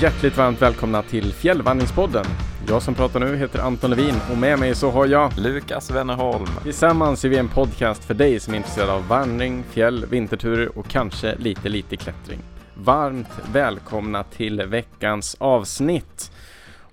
Hjärtligt 0.00 0.36
varmt 0.36 0.62
välkomna 0.62 1.02
till 1.02 1.32
Fjällvandringspodden. 1.32 2.24
Jag 2.68 2.82
som 2.82 2.94
pratar 2.94 3.20
nu 3.20 3.36
heter 3.36 3.58
Anton 3.58 3.90
Levin 3.90 4.14
och 4.30 4.38
med 4.38 4.58
mig 4.58 4.74
så 4.74 4.90
har 4.90 5.06
jag 5.06 5.32
Lukas 5.38 5.90
Wennerholm. 5.90 6.46
Tillsammans 6.62 7.24
är 7.24 7.28
vi 7.28 7.36
en 7.36 7.48
podcast 7.48 8.04
för 8.04 8.14
dig 8.14 8.40
som 8.40 8.54
är 8.54 8.58
intresserad 8.58 8.90
av 8.90 9.08
vandring, 9.08 9.64
fjäll, 9.70 10.06
vinterturer 10.06 10.78
och 10.78 10.88
kanske 10.88 11.36
lite, 11.36 11.68
lite 11.68 11.96
klättring. 11.96 12.38
Varmt 12.74 13.28
välkomna 13.52 14.24
till 14.24 14.62
veckans 14.62 15.36
avsnitt. 15.40 16.32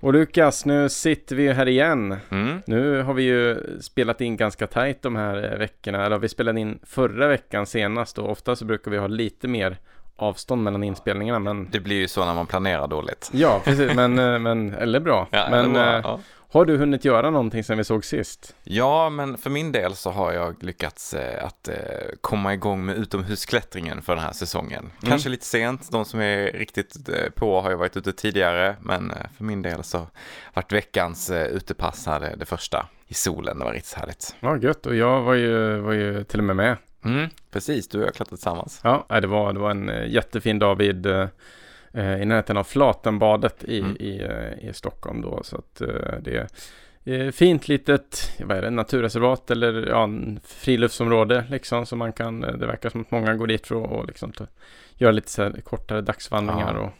Och 0.00 0.12
Lukas, 0.12 0.64
nu 0.64 0.88
sitter 0.88 1.36
vi 1.36 1.52
här 1.52 1.68
igen. 1.68 2.16
Mm. 2.30 2.62
Nu 2.66 3.02
har 3.02 3.14
vi 3.14 3.22
ju 3.22 3.56
spelat 3.80 4.20
in 4.20 4.36
ganska 4.36 4.66
tajt 4.66 5.02
de 5.02 5.16
här 5.16 5.56
veckorna, 5.58 6.06
eller 6.06 6.18
vi 6.18 6.28
spelade 6.28 6.60
in 6.60 6.78
förra 6.82 7.28
veckan 7.28 7.66
senast 7.66 8.18
och 8.18 8.30
ofta 8.30 8.56
så 8.56 8.64
brukar 8.64 8.90
vi 8.90 8.98
ha 8.98 9.06
lite 9.06 9.48
mer 9.48 9.78
avstånd 10.16 10.62
mellan 10.62 10.84
inspelningarna 10.84 11.38
men 11.38 11.68
Det 11.70 11.80
blir 11.80 11.96
ju 11.96 12.08
så 12.08 12.24
när 12.24 12.34
man 12.34 12.46
planerar 12.46 12.88
dåligt. 12.88 13.30
Ja, 13.32 13.60
precis, 13.64 13.94
men, 13.94 14.18
eh, 14.18 14.38
men 14.38 14.74
eller 14.74 15.00
bra. 15.00 15.28
Ja, 15.30 15.46
men 15.50 15.60
eller 15.60 15.72
bra, 15.72 15.94
eh, 15.94 16.00
ja. 16.04 16.20
har 16.52 16.64
du 16.64 16.76
hunnit 16.76 17.04
göra 17.04 17.30
någonting 17.30 17.64
sen 17.64 17.78
vi 17.78 17.84
såg 17.84 18.04
sist? 18.04 18.54
ja, 18.64 19.10
men 19.10 19.38
för 19.38 19.50
min 19.50 19.72
del 19.72 19.94
så 19.96 20.10
har 20.10 20.32
jag 20.32 20.62
lyckats 20.62 21.14
eh, 21.14 21.44
att 21.44 21.68
eh, 21.68 21.74
komma 22.20 22.54
igång 22.54 22.84
med 22.84 22.96
utomhusklättringen 22.96 24.02
för 24.02 24.14
den 24.14 24.24
här 24.24 24.32
säsongen. 24.32 24.90
Kanske 25.02 25.28
lite 25.28 25.46
sent, 25.46 25.92
de 25.92 26.04
som 26.04 26.20
är 26.20 26.52
riktigt 26.52 27.08
eh, 27.08 27.30
på 27.34 27.60
har 27.60 27.70
ju 27.70 27.76
varit 27.76 27.96
ute 27.96 28.12
tidigare, 28.12 28.76
men 28.80 29.10
eh, 29.10 29.16
för 29.36 29.44
min 29.44 29.62
del 29.62 29.84
så 29.84 30.06
vart 30.54 30.72
veckans 30.72 31.30
utepass 31.30 32.06
här 32.06 32.20
det, 32.20 32.34
det 32.36 32.46
första 32.46 32.86
i 33.08 33.14
solen, 33.14 33.58
det 33.58 33.64
var 33.64 33.72
riktigt 33.72 33.94
härligt. 33.94 34.36
Ja, 34.40 34.56
gött. 34.56 34.86
Och 34.86 34.96
jag 34.96 35.22
var 35.22 35.34
ju, 35.34 35.78
var 35.78 35.92
ju 35.92 36.24
till 36.24 36.38
och 36.38 36.44
med 36.44 36.56
med. 36.56 36.76
Mm, 37.04 37.28
precis, 37.50 37.88
du 37.88 37.98
och 38.00 38.06
jag 38.06 38.14
klättrat 38.14 38.38
tillsammans. 38.38 38.80
Ja, 38.84 39.06
det 39.20 39.26
var, 39.26 39.52
det 39.52 39.58
var 39.58 39.70
en 39.70 39.88
eh, 39.88 40.06
jättefin 40.08 40.58
dag 40.58 40.76
vid 40.76 41.06
eh, 41.06 41.26
eh, 41.92 42.22
i 42.22 42.24
närheten 42.24 42.56
av 42.56 42.64
Flatenbadet 42.64 43.64
i, 43.64 43.80
Mm. 43.80 43.96
i, 44.00 44.20
eh, 44.22 44.68
i 44.68 44.72
Stockholm 44.72 45.20
då. 45.22 45.40
Så 45.42 45.56
att 45.56 45.82
det 46.20 46.48
är 47.04 47.30
fint 47.30 47.68
litet, 47.68 48.32
vad 48.44 48.56
är 48.58 48.62
det, 48.62 48.70
naturreservat 48.70 49.50
eller 49.50 49.86
ja, 49.88 50.08
friluftsområde 50.44 51.44
liksom. 51.50 51.86
Så 51.86 51.96
man 51.96 52.12
kan, 52.12 52.40
det 52.40 52.66
verkar 52.66 52.90
som 52.90 53.00
att 53.00 53.10
många 53.10 53.34
går 53.34 53.46
dit 53.46 53.66
för 53.66 53.84
att 53.84 53.90
och 53.90 54.06
liksom 54.06 54.32
ta, 54.32 54.46
göra 54.94 55.12
lite 55.12 55.30
så 55.30 55.42
här 55.42 55.60
kortare 55.64 56.00
dagsvandringar 56.00 56.74
Ja. 56.74 56.80
och 56.80 56.90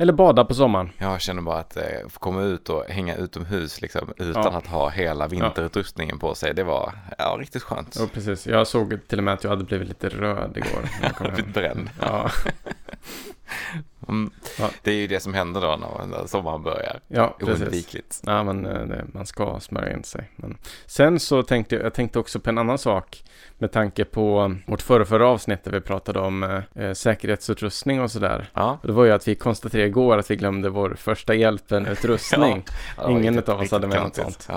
eller 0.00 0.12
bada 0.12 0.44
på 0.44 0.54
sommaren. 0.54 0.90
Jag 0.98 1.20
känner 1.20 1.42
bara 1.42 1.58
att 1.58 1.76
eh, 1.76 1.82
få 2.08 2.18
komma 2.18 2.42
ut 2.42 2.68
och 2.68 2.84
hänga 2.88 3.16
utomhus 3.16 3.80
liksom, 3.80 4.12
utan 4.16 4.42
Ja. 4.42 4.50
att 4.58 4.66
ha 4.66 4.88
hela 4.88 5.28
vinterutrustningen 5.28 6.18
på 6.18 6.34
sig, 6.34 6.54
det 6.54 6.62
var 6.64 6.92
ja, 7.18 7.36
riktigt 7.40 7.62
skönt. 7.62 7.96
Ja, 7.98 8.06
precis. 8.14 8.46
Jag 8.46 8.66
såg 8.66 8.98
till 9.08 9.18
och 9.18 9.24
med 9.24 9.34
att 9.34 9.44
jag 9.44 9.50
hade 9.50 9.64
blivit 9.64 9.88
lite 9.88 10.08
röd 10.08 10.56
igår. 10.56 10.82
när 11.00 11.08
jag 11.08 11.16
kom. 11.16 11.26
Blivit 11.34 11.54
bränd. 11.54 11.90
Ja, 12.00 12.30
Mm. 14.10 14.30
Ja. 14.58 14.70
Det 14.82 14.90
är 14.90 14.94
ju 14.94 15.06
det 15.06 15.20
som 15.20 15.34
händer 15.34 15.60
då 15.60 15.78
när, 16.06 16.26
sommaren 16.26 16.62
börjar. 16.62 17.00
ja 17.08 17.36
precis. 17.38 17.62
Oundvikligt. 17.62 18.20
Ja, 18.26 18.42
men 18.42 18.66
eh, 18.66 18.86
det, 18.86 19.04
man 19.14 19.26
ska 19.26 19.60
smörja 19.60 19.92
in 19.92 20.04
sig. 20.04 20.30
Men 20.36 20.58
sen 20.86 21.20
så 21.20 21.42
tänkte 21.42 21.74
jag, 21.74 21.84
jag 21.84 21.94
tänkte 21.94 22.18
också 22.18 22.40
på 22.40 22.50
en 22.50 22.58
annan 22.58 22.78
sak 22.78 23.24
med 23.58 23.72
tanke 23.72 24.04
på 24.04 24.56
vårt 24.66 24.82
förra, 24.82 25.04
förra 25.04 25.28
avsnitt 25.28 25.64
där 25.64 25.70
vi 25.72 25.80
pratade 25.80 26.20
om 26.20 26.42
eh, 26.42 26.84
eh, 26.84 26.92
säkerhetsutrustning 26.92 28.00
och 28.00 28.10
sådär. 28.10 28.50
Ja, 28.54 28.78
Och 28.82 28.86
det 28.86 28.92
var 28.92 29.04
ju 29.04 29.10
att 29.12 29.28
vi 29.28 29.34
konstaterade 29.34 29.88
igår 29.88 30.18
att 30.18 30.30
vi 30.30 30.36
glömde 30.36 30.68
vår 30.70 30.94
första 30.98 31.34
hjälpen-utrustning. 31.34 32.64
Ja, 32.96 33.10
Ingen 33.10 33.22
riktigt- 33.22 33.38
utav 33.42 33.60
oss 33.60 33.70
hade 33.70 33.86
med 33.86 34.02
något 34.02 34.14
sånt. 34.16 34.48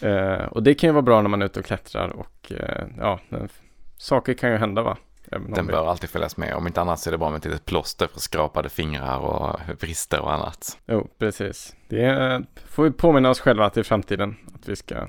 Eh, 0.00 0.44
och 0.46 0.62
det 0.62 0.74
kan 0.74 0.88
ju 0.88 0.92
vara 0.92 1.02
bra 1.02 1.22
när 1.22 1.28
man 1.28 1.42
är 1.42 1.46
ute 1.46 1.60
och 1.60 1.66
klättrar 1.66 2.08
och 2.08 2.52
eh, 2.52 2.84
ja, 2.98 3.20
saker 3.96 4.34
kan 4.34 4.50
ju 4.50 4.56
hända 4.56 4.82
va? 4.82 4.96
Den 5.30 5.66
bör 5.66 5.86
alltid 5.86 6.10
följas 6.10 6.36
med. 6.36 6.54
Om 6.54 6.66
inte 6.66 6.80
annat 6.80 7.00
så 7.00 7.10
är 7.10 7.12
det 7.12 7.18
bra 7.18 7.30
med 7.30 7.38
ett 7.38 7.44
litet 7.44 7.64
plåster 7.64 8.06
för 8.06 8.20
skrapade 8.20 8.68
fingrar 8.68 9.18
och 9.18 9.60
brister 9.80 10.20
och 10.20 10.32
annat. 10.32 10.78
Jo, 10.86 11.08
precis. 11.18 11.76
Det 11.88 12.42
får 12.68 12.84
vi 12.84 12.90
påminna 12.90 13.30
oss 13.30 13.40
själva 13.40 13.70
i 13.76 13.82
framtiden 13.82 14.36
att 14.54 14.68
vi 14.68 14.76
ska, 14.76 15.08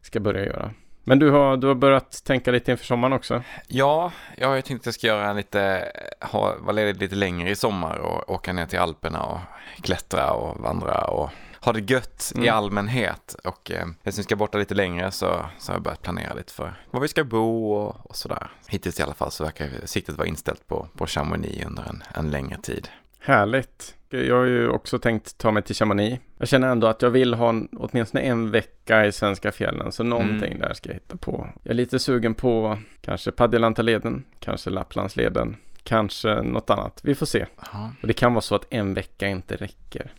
ska 0.00 0.20
börja 0.20 0.46
göra. 0.46 0.70
Men 1.08 1.18
du 1.18 1.30
har, 1.30 1.56
du 1.56 1.66
har 1.66 1.74
börjat 1.74 2.24
tänka 2.24 2.50
lite 2.50 2.70
inför 2.70 2.84
sommaren 2.84 3.12
också? 3.12 3.42
Ja, 3.66 4.12
jag 4.36 4.48
har 4.48 4.56
ju 4.56 4.62
tänkt 4.62 4.80
att 4.80 4.86
jag 4.86 4.94
ska 4.94 5.06
göra 5.06 5.30
en 5.30 5.36
lite, 5.36 5.92
ha, 6.20 6.56
vara 6.60 6.72
ledig 6.72 7.00
lite 7.00 7.14
längre 7.14 7.50
i 7.50 7.56
sommar 7.56 7.96
och 7.96 8.30
åka 8.30 8.52
ner 8.52 8.66
till 8.66 8.78
Alperna 8.78 9.22
och 9.22 9.38
klättra 9.82 10.32
och 10.32 10.60
vandra 10.60 11.04
och 11.04 11.30
ha 11.66 11.72
det 11.72 11.90
gött 11.92 12.32
i 12.34 12.38
Mm. 12.38 12.54
allmänhet. 12.54 13.36
Och 13.44 13.70
eh, 13.70 13.86
eftersom 13.98 14.16
vi 14.16 14.22
ska 14.22 14.36
borta 14.36 14.58
lite 14.58 14.74
längre 14.74 15.10
så, 15.10 15.46
så 15.58 15.72
har 15.72 15.74
jag 15.76 15.82
börjat 15.82 16.02
planera 16.02 16.34
lite 16.34 16.52
för 16.52 16.74
var 16.90 17.00
vi 17.00 17.08
ska 17.08 17.24
bo 17.24 17.72
och, 17.72 18.10
och 18.10 18.16
sådär. 18.16 18.50
Hittills 18.68 19.00
i 19.00 19.02
alla 19.02 19.14
fall 19.14 19.30
så 19.30 19.44
verkar 19.44 19.68
siktet 19.84 20.16
vara 20.18 20.28
inställt 20.28 20.66
på, 20.68 20.88
på 20.96 21.06
Chamonix 21.06 21.66
under 21.66 21.82
en, 21.82 22.02
en 22.14 22.30
längre 22.30 22.56
tid. 22.62 22.88
Härligt. 23.18 23.92
Jag 24.10 24.36
har 24.36 24.44
ju 24.44 24.68
också 24.68 24.98
tänkt 24.98 25.38
ta 25.38 25.50
mig 25.50 25.62
till 25.62 25.74
Chamonix. 25.76 26.22
Jag 26.38 26.48
känner 26.48 26.68
ändå 26.68 26.86
att 26.86 27.02
jag 27.02 27.10
vill 27.10 27.34
ha 27.34 27.48
en, 27.48 27.68
åtminstone 27.72 28.22
en 28.22 28.50
vecka 28.50 29.06
i 29.06 29.12
svenska 29.12 29.52
fjällen, 29.52 29.92
så 29.92 30.02
någonting 30.02 30.52
Mm. 30.52 30.58
där 30.60 30.74
ska 30.74 30.88
jag 30.88 30.94
hitta 30.94 31.16
på. 31.16 31.48
Jag 31.62 31.70
är 31.70 31.74
lite 31.74 31.98
sugen 31.98 32.34
på 32.34 32.78
kanske 33.00 33.32
Padjelantaleden, 33.32 34.24
kanske 34.40 34.70
Lapplandsleden, 34.70 35.56
kanske 35.86 36.42
något 36.42 36.70
annat. 36.70 37.00
Vi 37.02 37.14
får 37.14 37.26
se. 37.26 37.46
Ja. 37.72 37.90
Och 38.02 38.08
det 38.08 38.14
kan 38.14 38.34
vara 38.34 38.42
så 38.42 38.54
att 38.54 38.66
en 38.70 38.94
vecka 38.94 39.28
inte 39.28 39.56
räcker. 39.56 40.12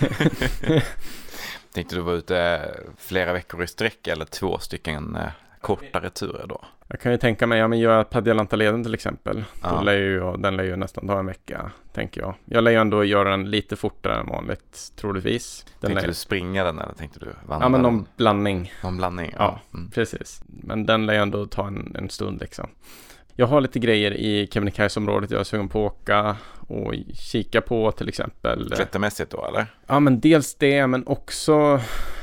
Tänkte 1.74 1.94
du 1.94 2.00
vara 2.00 2.16
ute 2.16 2.68
flera 2.98 3.32
veckor 3.32 3.62
i 3.62 3.66
sträck 3.66 4.06
eller 4.06 4.24
två 4.24 4.58
stycken 4.58 5.16
eh, 5.16 5.30
kortare 5.60 6.10
turer 6.10 6.46
då? 6.46 6.64
Jag 6.88 7.00
kan 7.00 7.12
ju 7.12 7.18
tänka 7.18 7.46
mig, 7.46 7.58
ja 7.58 7.68
men 7.68 7.78
göra 7.78 8.04
Padjelantaleden 8.04 8.84
till 8.84 8.94
exempel. 8.94 9.44
Ja. 9.62 9.80
Lär 9.80 9.92
ju, 9.92 10.36
den 10.36 10.56
lär 10.56 10.64
ju 10.64 10.76
nästan 10.76 11.06
ta 11.06 11.18
en 11.18 11.26
vecka, 11.26 11.70
tänker 11.92 12.20
jag. 12.20 12.34
Jag 12.44 12.64
lär 12.64 12.70
ju 12.70 12.76
ändå 12.76 13.04
göra 13.04 13.30
den 13.30 13.50
lite 13.50 13.76
fortare 13.76 14.20
än 14.20 14.26
vanligt, 14.26 14.92
troligtvis. 14.96 15.66
Den 15.80 15.88
Tänkte 15.88 16.00
lär... 16.00 16.08
du 16.08 16.14
springa 16.14 16.64
den 16.64 16.78
eller 16.78 16.92
tänkte 16.94 17.20
du 17.20 17.26
vandra 17.46 17.64
Ja 17.64 17.68
men 17.68 17.72
den? 17.72 17.82
någon 17.82 18.06
blandning. 18.16 18.72
någon 18.82 18.96
blandning? 18.96 19.34
Ja. 19.38 19.60
Mm. 19.74 19.90
Precis, 19.90 20.42
men 20.46 20.86
den 20.86 21.06
lär 21.06 21.14
ju 21.14 21.20
ändå 21.20 21.46
ta 21.46 21.66
en, 21.66 21.96
en 21.98 22.10
stund 22.10 22.40
liksom. 22.40 22.68
Jag 23.36 23.46
har 23.46 23.60
lite 23.60 23.78
grejer 23.78 24.10
i 24.12 24.48
Kebnekaise-området 24.52 25.30
jag 25.30 25.40
är 25.40 25.44
sugen 25.44 25.68
på 25.68 25.86
att 25.86 25.92
åka 25.92 26.36
och 26.58 26.94
kika 27.14 27.60
på 27.60 27.92
till 27.92 28.08
exempel. 28.08 28.70
Klättermässigt 28.70 29.30
då 29.30 29.46
eller? 29.46 29.66
Ja, 29.86 30.00
men 30.00 30.20
dels 30.20 30.54
det, 30.54 30.86
men 30.86 31.06
också 31.06 31.80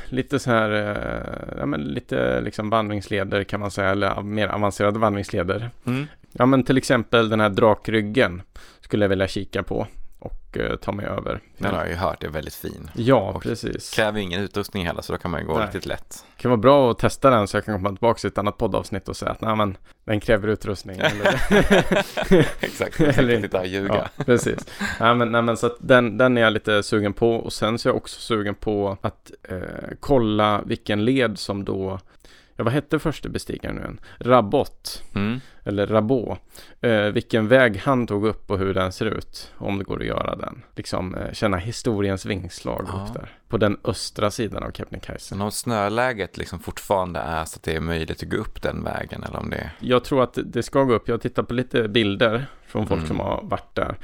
lite 0.09 0.39
så 0.39 0.51
här, 0.51 0.71
eh, 0.71 1.57
ja 1.59 1.65
men 1.65 1.81
lite 1.81 2.41
liksom 2.41 2.69
vandringsleder 2.69 3.43
kan 3.43 3.59
man 3.59 3.71
säga, 3.71 3.89
eller 3.89 4.21
mer 4.21 4.47
avancerade 4.47 4.99
vandringsleder. 4.99 5.69
Mm. 5.85 6.07
Ja, 6.31 6.45
men 6.45 6.63
till 6.63 6.77
exempel 6.77 7.29
den 7.29 7.39
här 7.39 7.49
drakryggen 7.49 8.41
skulle 8.81 9.05
jag 9.05 9.09
vilja 9.09 9.27
kika 9.27 9.63
på 9.63 9.87
och 10.19 10.57
eh, 10.57 10.75
ta 10.75 10.91
mig 10.91 11.05
över. 11.05 11.39
Den 11.57 11.71
har 11.73 11.79
jag 11.81 11.89
ju 11.89 11.95
hört 11.95 12.23
är 12.23 12.29
väldigt 12.29 12.53
fin. 12.53 12.89
Ja, 12.95 13.31
Och 13.35 13.41
precis. 13.43 13.89
Kräver 13.93 14.19
ingen 14.19 14.41
utrustning 14.41 14.85
heller 14.85 15.01
så 15.01 15.11
då 15.13 15.17
kan 15.19 15.31
man 15.31 15.39
ju 15.41 15.47
gå 15.47 15.53
Nej. 15.57 15.63
riktigt 15.65 15.85
lätt. 15.85 16.25
Det 16.35 16.41
kan 16.41 16.51
vara 16.51 16.61
bra 16.61 16.91
att 16.91 16.99
testa 16.99 17.29
den 17.29 17.47
så 17.47 17.57
jag 17.57 17.65
kan 17.65 17.75
komma 17.75 17.89
tillbaka 17.89 18.19
till 18.19 18.27
ett 18.27 18.37
annat 18.37 18.57
poddavsnitt 18.57 19.09
och 19.09 19.15
säga 19.17 19.31
att 19.31 19.41
nej 19.41 19.55
men 19.55 19.77
den 20.05 20.19
kräver 20.19 20.47
utrustning. 20.47 20.99
Eller, 20.99 21.27
Exakt, 22.59 22.99
Eller 22.99 23.19
eller 23.19 23.43
inte. 23.43 23.61
ljuga. 23.65 24.09
ja, 24.17 24.23
precis. 24.25 24.67
Nej 24.99 25.15
men, 25.15 25.31
nej, 25.31 25.41
men 25.41 25.57
så 25.57 25.67
att 25.67 25.77
den, 25.79 26.17
den 26.17 26.37
är 26.37 26.41
jag 26.41 26.53
lite 26.53 26.83
sugen 26.83 27.13
på 27.13 27.35
och 27.35 27.53
sen 27.53 27.79
så 27.79 27.89
är 27.89 27.91
jag 27.91 27.97
också 27.97 28.19
sugen 28.21 28.55
på 28.55 28.97
att 29.01 29.31
eh, 29.43 29.57
kolla 29.99 30.61
vilken 30.65 31.05
led 31.05 31.39
som 31.39 31.65
då 31.65 31.99
Ja, 32.59 32.63
vad 32.63 32.73
hette 32.73 32.99
första 32.99 33.29
bestigaren 33.29 33.75
nu 33.75 33.81
igen? 33.81 33.99
Rabot, 34.17 35.03
Mm. 35.15 35.39
eller 35.63 35.87
Rabot. 35.87 36.39
Eh, 36.81 37.01
vilken 37.01 37.47
väg 37.47 37.77
han 37.77 38.07
tog 38.07 38.25
upp 38.25 38.51
och 38.51 38.57
hur 38.59 38.73
den 38.73 38.91
ser 38.91 39.05
ut. 39.05 39.51
Om 39.57 39.77
det 39.77 39.83
går 39.83 39.99
att 39.99 40.05
göra 40.07 40.35
den. 40.35 40.61
Liksom 40.75 41.15
eh, 41.15 41.33
känna 41.33 41.57
historiens 41.57 42.25
vingslag 42.25 42.85
Ja. 42.87 43.05
upp 43.07 43.13
där. 43.13 43.29
På 43.47 43.57
den 43.57 43.77
östra 43.83 44.31
sidan 44.31 44.63
av 44.63 44.71
Kebnekaise. 44.71 45.25
Sen 45.25 45.41
om 45.41 45.51
snöläget 45.51 46.37
liksom 46.37 46.59
fortfarande 46.59 47.19
är 47.19 47.45
så 47.45 47.55
att 47.57 47.63
det 47.63 47.75
är 47.75 47.79
möjligt 47.79 48.23
att 48.23 48.29
gå 48.29 48.37
upp 48.37 48.61
den 48.61 48.83
vägen 48.83 49.23
eller 49.23 49.39
om 49.39 49.49
det 49.49 49.57
är... 49.57 49.71
Jag 49.79 50.03
tror 50.03 50.23
att 50.23 50.37
det 50.45 50.63
ska 50.63 50.83
gå 50.83 50.93
upp. 50.93 51.07
Jag 51.07 51.13
har 51.13 51.19
tittat 51.19 51.47
på 51.47 51.53
lite 51.53 51.87
bilder 51.87 52.45
från 52.67 52.87
folk 52.87 52.97
Mm. 52.97 53.07
som 53.07 53.19
har 53.19 53.41
varit 53.43 53.75
där. 53.75 53.95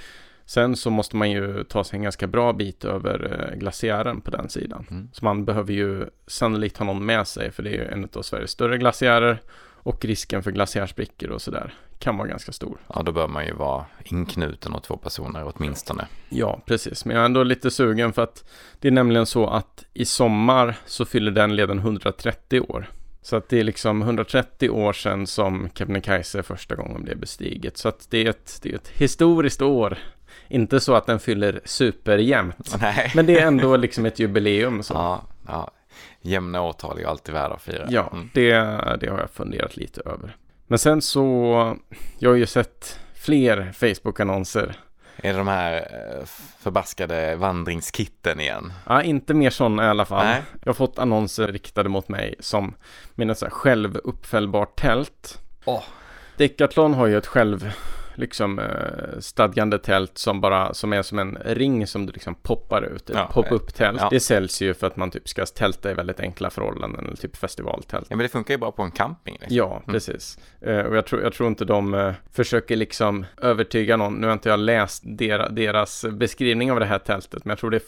Sen 0.45 0.75
så 0.75 0.89
måste 0.89 1.15
man 1.15 1.31
ju 1.31 1.63
ta 1.63 1.83
sig 1.83 1.97
en 1.97 2.03
ganska 2.03 2.27
bra 2.27 2.53
bit 2.53 2.85
över 2.85 3.49
eh, 3.51 3.59
glaciären 3.59 4.21
på 4.21 4.31
den 4.31 4.49
sidan. 4.49 4.85
Mm. 4.91 5.09
Så 5.13 5.25
man 5.25 5.45
behöver 5.45 5.73
ju 5.73 6.05
sannolikt 6.27 6.77
ha 6.77 6.85
någon 6.85 7.05
med 7.05 7.27
sig 7.27 7.51
för 7.51 7.63
det 7.63 7.69
är 7.69 7.73
ju 7.73 7.85
en 7.85 8.09
av 8.13 8.21
Sveriges 8.21 8.51
större 8.51 8.77
glaciärer 8.77 9.41
och 9.85 10.05
risken 10.05 10.43
för 10.43 10.51
glaciärsprickor 10.51 11.29
och 11.29 11.41
sådär 11.41 11.73
kan 11.99 12.17
vara 12.17 12.27
ganska 12.27 12.51
stor. 12.51 12.77
Ja, 12.93 13.03
då 13.03 13.11
bör 13.11 13.27
man 13.27 13.45
ju 13.45 13.53
vara 13.53 13.85
inknuten 14.03 14.73
och 14.73 14.83
två 14.83 14.97
personer 14.97 15.51
åtminstone. 15.55 16.07
Ja, 16.29 16.61
precis. 16.65 17.05
Men 17.05 17.15
jag 17.15 17.21
är 17.21 17.25
ändå 17.25 17.43
lite 17.43 17.71
sugen 17.71 18.13
för 18.13 18.21
att 18.21 18.43
det 18.79 18.87
är 18.87 18.91
nämligen 18.91 19.25
så 19.25 19.47
att 19.47 19.85
i 19.93 20.05
sommar 20.05 20.75
så 20.85 21.05
fyller 21.05 21.31
den 21.31 21.55
leden 21.55 21.79
130 21.79 22.59
år. 22.59 22.89
Så 23.21 23.35
att 23.35 23.49
det 23.49 23.59
är 23.59 23.63
liksom 23.63 24.01
130 24.01 24.69
år 24.69 24.93
sedan 24.93 25.27
som 25.27 25.69
Kebnekaise 25.73 26.43
första 26.43 26.75
gången 26.75 27.03
blev 27.03 27.17
bestiget. 27.17 27.77
Så 27.77 27.89
att 27.89 28.07
det 28.09 28.25
är 28.25 28.29
ett, 28.29 28.59
det 28.61 28.69
är 28.71 28.75
ett 28.75 28.87
historiskt 28.87 29.61
år. 29.61 29.97
Inte 30.47 30.79
så 30.79 30.95
att 30.95 31.05
den 31.05 31.19
fyller 31.19 31.61
superjämnt. 31.65 32.75
Nej. 32.81 33.11
Men 33.15 33.25
det 33.25 33.39
är 33.39 33.47
ändå 33.47 33.77
liksom 33.77 34.05
ett 34.05 34.19
jubileum. 34.19 34.83
Så. 34.83 34.93
Ja, 34.93 35.21
ja. 35.47 35.71
Jämna 36.21 36.61
årtal 36.61 36.99
är 36.99 37.05
alltid 37.07 37.33
värda 37.33 37.55
att 37.55 37.61
fira. 37.61 37.85
Ja, 37.89 38.09
Mm. 38.13 38.29
det, 38.33 38.51
det 38.99 39.07
har 39.09 39.19
jag 39.19 39.29
funderat 39.29 39.77
lite 39.77 40.01
över. 40.05 40.35
Men 40.67 40.79
sen 40.79 41.01
så, 41.01 41.77
jag 42.19 42.29
har 42.29 42.35
ju 42.35 42.45
sett 42.45 42.99
fler 43.13 43.71
Facebook-annonser 43.73 44.75
Är 45.17 45.31
det 45.33 45.37
de 45.37 45.47
här 45.47 45.73
eh, 45.75 46.25
förbaskade 46.59 47.35
vandringskitten 47.35 48.39
igen? 48.39 48.73
Ja, 48.87 49.03
inte 49.03 49.33
mer 49.33 49.49
sådana 49.49 49.85
i 49.85 49.87
alla 49.87 50.05
fall. 50.05 50.25
Nej. 50.25 50.41
Jag 50.63 50.69
har 50.69 50.73
fått 50.73 50.99
annonser 50.99 51.47
riktade 51.47 51.89
mot 51.89 52.09
mig 52.09 52.35
som 52.39 52.75
så 53.35 53.45
här 53.45 53.49
självuppfällbart 53.49 54.79
tält. 54.79 55.41
Åh. 55.65 55.83
Decathlon 56.37 56.93
har 56.93 57.07
ju 57.07 57.17
ett 57.17 57.27
själv 57.27 57.71
liksom 58.17 58.59
eh, 58.59 59.19
stadgande 59.19 59.77
tält 59.79 60.17
som 60.17 60.41
bara 60.41 60.73
som 60.73 60.93
är 60.93 61.01
som 61.01 61.19
en 61.19 61.37
ring 61.45 61.87
som 61.87 62.05
du 62.05 62.11
liksom 62.13 62.35
poppar 62.35 62.81
ut. 62.81 63.09
Ett 63.09 63.15
Ja, 63.15 63.29
pop-up 63.33 63.73
tält. 63.73 63.97
ja. 64.01 64.07
Det 64.11 64.19
säljs 64.19 64.61
ju 64.61 64.73
för 64.73 64.87
att 64.87 64.97
man 64.97 65.11
typ 65.11 65.29
ska 65.29 65.45
tälta 65.45 65.91
i 65.91 65.93
väldigt 65.93 66.19
enkla 66.19 66.49
förhållanden 66.49 67.05
eller 67.05 67.15
typ 67.17 67.35
festivaltält. 67.35 68.05
Ja, 68.09 68.15
men 68.15 68.23
det 68.23 68.29
funkar 68.29 68.53
ju 68.53 68.57
bra 68.57 68.71
på 68.71 68.81
en 68.83 68.91
camping. 68.91 69.37
Liksom. 69.39 69.57
Ja, 69.57 69.81
precis. 69.85 70.39
Eh, 70.61 70.79
och 70.79 70.95
jag 70.97 71.05
tror, 71.05 71.21
jag 71.21 71.33
tror 71.33 71.49
inte 71.49 71.65
de 71.65 71.93
eh, 71.93 72.13
försöker 72.31 72.75
liksom 72.75 73.25
övertyga 73.41 73.97
någon. 73.97 74.13
Nu 74.13 74.27
har 74.27 74.33
inte 74.33 74.49
jag 74.49 74.59
läst 74.59 75.03
dera, 75.05 75.49
deras 75.49 76.05
beskrivning 76.11 76.71
av 76.71 76.79
det 76.79 76.85
här 76.85 76.99
tältet, 76.99 77.45
men 77.45 77.49
jag 77.49 77.59
tror 77.59 77.69
det 77.71 77.81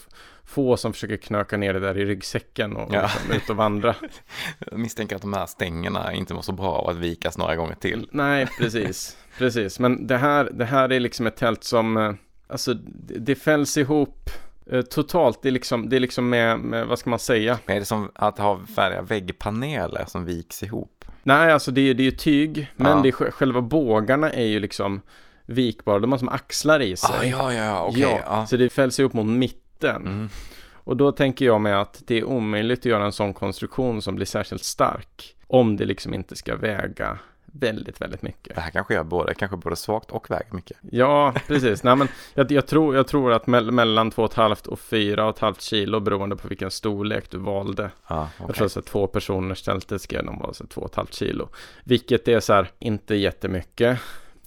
få 0.47 0.77
som 0.77 0.93
försöker 0.93 1.17
knöka 1.17 1.57
ner 1.57 1.73
det 1.73 1.79
där 1.79 1.97
i 1.97 2.05
ryggsäcken 2.05 2.75
och 2.75 2.93
Ja. 2.93 3.01
liksom, 3.01 3.31
ut 3.31 3.49
och 3.49 3.55
vandra. 3.55 3.95
Jag 4.71 4.79
misstänker 4.79 5.15
att 5.15 5.21
de 5.21 5.33
här 5.33 5.45
stängerna 5.45 6.13
inte 6.13 6.33
mår 6.33 6.41
så 6.41 6.51
bra 6.51 6.71
av 6.71 6.89
att 6.89 6.95
vikas 6.97 7.37
några 7.37 7.55
gånger 7.55 7.75
till. 7.75 8.07
Nej, 8.11 8.47
precis. 8.59 9.17
precis. 9.37 9.79
Men 9.79 10.07
det 10.07 10.17
här, 10.17 10.49
det 10.53 10.65
här 10.65 10.91
är 10.91 10.99
liksom 10.99 11.27
ett 11.27 11.35
tält 11.35 11.63
som, 11.63 11.97
eh, 11.97 12.13
alltså 12.47 12.73
det, 13.17 13.35
fälls 13.35 13.77
ihop 13.77 14.29
eh, 14.71 14.81
totalt. 14.81 15.41
Det 15.41 15.49
är 15.49 15.51
liksom, 15.51 15.89
det 15.89 15.95
är 15.95 15.99
liksom 15.99 16.29
med, 16.29 16.59
med, 16.59 16.87
vad 16.87 16.99
ska 16.99 17.09
man 17.09 17.19
säga? 17.19 17.59
Men 17.65 17.75
är 17.75 17.79
det 17.79 17.85
som 17.85 18.11
att 18.15 18.37
ha 18.37 18.59
färdiga 18.75 19.01
väggpaneler 19.01 20.05
som 20.07 20.25
viks 20.25 20.63
ihop? 20.63 21.05
Nej, 21.23 21.51
alltså 21.51 21.71
det 21.71 21.81
är, 21.89 21.93
det 21.93 22.03
är 22.03 22.05
ju 22.05 22.11
tyg, 22.11 22.71
men 22.75 22.91
Ja. 22.91 22.99
det 23.03 23.09
är, 23.09 23.11
sj- 23.11 23.31
själva 23.31 23.61
bågarna 23.61 24.31
är 24.31 24.45
ju 24.45 24.59
liksom 24.59 25.01
vikbara. 25.45 25.99
De 25.99 26.11
har 26.11 26.19
som 26.19 26.29
axlar 26.29 26.79
i 26.79 26.95
sig. 26.95 27.15
Ah, 27.19 27.23
ja, 27.23 27.53
ja, 27.53 27.83
okej. 27.83 28.01
ja, 28.01 28.19
ja. 28.25 28.45
så 28.47 28.57
det 28.57 28.69
fälls 28.69 28.99
ihop 28.99 29.13
mot 29.13 29.25
mitten. 29.25 29.61
Mm. 29.83 30.29
Och 30.73 30.97
då 30.97 31.11
tänker 31.11 31.45
jag 31.45 31.61
mig 31.61 31.73
att 31.73 32.03
det 32.07 32.17
är 32.17 32.23
omöjligt 32.23 32.79
att 32.79 32.85
göra 32.85 33.05
en 33.05 33.11
sån 33.11 33.33
konstruktion 33.33 34.01
som 34.01 34.15
blir 34.15 34.25
särskilt 34.25 34.63
stark. 34.63 35.35
Om 35.47 35.77
det 35.77 35.85
liksom 35.85 36.13
inte 36.13 36.35
ska 36.35 36.55
väga 36.55 37.19
väldigt, 37.45 38.01
väldigt 38.01 38.21
mycket. 38.21 38.55
Det 38.55 38.61
här 38.61 38.71
kanske 38.71 38.93
gör 38.93 39.03
både, 39.03 39.33
kanske 39.33 39.57
både 39.57 39.75
svagt 39.75 40.11
och 40.11 40.31
väger 40.31 40.53
mycket. 40.53 40.77
Ja, 40.81 41.33
precis. 41.47 41.83
Nej, 41.83 41.95
men 41.95 42.07
jag, 42.33 42.51
jag, 42.51 42.67
tror, 42.67 42.95
jag 42.95 43.07
tror 43.07 43.33
att 43.33 43.47
me 43.47 43.61
mellan 43.61 44.11
2,5 44.11 44.67
och 44.67 44.79
4,5 44.79 45.55
kilo 45.59 45.99
beroende 45.99 46.35
på 46.35 46.47
vilken 46.47 46.71
storlek 46.71 47.29
du 47.29 47.37
valde. 47.37 47.91
Ja, 48.07 48.29
Jag 48.37 48.49
okej. 48.49 48.55
tror 48.69 48.79
att 48.79 48.85
två 48.85 49.07
personers 49.07 49.63
tältet 49.63 50.01
ska 50.01 50.21
nog 50.21 50.39
vara 50.39 50.53
så 50.53 50.63
här 50.63 50.81
2,5 50.81 51.07
kilo. 51.11 51.49
Vilket 51.83 52.27
är 52.27 52.39
så 52.39 52.53
här, 52.53 52.71
inte 52.79 53.15
jättemycket. 53.15 53.99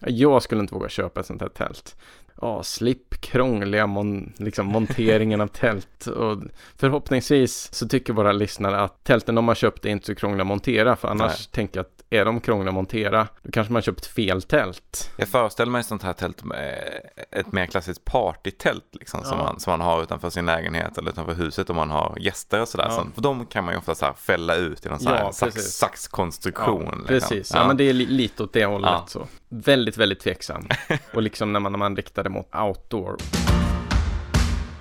Jag 0.06 0.42
skulle 0.42 0.60
inte 0.60 0.74
våga 0.74 0.88
köpa 0.88 1.20
ett 1.20 1.26
sånt 1.26 1.42
här 1.42 1.48
tält. 1.48 1.96
Ja, 2.40 2.62
slipp 2.62 3.20
krångliga 3.20 3.86
mon 3.86 4.32
liksom 4.36 4.66
monteringen 4.66 5.40
av 5.40 5.46
tält. 5.46 6.06
Och 6.06 6.38
förhoppningsvis 6.76 7.74
så 7.74 7.88
tycker 7.88 8.12
våra 8.12 8.32
lyssnare 8.32 8.80
att 8.80 9.04
tälten 9.04 9.34
de 9.34 9.48
har 9.48 9.54
köpt 9.54 9.84
är 9.84 9.88
inte 9.88 10.06
så 10.06 10.14
krångliga 10.14 10.42
att 10.42 10.46
montera. 10.46 10.96
För 10.96 11.08
annars 11.08 11.32
Nej. 11.38 11.48
tänker 11.52 11.78
jag 11.78 11.84
att 11.86 12.04
är 12.10 12.24
de 12.24 12.40
krångliga 12.40 12.68
att 12.68 12.74
montera, 12.74 13.28
då 13.42 13.50
kanske 13.52 13.72
man 13.72 13.76
har 13.76 13.82
köpt 13.82 14.06
fel 14.06 14.42
tält. 14.42 15.10
Jag 15.16 15.28
föreställer 15.28 15.72
mig 15.72 15.84
sånt 15.84 16.02
här 16.02 16.12
tält 16.12 16.42
ett 17.30 17.52
mer 17.52 17.66
klassiskt 17.66 18.04
partytält 18.04 18.84
liksom, 18.92 19.24
som, 19.24 19.38
Ja. 19.38 19.44
man, 19.44 19.60
som 19.60 19.70
man 19.70 19.80
har 19.80 20.02
utanför 20.02 20.30
sin 20.30 20.46
lägenhet 20.46 20.98
eller 20.98 21.10
utanför 21.10 21.34
huset 21.34 21.70
om 21.70 21.76
man 21.76 21.90
har 21.90 22.16
gäster 22.20 22.60
och 22.60 22.68
sådär. 22.68 22.86
Ja. 22.88 22.96
Så, 22.96 23.06
för 23.14 23.22
de 23.22 23.46
kan 23.46 23.64
man 23.64 23.74
ju 23.74 23.78
ofta 23.78 23.94
så 23.94 24.04
här 24.04 24.12
fälla 24.12 24.54
ut 24.56 24.86
i 24.86 24.88
någon 24.88 24.98
Ja, 25.02 25.10
här 25.10 25.32
sax, 25.32 25.54
saxkonstruktion. 25.62 26.82
Ja, 26.84 26.90
liksom. 26.90 27.06
precis, 27.06 27.52
ja. 27.54 27.66
men 27.66 27.76
det 27.76 27.84
är 27.84 27.92
li 27.92 28.06
lite 28.06 28.42
åt 28.42 28.52
det 28.52 28.64
hållet 28.64 29.00
så. 29.06 29.26
Väldigt, 29.52 29.96
väldigt 29.96 30.20
tveksam. 30.20 30.68
Och 31.14 31.22
liksom 31.22 31.52
när 31.52 31.60
man, 31.60 31.72
när 31.72 31.78
man 31.78 31.96
riktar 31.96 32.24
det 32.24 32.30
mot 32.30 32.54
outdoor. 32.54 33.16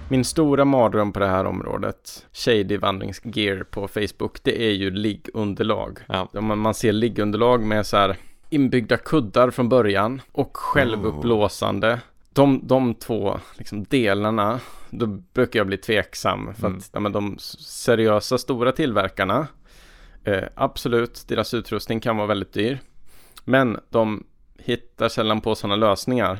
Min 0.09 0.25
stora 0.25 0.65
mardröm 0.65 1.11
på 1.13 1.19
det 1.19 1.27
här 1.27 1.45
området, 1.45 2.25
Shady 2.33 2.77
vandringsgear 2.77 3.63
på 3.63 3.87
Facebook, 3.87 4.43
det 4.43 4.61
är 4.63 4.71
ju 4.71 4.91
liggunderlag. 4.91 5.99
Ja. 6.07 6.29
Man, 6.33 6.59
man 6.59 6.73
ser 6.73 6.91
liggunderlag 6.91 7.63
med 7.63 7.85
så 7.85 7.97
här 7.97 8.15
inbyggda 8.49 8.97
kuddar 8.97 9.51
från 9.51 9.69
början 9.69 10.21
och 10.31 10.57
självuppblåsande. 10.57 11.99
De, 12.33 12.67
de 12.67 12.93
två 12.95 13.39
liksom, 13.57 13.83
delarna, 13.83 14.59
då 14.89 15.05
brukar 15.07 15.59
jag 15.59 15.67
bli 15.67 15.77
tveksam. 15.77 16.53
För 16.53 16.67
Mm. 16.67 16.77
att 16.77 16.89
ja, 16.93 16.99
men 16.99 17.11
de 17.11 17.37
seriösa 17.59 18.37
stora 18.37 18.71
tillverkarna, 18.71 19.47
eh, 20.23 20.43
absolut, 20.55 21.25
deras 21.27 21.53
utrustning 21.53 21.99
kan 21.99 22.17
vara 22.17 22.27
väldigt 22.27 22.53
dyr. 22.53 22.79
Men 23.45 23.79
de 23.89 24.23
hittar 24.69 25.09
sällan 25.09 25.41
på 25.41 25.55
sådana 25.55 25.75
lösningar. 25.75 26.39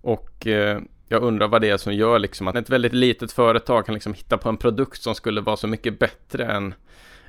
Och 0.00 0.46
eh, 0.46 0.80
jag 1.08 1.22
undrar 1.22 1.48
vad 1.48 1.60
det 1.60 1.70
är 1.70 1.76
som 1.76 1.94
gör 1.94 2.18
liksom 2.18 2.48
att 2.48 2.56
ett 2.56 2.70
väldigt 2.70 2.92
litet 2.92 3.32
företag 3.32 3.86
kan 3.86 3.94
liksom 3.94 4.14
hitta 4.14 4.38
på 4.38 4.48
en 4.48 4.56
produkt 4.56 5.02
som 5.02 5.14
skulle 5.14 5.40
vara 5.40 5.56
så 5.56 5.66
mycket 5.66 5.98
bättre 5.98 6.44
än, 6.46 6.74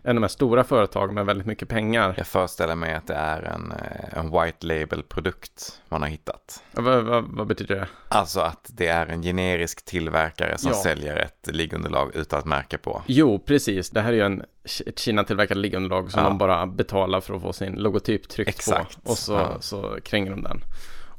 än 0.03 0.15
de 0.15 0.21
här 0.23 0.27
stora 0.27 0.63
företagen 0.63 1.13
med 1.15 1.25
väldigt 1.25 1.47
mycket 1.47 1.69
pengar. 1.69 2.13
Jag 2.17 2.27
föreställer 2.27 2.75
mig 2.75 2.93
att 2.95 3.07
det 3.07 3.13
är 3.13 3.41
en, 3.41 3.71
eh, 3.71 4.17
en 4.19 4.31
white 4.31 4.65
label-produkt 4.67 5.81
man 5.89 6.01
har 6.01 6.09
hittat. 6.09 6.63
Vad, 6.71 7.03
vad, 7.03 7.23
vad 7.23 7.47
betyder 7.47 7.75
det? 7.75 7.87
Alltså 8.07 8.39
att 8.39 8.69
det 8.73 8.87
är 8.87 9.05
en 9.07 9.21
generisk 9.21 9.85
tillverkare 9.85 10.57
som 10.57 10.71
Ja. 10.71 10.77
säljer 10.77 11.15
ett 11.15 11.47
liggunderlag 11.55 12.11
utan 12.15 12.39
ett 12.39 12.45
märke 12.45 12.77
på. 12.77 13.01
Jo, 13.05 13.39
precis. 13.39 13.89
Det 13.89 14.01
här 14.01 14.09
är 14.09 14.15
ju 14.17 14.21
en, 14.25 14.43
ett 14.85 14.99
Kina-tillverkat 14.99 15.57
liggunderlag 15.57 16.11
som 16.11 16.23
Ja. 16.23 16.29
de 16.29 16.37
bara 16.37 16.65
betalar 16.67 17.21
för 17.21 17.33
att 17.35 17.41
få 17.41 17.53
sin 17.53 17.73
logotyp 17.73 18.29
tryckt 18.29 18.49
Exakt. 18.49 19.03
på. 19.03 19.11
Och 19.11 19.17
så, 19.17 19.33
Ja. 19.33 19.57
så 19.59 19.97
kränger 20.03 20.31
de 20.31 20.43
den. 20.43 20.61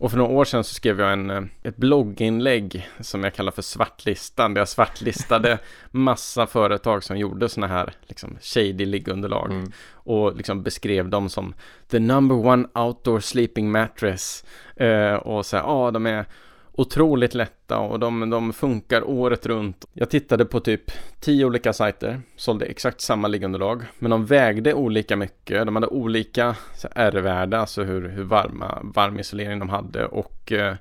Och 0.03 0.11
för 0.11 0.19
några 0.19 0.33
år 0.33 0.45
sedan 0.45 0.65
så 0.65 0.75
skrev 0.75 1.01
jag 1.01 1.13
en, 1.13 1.31
eh, 1.31 1.43
ett 1.63 1.77
blogginlägg 1.77 2.89
som 3.01 3.25
jag 3.25 3.35
kallar 3.35 3.53
för 3.53 3.63
svartlistan. 3.63 4.55
Där 4.55 4.61
jag 4.61 4.69
svartlistade 4.69 5.59
massa 5.91 6.47
företag 6.47 7.05
som 7.05 7.19
gjorde 7.19 7.49
sådana 7.49 7.75
här 7.75 7.93
liksom 8.07 8.39
shady 8.41 8.87
liggunderlag. 8.87 9.51
Mm. 9.51 9.73
Och 9.93 10.37
liksom 10.37 10.63
beskrev 10.63 11.09
dem 11.09 11.29
som 11.29 11.55
the 11.91 11.99
number 11.99 12.47
one 12.47 12.69
outdoor 12.75 13.21
sleeping 13.21 13.71
mattress. 13.71 14.45
Eh, 14.77 15.15
och 15.15 15.47
så 15.47 15.57
här, 15.57 15.65
ja 15.65 15.91
de 15.91 16.07
är 16.07 16.27
otroligt 16.73 17.35
lätta 17.35 17.79
och 17.79 17.99
de, 17.99 18.31
de 18.31 18.53
funkar 18.53 19.09
året 19.09 19.47
runt. 19.47 19.85
Jag 19.93 20.11
tittade 20.11 20.45
på 20.45 20.61
typ 20.61 20.91
tio 21.21 21.45
olika 21.45 21.73
sajter, 21.73 22.21
sålde 22.37 22.67
exakt 22.67 23.01
samma 23.01 23.29
liggunderlag, 23.29 23.83
men 23.99 24.11
de 24.11 24.27
vägde 24.27 24.75
olika 24.75 25.17
mycket. 25.17 25.67
De 25.67 25.77
hade 25.77 25.87
olika 25.87 26.57
R-värde, 26.95 27.59
alltså 27.59 27.83
hur, 27.83 28.09
hur 28.09 28.25
varma, 28.25 28.79
varmisolering 28.83 29.59
de 29.59 29.69
hade 29.69 30.07
och 30.07 30.53
eh, 30.53 30.75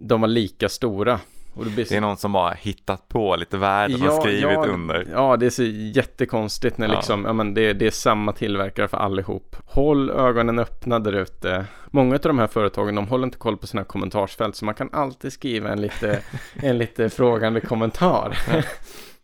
de 0.00 0.20
var 0.20 0.28
lika 0.28 0.68
stora. 0.68 1.20
Det 1.64 1.70
blir 1.70 1.84
så- 1.84 1.94
Det 1.94 1.96
är 1.96 2.00
någon 2.00 2.16
som 2.16 2.32
bara 2.32 2.50
hittat 2.52 3.08
på 3.08 3.36
lite 3.36 3.56
värden 3.56 4.08
och 4.08 4.12
skrivit 4.14 4.42
ja, 4.42 4.66
under. 4.66 5.06
Ja, 5.12 5.36
det 5.36 5.46
är 5.46 5.50
så 5.50 5.62
jättekonstigt 5.64 6.78
när 6.78 6.88
Ja. 6.88 6.94
liksom, 6.94 7.24
ja 7.24 7.32
men 7.32 7.54
det, 7.54 7.72
det 7.72 7.86
är 7.86 7.90
samma 7.90 8.32
tillverkare 8.32 8.88
för 8.88 8.96
allihop. 8.96 9.56
Håll 9.66 10.10
ögonen 10.10 10.58
öppna 10.58 10.98
där 10.98 11.12
ute. 11.12 11.64
Många 11.90 12.14
av 12.14 12.20
de 12.20 12.38
här 12.38 12.46
företagen, 12.46 12.94
de 12.94 13.08
håller 13.08 13.24
inte 13.24 13.38
koll 13.38 13.56
på 13.56 13.66
sina 13.66 13.84
kommentarsfält, 13.84 14.56
så 14.56 14.64
man 14.64 14.74
kan 14.74 14.88
alltid 14.92 15.32
skriva 15.32 15.70
en 15.72 15.80
lite, 15.80 16.22
en 16.62 16.78
lite 16.78 17.10
frågande 17.10 17.60
kommentar. 17.60 18.38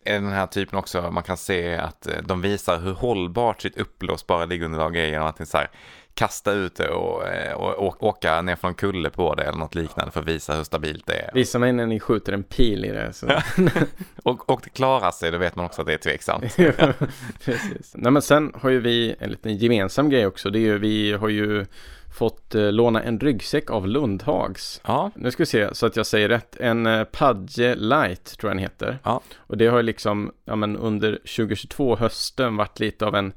är 0.05 0.14
den 0.14 0.33
här 0.33 0.47
typen 0.47 0.79
också, 0.79 1.11
man 1.11 1.23
kan 1.23 1.37
se 1.37 1.76
att 1.76 2.07
eh, 2.07 2.12
de 2.25 2.41
visar 2.41 2.79
hur 2.81 2.93
hållbart 2.93 3.62
sitt 3.62 3.79
uppblåsbara 3.79 4.45
liggunderlag 4.45 4.97
är 4.97 5.07
genom 5.07 5.26
att 5.29 5.37
det 5.37 5.47
så 5.47 5.59
här, 5.59 5.71
kasta 6.14 6.52
ut 6.52 6.76
det 6.76 6.88
och, 6.88 7.28
eh, 7.28 7.54
och, 7.54 7.87
och 7.87 8.02
åka 8.02 8.42
ner 8.42 8.56
från 8.56 8.68
en 8.68 8.75
kulle 8.75 9.11
på 9.11 9.35
det 9.35 9.42
eller 9.42 9.59
något 9.59 9.75
liknande 9.75 10.12
för 10.12 10.21
att 10.21 10.28
visa 10.28 10.54
hur 10.54 10.64
stabilt 10.64 11.06
det 11.06 11.14
är. 11.14 11.30
Visa 11.35 11.59
mig 11.59 11.73
när 11.73 11.87
ni 11.87 12.00
skjuter 12.00 12.33
en 12.33 12.42
pil 12.42 12.85
i 12.85 12.88
det. 12.88 13.12
Så. 13.12 13.26
Och, 14.23 14.50
och 14.50 14.61
det 14.64 14.71
klarar 14.71 15.11
sig, 15.11 15.30
då 15.30 15.38
vet 15.38 15.56
man 15.56 15.66
också 15.66 15.80
att 15.80 15.87
det 15.87 15.94
är 15.94 15.99
tveksamt. 15.99 16.56
Precis. 17.44 17.92
Nej 17.94 18.12
men 18.12 18.23
sen 18.23 18.52
har 18.54 18.71
ju 18.71 18.80
vi 18.80 19.16
en 19.18 19.30
liten 19.30 19.56
gemensam 19.56 20.11
grej 20.11 20.26
också. 20.26 20.50
Det 20.50 20.59
är 20.59 20.61
ju, 20.61 20.78
vi 20.78 21.12
har 21.12 21.28
ju 21.28 21.66
fått 22.14 22.54
eh, 22.54 22.73
låna 22.73 23.02
en 23.02 23.21
ryggsäck 23.21 23.71
av 23.71 23.88
Lundhags. 23.88 24.80
Ja, 24.85 25.11
Nu 25.14 25.30
ska 25.30 25.42
vi 25.42 25.47
se 25.47 25.75
så 25.75 25.87
att 25.87 25.97
jag 25.97 26.06
säger 26.06 26.28
rätt. 26.28 26.56
En 26.61 26.87
eh, 26.87 27.04
Padge 27.04 27.75
Light 27.75 28.38
tror 28.38 28.50
jag 28.50 28.56
den 28.56 28.62
heter. 28.62 28.99
Ja. 29.02 29.23
Och 29.37 29.56
det 29.56 29.66
har 29.66 29.76
ju 29.76 29.83
liksom, 29.83 30.33
ja 30.44 30.56
men 30.56 30.76
under 30.76 31.12
2022 31.12 31.97
hösten 31.97 32.56
varit 32.56 32.80
lite 32.80 33.06
av 33.06 33.14
en 33.14 33.33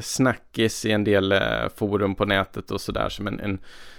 snackis 0.00 0.84
i 0.84 0.90
en 0.90 1.04
del 1.04 1.32
eh, 1.32 1.68
forum 1.76 2.14
på 2.14 2.24
nätet 2.24 2.70
och 2.70 2.80
sådär 2.80 3.08
som 3.08 3.26
en, 3.26 3.40
en 3.40 3.58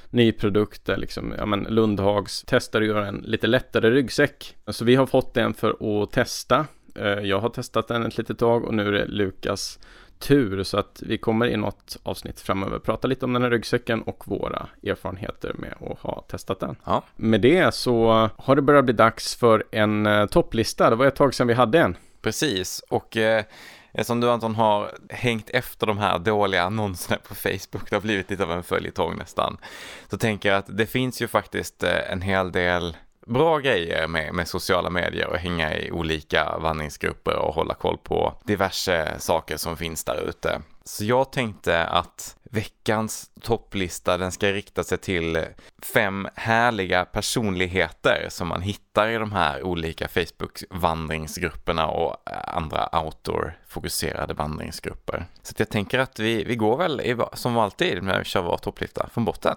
ny 0.09 0.31
produkt 0.31 0.85
där 0.85 0.97
liksom, 0.97 1.33
ja 1.37 1.45
men 1.45 1.63
Lundhags 1.63 2.43
testar 2.47 2.81
att 2.81 2.87
göra 2.87 3.07
en 3.07 3.23
lite 3.25 3.47
lättare 3.47 3.91
ryggsäck. 3.91 4.55
Så 4.67 4.85
vi 4.85 4.95
har 4.95 5.05
fått 5.05 5.33
den 5.33 5.53
för 5.53 6.03
att 6.03 6.11
testa. 6.11 6.65
Jag 7.23 7.39
har 7.39 7.49
testat 7.49 7.87
den 7.87 8.05
ett 8.05 8.17
litet 8.17 8.39
tag 8.39 8.65
och 8.65 8.73
nu 8.73 8.87
är 8.87 8.91
det 8.91 9.05
Lukas 9.05 9.79
tur 10.21 10.63
så 10.63 10.77
att 10.77 11.03
vi 11.05 11.17
kommer 11.17 11.47
i 11.47 11.57
något 11.57 11.97
avsnitt 12.03 12.39
framöver 12.39 12.79
prata 12.79 13.07
lite 13.07 13.25
om 13.25 13.33
den 13.33 13.41
här 13.41 13.49
ryggsäcken 13.49 14.01
och 14.01 14.27
våra 14.27 14.67
erfarenheter 14.83 15.53
med 15.53 15.73
att 15.91 15.99
ha 15.99 16.21
testat 16.21 16.59
den. 16.59 16.75
ja. 16.83 17.03
Med 17.15 17.41
det 17.41 17.73
så 17.73 18.29
har 18.37 18.55
det 18.55 18.61
börjat 18.61 18.85
bli 18.85 18.93
dags 18.93 19.35
för 19.35 19.63
en 19.71 20.05
eh, 20.05 20.25
topplista. 20.25 20.89
Det 20.89 20.95
var 20.95 21.05
ett 21.05 21.15
tag 21.15 21.33
sedan 21.33 21.47
vi 21.47 21.53
hade 21.53 21.79
en. 21.79 21.97
precis. 22.21 22.83
Och 22.89 23.17
eh, 23.17 23.43
eftersom 23.91 24.19
du 24.19 24.29
Anton 24.29 24.55
har 24.55 24.91
hängt 25.09 25.49
efter 25.49 25.87
de 25.87 25.97
här 25.97 26.19
dåliga 26.19 26.63
annonserna 26.63 27.17
på 27.27 27.35
Facebook, 27.35 27.89
det 27.89 27.95
har 27.95 28.01
blivit 28.01 28.29
lite 28.29 28.43
av 28.43 28.51
en 28.51 28.63
följetong 28.63 29.17
nästan, 29.17 29.57
så 30.09 30.17
tänker 30.17 30.49
jag 30.49 30.57
att 30.57 30.77
det 30.77 30.85
finns 30.85 31.21
ju 31.21 31.27
faktiskt 31.27 31.83
eh, 31.83 32.11
en 32.11 32.21
hel 32.21 32.51
del 32.51 32.97
bra 33.25 33.59
grejer 33.59 34.07
med, 34.07 34.33
med 34.33 34.47
sociala 34.47 34.89
medier 34.89 35.27
och 35.27 35.37
hänga 35.37 35.77
i 35.77 35.91
olika 35.91 36.57
vandringsgrupper 36.57 37.35
och 37.35 37.53
hålla 37.53 37.73
koll 37.73 37.97
på 37.97 38.33
diverse 38.43 39.19
saker 39.19 39.57
som 39.57 39.77
finns 39.77 40.03
där 40.03 40.29
ute. 40.29 40.61
Så 40.83 41.05
jag 41.05 41.31
tänkte 41.31 41.85
att 41.85 42.37
veckans 42.43 43.31
topplista 43.41 44.17
den 44.17 44.31
ska 44.31 44.51
rikta 44.51 44.83
sig 44.83 44.97
till 44.97 45.45
fem 45.93 46.27
härliga 46.35 47.05
personligheter 47.05 48.25
som 48.29 48.47
man 48.47 48.61
hittar 48.61 49.09
i 49.09 49.17
de 49.17 49.31
här 49.31 49.63
olika 49.63 50.07
Facebook-vandringsgrupperna 50.07 51.87
och 51.87 52.17
andra 52.47 52.89
outdoor-fokuserade 52.91 54.33
vandringsgrupper. 54.33 55.25
Så 55.43 55.53
jag 55.57 55.69
tänker 55.69 55.99
att 55.99 56.19
vi, 56.19 56.43
vi 56.43 56.55
går 56.55 56.77
väl 56.77 57.01
i, 57.01 57.17
som 57.33 57.57
alltid 57.57 58.03
när 58.03 58.19
vi 58.19 58.25
kör 58.25 58.41
vår 58.41 58.57
topplista 58.57 59.09
från 59.13 59.25
botten. 59.25 59.55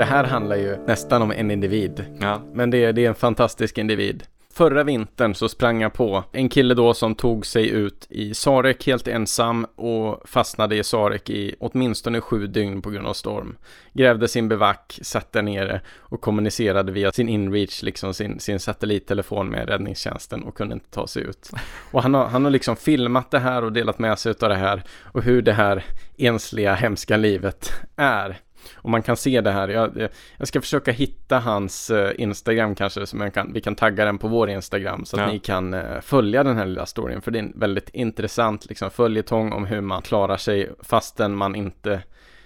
Det 0.00 0.06
här 0.06 0.24
handlar 0.24 0.56
ju 0.56 0.76
nästan 0.86 1.22
om 1.22 1.30
en 1.30 1.50
individ. 1.50 2.04
Ja. 2.20 2.42
Men 2.52 2.70
det 2.70 2.84
är, 2.84 2.92
det 2.92 3.04
är 3.04 3.08
en 3.08 3.14
fantastisk 3.14 3.78
individ. 3.78 4.24
Förra 4.52 4.84
vintern 4.84 5.34
så 5.34 5.48
sprang 5.48 5.82
jag 5.82 5.92
på 5.92 6.24
en 6.32 6.48
kille 6.48 6.74
då 6.74 6.94
som 6.94 7.14
tog 7.14 7.46
sig 7.46 7.68
ut 7.68 8.06
i 8.10 8.34
Sarek 8.34 8.86
helt 8.86 9.08
ensam 9.08 9.64
och 9.64 10.28
fastnade 10.28 10.76
i 10.76 10.84
Sarek 10.84 11.30
i 11.30 11.54
åtminstone 11.60 12.20
sju 12.20 12.46
dygn 12.46 12.82
på 12.82 12.90
grund 12.90 13.06
av 13.06 13.12
storm. 13.12 13.56
Grävde 13.92 14.28
sin 14.28 14.48
bevack, 14.48 14.98
satt 15.02 15.32
där 15.32 15.42
nere 15.42 15.80
och 15.98 16.20
kommunicerade 16.20 16.92
via 16.92 17.12
sin 17.12 17.28
inreach, 17.28 17.82
liksom 17.82 18.14
sin, 18.14 18.40
sin 18.40 18.60
satellittelefon 18.60 19.48
med 19.48 19.68
räddningstjänsten 19.68 20.42
och 20.42 20.56
kunde 20.56 20.74
inte 20.74 20.90
ta 20.90 21.06
sig 21.06 21.22
ut. 21.22 21.50
Och 21.90 22.02
han 22.02 22.14
har, 22.14 22.26
han 22.26 22.44
har 22.44 22.50
liksom 22.50 22.76
filmat 22.76 23.30
det 23.30 23.38
här 23.38 23.64
och 23.64 23.72
delat 23.72 23.98
med 23.98 24.18
sig 24.18 24.34
av 24.40 24.48
det 24.48 24.54
här 24.54 24.82
och 25.04 25.22
hur 25.22 25.42
det 25.42 25.52
här 25.52 25.84
ensliga, 26.18 26.74
hemska 26.74 27.16
livet 27.16 27.72
är. 27.96 28.40
Och 28.74 28.90
man 28.90 29.02
kan 29.02 29.16
se 29.16 29.40
det 29.40 29.50
här. 29.50 29.68
Jag, 29.68 30.08
jag 30.36 30.48
ska 30.48 30.60
försöka 30.60 30.92
hitta 30.92 31.38
hans 31.38 31.90
uh, 31.90 32.10
Instagram 32.18 32.74
kanske, 32.74 33.06
så 33.06 33.30
kan, 33.30 33.52
vi 33.52 33.60
kan 33.60 33.74
tagga 33.74 34.04
den 34.04 34.18
på 34.18 34.28
vår 34.28 34.50
Instagram 34.50 35.04
så 35.04 35.16
att 35.16 35.22
ja. 35.22 35.32
ni 35.32 35.38
kan 35.38 35.74
uh, 35.74 36.00
följa 36.00 36.44
den 36.44 36.56
här 36.56 36.66
lilla 36.66 36.86
storyn. 36.86 37.20
För 37.20 37.30
det 37.30 37.38
är 37.38 37.42
en 37.42 37.52
väldigt 37.56 37.88
intressant 37.88 38.66
liksom, 38.68 38.90
följetong 38.90 39.52
om 39.52 39.66
hur 39.66 39.80
man 39.80 40.02
klarar 40.02 40.36
sig 40.36 40.70
fastän 40.82 41.36
man 41.36 41.54
inte 41.54 42.02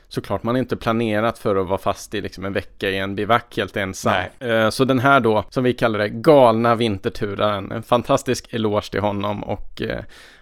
såklart 0.09 0.43
man 0.43 0.57
inte 0.57 0.77
planerat 0.77 1.39
för 1.39 1.57
att 1.57 1.67
vara 1.67 1.79
fast 1.79 2.15
i 2.15 2.21
liksom 2.21 2.45
en 2.45 2.53
vecka 2.53 2.91
i 2.91 2.99
en 2.99 3.15
bivack 3.15 3.57
helt 3.57 3.77
ensam. 3.77 4.15
Uh, 4.45 4.71
så 4.71 4.85
den 4.85 4.99
här 4.99 5.21
då, 5.21 5.45
som 5.51 5.65
vi 5.65 5.73
kallar 5.73 5.99
det, 5.99 6.09
galna 6.09 6.75
vinterturen, 6.75 7.73
en 7.73 7.83
fantastisk 7.83 8.55
eloge 8.55 8.91
till 8.91 9.01
honom 9.01 9.45
och 9.45 9.83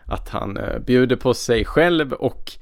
att 0.07 0.29
han 0.29 0.59
bjuder 0.87 1.17
på 1.17 1.35
sig 1.35 1.65
själv 1.65 2.13
och 2.13 2.53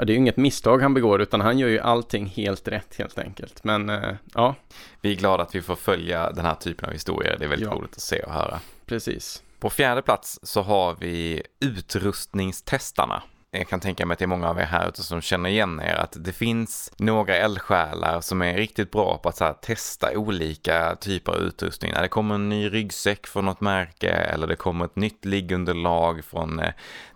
ja, 0.00 0.04
det 0.04 0.12
är 0.12 0.14
ju 0.14 0.20
inget 0.20 0.36
misstag 0.36 0.82
han 0.82 0.94
begår 0.94 1.20
utan 1.20 1.40
han 1.40 1.58
gör 1.58 1.68
ju 1.68 1.78
allting 1.78 2.26
helt 2.26 2.68
rätt 2.68 2.94
helt 2.98 3.18
enkelt. 3.18 3.64
Men 3.64 3.88
eh, 3.88 4.14
ja. 4.34 4.54
Vi 5.00 5.12
är 5.12 5.16
glada 5.16 5.42
att 5.42 5.54
vi 5.54 5.62
får 5.62 5.76
följa 5.76 6.30
den 6.30 6.44
här 6.44 6.54
typen 6.54 6.88
av 6.88 6.92
historier. 6.92 7.36
Det 7.38 7.44
är 7.44 7.48
väldigt 7.48 7.68
ja. 7.68 7.74
roligt 7.74 7.94
att 7.94 8.02
se 8.02 8.22
och 8.22 8.32
höra. 8.32 8.60
Precis. 8.86 9.42
På 9.58 9.70
fjärde 9.70 10.02
plats 10.02 10.40
så 10.42 10.62
har 10.62 10.96
vi 11.00 11.42
utrustningstestarna. 11.60 13.22
Jag 13.52 13.68
kan 13.68 13.80
tänka 13.80 14.06
mig 14.06 14.12
att 14.12 14.18
det 14.18 14.24
är 14.24 14.26
många 14.26 14.48
av 14.48 14.58
er 14.58 14.64
här 14.64 14.88
ute 14.88 15.02
som 15.02 15.20
känner 15.20 15.50
igen 15.50 15.80
er 15.80 15.94
att 15.94 16.16
det 16.24 16.32
finns 16.32 16.92
några 16.96 17.36
eldsjälar 17.36 18.20
som 18.20 18.42
är 18.42 18.54
riktigt 18.54 18.90
bra 18.90 19.18
på 19.18 19.28
att 19.28 19.40
här, 19.40 19.52
testa 19.52 20.18
olika 20.18 20.96
typer 21.00 21.32
av 21.32 21.38
utrustning. 21.38 21.92
När 21.92 22.02
det 22.02 22.08
kommer 22.08 22.34
en 22.34 22.48
ny 22.48 22.68
ryggsäck 22.68 23.26
från 23.26 23.44
något 23.44 23.60
märke 23.60 24.10
eller 24.10 24.46
det 24.46 24.56
kommer 24.56 24.84
ett 24.84 24.96
nytt 24.96 25.24
liggunderlag 25.24 26.24
från 26.24 26.58
eh, 26.60 26.72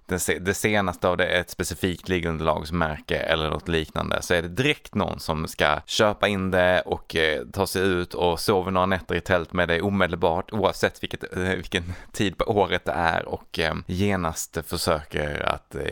det 0.07 0.55
senaste 0.55 1.09
av 1.09 1.17
det 1.17 1.27
är 1.27 1.41
ett 1.41 1.51
specifikt 1.51 2.09
liggunderlagsmärke 2.09 3.17
eller 3.17 3.51
något 3.51 3.69
liknande 3.69 4.23
så 4.23 4.35
är 4.35 4.43
det 4.43 4.49
direkt 4.49 4.95
någon 4.95 5.21
som 5.21 5.49
ska 5.49 5.81
köpa 5.87 6.29
in 6.29 6.51
det 6.51 6.81
och 6.81 7.17
eh, 7.17 7.43
ta 7.53 7.67
sig 7.67 7.83
ut 7.83 8.15
och 8.15 8.41
sover 8.41 8.71
några 8.71 8.87
nätter 8.87 9.15
i 9.15 9.21
tält 9.21 9.53
med 9.53 9.69
det 9.69 9.83
omedelbart 9.83 10.53
oavsett 10.53 11.03
vilket, 11.03 11.37
eh, 11.37 11.43
vilken 11.43 11.93
tid 12.13 12.39
på 12.39 12.45
året 12.45 12.85
det 12.85 12.93
är 12.93 13.25
och 13.25 13.59
eh, 13.59 13.75
genast 13.87 14.59
försöker 14.67 15.49
att 15.49 15.75
eh, 15.75 15.83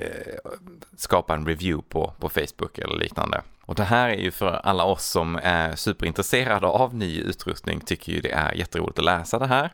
skapa 0.96 1.34
en 1.34 1.46
review 1.46 1.88
på, 1.88 2.12
på 2.18 2.28
Facebook 2.28 2.78
eller 2.78 2.96
liknande. 2.96 3.42
Och 3.64 3.74
det 3.74 3.84
här 3.84 4.08
är 4.08 4.16
ju 4.18 4.30
för 4.30 4.60
alla 4.64 4.84
oss 4.84 5.04
som 5.04 5.40
är 5.42 5.76
superintresserade 5.76 6.66
av 6.66 6.94
ny 6.94 7.20
utrustning 7.20 7.80
tycker 7.80 8.12
ju 8.12 8.20
det 8.20 8.32
är 8.32 8.52
jätteroligt 8.52 8.98
att 8.98 9.04
läsa 9.04 9.38
det 9.38 9.46
här. 9.46 9.72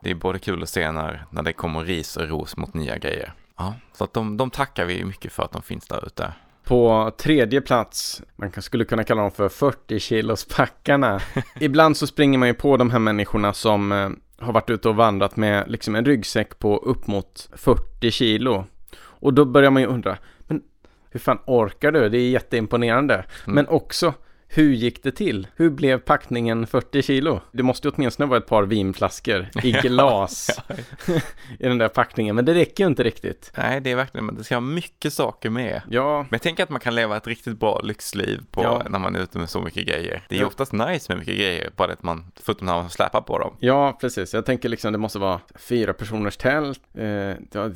Det 0.00 0.10
är 0.10 0.14
både 0.14 0.38
kul 0.38 0.62
att 0.62 0.68
se 0.68 0.92
när, 0.92 1.26
när 1.30 1.42
det 1.42 1.52
kommer 1.52 1.84
ris 1.84 2.16
och 2.16 2.28
ros 2.28 2.56
mot 2.56 2.74
nya 2.74 2.98
grejer. 2.98 3.34
Ja, 3.62 3.74
så 3.92 4.04
att 4.04 4.12
de, 4.12 4.36
de 4.36 4.50
tackar 4.50 4.84
vi 4.84 5.04
mycket 5.04 5.32
för 5.32 5.42
att 5.42 5.52
de 5.52 5.62
finns 5.62 5.88
där 5.88 6.06
ute. 6.06 6.32
På 6.64 7.12
tredje 7.18 7.60
plats, 7.60 8.22
man 8.36 8.52
skulle 8.62 8.84
kunna 8.84 9.04
kalla 9.04 9.22
dem 9.22 9.30
för 9.30 9.48
40 9.48 10.00
kilos 10.00 10.44
packarna. 10.44 11.20
Ibland 11.60 11.96
så 11.96 12.06
springer 12.06 12.38
man 12.38 12.48
ju 12.48 12.54
på 12.54 12.76
de 12.76 12.90
här 12.90 12.98
människorna 12.98 13.52
som 13.52 13.92
eh, 13.92 14.10
har 14.44 14.52
varit 14.52 14.70
ute 14.70 14.88
och 14.88 14.96
vandrat 14.96 15.36
med 15.36 15.70
liksom 15.70 15.94
en 15.94 16.04
ryggsäck 16.04 16.58
på 16.58 16.76
upp 16.76 17.06
mot 17.06 17.48
40 17.56 18.10
kilo. 18.10 18.64
Och 19.00 19.34
då 19.34 19.44
börjar 19.44 19.70
man 19.70 19.82
ju 19.82 19.88
undra, 19.88 20.18
men 20.38 20.62
hur 21.10 21.20
fan 21.20 21.38
orkar 21.46 21.92
du? 21.92 22.08
Det 22.08 22.18
är 22.18 22.30
jätteimponerande. 22.30 23.14
Mm. 23.14 23.26
Men 23.54 23.68
också, 23.68 24.14
hur 24.54 24.72
gick 24.72 25.02
det 25.02 25.12
till? 25.12 25.46
Hur 25.56 25.70
blev 25.70 25.98
packningen 25.98 26.66
40 26.66 27.02
kilo? 27.02 27.40
Det 27.52 27.62
måste 27.62 27.88
ju 27.88 27.92
åtminstone 27.96 28.28
vara 28.28 28.38
ett 28.38 28.46
par 28.46 28.62
vinflaskor 28.62 29.48
i 29.62 29.72
glas 29.82 30.60
i 31.58 31.68
den 31.68 31.78
där 31.78 31.88
packningen, 31.88 32.36
men 32.36 32.44
det 32.44 32.54
räcker 32.54 32.84
ju 32.84 32.88
inte 32.88 33.02
riktigt. 33.02 33.52
Nej, 33.56 33.80
det 33.80 33.90
är 33.90 33.96
verkligen, 33.96 34.26
men 34.26 34.34
det 34.34 34.44
ska 34.44 34.54
ha 34.54 34.60
mycket 34.60 35.12
saker 35.12 35.50
med. 35.50 35.82
Ja. 35.90 36.18
Men 36.18 36.28
jag 36.30 36.42
tänker 36.42 36.62
att 36.62 36.70
man 36.70 36.80
kan 36.80 36.94
leva 36.94 37.16
ett 37.16 37.26
riktigt 37.26 37.58
bra 37.58 37.80
lyxliv 37.80 38.40
på, 38.50 38.62
ja. 38.62 38.82
när 38.88 38.98
man 38.98 39.16
är 39.16 39.20
ute 39.20 39.38
med 39.38 39.50
så 39.50 39.60
mycket 39.60 39.86
grejer. 39.86 40.22
Det 40.28 40.34
är 40.34 40.36
ju 40.36 40.44
ja. 40.44 40.46
oftast 40.46 40.72
nice 40.72 41.12
med 41.12 41.18
mycket 41.18 41.36
grejer, 41.36 41.70
bara 41.76 41.92
att 41.92 42.02
man, 42.02 42.24
förutom 42.42 42.66
när 42.66 42.74
man 42.74 42.90
släpar 42.90 43.20
på 43.20 43.38
dem. 43.38 43.56
Ja, 43.60 43.98
precis. 44.00 44.34
Jag 44.34 44.46
tänker 44.46 44.68
liksom 44.68 44.92
det 44.92 44.98
måste 44.98 45.18
vara 45.18 45.40
fyra 45.54 45.92
personers 45.92 46.36
tält, 46.36 46.80
eh, 46.94 47.06
ja, 47.52 47.70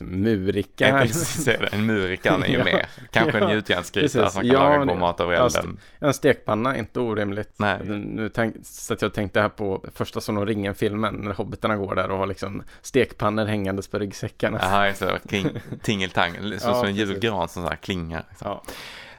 murika. 0.00 0.98
Precis, 1.02 1.48
en 1.72 1.86
murikan 1.86 2.42
är 2.42 2.48
ju 2.48 2.58
med. 2.64 2.86
Kanske 3.10 3.38
en 3.38 3.50
gjutjärnsgryta 3.50 4.30
som 4.30 4.46
man 4.46 4.54
kan 4.54 4.70
laga 4.70 4.84
god 4.84 4.98
mat 4.98 5.20
över 5.20 5.32
elden 5.32 5.78
en 6.08 6.14
stekpanna, 6.14 6.76
inte 6.76 7.00
orimligt. 7.00 7.52
Nej. 7.56 7.78
Nu 7.88 8.28
tänk, 8.28 8.56
så 8.62 8.94
att 8.94 9.02
jag 9.02 9.14
tänkte 9.14 9.40
här 9.40 9.48
på 9.48 9.84
första 9.94 10.20
Sagan 10.20 10.38
om 10.38 10.46
ringen-filmen, 10.46 11.14
när 11.14 11.32
hobbitarna 11.32 11.76
går 11.76 11.94
där 11.94 12.10
och 12.10 12.18
har 12.18 12.26
liksom 12.26 12.62
stekpannor 12.82 13.44
hängandes 13.46 13.88
på 13.88 13.98
ryggsäckarna. 13.98 14.58
Jaha, 14.62 14.88
just 14.88 15.00
det, 15.00 15.20
kling, 15.28 15.50
tingeltang, 15.82 16.32
så, 16.34 16.68
ja, 16.68 16.74
som 16.74 16.86
en 16.86 16.94
julgran 16.94 17.48
som 17.48 17.62
så 17.62 17.68
här 17.68 17.76
klingar. 17.76 18.24
Liksom. 18.28 18.48
Ja. 18.48 18.62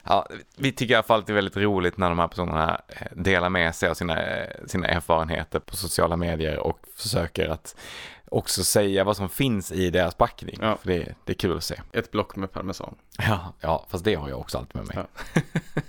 Ja, 0.04 0.28
vi 0.56 0.72
tycker 0.72 0.94
i 0.94 0.96
alla 0.96 1.04
fall 1.04 1.20
att 1.20 1.28
det 1.28 1.34
är 1.34 1.36
väldigt 1.36 1.58
roligt 1.58 1.98
när 1.98 2.10
de 2.10 2.20
här 2.20 2.28
personerna 2.28 2.82
eh, 2.88 3.08
delar 3.16 3.50
med 3.50 3.76
sig 3.76 3.90
av 3.90 3.94
sina, 3.94 4.22
eh, 4.22 4.66
sina 4.68 4.88
erfarenheter 4.88 5.60
på 5.60 5.76
sociala 5.76 6.18
medier 6.18 6.60
och 6.60 6.80
försöker 6.96 7.50
att 7.50 7.76
också 8.30 8.64
säga 8.64 9.04
vad 9.04 9.18
som 9.18 9.30
finns 9.30 9.72
i 9.72 9.90
deras 9.90 10.16
packning. 10.16 10.58
Ja. 10.62 10.78
För 10.82 10.88
det, 10.88 11.16
det 11.26 11.34
är 11.34 11.38
kul 11.38 11.58
att 11.58 11.64
se. 11.64 11.82
Ett 11.92 12.12
block 12.12 12.36
med 12.36 12.52
parmesan. 12.52 12.96
Ja, 13.18 13.54
ja 13.62 13.86
fast 13.90 14.06
det 14.06 14.16
har 14.16 14.30
jag 14.30 14.40
också 14.40 14.58
alltid 14.58 14.76
med 14.76 14.88
mig. 14.88 14.98
Ja. 14.98 15.42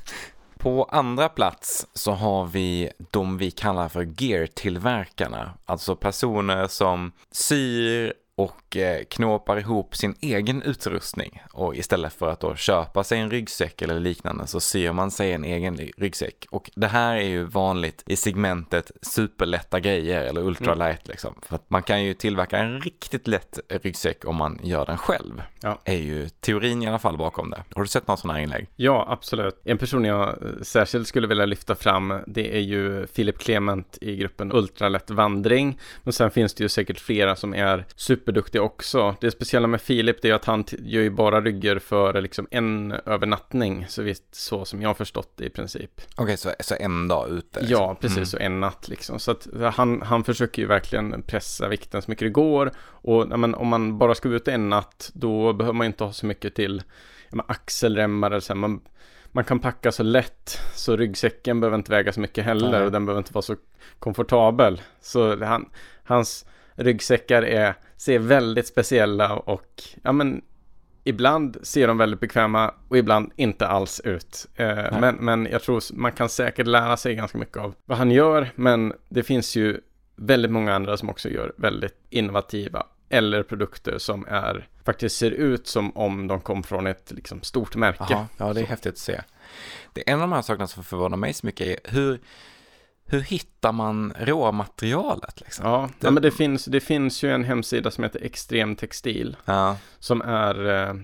På 0.63 0.85
andra 0.85 1.29
plats 1.29 1.87
så 1.95 2.13
har 2.13 2.45
vi 2.47 2.91
de 3.11 3.39
vi 3.39 3.51
kallar 3.51 3.89
för 3.89 4.23
gear-tillverkarna. 4.23 5.51
Alltså 5.67 5.97
personer 5.97 6.67
som 6.67 7.13
syr 7.33 8.13
och 8.41 8.77
eh, 8.77 9.05
knåpar 9.05 9.59
ihop 9.59 9.97
sin 9.97 10.15
egen 10.21 10.63
utrustning. 10.63 11.43
Och 11.53 11.77
istället 11.77 12.13
för 12.13 12.29
att 12.29 12.41
då 12.41 12.55
köpa 12.57 13.05
sig 13.05 13.19
en 13.19 13.31
ryggsäck 13.31 13.83
eller 13.83 14.01
liknande 14.01 14.47
så 14.47 14.61
syr 14.61 14.93
man 14.93 15.11
sig 15.11 15.33
en 15.33 15.45
egen 15.45 15.77
ryggsäck. 15.77 16.47
Och 16.51 16.71
det 16.75 16.87
här 16.87 17.17
är 17.17 17.29
ju 17.29 17.45
vanligt 17.45 18.03
i 18.07 18.17
segmentet 18.17 18.91
superlätta 19.03 19.81
grejer 19.81 20.25
eller 20.25 20.41
ultralight 20.41 21.07
mm. 21.07 21.11
liksom. 21.11 21.35
För 21.43 21.55
att 21.55 21.71
man 21.71 21.83
kan 21.83 22.05
ju 22.05 22.15
tillverka 22.15 22.59
en 22.59 22.81
riktigt 22.81 23.27
lätt 23.27 23.59
ryggsäck 23.69 24.25
om 24.25 24.37
man 24.37 24.61
gör 24.63 24.87
den 24.87 24.99
själv. 24.99 25.43
Ja. 25.61 25.81
Är 25.85 25.97
ju 25.97 26.29
teorin 26.29 26.83
i 26.83 26.87
alla 26.87 26.99
fall 26.99 27.17
bakom 27.19 27.51
det. 27.51 27.65
Har 27.75 27.83
du 27.83 27.89
sett 27.89 28.07
några 28.07 28.17
sådana 28.17 28.39
här 28.39 28.45
inlägg? 28.45 28.69
Ja, 28.77 29.07
absolut. 29.09 29.61
En 29.65 29.79
person 29.79 30.05
jag 30.05 30.29
eh, 30.29 30.35
särskilt 30.63 31.09
skulle 31.09 31.27
vilja 31.27 31.47
lyfta 31.47 31.75
fram 31.75 32.15
det 32.27 32.57
är 32.57 32.61
ju 32.61 33.07
Filip 33.07 33.39
Clement 33.39 33.99
i 34.01 34.17
gruppen 34.17 34.53
Ultralätt 34.53 35.11
vandring. 35.11 35.79
Men 36.03 36.13
sen 36.13 36.31
finns 36.31 36.55
det 36.55 36.65
ju 36.65 36.69
säkert 36.69 37.01
flera 37.01 37.37
som 37.37 37.55
är 37.55 37.85
superduktiga 38.31 38.63
också. 38.63 39.17
Det 39.21 39.31
speciella 39.31 39.67
med 39.67 39.81
Filip 39.81 40.25
är 40.25 40.35
att 40.35 40.45
han 40.45 40.65
gör 40.79 41.03
ju 41.03 41.11
bara 41.11 41.41
rygger 41.41 41.79
för 41.79 42.21
liksom 42.21 42.47
en 42.51 42.93
övernattning, 42.93 43.87
så 43.89 44.03
visst 44.03 44.35
så 44.35 44.65
som 44.65 44.83
jag 44.83 44.89
har 44.89 44.95
förstått 44.95 45.33
det 45.37 45.45
i 45.45 45.51
princip. 45.51 45.91
Okej, 46.15 46.25
okay, 46.25 46.37
så, 46.37 46.51
så 46.61 46.75
en 46.81 47.09
dag 47.09 47.29
ute? 47.29 47.61
Liksom. 47.61 47.79
Ja, 47.79 47.97
precis, 48.01 48.17
mm. 48.17 48.27
så 48.27 48.39
en 48.39 48.61
natt 48.61 48.89
liksom. 48.89 49.19
Så 49.19 49.31
att 49.31 49.47
han, 49.75 50.03
han 50.03 50.25
försöker 50.25 50.63
ju 50.63 50.69
verkligen 50.69 51.23
pressa 51.23 51.69
vikten 51.69 52.03
så 52.03 52.11
mycket 52.11 52.27
det 52.27 52.31
går. 52.31 52.73
Och 52.79 53.27
ja, 53.31 53.37
men, 53.37 53.55
om 53.55 53.69
man 53.69 53.99
bara 53.99 54.15
ska 54.15 54.29
ut 54.29 54.49
en 54.49 54.69
natt, 54.69 55.11
då 55.15 55.53
behöver 55.53 55.77
man 55.77 55.87
inte 55.87 56.05
ha 56.05 56.13
så 56.13 56.27
mycket 56.27 56.55
till 56.55 56.83
ja, 57.31 57.45
axelremmar 57.49 58.31
eller 58.31 58.41
så. 58.41 58.55
Man, 58.55 58.81
man 59.33 59.45
kan 59.45 59.59
packa 59.59 59.93
så 59.93 60.03
lätt 60.03 60.61
så 60.75 60.97
ryggsäcken 60.97 61.61
behöver 61.61 61.79
inte 61.79 61.91
väga 61.91 62.13
så 62.13 62.21
mycket 62.21 62.45
heller 62.45 62.71
Nej. 62.71 62.83
och 62.83 62.93
den 62.93 63.07
behöver 63.07 63.21
inte 63.21 63.33
vara 63.33 63.43
så 63.43 63.57
komfortabel. 63.99 64.81
Så 65.01 65.45
han, 65.45 65.71
hans 66.05 66.47
ryggsäckar 66.75 67.43
är, 67.43 67.75
ser 68.01 68.19
väldigt 68.19 68.67
speciella 68.67 69.37
och 69.37 69.83
ja 70.03 70.13
men 70.13 70.43
ibland 71.05 71.57
ser 71.63 71.89
de 71.89 71.99
väldigt 71.99 72.21
bekväma 72.21 72.75
och 72.89 72.99
ibland 72.99 73.33
inte 73.37 73.67
alls 73.67 74.01
ut. 74.01 74.47
Eh, 74.55 75.01
men, 75.01 75.15
men 75.15 75.49
jag 75.51 75.63
tror 75.63 75.83
man 75.93 76.13
kan 76.13 76.29
säkert 76.29 76.67
lära 76.67 76.97
sig 76.97 77.15
ganska 77.15 77.39
mycket 77.39 77.57
av 77.57 77.75
vad 77.85 77.99
han 77.99 78.11
gör, 78.11 78.51
men 78.55 78.93
det 79.09 79.23
finns 79.23 79.57
ju 79.57 79.81
väldigt 80.17 80.51
många 80.51 80.75
andra 80.75 80.97
som 80.97 81.11
också 81.11 81.29
gör 81.29 81.53
väldigt 81.57 81.97
innovativa 82.11 82.87
eller 83.09 83.43
produkter 83.43 83.99
som 83.99 84.27
är 84.29 84.69
faktiskt 84.85 85.17
ser 85.17 85.31
ut 85.31 85.67
som 85.67 85.97
om 85.97 86.27
de 86.27 86.41
kom 86.41 86.63
från 86.63 86.87
ett 86.87 87.13
liksom, 87.13 87.43
stort 87.43 87.77
märke. 87.77 88.15
Aha, 88.15 88.27
ja, 88.37 88.53
det 88.53 88.61
är 88.61 88.67
häftigt 88.67 88.93
att 88.93 88.99
se. 88.99 89.21
Det 89.93 90.09
är 90.09 90.13
en 90.13 90.21
av 90.21 90.29
de 90.29 90.33
här 90.33 90.43
sakerna 90.43 90.67
som 90.67 90.85
förvånar 90.85 91.17
mig 91.17 91.33
så 91.33 91.47
mycket 91.47 91.67
är 91.67 91.91
hur, 91.93 92.21
hur 93.11 93.21
hittar 93.21 93.73
man 93.73 94.13
råmaterialet? 94.19 95.41
Liksom? 95.41 95.67
Ja, 95.67 95.91
det... 95.99 96.07
ja, 96.07 96.11
men 96.11 96.23
det 96.23 96.31
finns, 96.31 96.65
det 96.65 96.81
finns 96.81 97.23
ju 97.23 97.33
en 97.33 97.45
hemsida 97.45 97.91
som 97.91 98.05
heter 98.05 98.21
Extrem 98.25 98.77
Textil. 98.77 99.37
Ja. 99.45 99.77
Som 99.99 100.23
är 100.23 100.69
eh, 100.69 100.97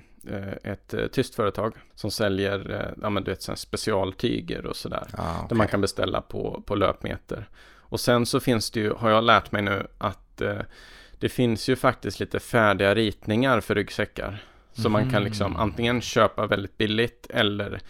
ett 0.72 0.94
eh, 0.94 1.06
tyst 1.06 1.34
företag 1.34 1.75
som 1.94 2.10
säljer 2.10 2.70
eh, 2.70 3.02
ja, 3.02 3.10
men 3.10 3.25
du 3.25 3.30
vet, 3.30 3.58
specialtyger 3.58 4.66
och 4.66 4.76
sådär. 4.76 5.06
Ja, 5.16 5.34
okay. 5.34 5.46
Där 5.48 5.56
man 5.56 5.68
kan 5.68 5.80
beställa 5.80 6.20
på, 6.20 6.62
på 6.66 6.75
löpmeter. 6.75 7.48
Och 7.88 8.00
sen 8.00 8.26
så 8.26 8.40
finns 8.40 8.70
det 8.70 8.80
ju, 8.80 8.92
har 8.92 9.10
jag 9.10 9.25
lärt 9.25 9.52
mig 9.52 9.62
nu, 9.62 9.86
att 9.98 10.40
eh, 10.40 10.60
det 11.18 11.28
finns 11.28 11.68
ju 11.68 11.76
faktiskt 11.76 12.20
lite 12.20 12.40
färdiga 12.40 12.94
ritningar 12.94 13.60
för 13.60 13.75
ryggsäckar. 13.75 14.44
Så 14.72 14.88
mm. 14.88 14.92
man 14.92 15.10
kan 15.10 15.25
liksom 15.25 15.46
mm. 15.46 15.60
antingen 15.60 16.00
köpa 16.00 16.46
väldigt 16.46 16.78
billigt 16.78 17.26
eller 17.30 17.80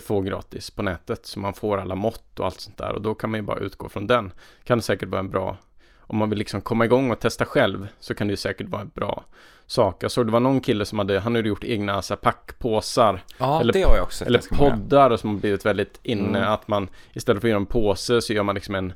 få 0.00 0.20
gratis 0.20 0.70
på 0.70 0.82
nätet. 0.82 1.26
Så 1.26 1.40
man 1.40 1.54
får 1.54 1.78
alla 1.78 1.94
mått 1.94 2.40
och 2.40 2.46
allt 2.46 2.60
sånt 2.60 2.78
där. 2.78 2.92
Och 2.92 3.02
då 3.02 3.14
kan 3.14 3.30
man 3.30 3.40
ju 3.40 3.46
bara 3.46 3.58
utgå 3.58 3.88
från 3.88 4.06
den. 4.06 4.32
Kan 4.64 4.78
det 4.78 4.82
säkert 4.82 5.08
vara 5.08 5.20
en 5.20 5.30
bra, 5.30 5.56
om 6.00 6.18
man 6.18 6.30
vill 6.30 6.38
liksom 6.38 6.60
komma 6.60 6.84
igång 6.84 7.10
och 7.10 7.20
testa 7.20 7.44
själv, 7.44 7.88
så 8.00 8.14
kan 8.14 8.26
det 8.26 8.30
ju 8.30 8.36
säkert 8.36 8.68
vara 8.68 8.82
en 8.82 8.90
bra 8.94 9.24
sak. 9.66 10.02
Jag 10.02 10.10
såg 10.10 10.26
det 10.26 10.32
var 10.32 10.40
någon 10.40 10.60
kille 10.60 10.84
som 10.84 10.98
hade, 10.98 11.20
han 11.20 11.34
hade 11.34 11.48
gjort 11.48 11.64
egna 11.64 12.02
så 12.02 12.14
här, 12.14 12.18
packpåsar. 12.18 13.22
Ja, 13.38 13.60
eller, 13.60 13.72
det 13.72 13.82
har 13.82 13.96
jag 13.96 14.04
också 14.04 14.24
Eller 14.24 14.42
poddar 14.56 15.16
som 15.16 15.30
har 15.30 15.40
blivit 15.40 15.66
väldigt 15.66 16.00
inne. 16.02 16.38
Mm. 16.38 16.52
Att 16.52 16.68
man 16.68 16.88
istället 17.12 17.40
för 17.40 17.48
att 17.48 17.50
göra 17.50 17.60
en 17.60 17.66
påse 17.66 18.22
så 18.22 18.32
gör 18.32 18.42
man 18.42 18.54
liksom 18.54 18.74
en 18.74 18.92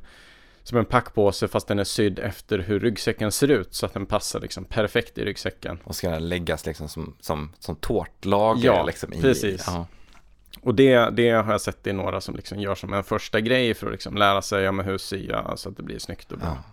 som 0.63 0.77
en 0.77 0.85
packpåse 0.85 1.47
fast 1.47 1.67
den 1.67 1.79
är 1.79 1.83
sydd 1.83 2.19
efter 2.19 2.59
hur 2.59 2.79
ryggsäcken 2.79 3.31
ser 3.31 3.51
ut 3.51 3.73
så 3.73 3.85
att 3.85 3.93
den 3.93 4.05
passar 4.05 4.39
liksom 4.39 4.65
perfekt 4.65 5.17
i 5.17 5.25
ryggsäcken. 5.25 5.79
Och 5.83 5.95
ska 5.95 6.09
den 6.09 6.29
läggas 6.29 6.65
liksom 6.65 6.87
som, 6.87 7.15
som, 7.19 7.51
som 7.59 7.75
tårtlager? 7.75 8.65
Ja, 8.65 8.83
liksom 8.83 9.13
i, 9.13 9.21
precis. 9.21 9.63
Ja. 9.67 9.87
Och 10.61 10.75
det, 10.75 11.09
det 11.09 11.29
har 11.29 11.51
jag 11.51 11.61
sett 11.61 11.87
i 11.87 11.93
några 11.93 12.21
som 12.21 12.35
liksom 12.35 12.59
gör 12.59 12.75
som 12.75 12.93
en 12.93 13.03
första 13.03 13.41
grej 13.41 13.73
för 13.73 13.87
att 13.87 13.91
liksom 13.91 14.15
lära 14.15 14.41
sig 14.41 14.63
ja, 14.63 14.71
hur 14.71 14.97
sya 14.97 15.57
så 15.57 15.69
att 15.69 15.77
det 15.77 15.83
blir 15.83 15.99
snyggt 15.99 16.31
och 16.31 16.37
bra. 16.37 16.47
Ja. 16.47 16.63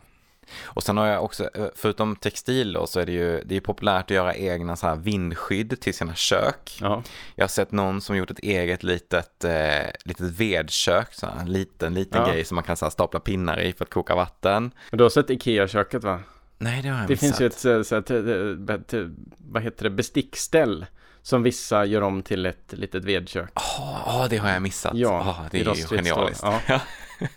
Och 0.65 0.83
sen 0.83 0.97
har 0.97 1.07
jag 1.07 1.25
också, 1.25 1.51
eh, 1.55 1.67
förutom 1.75 2.17
textil 2.17 2.73
då, 2.73 2.87
så 2.87 3.01
är 3.01 3.07
det 3.07 3.13
ju 3.13 3.43
det 3.45 3.57
är 3.57 3.61
populärt 3.61 4.05
att 4.05 4.11
göra 4.11 4.35
egna 4.35 4.77
så 4.77 4.87
här 4.87 4.97
vindskydd 4.97 5.81
till 5.81 5.95
sina 5.95 6.15
kök. 6.15 6.79
Ja. 6.81 7.03
Jag 7.35 7.43
har 7.43 7.49
sett 7.49 7.73
någon 7.73 8.01
som 8.01 8.17
gjort 8.17 8.31
ett 8.31 8.39
eget 8.39 8.83
litet, 8.83 9.45
eh, 9.45 9.91
litet 10.05 10.27
vedkök, 10.41 11.15
så 11.15 11.27
här, 11.27 11.41
en 11.41 11.53
liten, 11.53 11.95
liten 11.95 12.23
ja. 12.23 12.33
grej 12.33 12.45
som 12.45 12.55
man 12.55 12.65
kan 12.65 12.77
så 12.77 12.85
här, 12.85 12.91
stapla 12.91 13.21
pinnar 13.21 13.61
i 13.61 13.73
för 13.73 13.85
att 13.85 13.91
koka 13.91 14.15
vatten. 14.15 14.71
Men 14.91 14.99
du 14.99 15.05
har 15.05 15.11
sett 15.11 15.31
Ikea-köket 15.31 16.05
va? 16.05 16.21
Nej, 16.59 16.83
det 16.83 16.89
har 16.89 16.99
jag 16.99 17.09
Det 17.09 17.17
finns 17.17 17.41
ju 17.41 17.47
ett, 17.47 17.59
så 17.59 17.69
här, 17.69 19.11
vad 19.39 19.63
heter 19.63 19.85
det, 19.85 19.91
bestickställ 19.91 20.87
som 21.29 21.43
vissa 21.43 21.85
gör 21.85 22.03
om 22.03 22.23
till 22.23 22.47
ett 22.47 22.73
litet 22.73 23.05
vedkök. 23.05 23.51
Ja, 23.55 24.05
oh, 24.07 24.29
det 24.29 24.37
har 24.37 24.51
jag 24.51 24.63
missat. 24.63 24.95
Ja, 24.95 25.21
oh, 25.21 25.51
det 25.51 25.61
är 25.61 25.75
ju 25.75 25.87
genialiskt. 25.87 26.45
Ja. 26.69 26.81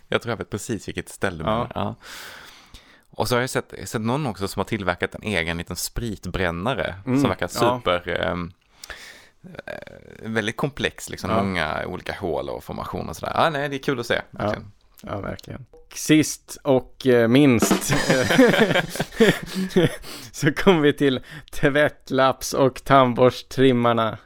jag 0.08 0.22
tror 0.22 0.32
jag 0.32 0.36
vet 0.36 0.50
precis 0.50 0.88
vilket 0.88 1.08
ställe 1.08 1.44
du 1.44 1.50
ja. 1.50 1.68
ja. 1.74 1.94
Och 3.10 3.28
så 3.28 3.34
har 3.34 3.40
jag 3.40 3.50
sett, 3.50 3.74
sett 3.84 4.00
någon 4.00 4.26
också 4.26 4.48
som 4.48 4.60
har 4.60 4.64
tillverkat 4.64 5.14
en 5.14 5.22
egen 5.22 5.58
liten 5.58 5.76
spritbrännare 5.76 6.94
mm, 7.06 7.20
som 7.20 7.28
verkar 7.28 7.48
super... 7.48 8.02
Ja. 8.06 8.14
Ehm, 8.14 8.52
eh, 9.66 9.74
väldigt 10.22 10.56
komplex, 10.56 11.10
liksom 11.10 11.30
ja. 11.30 11.42
många 11.42 11.86
olika 11.86 12.14
hål 12.20 12.48
och 12.48 12.64
formationer 12.64 13.10
och 13.10 13.16
sådär. 13.16 13.32
Ah, 13.36 13.50
nej, 13.50 13.68
det 13.68 13.76
är 13.76 13.82
kul 13.82 14.00
att 14.00 14.06
se. 14.06 14.20
Verkligen. 14.30 14.72
Ja, 15.02 15.08
ja 15.10 15.20
verkligen. 15.20 15.66
Sist 15.94 16.58
och 16.62 17.06
eh, 17.06 17.28
minst 17.28 17.84
så 20.32 20.52
kommer 20.52 20.80
vi 20.80 20.92
till 20.92 21.20
tvättlaps 21.52 22.52
och 22.52 22.84
tandborsttrimmarna. 22.84 24.18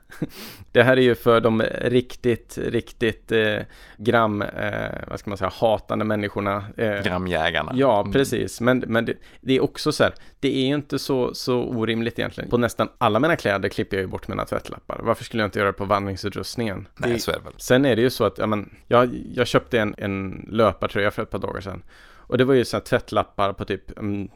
Det 0.76 0.82
här 0.82 0.96
är 0.96 1.00
ju 1.00 1.14
för 1.14 1.40
de 1.40 1.62
riktigt, 1.80 2.58
riktigt 2.58 3.32
eh, 3.32 3.58
gram, 3.96 4.42
eh, 4.42 4.90
vad 5.08 5.20
ska 5.20 5.30
man 5.30 5.38
säga, 5.38 5.50
hatande 5.54 6.04
människorna. 6.04 6.64
Eh, 6.76 7.02
Gramjägarna. 7.02 7.72
Ja, 7.74 8.00
mm. 8.00 8.12
precis. 8.12 8.60
Men, 8.60 8.84
men 8.86 9.04
det, 9.04 9.14
det, 9.40 9.56
är 9.56 9.62
också 9.62 9.92
så 9.92 10.04
här, 10.04 10.12
det 10.40 10.56
är 10.56 10.66
ju 10.66 10.74
inte 10.74 10.98
så, 10.98 11.34
så 11.34 11.64
orimligt 11.64 12.18
egentligen. 12.18 12.50
På 12.50 12.58
nästan 12.58 12.88
alla 12.98 13.18
mina 13.18 13.36
kläder 13.36 13.68
klipper 13.68 13.96
jag 13.96 14.02
ju 14.02 14.08
bort 14.08 14.28
mina 14.28 14.44
tvättlappar. 14.44 15.00
Varför 15.02 15.24
skulle 15.24 15.42
jag 15.42 15.48
inte 15.48 15.58
göra 15.58 15.72
det 15.72 15.78
på 15.78 15.84
vandringsutrustningen? 15.84 16.88
Nej, 16.96 17.12
det, 17.12 17.18
så 17.18 17.30
är 17.30 17.34
det 17.34 17.44
väl. 17.44 17.54
Sen 17.56 17.84
är 17.84 17.96
det 17.96 18.02
ju 18.02 18.10
så 18.10 18.24
att, 18.24 18.38
ja, 18.38 18.46
men, 18.46 18.76
jag, 18.86 19.10
jag 19.34 19.46
köpte 19.46 19.80
en, 19.80 19.94
en 19.98 20.48
löpartröja 20.50 21.10
för 21.10 21.22
ett 21.22 21.30
par 21.30 21.38
dagar 21.38 21.60
sedan. 21.60 21.82
Och 22.16 22.38
det 22.38 22.44
var 22.44 22.54
ju 22.54 22.64
så 22.64 22.76
här 22.76 22.84
tvättlappar 22.84 23.52
på 23.52 23.64
typ 23.64 23.82
um, 23.96 24.28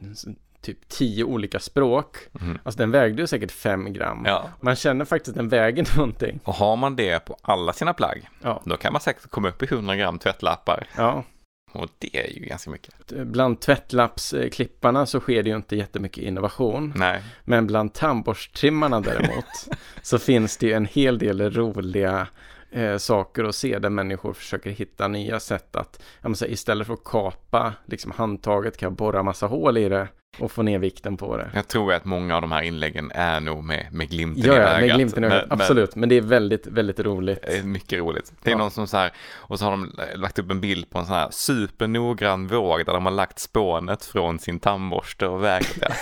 typ 0.60 0.88
tio 0.88 1.24
olika 1.24 1.58
språk. 1.58 2.16
Mm. 2.40 2.58
Alltså 2.62 2.78
den 2.78 2.90
vägde 2.90 3.22
ju 3.22 3.26
säkert 3.26 3.52
fem 3.52 3.92
gram. 3.92 4.22
Ja. 4.26 4.48
Man 4.60 4.76
känner 4.76 5.04
faktiskt 5.04 5.28
att 5.28 5.36
den 5.36 5.48
väger 5.48 5.88
någonting. 5.96 6.40
Och 6.44 6.54
har 6.54 6.76
man 6.76 6.96
det 6.96 7.24
på 7.24 7.36
alla 7.42 7.72
sina 7.72 7.94
plagg, 7.94 8.28
ja. 8.42 8.62
då 8.64 8.76
kan 8.76 8.92
man 8.92 9.00
säkert 9.00 9.30
komma 9.30 9.48
upp 9.48 9.62
i 9.62 9.66
100 9.66 9.96
gram 9.96 10.18
tvättlappar. 10.18 10.86
Ja. 10.96 11.24
Och 11.72 11.88
det 11.98 12.16
är 12.16 12.30
ju 12.30 12.40
ganska 12.40 12.70
mycket. 12.70 12.94
Bland 13.10 13.60
tvättlappsklipparna 13.60 15.06
så 15.06 15.20
sker 15.20 15.42
det 15.42 15.50
ju 15.50 15.56
inte 15.56 15.76
jättemycket 15.76 16.24
innovation. 16.24 16.92
Nej. 16.96 17.22
Men 17.44 17.66
bland 17.66 17.94
tandborsttrimmarna 17.94 19.00
däremot 19.00 19.44
så 20.02 20.18
finns 20.18 20.56
det 20.56 20.66
ju 20.66 20.72
en 20.72 20.86
hel 20.86 21.18
del 21.18 21.50
roliga 21.50 22.26
eh, 22.70 22.96
saker 22.96 23.44
att 23.44 23.54
se 23.54 23.78
där 23.78 23.90
människor 23.90 24.32
försöker 24.32 24.70
hitta 24.70 25.08
nya 25.08 25.40
sätt 25.40 25.76
att, 25.76 26.02
jag 26.22 26.36
säga, 26.36 26.52
istället 26.52 26.86
för 26.86 26.94
att 26.94 27.04
kapa 27.04 27.72
liksom 27.84 28.12
handtaget 28.12 28.76
kan 28.76 28.86
jag 28.86 28.96
borra 28.96 29.22
massa 29.22 29.46
hål 29.46 29.78
i 29.78 29.88
det 29.88 30.08
och 30.38 30.52
få 30.52 30.62
ner 30.62 30.78
vikten 30.78 31.16
på 31.16 31.36
det. 31.36 31.50
Jag 31.54 31.68
tror 31.68 31.92
att 31.92 32.04
många 32.04 32.34
av 32.36 32.40
de 32.40 32.52
här 32.52 32.62
inläggen 32.62 33.10
är 33.14 33.40
nog 33.40 33.64
med, 33.64 33.86
med 33.92 34.10
glimten 34.10 34.44
ja, 34.44 34.52
i 34.52 34.56
ögat. 34.56 34.72
Ja, 34.72 34.80
med 34.80 34.94
glimten 34.94 35.24
i 35.24 35.26
ögat, 35.26 35.46
absolut. 35.50 35.94
Men, 35.94 36.00
men 36.00 36.08
det 36.08 36.14
är 36.14 36.20
väldigt, 36.20 36.66
väldigt 36.66 37.00
roligt. 37.00 37.42
Det 37.42 37.58
är 37.58 37.62
mycket 37.62 37.98
roligt. 37.98 38.32
Det 38.42 38.50
är 38.50 38.52
ja. 38.52 38.58
någon 38.58 38.70
som 38.70 38.86
så 38.86 38.96
här, 38.96 39.12
och 39.34 39.58
så 39.58 39.64
har 39.64 39.70
de 39.70 39.92
lagt 40.14 40.38
upp 40.38 40.50
en 40.50 40.60
bild 40.60 40.90
på 40.90 40.98
en 40.98 41.06
sån 41.06 41.14
här 41.14 41.28
supernoggrann 41.30 42.46
våg 42.46 42.86
där 42.86 42.92
de 42.92 43.06
har 43.06 43.12
lagt 43.12 43.38
spånet 43.38 44.04
från 44.04 44.38
sin 44.38 44.60
tandborste 44.60 45.26
och 45.26 45.44
vägt 45.44 45.80
det. 45.80 45.92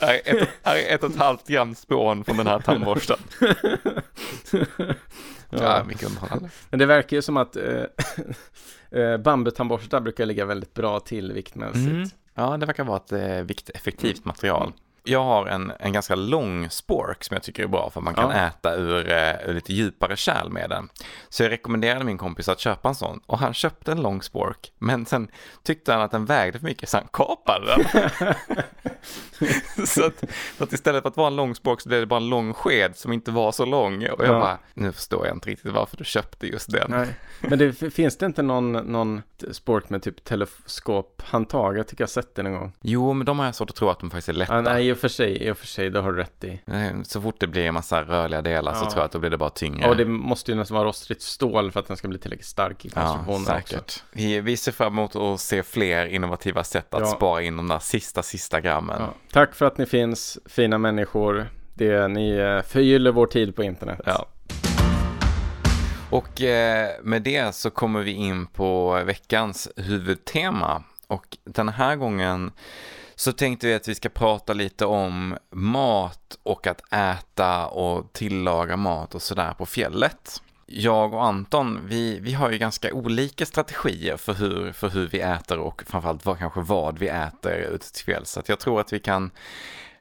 här 0.00 0.20
är 0.24 0.42
ett, 0.42 0.48
här 0.62 0.76
är 0.76 0.94
ett 0.94 1.04
och 1.04 1.10
ett 1.10 1.18
halvt 1.18 1.48
gram 1.48 1.74
spån 1.74 2.24
från 2.24 2.36
den 2.36 2.46
här 2.46 2.60
tandborsten. 2.60 3.18
Ja, 5.50 5.58
ja 5.62 5.84
mycket 5.84 6.08
underhållande. 6.08 6.50
Men 6.70 6.78
det 6.78 6.86
verkar 6.86 7.16
ju 7.16 7.22
som 7.22 7.36
att 7.36 7.56
äh, 7.56 7.84
äh, 8.90 9.16
bambutandborstar 9.24 10.00
brukar 10.00 10.26
ligga 10.26 10.44
väldigt 10.44 10.74
bra 10.74 11.00
till 11.00 11.32
viktmässigt. 11.32 11.86
Mm. 11.86 12.08
Ja, 12.34 12.56
det 12.56 12.66
verkar 12.66 12.84
vara 12.84 12.96
ett 12.96 13.12
eh, 13.12 13.42
vikteffektivt 13.42 14.24
material. 14.24 14.72
Jag 15.04 15.24
har 15.24 15.46
en, 15.46 15.72
en 15.78 15.92
ganska 15.92 16.14
lång 16.14 16.70
spork 16.70 17.24
som 17.24 17.34
jag 17.34 17.42
tycker 17.42 17.62
är 17.62 17.66
bra 17.66 17.90
för 17.90 18.00
man 18.00 18.14
kan 18.14 18.30
ja. 18.30 18.46
äta 18.46 18.74
ur, 18.74 19.08
uh, 19.08 19.48
ur 19.48 19.54
lite 19.54 19.72
djupare 19.72 20.16
kärl 20.16 20.50
med 20.50 20.70
den. 20.70 20.88
Så 21.28 21.42
jag 21.42 21.50
rekommenderade 21.50 22.04
min 22.04 22.18
kompis 22.18 22.48
att 22.48 22.60
köpa 22.60 22.88
en 22.88 22.94
sån 22.94 23.20
och 23.26 23.38
han 23.38 23.54
köpte 23.54 23.92
en 23.92 24.02
lång 24.02 24.22
spork. 24.22 24.72
Men 24.78 25.06
sen 25.06 25.30
tyckte 25.62 25.92
han 25.92 26.02
att 26.02 26.10
den 26.10 26.24
vägde 26.24 26.58
för 26.58 26.66
mycket 26.66 26.88
så 26.88 26.96
han 26.96 27.08
kapade 27.12 27.66
den. 27.66 28.34
så, 29.86 30.06
att, 30.06 30.24
så, 30.58 30.64
att, 30.64 30.72
istället 30.72 31.02
för 31.02 31.08
att 31.08 31.16
vara 31.16 31.26
en 31.26 31.36
lång 31.36 31.54
spork 31.54 31.80
så 31.80 31.88
blev 31.88 32.00
det 32.00 32.06
bara 32.06 32.20
en 32.20 32.28
lång 32.28 32.54
sked 32.54 32.96
som 32.96 33.12
inte 33.12 33.30
var 33.30 33.52
så 33.52 33.64
lång. 33.64 33.96
Och 33.96 34.24
jag 34.24 34.34
ja. 34.34 34.40
bara, 34.40 34.58
nu 34.74 34.92
förstår 34.92 35.26
jag 35.26 35.36
inte 35.36 35.50
riktigt 35.50 35.72
varför 35.72 35.96
du 35.96 36.04
köpte 36.04 36.46
just 36.46 36.70
den. 36.70 36.90
Nej. 36.90 37.08
Men 37.40 37.58
det, 37.58 37.72
finns 37.72 38.18
det 38.18 38.26
inte 38.26 38.42
någon, 38.42 38.72
någon 38.72 39.22
spork 39.50 39.90
med 39.90 40.02
typ 40.02 40.24
teleskophandtag? 40.24 41.78
Jag 41.78 41.88
tycker 41.88 42.02
jag 42.02 42.06
har 42.06 42.10
sett 42.10 42.34
den 42.34 42.46
en 42.46 42.52
gång. 42.52 42.72
Jo, 42.80 43.12
men 43.12 43.26
de 43.26 43.38
har 43.38 43.46
jag 43.46 43.54
svårt 43.54 43.70
att 43.70 43.76
tro 43.76 43.88
att 43.88 44.00
de 44.00 44.10
faktiskt 44.10 44.28
är 44.28 44.32
lätta. 44.32 44.54
Ja, 44.54 44.60
nej, 44.60 44.88
i 44.88 44.92
och 44.92 44.98
för 44.98 45.08
sig, 45.08 45.46
i 45.46 45.50
och 45.50 45.58
för 45.58 45.66
sig, 45.66 45.90
det 45.90 46.00
har 46.00 46.12
du 46.12 46.18
rätt 46.18 46.44
i. 46.44 46.60
Så 47.04 47.20
fort 47.20 47.36
det 47.38 47.46
blir 47.46 47.66
en 47.66 47.74
massa 47.74 48.02
rörliga 48.02 48.42
delar 48.42 48.72
ja. 48.72 48.78
så 48.78 48.84
tror 48.84 48.96
jag 48.96 49.04
att 49.04 49.12
då 49.12 49.18
blir 49.18 49.30
det 49.30 49.38
bara 49.38 49.50
tyngre. 49.50 49.88
Och 49.88 49.96
det 49.96 50.04
måste 50.04 50.50
ju 50.50 50.56
nästan 50.56 50.74
vara 50.74 50.88
rostfritt 50.88 51.22
stål 51.22 51.72
för 51.72 51.80
att 51.80 51.86
den 51.86 51.96
ska 51.96 52.08
bli 52.08 52.18
tillräckligt 52.18 52.46
stark 52.46 52.84
i 52.84 52.88
konstruktionen 52.88 53.44
ja, 53.48 53.54
säkert. 53.54 53.80
också. 53.80 54.00
Vi, 54.12 54.40
vi 54.40 54.56
ser 54.56 54.72
fram 54.72 54.92
emot 54.92 55.16
att 55.16 55.40
se 55.40 55.62
fler 55.62 56.06
innovativa 56.06 56.64
sätt 56.64 56.94
att 56.94 57.00
ja. 57.00 57.06
spara 57.06 57.42
in 57.42 57.56
de 57.56 57.68
där 57.68 57.78
sista, 57.78 58.22
sista 58.22 58.60
grammen. 58.60 58.96
Ja. 59.00 59.14
Tack 59.32 59.54
för 59.54 59.66
att 59.66 59.78
ni 59.78 59.86
finns, 59.86 60.38
fina 60.46 60.78
människor. 60.78 61.46
Det, 61.74 62.08
ni 62.08 62.30
eh, 62.30 62.62
förgyller 62.62 63.12
vår 63.12 63.26
tid 63.26 63.56
på 63.56 63.62
internet. 63.62 64.00
Ja. 64.06 64.26
Och 66.10 66.42
eh, 66.42 66.90
med 67.02 67.22
det 67.22 67.54
så 67.54 67.70
kommer 67.70 68.02
vi 68.02 68.10
in 68.10 68.46
på 68.46 69.02
veckans 69.04 69.68
huvudtema. 69.76 70.84
Och 71.06 71.38
den 71.44 71.68
här 71.68 71.96
gången 71.96 72.52
så 73.14 73.32
tänkte 73.32 73.66
vi 73.66 73.74
att 73.74 73.88
vi 73.88 73.94
ska 73.94 74.08
prata 74.08 74.52
lite 74.52 74.86
om 74.86 75.36
mat 75.50 76.38
och 76.42 76.66
att 76.66 76.92
äta 76.92 77.66
och 77.66 78.12
tillaga 78.12 78.76
mat 78.76 79.14
och 79.14 79.22
sådär 79.22 79.52
på 79.58 79.66
fjället. 79.66 80.42
Jag 80.72 81.14
och 81.14 81.24
Anton, 81.24 81.80
vi, 81.86 82.18
vi 82.20 82.32
har 82.32 82.50
ju 82.50 82.58
ganska 82.58 82.92
olika 82.92 83.46
strategier 83.46 84.16
för 84.16 84.32
hur, 84.32 84.72
för 84.72 84.88
hur 84.88 85.08
vi 85.08 85.20
äter 85.20 85.58
och 85.58 85.82
framförallt 85.86 86.26
vad, 86.26 86.38
kanske 86.38 86.60
vad 86.60 86.98
vi 86.98 87.08
äter 87.08 87.52
ute 87.52 87.92
till 87.92 88.04
kväll, 88.04 88.26
Så 88.26 88.42
jag 88.46 88.58
tror 88.58 88.80
att 88.80 88.92
vi 88.92 88.98
kan 89.00 89.30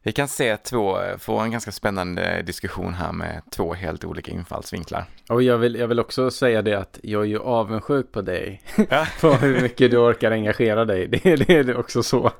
vi 0.03 0.11
kan 0.11 0.27
se 0.27 0.57
två, 0.57 0.97
få 1.17 1.39
en 1.39 1.51
ganska 1.51 1.71
spännande 1.71 2.41
diskussion 2.41 2.93
här 2.93 3.11
med 3.11 3.41
två 3.51 3.73
helt 3.73 4.05
olika 4.05 4.31
infallsvinklar. 4.31 5.05
Och 5.29 5.43
jag 5.43 5.57
vill, 5.57 5.75
jag 5.75 5.87
vill 5.87 5.99
också 5.99 6.31
säga 6.31 6.61
det 6.61 6.73
att 6.73 6.99
jag 7.03 7.21
är 7.21 7.25
ju 7.25 7.39
avundsjuk 7.39 8.11
på 8.11 8.21
dig. 8.21 8.61
Ja. 8.89 9.07
på 9.21 9.33
hur 9.33 9.61
mycket 9.61 9.91
du 9.91 9.97
orkar 9.97 10.31
engagera 10.31 10.85
dig. 10.85 11.07
Det, 11.07 11.35
det 11.35 11.53
är 11.53 11.77
också 11.77 12.03
så. 12.03 12.31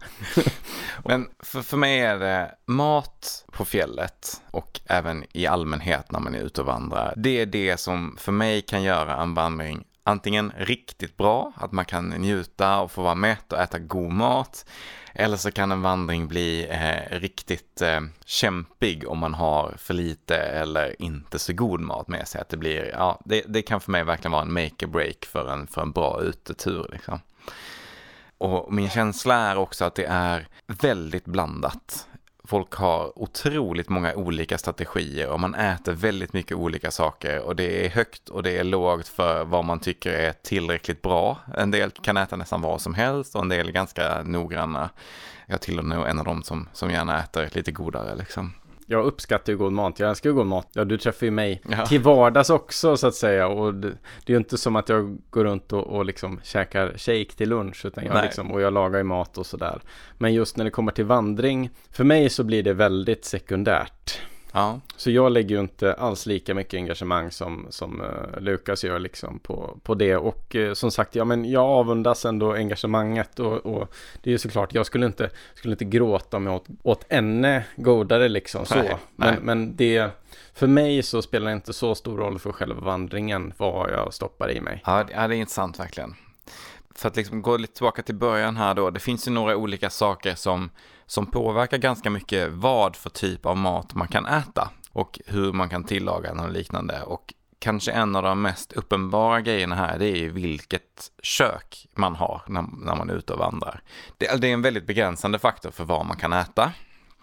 Men 1.06 1.28
för, 1.40 1.62
för 1.62 1.78
mig 1.78 2.00
är 2.00 2.20
det 2.20 2.52
mat 2.66 3.46
på 3.52 3.66
fjället 3.66 4.42
och 4.52 4.80
även 4.86 5.24
i 5.34 5.48
allmänhet 5.48 6.12
när 6.12 6.20
man 6.20 6.36
är 6.36 6.40
ute 6.40 6.62
och 6.62 6.68
vandrar. 6.68 7.14
Det 7.18 7.42
är 7.42 7.46
det 7.46 7.78
som 7.78 8.16
för 8.20 8.32
mig 8.32 8.62
kan 8.62 8.84
göra 8.84 9.22
en 9.22 9.34
vandring 9.34 9.86
antingen 10.04 10.52
riktigt 10.58 11.18
bra, 11.18 11.54
att 11.56 11.72
man 11.72 11.86
kan 11.86 12.10
njuta 12.10 12.80
och 12.80 12.92
få 12.92 13.02
vara 13.02 13.16
mätt 13.16 13.54
och 13.54 13.60
äta 13.60 13.80
god 13.80 14.12
mat. 14.12 14.66
Eller 15.20 15.38
så 15.38 15.52
kan 15.52 15.72
en 15.72 15.82
vandring 15.82 16.28
bli 16.28 16.68
eh, 16.70 17.20
riktigt 17.20 17.82
eh, 17.82 18.00
kämpig 18.26 19.08
om 19.08 19.18
man 19.18 19.34
har 19.34 19.76
för 19.78 19.94
lite 19.94 20.36
eller 20.36 21.02
inte 21.02 21.40
så 21.40 21.54
god 21.54 21.80
mat 21.80 22.08
med 22.08 22.28
sig. 22.28 22.42
Att 22.42 22.50
det, 22.50 22.58
blir, 22.58 22.86
ja, 22.86 23.22
det, 23.26 23.44
det 23.48 23.62
kan 23.62 23.82
för 23.82 23.92
mig 23.92 24.04
verkligen 24.04 24.32
vara 24.32 24.42
en 24.42 24.54
make 24.54 24.86
or 24.86 24.88
break 24.88 25.26
för 25.26 25.52
en, 25.52 25.68
för 25.68 25.82
en 25.82 25.92
bra 25.92 26.22
utetur. 26.22 26.88
Liksom. 26.92 27.20
Och 28.38 28.74
min 28.74 28.90
känsla 28.90 29.36
är 29.36 29.58
också 29.58 29.86
att 29.86 29.96
det 29.96 30.06
är 30.06 30.48
väldigt 30.68 31.26
blandat. 31.26 32.08
Folk 32.50 32.74
har 32.74 33.20
otroligt 33.20 33.90
många 33.90 34.16
olika 34.16 34.58
strategier 34.58 35.30
och 35.30 35.40
man 35.40 35.56
äter 35.56 35.94
väldigt 35.94 36.34
mycket 36.34 36.58
olika 36.58 36.92
saker 36.92 37.40
och 37.40 37.56
det 37.56 37.86
är 37.86 37.90
högt 37.90 38.30
och 38.30 38.44
det 38.44 38.58
är 38.58 38.64
lågt 38.64 39.08
för 39.08 39.46
vad 39.46 39.66
man 39.66 39.80
tycker 39.80 40.12
är 40.12 40.34
tillräckligt 40.34 41.02
bra. 41.02 41.38
En 41.58 41.72
del 41.72 41.92
kan 41.92 42.18
äta 42.18 42.36
nästan 42.36 42.62
vad 42.62 42.82
som 42.82 42.94
helst 42.94 43.36
och 43.36 43.42
en 43.42 43.50
del 43.50 43.68
är 43.68 43.72
ganska 43.72 44.24
noggranna. 44.24 44.90
Jag 45.46 45.62
tillhör 45.62 45.84
nog 45.84 46.08
en 46.08 46.20
av 46.20 46.26
dem 46.26 46.44
som, 46.44 46.70
som 46.74 46.92
gärna 46.92 47.20
äter 47.20 47.50
lite 47.54 47.72
godare 47.72 48.16
liksom 48.16 48.54
jag 48.92 49.06
uppskattar 49.06 49.54
ju 49.54 49.58
god 49.58 49.74
mat. 49.74 50.00
Jag 50.00 50.10
älskar 50.10 50.30
ju 50.30 50.34
god 50.34 50.46
mat. 50.46 50.68
Ja, 50.74 50.86
du 50.86 50.98
träffar 50.98 51.26
ju 51.26 51.32
mig 51.32 51.62
ja. 51.70 51.86
till 51.86 52.02
vardags 52.02 52.50
också 52.50 52.98
så 52.98 53.08
att 53.08 53.16
säga. 53.16 53.48
Och 53.48 53.74
det, 53.74 53.88
det 54.26 54.32
är 54.32 54.32
ju 54.32 54.38
inte 54.38 54.58
som 54.58 54.76
att 54.76 54.90
jag 54.90 55.18
går 55.30 55.44
runt 55.44 55.74
och, 55.74 55.88
och 55.88 56.06
liksom 56.06 56.40
käkar 56.44 56.98
shake 56.98 57.38
till 57.38 57.50
lunch. 57.50 57.86
Utan 57.86 58.06
jag 58.06 58.24
liksom, 58.24 58.52
och 58.52 58.62
jag 58.62 58.74
lagar 58.74 58.98
ju 58.98 59.04
mat 59.04 59.38
och 59.38 59.46
sådär. 59.46 59.82
Men 60.18 60.34
just 60.34 60.58
när 60.58 60.66
det 60.66 60.72
kommer 60.72 60.92
till 60.92 61.06
vandring. 61.06 61.70
För 61.92 62.04
mig 62.04 62.30
så 62.30 62.44
blir 62.44 62.64
det 62.64 62.74
väldigt 62.74 63.26
sekundärt. 63.26 64.22
Ja. 64.52 64.80
Så 64.96 65.12
jag 65.12 65.32
lägger 65.32 65.56
ju 65.56 65.62
inte 65.62 65.94
alls 65.94 66.26
lika 66.26 66.54
mycket 66.54 66.74
engagemang 66.78 67.32
som, 67.32 67.68
som 67.70 68.02
uh, 68.02 68.42
Lukas 68.42 68.84
gör 68.84 69.00
liksom 69.00 69.40
på, 69.40 69.80
på 69.84 69.96
det. 69.96 70.16
Och 70.16 70.56
uh, 70.56 70.74
som 70.74 70.92
sagt, 70.92 71.16
ja 71.16 71.26
men 71.26 71.46
jag 71.46 71.64
avundas 71.64 72.26
ändå 72.26 72.54
engagemanget 72.54 73.40
och, 73.40 73.66
och 73.66 73.94
det 74.22 74.30
är 74.30 74.32
ju 74.32 74.38
såklart, 74.38 74.74
jag 74.74 74.86
skulle 74.86 75.06
inte, 75.06 75.30
skulle 75.54 75.72
inte 75.74 75.86
gråta 75.86 76.38
om 76.38 76.46
jag 76.46 76.56
åt, 76.56 76.68
åt 76.84 77.06
ännu 77.10 77.62
godare 77.76 78.30
liksom 78.30 78.66
så. 78.66 78.76
Nej, 78.76 78.96
men, 79.16 79.34
nej. 79.34 79.38
men 79.42 79.76
det, 79.76 80.12
för 80.54 80.68
mig 80.68 81.04
så 81.04 81.22
spelar 81.22 81.46
det 81.46 81.54
inte 81.54 81.74
så 81.74 81.96
stor 81.96 82.18
roll 82.18 82.40
för 82.40 82.52
själva 82.52 82.82
vandringen 82.82 83.54
vad 83.58 83.92
jag 83.92 84.14
stoppar 84.14 84.52
i 84.52 84.62
mig. 84.62 84.82
Ja, 84.86 85.04
det 85.04 85.14
är 85.14 85.32
intressant 85.32 85.80
verkligen. 85.80 86.16
För 86.96 87.08
att 87.08 87.16
liksom 87.16 87.42
gå 87.42 87.58
lite 87.58 87.74
tillbaka 87.74 88.02
till 88.02 88.16
början 88.16 88.58
här 88.58 88.74
då, 88.74 88.90
det 88.90 89.00
finns 89.00 89.28
ju 89.28 89.32
några 89.32 89.56
olika 89.56 89.90
saker 89.90 90.36
som 90.36 90.70
som 91.10 91.26
påverkar 91.26 91.78
ganska 91.78 92.10
mycket 92.10 92.50
vad 92.52 92.96
för 92.96 93.10
typ 93.10 93.46
av 93.46 93.58
mat 93.58 93.94
man 93.94 94.08
kan 94.08 94.26
äta 94.26 94.70
och 94.92 95.20
hur 95.26 95.54
man 95.54 95.70
kan 95.70 95.84
tillaga 95.84 96.30
den 96.30 96.40
och 96.40 96.52
liknande. 96.52 97.02
Och 97.02 97.34
kanske 97.60 97.92
en 97.92 98.16
av 98.16 98.24
de 98.24 98.42
mest 98.42 98.74
uppenbara 98.74 99.42
grejerna 99.42 99.76
här 99.76 100.00
det 100.00 100.06
är 100.06 100.16
ju 100.16 100.30
vilket 100.30 101.12
kök 101.22 101.88
man 101.96 102.16
har 102.16 102.42
när, 102.48 102.66
när 102.78 102.96
man 102.96 103.10
är 103.10 103.14
ute 103.14 103.34
och 103.34 103.40
vandrar. 103.40 103.82
Det, 104.18 104.42
det 104.42 104.50
är 104.50 104.54
en 104.54 104.62
väldigt 104.62 104.88
begränsande 104.88 105.40
faktor 105.40 105.72
för 105.72 105.84
vad 105.84 106.06
man 106.06 106.18
kan 106.18 106.34
äta. 106.34 106.72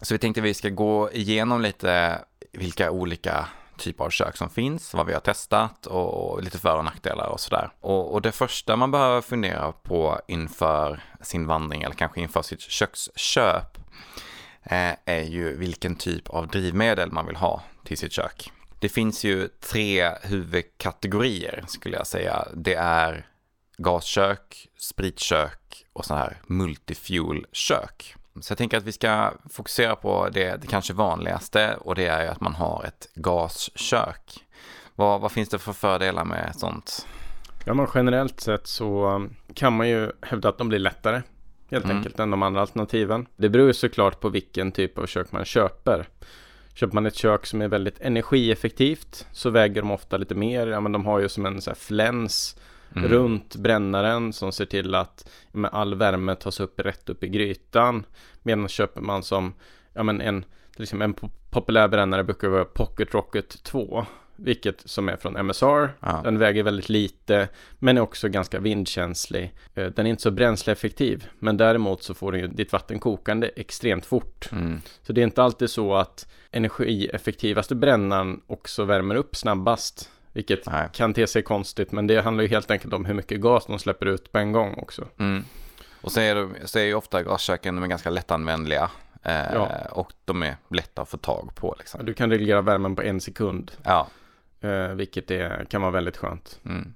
Så 0.02 0.14
vi 0.14 0.18
tänkte 0.18 0.40
att 0.40 0.44
vi 0.44 0.54
ska 0.54 0.68
gå 0.68 1.10
igenom 1.12 1.60
lite 1.60 2.20
vilka 2.52 2.90
olika 2.90 3.48
typer 3.78 4.04
av 4.04 4.10
kök 4.10 4.36
som 4.36 4.50
finns, 4.50 4.94
vad 4.94 5.06
vi 5.06 5.12
har 5.12 5.20
testat 5.20 5.86
och 5.86 6.42
lite 6.42 6.58
för 6.58 6.76
och 6.76 6.84
nackdelar 6.84 7.26
och 7.26 7.40
sådär. 7.40 7.70
Och, 7.80 8.14
och 8.14 8.22
det 8.22 8.32
första 8.32 8.76
man 8.76 8.90
behöver 8.90 9.20
fundera 9.20 9.72
på 9.72 10.20
inför 10.28 11.00
sin 11.20 11.46
vandring 11.46 11.82
eller 11.82 11.94
kanske 11.94 12.20
inför 12.20 12.42
sitt 12.42 12.60
köksköp 12.60 13.78
eh, 14.62 14.92
är 15.04 15.22
ju 15.22 15.56
vilken 15.56 15.96
typ 15.96 16.30
av 16.30 16.48
drivmedel 16.48 17.12
man 17.12 17.26
vill 17.26 17.36
ha 17.36 17.62
till 17.84 17.98
sitt 17.98 18.12
kök. 18.12 18.52
Det 18.80 18.88
finns 18.88 19.24
ju 19.24 19.48
tre 19.48 20.10
huvudkategorier 20.22 21.64
skulle 21.68 21.96
jag 21.96 22.06
säga. 22.06 22.48
Det 22.54 22.74
är 22.74 23.26
gaskök, 23.78 24.68
spritkök 24.78 25.84
och 25.92 26.04
så 26.04 26.14
här 26.14 26.40
multifuel-kök. 26.46 28.16
Så 28.40 28.50
jag 28.52 28.58
tänker 28.58 28.76
att 28.76 28.84
vi 28.84 28.92
ska 28.92 29.32
fokusera 29.50 29.96
på 29.96 30.28
det, 30.32 30.56
det 30.56 30.66
kanske 30.66 30.92
vanligaste 30.92 31.76
och 31.80 31.94
det 31.94 32.06
är 32.06 32.22
ju 32.22 32.28
att 32.28 32.40
man 32.40 32.54
har 32.54 32.84
ett 32.84 33.08
gaskök. 33.14 34.44
Vad, 34.94 35.20
vad 35.20 35.32
finns 35.32 35.48
det 35.48 35.58
för 35.58 35.72
fördelar 35.72 36.24
med 36.24 36.52
sånt? 36.56 37.06
Ja, 37.64 37.74
men 37.74 37.86
generellt 37.94 38.40
sett 38.40 38.66
så 38.66 39.26
kan 39.54 39.72
man 39.72 39.88
ju 39.88 40.12
hävda 40.22 40.48
att 40.48 40.58
de 40.58 40.68
blir 40.68 40.78
lättare 40.78 41.22
helt 41.70 41.84
mm. 41.84 41.96
enkelt 41.96 42.20
än 42.20 42.30
de 42.30 42.42
andra 42.42 42.60
alternativen. 42.60 43.26
Det 43.36 43.48
beror 43.48 43.66
ju 43.66 43.74
såklart 43.74 44.20
på 44.20 44.28
vilken 44.28 44.72
typ 44.72 44.98
av 44.98 45.06
kök 45.06 45.32
man 45.32 45.44
köper. 45.44 46.08
Köper 46.74 46.94
man 46.94 47.06
ett 47.06 47.14
kök 47.14 47.46
som 47.46 47.62
är 47.62 47.68
väldigt 47.68 48.00
energieffektivt 48.00 49.26
så 49.32 49.50
väger 49.50 49.82
de 49.82 49.90
ofta 49.90 50.16
lite 50.16 50.34
mer. 50.34 50.66
Ja, 50.66 50.80
men 50.80 50.92
de 50.92 51.06
har 51.06 51.20
ju 51.20 51.28
som 51.28 51.46
en 51.46 51.62
så 51.62 51.70
här 51.70 51.76
fläns 51.76 52.56
mm. 52.96 53.08
runt 53.08 53.56
brännaren 53.56 54.32
som 54.32 54.52
ser 54.52 54.66
till 54.66 54.94
att 54.94 55.30
med 55.52 55.70
all 55.72 55.94
värme 55.94 56.34
tas 56.34 56.60
upp 56.60 56.80
rätt 56.80 57.08
upp 57.08 57.24
i 57.24 57.28
grytan. 57.28 58.06
Medan 58.42 58.68
köper 58.68 59.00
man 59.00 59.22
som 59.22 59.54
ja, 59.92 60.02
men 60.02 60.20
en, 60.20 60.44
liksom 60.76 61.02
en 61.02 61.14
populär 61.50 61.88
brännare 61.88 62.24
brukar 62.24 62.48
vara 62.48 62.64
Pocket 62.64 63.14
Rocket 63.14 63.62
2 63.62 64.06
vilket 64.36 64.88
som 64.88 65.08
är 65.08 65.16
från 65.16 65.36
MSR. 65.36 65.88
Ja. 66.00 66.20
Den 66.24 66.38
väger 66.38 66.62
väldigt 66.62 66.88
lite, 66.88 67.48
men 67.78 67.96
är 67.96 68.00
också 68.00 68.28
ganska 68.28 68.60
vindkänslig. 68.60 69.54
Eh, 69.74 69.86
den 69.86 70.06
är 70.06 70.10
inte 70.10 70.22
så 70.22 70.30
bränsleeffektiv, 70.30 71.26
men 71.38 71.56
däremot 71.56 72.02
så 72.02 72.14
får 72.14 72.32
den 72.32 72.40
ju 72.40 72.46
ditt 72.46 72.72
vatten 72.72 72.98
kokande 72.98 73.50
extremt 73.56 74.06
fort. 74.06 74.48
Mm. 74.52 74.80
Så 75.02 75.12
det 75.12 75.20
är 75.20 75.24
inte 75.24 75.42
alltid 75.42 75.70
så 75.70 75.94
att 75.94 76.28
energieffektivaste 76.50 77.74
brännaren 77.74 78.40
också 78.46 78.84
värmer 78.84 79.14
upp 79.14 79.36
snabbast. 79.36 80.10
Vilket 80.36 80.66
Nej. 80.66 80.88
kan 80.92 81.14
te 81.14 81.26
sig 81.26 81.42
konstigt, 81.42 81.92
men 81.92 82.06
det 82.06 82.20
handlar 82.20 82.42
ju 82.42 82.48
helt 82.48 82.70
enkelt 82.70 82.94
om 82.94 83.04
hur 83.04 83.14
mycket 83.14 83.40
gas 83.40 83.66
de 83.66 83.78
släpper 83.78 84.06
ut 84.06 84.32
på 84.32 84.38
en 84.38 84.52
gång 84.52 84.74
också. 84.74 85.08
Mm. 85.18 85.44
Och 86.00 86.12
så 86.12 86.20
är, 86.20 86.34
det, 86.34 86.48
så 86.64 86.78
är 86.78 86.82
ju 86.82 86.94
ofta 86.94 87.22
gasköken 87.22 87.74
de 87.74 87.84
är 87.84 87.88
ganska 87.88 88.10
lättanvändliga. 88.10 88.90
Eh, 89.22 89.52
ja. 89.52 89.68
Och 89.90 90.12
de 90.24 90.42
är 90.42 90.56
lätta 90.68 91.02
att 91.02 91.08
få 91.08 91.16
tag 91.16 91.50
på. 91.54 91.74
Liksom. 91.78 92.04
Du 92.04 92.14
kan 92.14 92.30
reglera 92.30 92.60
värmen 92.60 92.96
på 92.96 93.02
en 93.02 93.20
sekund. 93.20 93.72
Ja. 93.82 94.08
Eh, 94.60 94.88
vilket 94.88 95.30
är, 95.30 95.64
kan 95.64 95.82
vara 95.82 95.90
väldigt 95.90 96.16
skönt. 96.16 96.60
Mm. 96.64 96.94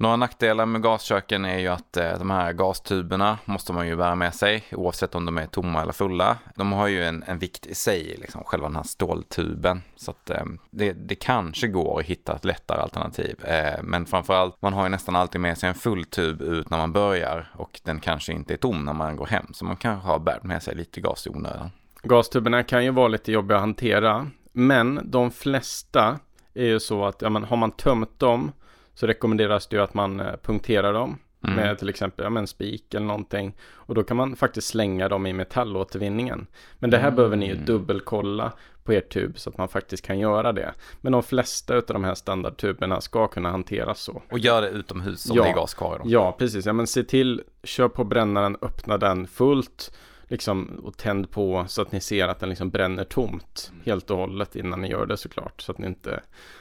Några 0.00 0.16
nackdelar 0.16 0.66
med 0.66 0.82
gasköken 0.82 1.44
är 1.44 1.58
ju 1.58 1.68
att 1.68 1.96
eh, 1.96 2.18
de 2.18 2.30
här 2.30 2.52
gastuberna 2.52 3.38
måste 3.44 3.72
man 3.72 3.88
ju 3.88 3.96
bära 3.96 4.14
med 4.14 4.34
sig 4.34 4.64
oavsett 4.72 5.14
om 5.14 5.24
de 5.24 5.38
är 5.38 5.46
tomma 5.46 5.82
eller 5.82 5.92
fulla. 5.92 6.38
De 6.54 6.72
har 6.72 6.86
ju 6.86 7.04
en, 7.04 7.22
en 7.26 7.38
vikt 7.38 7.66
i 7.66 7.74
sig, 7.74 8.16
liksom, 8.20 8.44
själva 8.44 8.66
den 8.66 8.76
här 8.76 8.82
ståltuben. 8.82 9.82
Så 9.96 10.10
att 10.10 10.30
eh, 10.30 10.44
det, 10.70 10.92
det 10.92 11.14
kanske 11.14 11.68
går 11.68 12.00
att 12.00 12.06
hitta 12.06 12.36
ett 12.36 12.44
lättare 12.44 12.80
alternativ. 12.80 13.44
Eh, 13.44 13.82
men 13.82 14.06
framförallt, 14.06 14.62
man 14.62 14.72
har 14.72 14.82
ju 14.82 14.88
nästan 14.88 15.16
alltid 15.16 15.40
med 15.40 15.58
sig 15.58 15.68
en 15.68 15.74
full 15.74 16.04
tub 16.04 16.42
ut 16.42 16.70
när 16.70 16.78
man 16.78 16.92
börjar 16.92 17.50
och 17.54 17.80
den 17.84 18.00
kanske 18.00 18.32
inte 18.32 18.54
är 18.54 18.58
tom 18.58 18.84
när 18.84 18.92
man 18.92 19.16
går 19.16 19.26
hem. 19.26 19.46
Så 19.52 19.64
man 19.64 19.76
kanske 19.76 20.08
har 20.08 20.18
bärt 20.18 20.42
med 20.42 20.62
sig 20.62 20.74
lite 20.74 21.00
gas 21.00 21.26
i 21.26 21.30
onödan. 21.30 21.70
Gastuberna 22.02 22.62
kan 22.62 22.84
ju 22.84 22.90
vara 22.90 23.08
lite 23.08 23.32
jobbiga 23.32 23.56
att 23.56 23.62
hantera. 23.62 24.30
Men 24.52 25.00
de 25.10 25.30
flesta 25.30 26.18
är 26.54 26.66
ju 26.66 26.80
så 26.80 27.04
att 27.04 27.22
ja, 27.22 27.30
men 27.30 27.44
har 27.44 27.56
man 27.56 27.70
tömt 27.70 28.18
dem 28.18 28.52
så 28.98 29.06
rekommenderas 29.06 29.66
det 29.66 29.76
ju 29.76 29.82
att 29.82 29.94
man 29.94 30.20
eh, 30.20 30.36
punkterar 30.42 30.92
dem 30.92 31.18
mm. 31.44 31.56
med 31.56 31.78
till 31.78 31.88
exempel 31.88 32.32
ja, 32.32 32.38
en 32.38 32.46
spik 32.46 32.94
eller 32.94 33.06
någonting. 33.06 33.56
Och 33.72 33.94
då 33.94 34.02
kan 34.02 34.16
man 34.16 34.36
faktiskt 34.36 34.68
slänga 34.68 35.08
dem 35.08 35.26
i 35.26 35.32
metallåtervinningen. 35.32 36.46
Men 36.78 36.90
det 36.90 36.96
här 36.96 37.04
mm. 37.04 37.16
behöver 37.16 37.36
ni 37.36 37.46
ju 37.46 37.54
dubbelkolla 37.54 38.52
på 38.84 38.92
er 38.92 39.00
tub 39.00 39.38
så 39.38 39.50
att 39.50 39.58
man 39.58 39.68
faktiskt 39.68 40.04
kan 40.04 40.18
göra 40.18 40.52
det. 40.52 40.74
Men 41.00 41.12
de 41.12 41.22
flesta 41.22 41.76
av 41.76 41.82
de 41.86 42.04
här 42.04 42.14
standardtuberna 42.14 43.00
ska 43.00 43.28
kunna 43.28 43.50
hanteras 43.50 44.00
så. 44.00 44.22
Och 44.30 44.38
gör 44.38 44.62
det 44.62 44.68
utomhus 44.68 45.30
om 45.30 45.36
ja, 45.36 45.42
det 45.42 45.48
är 45.48 45.54
gas 45.54 45.74
kvar 45.74 45.94
i 45.94 45.98
dem. 45.98 46.10
Ja, 46.10 46.36
precis. 46.38 46.66
Ja, 46.66 46.72
men 46.72 46.86
se 46.86 47.02
till, 47.02 47.42
kör 47.62 47.88
på 47.88 48.04
brännaren, 48.04 48.56
öppna 48.62 48.98
den 48.98 49.26
fullt 49.26 49.92
liksom 50.28 50.80
och 50.84 50.96
tänd 50.96 51.30
på 51.30 51.64
så 51.68 51.82
att 51.82 51.92
ni 51.92 52.00
ser 52.00 52.28
att 52.28 52.40
den 52.40 52.48
liksom 52.48 52.70
bränner 52.70 53.04
tomt 53.04 53.70
mm. 53.72 53.82
helt 53.84 54.10
och 54.10 54.16
hållet 54.16 54.56
innan 54.56 54.80
ni 54.80 54.88
gör 54.88 55.06
det 55.06 55.16
såklart. 55.16 55.60
Så 55.60 55.72
att 55.72 55.78
ni 55.78 55.86
inte, 55.86 56.20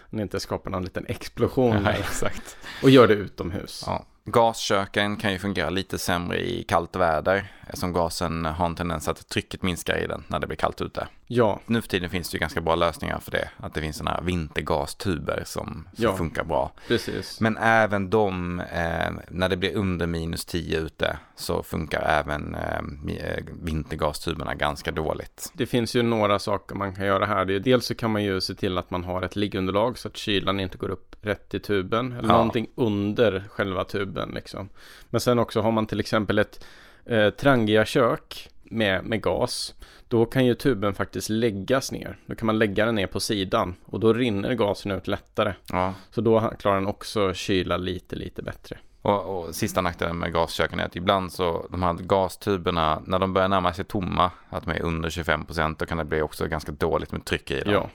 ni 0.10 0.22
inte 0.22 0.40
skapar 0.40 0.72
någon 0.72 0.84
liten 0.84 1.06
explosion. 1.08 1.82
Ja, 1.84 1.92
exakt. 1.92 2.58
Och 2.84 2.90
gör 2.90 3.08
det 3.08 3.14
utomhus. 3.14 3.84
Ja. 3.86 4.06
Gasköken 4.26 5.18
kan 5.18 5.32
ju 5.32 5.40
fungera 5.40 5.70
lite 5.70 5.98
sämre 5.98 6.40
i 6.40 6.64
kallt 6.64 6.96
väder 6.96 7.52
eftersom 7.62 7.94
gasen 7.94 8.46
har 8.46 8.66
en 8.66 8.76
tendens 8.76 9.08
att 9.08 9.30
trycket 9.30 9.64
minskar 9.64 9.98
i 9.98 10.08
den 10.08 10.24
när 10.28 10.40
det 10.40 10.48
blir 10.48 10.58
kallt 10.58 10.82
ute. 10.82 11.08
Ja, 11.30 11.60
Nu 11.66 11.82
för 11.82 11.90
tiden 11.90 12.10
finns 12.10 12.30
det 12.30 12.36
ju 12.36 12.40
ganska 12.40 12.62
bra 12.62 12.76
lösningar 12.76 13.20
för 13.20 13.32
det. 13.32 13.50
Att 13.58 13.74
det 13.74 13.82
finns 13.82 13.98
sådana 13.98 14.16
här 14.18 14.24
vintergastuber 14.24 15.44
som, 15.46 15.88
Ja. 15.96 16.18
funkar 16.18 16.44
bra. 16.44 16.72
precis. 16.88 17.42
Men 17.42 17.58
även 17.58 18.10
de, 18.10 18.60
eh, 18.60 19.12
när 19.30 19.50
det 19.50 19.58
blir 19.58 19.76
under 19.76 20.08
minus 20.08 20.46
10 20.46 20.80
ute, 20.80 21.18
så 21.36 21.64
funkar 21.64 22.02
även 22.02 22.56
eh, 22.56 22.78
eh, 23.18 23.44
vintergastuberna 23.64 24.56
ganska 24.56 24.92
dåligt. 24.92 25.52
Det 25.54 25.66
finns 25.66 25.96
ju 25.96 26.02
några 26.04 26.40
saker 26.40 26.76
man 26.76 26.96
kan 26.96 27.06
göra 27.06 27.26
här. 27.26 27.46
Det 27.46 27.56
är, 27.56 27.60
dels 27.60 27.86
så 27.86 27.96
kan 27.96 28.12
man 28.12 28.24
ju 28.24 28.42
se 28.42 28.56
till 28.56 28.78
att 28.78 28.92
man 28.92 29.04
har 29.04 29.22
ett 29.22 29.36
liggunderlag 29.36 29.98
så 29.98 30.08
att 30.08 30.18
kylan 30.18 30.60
inte 30.60 30.78
går 30.78 30.90
upp 30.90 31.16
rätt 31.22 31.54
i 31.54 31.60
tuben. 31.60 32.12
Eller 32.12 32.30
Ja. 32.30 32.34
någonting 32.38 32.68
under 32.76 33.44
själva 33.50 33.84
tuben 33.84 34.30
liksom. 34.36 34.70
Men 35.10 35.22
sen 35.22 35.40
också 35.40 35.62
har 35.62 35.72
man 35.72 35.88
till 35.88 36.00
exempel 36.00 36.40
ett 36.40 36.66
eh, 37.06 37.30
Trangia-kök 37.30 38.50
med, 38.64 39.04
med 39.06 39.22
gas. 39.22 39.74
Då 40.10 40.26
kan 40.26 40.46
ju 40.46 40.56
tuben 40.56 40.94
faktiskt 40.94 41.30
läggas 41.30 41.92
ner. 41.92 42.18
Då 42.26 42.36
kan 42.36 42.46
man 42.46 42.60
lägga 42.60 42.86
den 42.86 42.96
ner 42.96 43.08
på 43.08 43.20
sidan 43.20 43.76
och 43.86 44.00
då 44.00 44.14
rinner 44.14 44.54
gasen 44.54 44.92
ut 44.92 45.08
lättare. 45.08 45.54
Ja. 45.72 45.94
Så 46.12 46.22
då 46.22 46.52
klarar 46.60 46.76
den 46.76 46.88
också 46.88 47.34
kyla 47.34 47.78
lite, 47.78 48.16
lite 48.16 48.42
bättre. 48.42 48.78
Och, 49.02 49.38
och 49.48 49.56
sista 49.56 49.82
nackdelen 49.82 50.18
med 50.18 50.34
gasköken 50.34 50.80
är 50.80 50.86
att 50.86 50.96
ibland 50.96 51.32
så, 51.32 51.68
de 51.72 51.84
här 51.84 51.94
gastuberna, 51.94 53.02
när 53.06 53.20
de 53.20 53.34
börjar 53.34 53.48
närma 53.48 53.74
sig 53.74 53.86
tomma, 53.86 54.32
att 54.50 54.66
de 54.66 54.72
är 54.72 54.82
under 54.82 55.10
25 55.10 55.46
procent, 55.46 55.80
då 55.80 55.86
kan 55.86 55.98
det 55.98 56.06
bli 56.06 56.22
också 56.22 56.48
ganska 56.48 56.72
dåligt 56.72 57.12
med 57.12 57.26
tryck 57.26 57.52
i 57.52 57.62
dem. 57.62 57.74
Ja, 57.74 57.90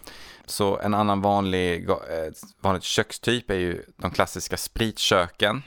Så 0.46 0.78
en 0.78 0.94
annan 0.94 1.20
vanlig, 1.20 1.90
eh, 1.90 1.96
vanligt 2.60 2.82
kökstyp 2.82 3.50
är 3.50 3.58
ju 3.58 3.82
de 3.96 4.10
klassiska 4.10 4.56
spritköken. 4.56 5.62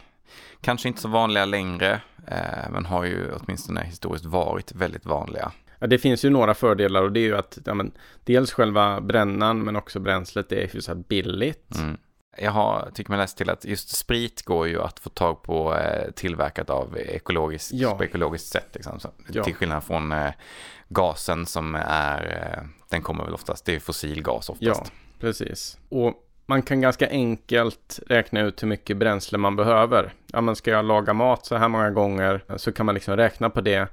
Kanske 0.62 0.88
inte 0.88 1.02
så 1.02 1.08
vanliga 1.08 1.46
längre, 1.46 2.02
eh, 2.28 2.70
men 2.72 2.86
har 2.86 3.04
ju 3.04 3.32
åtminstone 3.34 3.84
historiskt 3.84 4.26
varit 4.26 4.72
väldigt 4.72 5.06
vanliga. 5.06 5.52
Ja, 5.86 5.90
det 5.90 5.98
finns 5.98 6.26
ju 6.26 6.30
några 6.30 6.54
fördelar 6.54 7.04
och 7.04 7.12
det 7.12 7.20
är 7.20 7.24
ju 7.24 7.38
att 7.38 7.58
ja, 7.66 7.74
men, 7.74 7.92
dels 8.24 8.52
själva 8.52 9.02
brännan 9.02 9.64
men 9.64 9.76
också 9.76 10.00
bränslet 10.00 10.52
är 10.52 10.88
här 10.88 10.96
billigt. 10.96 11.76
Mm. 11.76 11.98
Jag 12.38 12.52
har, 12.52 12.90
tycker 12.94 13.10
mig 13.12 13.20
läst 13.20 13.38
till 13.38 13.50
att 13.50 13.66
just 13.66 13.96
sprit 13.96 14.42
går 14.42 14.68
ju 14.68 14.82
att 14.82 15.00
få 15.00 15.10
tag 15.10 15.44
på 15.44 15.76
eh, 15.76 16.12
tillverkat 16.12 16.70
av 16.70 16.98
ekologiskt, 16.98 17.72
Ja. 17.74 17.98
på 17.98 18.04
ekologiskt 18.04 18.48
sätt. 18.48 18.68
Liksom. 18.74 19.00
Så, 19.00 19.10
Ja. 19.28 19.44
Till 19.44 19.56
skillnad 19.56 19.84
från 19.84 20.12
eh, 20.12 20.32
gasen 20.90 21.46
som 21.46 21.76
är, 21.88 22.54
eh, 22.58 22.64
den 22.90 23.02
kommer 23.02 23.24
väl 23.24 23.34
oftast, 23.34 23.66
det 23.66 23.76
är 23.76 23.80
fossilgas 23.80 24.50
oftast. 24.50 24.62
Ja, 24.62 24.86
precis. 25.20 25.78
Och 25.90 26.14
man 26.46 26.62
kan 26.62 26.82
ganska 26.82 27.10
enkelt 27.10 28.00
räkna 28.08 28.42
ut 28.42 28.64
hur 28.64 28.68
mycket 28.68 28.98
bränsle 28.98 29.38
man 29.38 29.56
behöver. 29.56 30.14
Ja, 30.28 30.42
men 30.42 30.56
ska 30.56 30.72
jag 30.72 30.86
laga 30.86 31.14
mat 31.14 31.46
så 31.46 31.56
här 31.56 31.68
många 31.68 31.92
gånger 31.92 32.44
så 32.58 32.72
kan 32.72 32.86
man 32.86 32.96
liksom 32.96 33.18
räkna 33.18 33.50
på 33.50 33.62
det 33.62 33.88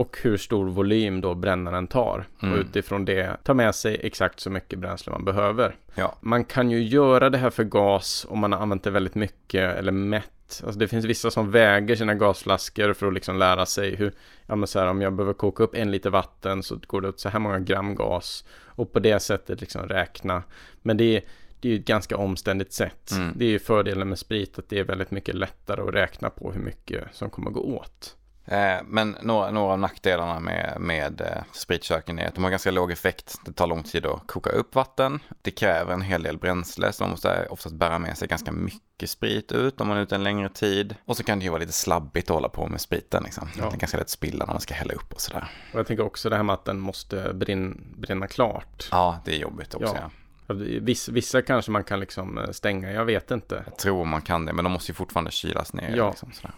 och 0.00 0.18
hur 0.22 0.36
stor 0.36 0.66
volym 0.70 1.20
då 1.20 1.34
brännaren 1.34 1.86
tar. 1.86 2.26
Mm. 2.42 2.54
Och 2.54 2.60
utifrån 2.60 3.04
det 3.04 3.36
ta 3.44 3.54
med 3.54 3.74
sig 3.74 4.00
exakt 4.02 4.40
så 4.40 4.50
mycket 4.50 4.78
bränsle 4.78 5.12
man 5.12 5.24
behöver. 5.24 5.76
Ja. 5.94 6.16
Man 6.20 6.44
kan 6.44 6.70
ju 6.70 6.82
göra 6.82 7.30
det 7.30 7.38
här 7.38 7.50
för 7.50 7.64
gas 7.64 8.26
om 8.28 8.38
man 8.38 8.52
har 8.52 8.60
använt 8.60 8.84
det 8.84 8.90
väldigt 8.90 9.14
mycket 9.14 9.76
eller 9.76 9.92
mätt. 9.92 10.62
Alltså 10.64 10.78
det 10.78 10.88
finns 10.88 11.04
vissa 11.04 11.30
som 11.30 11.50
väger 11.50 11.96
sina 11.96 12.14
gasflaskor 12.14 12.92
för 12.92 13.06
att 13.06 13.14
liksom 13.14 13.36
lära 13.36 13.66
sig 13.66 13.96
hur, 13.96 14.12
ja 14.46 14.56
men 14.56 14.66
så 14.66 14.78
här 14.78 14.86
om 14.86 15.02
jag 15.02 15.12
behöver 15.12 15.32
koka 15.32 15.62
upp 15.64 15.74
en 15.74 15.90
liter 15.90 16.10
vatten 16.10 16.62
så 16.62 16.78
går 16.86 17.00
det 17.00 17.08
åt 17.08 17.20
så 17.20 17.28
här 17.28 17.38
många 17.38 17.58
gram 17.58 17.94
gas. 17.94 18.44
Och 18.64 18.92
på 18.92 18.98
det 18.98 19.20
sättet 19.20 19.60
liksom 19.60 19.82
räkna. 19.82 20.42
Men 20.82 20.96
det 20.96 21.16
är, 21.16 21.22
det 21.60 21.68
är 21.68 21.72
ju 21.72 21.78
ett 21.78 21.86
ganska 21.86 22.16
omständigt 22.16 22.72
sätt. 22.72 23.10
Mm. 23.12 23.32
Det 23.36 23.44
är 23.44 23.50
ju 23.50 23.58
fördelen 23.58 24.08
med 24.08 24.18
sprit 24.18 24.58
att 24.58 24.68
det 24.68 24.78
är 24.78 24.84
väldigt 24.84 25.10
mycket 25.10 25.34
lättare 25.34 25.82
att 25.82 25.94
räkna 25.94 26.30
på 26.30 26.52
hur 26.52 26.60
mycket 26.60 27.04
som 27.12 27.30
kommer 27.30 27.50
gå 27.50 27.60
åt. 27.60 28.16
Eh, 28.44 28.76
men 28.84 29.16
några, 29.22 29.50
några 29.50 29.72
av 29.72 29.78
nackdelarna 29.78 30.40
med, 30.40 30.76
med 30.80 31.20
eh, 31.20 31.42
spritköken 31.52 32.18
är 32.18 32.28
att 32.28 32.34
de 32.34 32.44
har 32.44 32.50
ganska 32.50 32.70
låg 32.70 32.92
effekt. 32.92 33.40
Det 33.44 33.52
tar 33.52 33.66
lång 33.66 33.82
tid 33.82 34.06
att 34.06 34.26
koka 34.26 34.50
upp 34.50 34.74
vatten. 34.74 35.20
Det 35.42 35.50
kräver 35.50 35.92
en 35.94 36.02
hel 36.02 36.22
del 36.22 36.38
bränsle 36.38 36.92
så 36.92 37.02
man 37.02 37.10
måste 37.10 37.46
oftast 37.50 37.74
bära 37.74 37.98
med 37.98 38.18
sig 38.18 38.28
ganska 38.28 38.52
mycket 38.52 39.10
sprit 39.10 39.52
ut 39.52 39.80
om 39.80 39.88
man 39.88 39.96
är 39.96 40.02
ute 40.02 40.14
en 40.14 40.24
längre 40.24 40.48
tid. 40.48 40.94
Och 41.04 41.16
så 41.16 41.24
kan 41.24 41.38
det 41.38 41.44
ju 41.44 41.50
vara 41.50 41.60
lite 41.60 41.72
slabbigt 41.72 42.30
att 42.30 42.34
hålla 42.34 42.48
på 42.48 42.66
med 42.66 42.80
spriten. 42.80 43.22
Liksom. 43.22 43.48
Ja. 43.58 43.64
Det 43.70 43.76
är 43.76 43.78
ganska 43.78 43.98
lätt 43.98 44.10
spilla 44.10 44.44
när 44.44 44.52
man 44.52 44.60
ska 44.60 44.74
hälla 44.74 44.94
upp 44.94 45.12
och 45.12 45.20
sådär. 45.20 45.52
Och 45.72 45.78
jag 45.78 45.86
tänker 45.86 46.04
också 46.04 46.30
det 46.30 46.36
här 46.36 46.42
med 46.42 46.54
att 46.54 46.64
den 46.64 46.80
måste 46.80 47.32
brinn, 47.34 47.94
brinna 47.96 48.26
klart. 48.26 48.88
Ja, 48.90 49.22
det 49.24 49.34
är 49.34 49.38
jobbigt 49.38 49.74
också. 49.74 49.96
Ja. 49.96 50.10
Ja. 50.46 50.54
Vissa, 50.80 51.12
vissa 51.12 51.42
kanske 51.42 51.70
man 51.70 51.84
kan 51.84 52.00
liksom 52.00 52.38
eh, 52.38 52.50
stänga, 52.50 52.92
jag 52.92 53.04
vet 53.04 53.30
inte. 53.30 53.62
Jag 53.66 53.78
tror 53.78 54.04
man 54.04 54.22
kan 54.22 54.44
det, 54.46 54.52
men 54.52 54.64
de 54.64 54.72
måste 54.72 54.90
ju 54.90 54.94
fortfarande 54.94 55.30
kylas 55.30 55.72
ner. 55.72 55.96
Ja. 55.96 56.10
Liksom, 56.10 56.32
sådär. 56.32 56.54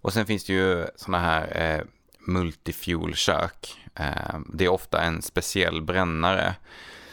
Och 0.00 0.12
sen 0.12 0.26
finns 0.26 0.44
det 0.44 0.52
ju 0.52 0.86
sådana 0.96 1.24
här 1.24 1.76
eh, 1.76 1.84
multifuel-kök. 2.20 3.76
Eh, 3.94 4.38
det 4.52 4.64
är 4.64 4.68
ofta 4.68 5.00
en 5.00 5.22
speciell 5.22 5.82
brännare 5.82 6.54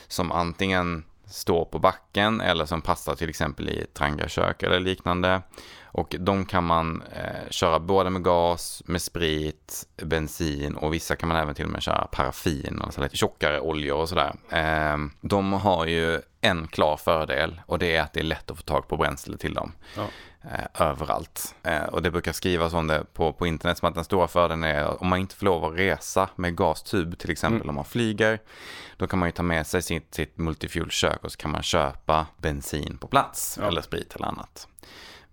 som 0.08 0.32
antingen 0.32 1.04
står 1.26 1.66
på 1.66 1.80
backen 1.80 2.42
eller 2.42 2.66
som 2.66 2.82
passar 2.82 3.16
till 3.16 3.30
exempel 3.30 3.70
i 3.70 3.80
ett 3.80 3.94
trangiakök 3.94 4.64
eller 4.64 4.80
liknande. 4.80 5.42
Och 5.98 6.16
de 6.20 6.46
kan 6.46 6.64
man 6.64 7.02
eh, 7.02 7.50
köra 7.50 7.80
både 7.80 8.10
med 8.10 8.24
gas, 8.24 8.84
med 8.86 9.02
sprit, 9.02 9.88
bensin 10.04 10.76
och 10.76 10.94
vissa 10.94 11.16
kan 11.16 11.30
man 11.30 11.38
även 11.38 11.56
till 11.56 11.66
och 11.66 11.72
med 11.72 11.82
köra 11.84 12.08
paraffin, 12.12 12.82
alltså 12.84 13.02
lite 13.02 13.18
tjockare 13.18 13.60
oljor 13.60 13.98
och 13.98 14.10
sådär. 14.10 14.36
Eh, 14.50 14.98
de 15.22 15.54
har 15.54 15.86
ju 15.86 16.22
en 16.42 16.68
klar 16.68 16.98
fördel 16.98 17.62
och 17.66 17.80
det 17.80 17.96
är 17.96 18.02
att 18.02 18.14
det 18.14 18.20
är 18.20 18.24
lätt 18.24 18.52
att 18.52 18.58
få 18.58 18.64
tag 18.64 18.88
på 18.88 18.98
bränsle 18.98 19.38
till 19.38 19.54
dem. 19.54 19.72
Ja. 19.96 20.08
Eh, 20.52 20.88
överallt. 20.88 21.56
Eh, 21.64 21.84
och 21.84 22.02
det 22.02 22.12
brukar 22.12 22.32
skrivas 22.34 22.74
om 22.74 22.88
det 22.88 23.06
på, 23.14 23.34
på 23.34 23.48
internet 23.48 23.78
som 23.78 23.88
att 23.90 23.96
den 23.96 24.04
stora 24.04 24.28
fördelen 24.28 24.64
är 24.64 25.02
om 25.02 25.08
man 25.08 25.20
inte 25.20 25.36
får 25.36 25.46
lov 25.46 25.66
att 25.66 25.80
resa 25.80 26.30
med 26.36 26.58
gastub 26.58 27.18
till 27.18 27.32
exempel 27.32 27.62
Mm. 27.62 27.70
om 27.70 27.76
man 27.76 27.86
flyger. 27.86 28.40
Då 28.98 29.08
kan 29.08 29.20
man 29.20 29.28
ju 29.28 29.32
ta 29.32 29.44
med 29.44 29.68
sig 29.68 29.82
sitt, 29.82 30.14
sitt 30.14 30.38
multifuel-kök 30.38 31.24
och 31.24 31.32
så 31.32 31.38
kan 31.38 31.52
man 31.52 31.64
köpa 31.64 32.26
bensin 32.38 32.98
på 32.98 33.08
plats 33.08 33.58
Ja. 33.62 33.68
eller 33.68 33.82
sprit 33.82 34.16
eller 34.16 34.28
annat. 34.28 34.68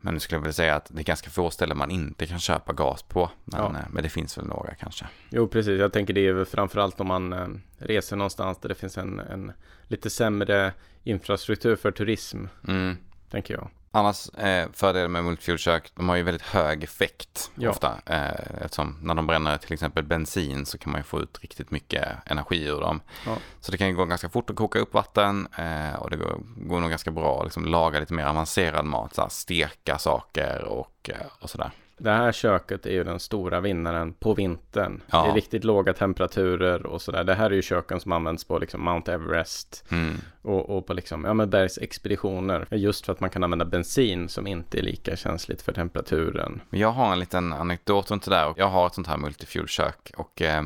Men 0.04 0.14
nu 0.14 0.20
skulle 0.20 0.36
jag 0.36 0.40
vilja 0.42 0.52
säga 0.52 0.74
att 0.74 0.86
det 0.94 1.00
är 1.00 1.04
ganska 1.04 1.30
få 1.30 1.50
ställen 1.50 1.78
man 1.78 1.90
inte 1.90 2.26
kan 2.26 2.38
köpa 2.38 2.72
gas 2.72 3.02
på. 3.02 3.30
Men, 3.44 3.60
Ja. 3.60 3.66
eh, 3.78 3.84
men 3.90 4.02
det 4.02 4.08
finns 4.08 4.38
väl 4.38 4.46
några 4.46 4.74
kanske. 4.74 5.06
Jo, 5.30 5.48
precis. 5.48 5.80
Jag 5.80 5.92
tänker 5.92 6.14
det 6.14 6.26
är 6.28 6.32
väl 6.32 6.44
framförallt 6.46 7.00
om 7.00 7.06
man 7.06 7.32
eh, 7.32 7.46
reser 7.78 8.16
någonstans 8.16 8.58
där 8.58 8.68
det 8.68 8.74
finns 8.74 8.98
en, 8.98 9.18
en 9.18 9.52
lite 9.88 10.10
sämre 10.10 10.72
infrastruktur 11.04 11.76
för 11.76 11.90
turism, 11.90 12.44
Mm. 12.68 12.96
tänker 13.30 13.54
jag. 13.54 13.70
Annars 13.94 14.28
eh, 14.28 14.68
fördelen 14.72 15.12
med 15.12 15.24
multifuel-kök, 15.24 15.92
de 15.94 16.08
har 16.08 16.16
ju 16.16 16.22
väldigt 16.22 16.42
hög 16.42 16.84
effekt 16.84 17.50
Ja. 17.54 17.70
ofta. 17.70 17.94
Eh, 18.06 18.62
eftersom 18.64 18.98
när 19.02 19.14
de 19.14 19.26
bränner 19.26 19.58
till 19.58 19.72
exempel 19.72 20.04
bensin 20.04 20.66
så 20.66 20.78
kan 20.78 20.92
man 20.92 21.00
ju 21.00 21.04
få 21.04 21.20
ut 21.20 21.38
riktigt 21.42 21.70
mycket 21.70 22.08
energi 22.26 22.64
ur 22.66 22.80
dem. 22.80 23.00
Ja. 23.26 23.36
Så 23.60 23.72
det 23.72 23.78
kan 23.78 23.88
ju 23.88 23.94
gå 23.94 24.04
ganska 24.04 24.28
fort 24.28 24.50
att 24.50 24.56
koka 24.56 24.78
upp 24.78 24.94
vatten 24.94 25.48
eh, 25.58 25.94
och 25.94 26.10
det 26.10 26.16
går, 26.16 26.40
går 26.56 26.80
nog 26.80 26.90
ganska 26.90 27.10
bra 27.10 27.38
att 27.38 27.44
liksom 27.44 27.64
laga 27.64 28.00
lite 28.00 28.14
mer 28.14 28.24
avancerad 28.26 28.84
mat, 28.84 29.14
så 29.14 29.22
här, 29.22 29.28
steka 29.28 29.98
saker 29.98 30.64
och, 30.64 31.10
eh, 31.12 31.26
och 31.40 31.50
sådär. 31.50 31.70
Det 31.98 32.10
här 32.10 32.32
köket 32.32 32.86
är 32.86 32.90
ju 32.90 33.04
den 33.04 33.20
stora 33.20 33.60
vinnaren 33.60 34.12
på 34.12 34.34
vintern. 34.34 35.00
Ja. 35.10 35.22
Det 35.22 35.30
är 35.30 35.34
riktigt 35.34 35.64
låga 35.64 35.92
temperaturer 35.92 36.86
och 36.86 37.02
sådär. 37.02 37.24
Det 37.24 37.34
här 37.34 37.50
är 37.50 37.54
ju 37.54 37.62
köken 37.62 38.00
som 38.00 38.12
används 38.12 38.44
på 38.44 38.58
liksom 38.58 38.84
Mount 38.84 39.12
Everest 39.12 39.84
Mm. 39.90 40.16
och, 40.42 40.70
och 40.76 40.86
på 40.86 40.94
liksom, 40.94 41.24
ja 41.24 41.34
men 41.34 41.50
bergsexpeditioner. 41.50 42.66
Just 42.70 43.06
för 43.06 43.12
att 43.12 43.20
man 43.20 43.30
kan 43.30 43.44
använda 43.44 43.64
bensin 43.64 44.28
som 44.28 44.46
inte 44.46 44.78
är 44.78 44.82
lika 44.82 45.16
känsligt 45.16 45.62
för 45.62 45.72
temperaturen. 45.72 46.60
Jag 46.70 46.92
har 46.92 47.12
en 47.12 47.18
liten 47.20 47.52
anekdot 47.52 48.10
runt 48.10 48.24
det 48.24 48.30
där. 48.30 48.54
Jag 48.56 48.68
har 48.68 48.86
ett 48.86 48.94
sånt 48.94 49.06
här 49.06 49.16
multifuel-kök 49.16 50.12
och 50.16 50.42
eh, 50.42 50.62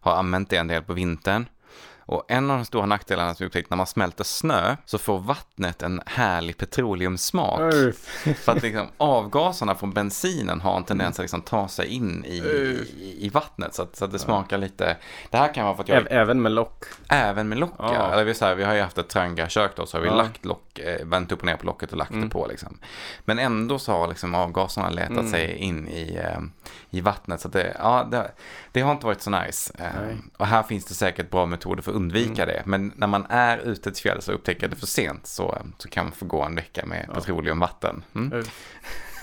har 0.00 0.16
använt 0.16 0.50
det 0.50 0.56
en 0.56 0.66
del 0.68 0.82
på 0.82 0.92
vintern. 0.92 1.46
Och 2.08 2.24
en 2.28 2.50
av 2.50 2.56
de 2.56 2.64
stora 2.64 2.86
nackdelarna 2.86 3.34
som 3.34 3.44
jag 3.44 3.48
upptäckt 3.48 3.70
när 3.70 3.76
man 3.76 3.86
smälter 3.86 4.24
snö 4.24 4.76
så 4.84 4.98
får 4.98 5.18
vattnet 5.18 5.82
en 5.82 6.00
härlig 6.06 6.56
petroleumsmak. 6.58 7.60
För 8.36 8.52
att 8.52 8.62
liksom, 8.62 8.86
avgaserna 8.98 9.74
från 9.74 9.92
bensinen 9.92 10.60
har 10.60 10.76
en 10.76 10.84
tendens 10.84 11.18
att 11.18 11.22
liksom 11.24 11.42
ta 11.42 11.68
sig 11.68 11.86
in 11.86 12.24
i, 12.24 12.36
i, 12.38 13.16
i 13.20 13.28
vattnet 13.28 13.74
så 13.74 13.82
att, 13.82 13.96
så 13.96 14.04
att 14.04 14.12
det 14.12 14.18
smakar 14.18 14.58
lite. 14.58 14.96
Det 15.30 15.36
här 15.36 15.54
kan 15.54 15.64
vara 15.64 15.74
för 15.76 15.82
att 15.82 15.88
jag 15.88 16.02
Ä- 16.02 16.06
Även 16.10 16.42
med 16.42 16.52
lock. 16.52 16.84
även 17.08 17.48
med 17.48 17.58
lock, 17.58 17.74
ja. 17.78 17.94
Ja. 17.94 18.12
Eller 18.12 18.24
vi, 18.24 18.34
så 18.34 18.44
här, 18.44 18.54
vi 18.54 18.64
har 18.64 18.74
ju 18.74 18.80
haft 18.80 18.98
ett 18.98 19.08
Tranga-kök 19.08 19.76
då, 19.76 19.86
så 19.86 19.96
har 19.96 20.02
vi 20.02 20.08
Ja. 20.08 20.14
lagt 20.14 20.44
lock, 20.44 20.78
eh, 20.78 21.06
vänt 21.06 21.32
upp 21.32 21.40
och 21.40 21.46
ner 21.46 21.56
på 21.56 21.66
locket 21.66 21.92
och 21.92 21.98
lagt 21.98 22.10
Mm. 22.10 22.22
det 22.24 22.28
på 22.30 22.46
liksom. 22.46 22.78
Men 23.24 23.38
ändå 23.38 23.78
så 23.78 23.92
har 23.92 24.08
liksom 24.08 24.34
avgaserna 24.34 24.90
letat 24.90 25.10
Mm. 25.10 25.30
sig 25.30 25.56
in 25.56 25.88
i, 25.88 26.16
eh, 26.24 26.40
i 26.90 27.00
vattnet. 27.00 27.40
Så 27.40 27.48
att 27.48 27.52
det, 27.52 27.76
ja, 27.78 28.08
det, 28.10 28.30
det 28.72 28.80
har 28.80 28.92
inte 28.92 29.06
varit 29.06 29.22
så 29.22 29.30
nice. 29.30 29.72
Eh, 29.78 29.84
Nej. 30.02 30.16
och 30.36 30.46
här 30.46 30.62
finns 30.62 30.84
det 30.84 30.94
säkert 30.94 31.30
bra 31.30 31.46
metoder 31.46 31.82
för 31.82 31.92
undvika 31.96 32.42
Mm. 32.42 32.54
det. 32.54 32.62
Men 32.66 32.92
när 32.96 33.06
man 33.06 33.26
är 33.28 33.58
ute 33.58 33.92
till 33.92 34.02
fjälls 34.02 34.28
och 34.28 34.34
upptäcker 34.34 34.68
det 34.68 34.76
för 34.76 34.86
sent 34.86 35.26
så, 35.26 35.58
så 35.78 35.88
kan 35.88 36.04
man 36.04 36.12
få 36.12 36.24
gå 36.26 36.42
en 36.42 36.54
vecka 36.54 36.86
med 36.86 37.04
Ja. 37.08 37.14
petroleumvatten. 37.14 38.04
Mm. 38.14 38.42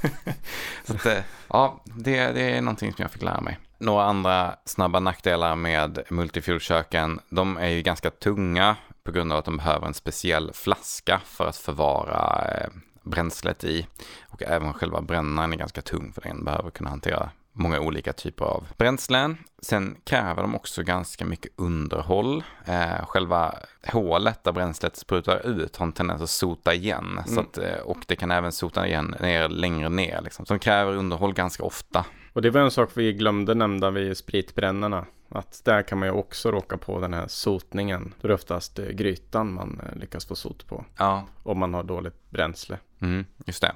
Så 0.83 0.93
att, 0.93 1.05
eh, 1.05 1.17
ja, 1.47 1.81
det, 1.86 2.31
det 2.31 2.41
är 2.57 2.62
någonting 2.62 2.93
som 2.93 3.01
jag 3.03 3.12
fick 3.12 3.21
lära 3.21 3.41
mig. 3.41 3.59
Några 3.77 4.03
andra 4.05 4.55
snabba 4.65 4.99
nackdelar 4.99 5.55
med 5.55 5.99
multifuel-köken, 6.09 7.19
de 7.29 7.57
är 7.57 7.67
ju 7.69 7.81
ganska 7.81 8.09
tunga 8.09 8.75
på 9.03 9.12
grund 9.12 9.31
av 9.33 9.39
att 9.39 9.45
de 9.45 9.57
behöver 9.57 9.88
en 9.88 9.93
speciell 9.93 10.51
flaska 10.53 11.21
för 11.25 11.47
att 11.47 11.57
förvara 11.57 12.45
eh, 12.51 12.69
bränslet 13.03 13.63
i. 13.63 13.88
Och 14.29 14.43
även 14.43 14.73
själva 14.73 15.01
brännaren 15.01 15.53
är 15.53 15.57
ganska 15.57 15.81
tung 15.81 16.12
för 16.13 16.21
den 16.21 16.45
behöver 16.45 16.69
kunna 16.69 16.89
hantera 16.89 17.29
många 17.53 17.79
olika 17.79 18.13
typer 18.13 18.45
av 18.45 18.67
bränslen. 18.77 19.37
Sen 19.61 19.95
kräver 20.03 20.41
de 20.41 20.55
också 20.55 20.83
ganska 20.83 21.25
mycket 21.25 21.51
underhåll. 21.55 22.43
Eh, 22.65 23.05
själva 23.05 23.55
hålet 23.87 24.43
där 24.43 24.51
bränslet 24.51 24.95
sprutar 24.95 25.47
ut 25.47 25.77
har 25.77 25.85
en 25.85 25.93
tendens 25.93 26.21
att 26.21 26.29
sota 26.29 26.73
igen. 26.73 27.11
Mm. 27.11 27.23
Så 27.25 27.39
att, 27.39 27.57
eh, 27.57 27.79
och 27.85 27.97
det 28.07 28.15
kan 28.15 28.31
även 28.31 28.51
sota 28.51 28.87
igen 28.87 29.15
ner 29.19 29.49
längre 29.49 29.89
ner. 29.89 30.21
Liksom. 30.21 30.45
Så 30.45 30.53
de 30.53 30.59
kräver 30.59 30.95
underhåll 30.95 31.33
ganska 31.33 31.63
ofta. 31.63 32.05
Och 32.33 32.41
det 32.41 32.49
var 32.49 32.61
en 32.61 32.71
sak 32.71 32.89
vi 32.93 33.13
glömde 33.13 33.53
nämna 33.53 33.89
vid 33.89 34.17
spritbrännarna. 34.17 35.05
Att 35.29 35.61
där 35.65 35.81
kan 35.81 35.99
man 35.99 36.07
ju 36.07 36.13
också 36.13 36.51
råka 36.51 36.77
på 36.77 36.99
den 36.99 37.13
här 37.13 37.27
sotningen. 37.27 38.13
Då 38.21 38.25
är 38.25 38.27
det 38.27 38.33
oftast 38.33 38.79
eh, 38.79 38.85
grytan 38.85 39.53
man 39.53 39.81
eh, 39.85 39.99
lyckas 39.99 40.25
få 40.25 40.35
sot 40.35 40.67
på. 40.67 40.85
Ja. 40.97 41.27
Om 41.43 41.59
man 41.59 41.73
har 41.73 41.83
dåligt 41.83 42.29
bränsle. 42.29 42.77
Mm, 43.01 43.25
just 43.45 43.61
det. 43.61 43.75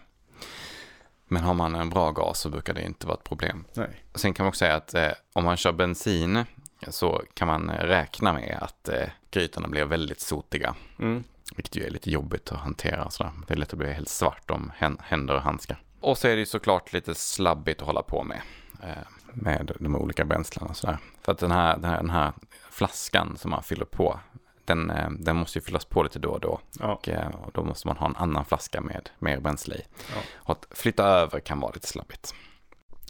Men 1.27 1.43
har 1.43 1.53
man 1.53 1.75
en 1.75 1.89
bra 1.89 2.11
gas 2.11 2.39
så 2.39 2.49
brukar 2.49 2.73
det 2.73 2.81
inte 2.81 3.07
vara 3.07 3.17
ett 3.17 3.23
problem. 3.23 3.65
Nej. 3.73 4.03
Sen 4.15 4.33
kan 4.33 4.43
man 4.43 4.49
också 4.49 4.59
säga 4.59 4.75
att 4.75 4.93
eh, 4.93 5.11
om 5.33 5.43
man 5.43 5.57
kör 5.57 5.71
bensin 5.71 6.45
så 6.87 7.23
kan 7.33 7.47
man 7.47 7.69
räkna 7.69 8.33
med 8.33 8.57
att 8.61 8.89
eh, 8.89 9.07
grytorna 9.31 9.67
blir 9.67 9.85
väldigt 9.85 10.21
sotiga. 10.21 10.75
Mm. 10.99 11.23
Vilket 11.55 11.75
ju 11.75 11.85
är 11.85 11.89
lite 11.89 12.11
jobbigt 12.11 12.51
att 12.51 12.59
hantera. 12.59 13.09
Sådär. 13.09 13.31
Det 13.47 13.53
är 13.53 13.57
lätt 13.57 13.73
att 13.73 13.79
bli 13.79 13.93
helt 13.93 14.09
svart 14.09 14.51
om 14.51 14.71
händer 15.03 15.35
och 15.35 15.41
handskar. 15.41 15.81
Och 15.99 16.17
så 16.17 16.27
är 16.27 16.31
det 16.31 16.39
ju 16.39 16.45
såklart 16.45 16.93
lite 16.93 17.15
slabbigt 17.15 17.81
att 17.81 17.87
hålla 17.87 18.01
på 18.01 18.23
med. 18.23 18.41
Eh, 18.83 18.89
med 19.33 19.71
de 19.79 19.95
olika 19.95 20.25
bränslena 20.25 20.67
och 20.67 20.77
sådär. 20.77 20.97
För 21.21 21.31
att 21.31 21.39
den 21.39 21.51
här, 21.51 21.77
den 21.77 21.89
här, 21.89 21.97
den 21.97 22.09
här 22.09 22.33
flaskan 22.71 23.37
som 23.37 23.51
man 23.51 23.63
fyller 23.63 23.85
på, 23.85 24.19
den, 24.67 24.89
eh, 24.89 25.09
den 25.19 25.35
måste 25.35 25.59
ju 25.59 25.63
fyllas 25.65 25.85
på 25.85 26.03
lite 26.03 26.19
då 26.19 26.29
och 26.29 26.39
då. 26.39 26.59
Ja. 26.79 26.93
Och, 26.93 27.09
eh, 27.09 27.27
och 27.27 27.51
då 27.53 27.63
måste 27.63 27.87
man 27.87 27.97
ha 27.97 28.07
en 28.07 28.15
annan 28.15 28.45
flaska 28.45 28.81
med 28.81 29.09
mer 29.19 29.39
bränsle 29.39 29.75
i. 29.75 29.81
Ja. 30.15 30.21
Och 30.35 30.51
att 30.51 30.67
flytta 30.77 31.03
över 31.05 31.39
kan 31.39 31.59
vara 31.59 31.71
lite 31.73 31.87
slabbigt. 31.87 32.33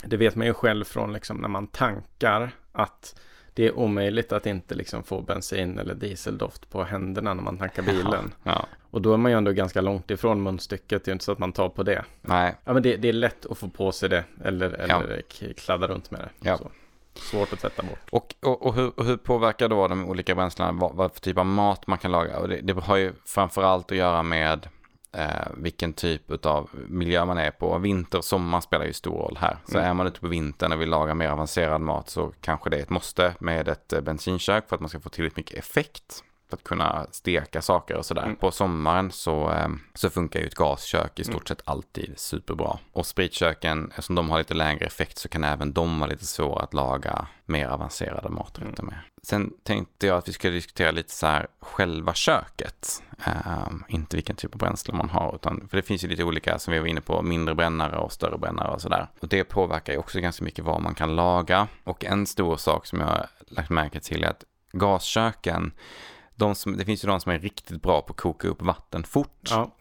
Det 0.06 0.18
vet 0.18 0.36
man 0.36 0.48
ju 0.48 0.54
själv 0.54 0.84
från 0.86 1.14
liksom 1.14 1.38
när 1.38 1.48
man 1.50 1.68
tankar 1.68 2.52
att 2.72 3.20
det 3.54 3.66
är 3.68 3.78
omöjligt 3.78 4.32
att 4.32 4.46
inte 4.46 4.76
liksom 4.76 5.04
få 5.04 5.22
bensin 5.22 5.80
eller 5.80 5.96
dieseldoft 5.96 6.70
på 6.70 6.84
händerna 6.84 7.34
när 7.34 7.44
man 7.44 7.58
tankar 7.58 7.84
bilen. 7.84 8.34
Ja, 8.44 8.52
ja. 8.52 8.66
Och 8.92 9.02
då 9.02 9.14
är 9.14 9.18
man 9.18 9.32
ju 9.32 9.38
ändå 9.38 9.52
ganska 9.52 9.82
långt 9.82 10.12
ifrån 10.12 10.42
munstycket. 10.44 11.04
Det 11.06 11.10
är 11.10 11.12
ju 11.12 11.14
inte 11.14 11.26
så 11.26 11.32
att 11.32 11.40
man 11.40 11.52
tar 11.54 11.70
på 11.70 11.84
det. 11.84 12.06
Nej, 12.22 12.56
Ja, 12.66 12.74
men 12.74 12.84
det, 12.84 12.96
det 12.98 13.10
är 13.10 13.14
lätt 13.14 13.46
att 13.46 13.58
få 13.58 13.70
på 13.70 13.92
sig 13.92 14.10
det 14.10 14.24
eller, 14.44 14.70
eller 14.70 15.22
k- 15.22 15.46
kladda 15.58 15.88
runt 15.88 16.12
med 16.12 16.20
det. 16.20 16.30
Ja. 16.50 16.58
Så. 16.58 16.72
Svårt 17.20 17.54
att 17.54 17.60
tvätta 17.60 17.84
bort. 17.84 18.00
och, 18.10 18.36
och, 18.42 18.66
och, 18.66 18.74
hur, 18.76 19.00
och 19.00 19.06
hur 19.06 19.18
påverkar 19.18 19.70
då 19.70 19.88
de 19.88 20.06
olika 20.10 20.36
bränslena 20.36 20.72
vad, 20.72 20.96
vad 20.96 21.14
för 21.14 21.22
typ 21.22 21.38
av 21.38 21.46
mat 21.46 21.88
man 21.88 21.98
kan 21.98 22.12
laga? 22.12 22.40
Och 22.40 22.48
det, 22.50 22.62
det 22.62 22.74
har 22.74 22.98
ju 22.98 23.14
framförallt 23.26 23.92
att 23.92 23.98
göra 23.98 24.24
med 24.24 24.68
eh, 25.12 25.48
vilken 25.58 25.94
typ 25.94 26.46
av 26.46 26.70
miljö 26.88 27.26
man 27.26 27.38
är 27.38 27.52
på. 27.52 27.78
Vinter 27.78 28.18
och 28.18 28.26
sommar 28.26 28.62
spelar 28.62 28.86
ju 28.86 28.94
stor 28.94 29.18
roll 29.18 29.38
här. 29.42 29.58
Så 29.66 29.78
Mm. 29.78 29.90
är 29.90 29.94
man 29.94 30.08
ute 30.08 30.20
på 30.20 30.28
vintern 30.28 30.72
och 30.72 30.82
vill 30.82 30.90
laga 30.90 31.14
mer 31.14 31.30
avancerad 31.30 31.82
mat 31.82 32.10
så 32.10 32.34
kanske 32.42 32.70
det 32.70 32.78
är 32.78 32.82
ett 32.82 32.90
måste 32.90 33.34
med 33.40 33.68
ett 33.68 33.94
eh, 33.94 34.02
bensinkök 34.02 34.70
för 34.70 34.76
att 34.76 34.80
man 34.82 34.90
ska 34.90 35.00
få 35.00 35.10
tillräckligt 35.10 35.38
mycket 35.38 35.58
effekt. 35.58 36.24
För 36.50 36.58
att 36.58 36.64
kunna 36.64 37.08
steka 37.12 37.62
saker 37.62 37.96
och 37.96 38.06
sådär. 38.06 38.24
Mm. 38.24 38.36
På 38.36 38.52
sommaren 38.52 39.12
så, 39.12 39.52
eh, 39.52 39.68
så 39.94 40.10
funkar 40.10 40.40
ju 40.40 40.46
ett 40.46 40.56
gaskök 40.56 41.20
i 41.20 41.24
stort 41.24 41.48
sett 41.48 41.62
alltid 41.66 42.14
superbra. 42.18 42.80
Och 42.92 43.06
spritköken, 43.06 43.90
eftersom 43.90 44.16
de 44.16 44.30
har 44.30 44.38
lite 44.38 44.54
lägre 44.54 44.86
effekt 44.86 45.18
så 45.18 45.30
kan 45.30 45.44
även 45.44 45.74
de 45.74 46.00
vara 46.00 46.10
lite 46.10 46.26
svåra 46.26 46.64
att 46.64 46.74
laga 46.74 47.28
mer 47.46 47.68
avancerade 47.68 48.30
maträtter 48.30 48.84
med. 48.84 49.00
Sen 49.24 49.54
tänkte 49.64 50.08
jag 50.08 50.18
att 50.18 50.28
vi 50.28 50.34
skulle 50.34 50.54
diskutera 50.54 50.92
lite 50.92 51.14
så 51.14 51.28
här 51.28 51.48
själva 51.60 52.14
köket. 52.14 53.04
Ehm, 53.24 53.84
inte 53.88 54.18
vilken 54.18 54.36
typ 54.36 54.54
av 54.54 54.60
bränsle 54.60 54.94
man 54.94 55.10
har, 55.10 55.36
utan 55.36 55.68
för 55.70 55.78
det 55.78 55.84
finns 55.84 56.04
ju 56.04 56.08
lite 56.08 56.24
olika 56.24 56.60
som 56.60 56.74
vi 56.74 56.80
var 56.80 56.88
inne 56.88 57.02
på, 57.02 57.22
mindre 57.22 57.56
brännare 57.56 57.98
och 57.98 58.12
större 58.12 58.38
brännare 58.38 58.74
och 58.74 58.82
sådär. 58.82 59.08
Och 59.20 59.28
det 59.28 59.44
påverkar 59.44 59.94
ju 59.94 60.00
också 60.00 60.20
ganska 60.20 60.46
mycket 60.46 60.66
vad 60.66 60.82
man 60.82 60.96
kan 60.96 61.16
laga. 61.16 61.68
Och 61.84 62.06
en 62.06 62.26
stor 62.26 62.58
sak 62.58 62.86
som 62.86 63.00
jag 63.00 63.08
har 63.08 63.30
lagt 63.48 63.70
märke 63.70 64.00
till 64.00 64.24
är 64.24 64.30
att 64.30 64.44
gasköken, 64.72 65.72
de 66.38 66.56
som, 66.56 66.78
det 66.78 66.86
finns 66.86 67.04
ju 67.04 67.08
de 67.08 67.20
som 67.20 67.32
är 67.32 67.40
riktigt 67.40 67.82
bra 67.82 68.02
på 68.02 68.12
att 68.14 68.18
koka 68.20 68.48
upp 68.48 68.62
vatten 68.62 69.04
fort. 69.04 69.48
Ja, 69.50 69.72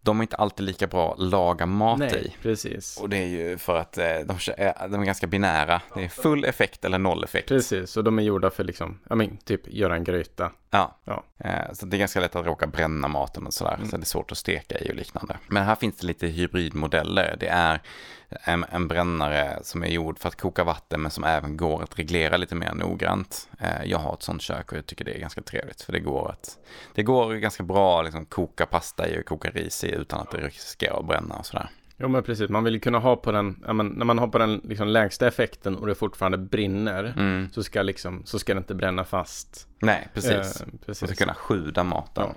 De 0.00 0.18
är 0.20 0.22
inte 0.22 0.36
alltid 0.36 0.66
lika 0.66 0.86
bra 0.86 1.12
att 1.12 1.18
laga 1.22 1.66
mat 1.66 1.98
i. 2.00 2.02
nej, 2.02 2.36
precis. 2.42 3.00
Och 3.00 3.08
det 3.08 3.16
är 3.16 3.26
ju 3.26 3.58
för 3.58 3.76
att 3.76 3.98
eh, 3.98 4.04
de, 4.04 4.36
är, 4.56 4.88
de 4.88 5.00
är 5.00 5.04
ganska 5.04 5.26
binära. 5.26 5.82
Det 5.94 6.04
är 6.04 6.08
full 6.08 6.44
effekt 6.44 6.84
eller 6.84 6.98
noll 6.98 7.24
effekt. 7.24 7.48
Precis, 7.48 7.96
och 7.96 8.04
de 8.04 8.18
är 8.18 8.22
gjorda 8.22 8.50
för 8.50 8.64
liksom, 8.64 8.98
ja 9.08 9.14
men 9.14 9.36
typ 9.36 9.60
göra 9.68 9.94
en 9.94 10.04
gryta. 10.04 10.52
Ja. 10.74 10.96
Ja. 11.04 11.24
Eh, 11.38 11.72
Så 11.72 11.86
det 11.86 11.96
är 11.96 11.98
ganska 11.98 12.20
lätt 12.20 12.36
att 12.36 12.46
råka 12.46 12.66
bränna 12.66 13.08
maten 13.08 13.46
och 13.46 13.54
sådär. 13.54 13.78
Så 13.90 13.96
det 13.96 14.02
är 14.02 14.06
svårt 14.06 14.32
att 14.32 14.38
steka 14.38 14.78
i 14.78 14.90
och 14.90 14.94
liknande. 14.94 15.36
Men 15.48 15.62
här 15.64 15.74
finns 15.74 15.96
det 15.96 16.06
lite 16.06 16.26
hybridmodeller. 16.26 17.36
Det 17.40 17.46
är 17.48 17.80
en, 18.28 18.64
en 18.70 18.88
brännare 18.88 19.58
som 19.62 19.82
är 19.82 19.86
gjord 19.88 20.18
för 20.18 20.28
att 20.28 20.40
koka 20.40 20.64
vatten 20.64 21.02
men 21.02 21.10
som 21.10 21.24
även 21.24 21.56
går 21.56 21.82
att 21.82 21.98
reglera 21.98 22.36
lite 22.36 22.54
mer 22.54 22.74
noggrant. 22.74 23.48
Eh, 23.60 23.84
Jag 23.84 23.98
har 23.98 24.14
ett 24.14 24.22
sånt 24.22 24.42
kök 24.42 24.72
och 24.72 24.78
jag 24.78 24.86
tycker 24.86 25.04
det 25.04 25.14
är 25.16 25.20
ganska 25.20 25.42
trevligt. 25.42 25.82
För 25.82 25.92
det 25.92 26.00
går 26.00 26.30
att 26.30 26.58
det 26.94 27.02
går 27.02 27.34
ganska 27.34 27.62
bra 27.62 27.98
att 27.98 28.04
liksom 28.04 28.26
koka 28.26 28.66
pasta 28.66 29.08
i 29.08 29.20
och 29.20 29.26
koka 29.26 29.50
ris 29.50 29.84
i 29.84 29.90
utan 29.90 30.20
att 30.20 30.30
det 30.30 30.38
riskerar 30.38 30.98
att 31.00 31.06
bränna 31.06 31.34
och 31.36 31.46
sådär. 31.46 31.68
Jo 31.96 32.08
men 32.08 32.22
precis, 32.22 32.50
man 32.50 32.64
vill 32.64 32.74
ju 32.74 32.80
kunna 32.80 32.98
ha 32.98 33.16
på 33.16 33.32
den, 33.32 33.62
ja, 33.66 33.72
men, 33.72 33.86
när 33.86 34.04
man 34.04 34.18
har 34.18 34.28
på 34.28 34.38
den 34.38 34.60
liksom 34.64 34.88
lägsta 34.88 35.26
effekten 35.28 35.76
och 35.76 35.86
det 35.86 35.94
fortfarande 35.94 36.38
brinner. 36.38 37.04
Mm. 37.16 37.48
Så 37.52 37.62
ska 37.62 37.82
liksom, 37.82 38.22
så 38.24 38.38
ska 38.38 38.54
det 38.54 38.58
inte 38.58 38.74
bränna 38.74 39.04
fast. 39.04 39.68
Nej, 39.78 40.08
precis. 40.14 40.60
Eh, 40.60 40.66
Man 40.66 40.78
precis. 40.86 41.08
ska 41.10 41.16
kunna 41.24 41.34
sjuda 41.34 41.84
maten. 41.84 42.28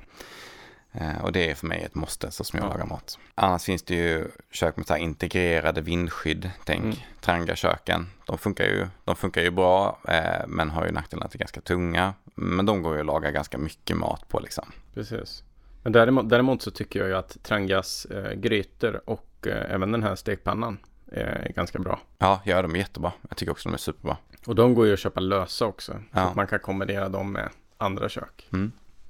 Ja. 0.91 0.99
Eh, 1.01 1.23
Och 1.23 1.31
det 1.31 1.49
är 1.51 1.55
för 1.55 1.67
mig 1.67 1.83
ett 1.83 1.95
måste 1.95 2.31
så 2.31 2.43
som 2.43 2.59
jag 2.59 2.65
Ja. 2.67 2.71
lagar 2.71 2.85
mat. 2.85 3.19
Annars 3.35 3.63
finns 3.63 3.83
det 3.83 3.95
ju 3.95 4.27
kök 4.51 4.77
med 4.77 4.87
så 4.87 4.93
här 4.93 4.99
integrerade 5.01 5.81
vindskydd. 5.81 6.51
Tänk 6.65 6.83
Mm. 6.83 6.95
Tranga-köken. 7.21 8.07
De 8.25 8.37
funkar 8.37 8.63
ju, 8.65 8.87
de 9.05 9.15
funkar 9.15 9.41
ju 9.41 9.51
bra 9.51 9.99
eh, 10.07 10.47
men 10.47 10.69
har 10.69 10.85
ju 10.85 10.91
nackdelen 10.91 11.23
att 11.25 11.31
de 11.31 11.35
är 11.37 11.39
ganska 11.39 11.61
tunga. 11.61 12.13
Men 12.35 12.65
de 12.65 12.81
går 12.81 12.93
ju 12.93 12.99
att 12.99 13.05
laga 13.05 13.31
ganska 13.31 13.57
mycket 13.57 13.97
mat 13.97 14.27
på 14.29 14.39
liksom. 14.39 14.65
Precis. 14.93 15.43
Men 15.83 15.91
däremot, 15.91 16.29
däremot 16.29 16.61
så 16.61 16.71
tycker 16.71 16.99
jag 16.99 17.07
ju 17.09 17.15
att 17.15 17.37
Trangas 17.43 18.05
eh, 18.05 18.31
grytor 18.33 19.01
och 19.05 19.25
eh, 19.47 19.73
även 19.73 19.91
den 19.91 20.03
här 20.03 20.15
stekpannan 20.15 20.77
är 21.11 21.51
ganska 21.55 21.79
bra. 21.79 21.99
Ja, 22.17 22.41
ja, 22.45 22.61
de 22.61 22.75
är 22.75 22.79
jättebra. 22.79 23.11
Jag 23.29 23.37
tycker 23.37 23.51
också 23.51 23.69
de 23.69 23.73
är 23.73 23.77
superbra. 23.77 24.17
Och 24.47 24.55
de 24.55 24.75
går 24.75 24.87
ju 24.87 24.93
att 24.93 24.99
köpa 24.99 25.19
lösa 25.19 25.65
också. 25.65 25.91
Så 25.91 25.99
Ja. 26.11 26.21
att 26.21 26.35
man 26.35 26.47
kan 26.47 26.59
kombinera 26.59 27.09
dem 27.09 27.31
med 27.31 27.49
andra 27.77 28.09
kök. 28.09 28.49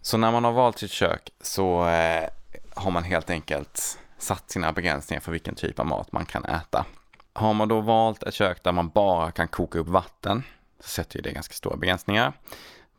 Så 0.02 0.18
när 0.18 0.32
man 0.32 0.44
har 0.44 0.52
valt 0.52 0.80
sitt 0.80 0.92
kök 0.92 1.30
så 1.42 1.88
eh, 1.88 2.30
har 2.76 2.92
man 2.92 3.04
helt 3.04 3.30
enkelt 3.30 4.00
satt 4.18 4.52
sina 4.52 4.72
begränsningar 4.72 5.22
för 5.22 5.32
vilken 5.32 5.56
typ 5.56 5.80
av 5.80 5.86
mat 5.86 6.12
man 6.12 6.26
kan 6.26 6.46
äta. 6.46 6.86
Har 7.34 7.54
man 7.54 7.68
då 7.68 7.82
valt 7.82 8.24
ett 8.24 8.34
kök 8.34 8.64
där 8.64 8.72
man 8.72 8.90
bara 8.90 9.32
kan 9.32 9.48
koka 9.48 9.80
upp 9.80 9.88
vatten 9.88 10.44
så 10.80 10.90
sätter 10.90 11.16
ju 11.16 11.22
det 11.22 11.32
ganska 11.32 11.54
stora 11.54 11.78
begränsningar. 11.78 12.34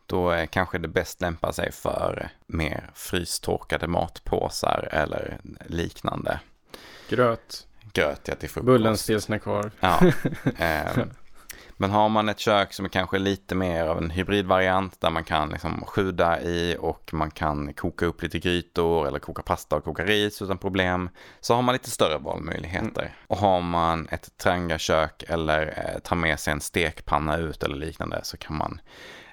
Då 0.07 0.33
eh, 0.33 0.47
kanske 0.47 0.79
det 0.79 0.89
bäst 0.89 1.21
lämpar 1.21 1.53
sig 1.53 1.73
för 1.73 2.29
mer 2.47 2.91
frystorkade 2.95 3.87
matpåsar 3.87 4.89
eller 4.93 5.39
liknande. 5.67 6.41
Gröt, 7.09 7.67
Gröt 7.93 8.21
ja, 8.25 8.35
till 8.35 8.49
frukost. 8.49 8.67
Bullens 8.67 9.01
stilsnäckkorv. 9.01 9.71
Ja. 9.81 10.01
Eh, 10.59 11.05
men 11.79 11.91
har 11.91 12.09
man 12.09 12.29
ett 12.29 12.39
kök 12.39 12.73
som 12.73 12.85
är 12.85 12.89
kanske 12.89 13.19
lite 13.19 13.55
mer 13.55 13.87
av 13.87 13.99
en 13.99 14.11
hybridvariant 14.11 15.01
där 15.01 15.11
man 15.11 15.25
kan 15.25 15.49
liksom 15.49 15.85
sjuda 15.87 16.41
i 16.41 16.77
och 16.81 17.11
man 17.13 17.31
kan 17.31 17.73
koka 17.73 18.07
upp 18.07 18.23
lite 18.23 18.39
grytor 18.39 19.07
eller 19.07 19.19
koka 19.19 19.43
pasta 19.43 19.77
och 19.77 19.85
koka 19.85 20.05
ris 20.05 20.43
utan 20.43 20.59
problem 20.59 21.09
så 21.41 21.55
har 21.55 21.63
man 21.63 21.73
lite 21.73 21.91
större 21.91 22.19
valmöjligheter. 22.19 23.15
Och 23.27 23.37
har 23.37 23.61
man 23.61 24.09
ett 24.11 24.37
tranga-kök 24.37 25.25
eller 25.29 25.67
eh, 25.67 26.01
tar 26.01 26.17
med 26.17 26.41
sig 26.41 26.53
en 26.53 26.61
stekpanna 26.61 27.37
ut 27.37 27.63
eller 27.63 27.77
liknande 27.77 28.21
så 28.23 28.37
kan 28.37 28.57
man 28.57 28.81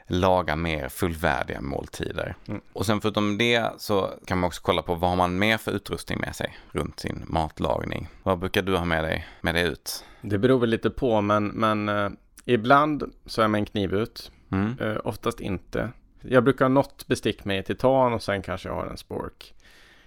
laga 0.07 0.55
mer 0.55 0.89
fullvärdiga 0.89 1.61
måltider. 1.61 2.35
Mm. 2.47 2.61
Och 2.73 2.85
sen 2.85 3.01
förutom 3.01 3.37
det 3.37 3.71
så 3.77 4.09
kan 4.25 4.37
man 4.37 4.47
också 4.47 4.61
kolla 4.63 4.81
på 4.81 4.95
vad 4.95 5.09
har 5.09 5.17
man 5.17 5.39
mer 5.39 5.57
för 5.57 5.71
utrustning 5.71 6.19
med 6.19 6.35
sig 6.35 6.57
runt 6.71 6.99
sin 6.99 7.25
matlagning. 7.27 8.07
Vad 8.23 8.39
brukar 8.39 8.61
du 8.61 8.77
ha 8.77 8.85
med 8.85 9.03
dig, 9.03 9.27
med 9.41 9.55
dig 9.55 9.67
ut? 9.67 10.05
Det 10.21 10.37
beror 10.37 10.59
väl 10.59 10.69
lite 10.69 10.89
på, 10.89 11.21
men, 11.21 11.47
men 11.47 11.89
eh, 11.89 12.09
ibland 12.45 13.03
så 13.25 13.41
är 13.41 13.43
jag 13.43 13.51
med 13.51 13.59
en 13.59 13.65
kniv 13.65 13.93
ut. 13.93 14.31
Mm. 14.51 14.79
Eh, 14.79 14.97
oftast 15.03 15.39
inte. 15.39 15.89
Jag 16.21 16.43
brukar 16.43 16.65
ha 16.65 16.69
något 16.69 17.07
bestick 17.07 17.45
med 17.45 17.59
i 17.59 17.63
titan 17.63 18.13
och 18.13 18.23
sen 18.23 18.41
kanske 18.41 18.69
jag 18.69 18.75
har 18.75 18.85
en 18.85 18.97
spork. 18.97 19.53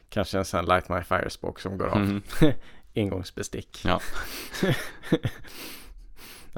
Kanske 0.08 0.38
en 0.38 0.44
sån 0.44 0.66
Light 0.66 0.88
My 0.88 1.02
Fire 1.02 1.30
spork 1.30 1.60
som 1.60 1.78
går 1.78 1.86
av. 1.86 1.96
Mm. 1.96 2.22
Engångsbestick. 2.94 3.84
Ja. 3.84 4.00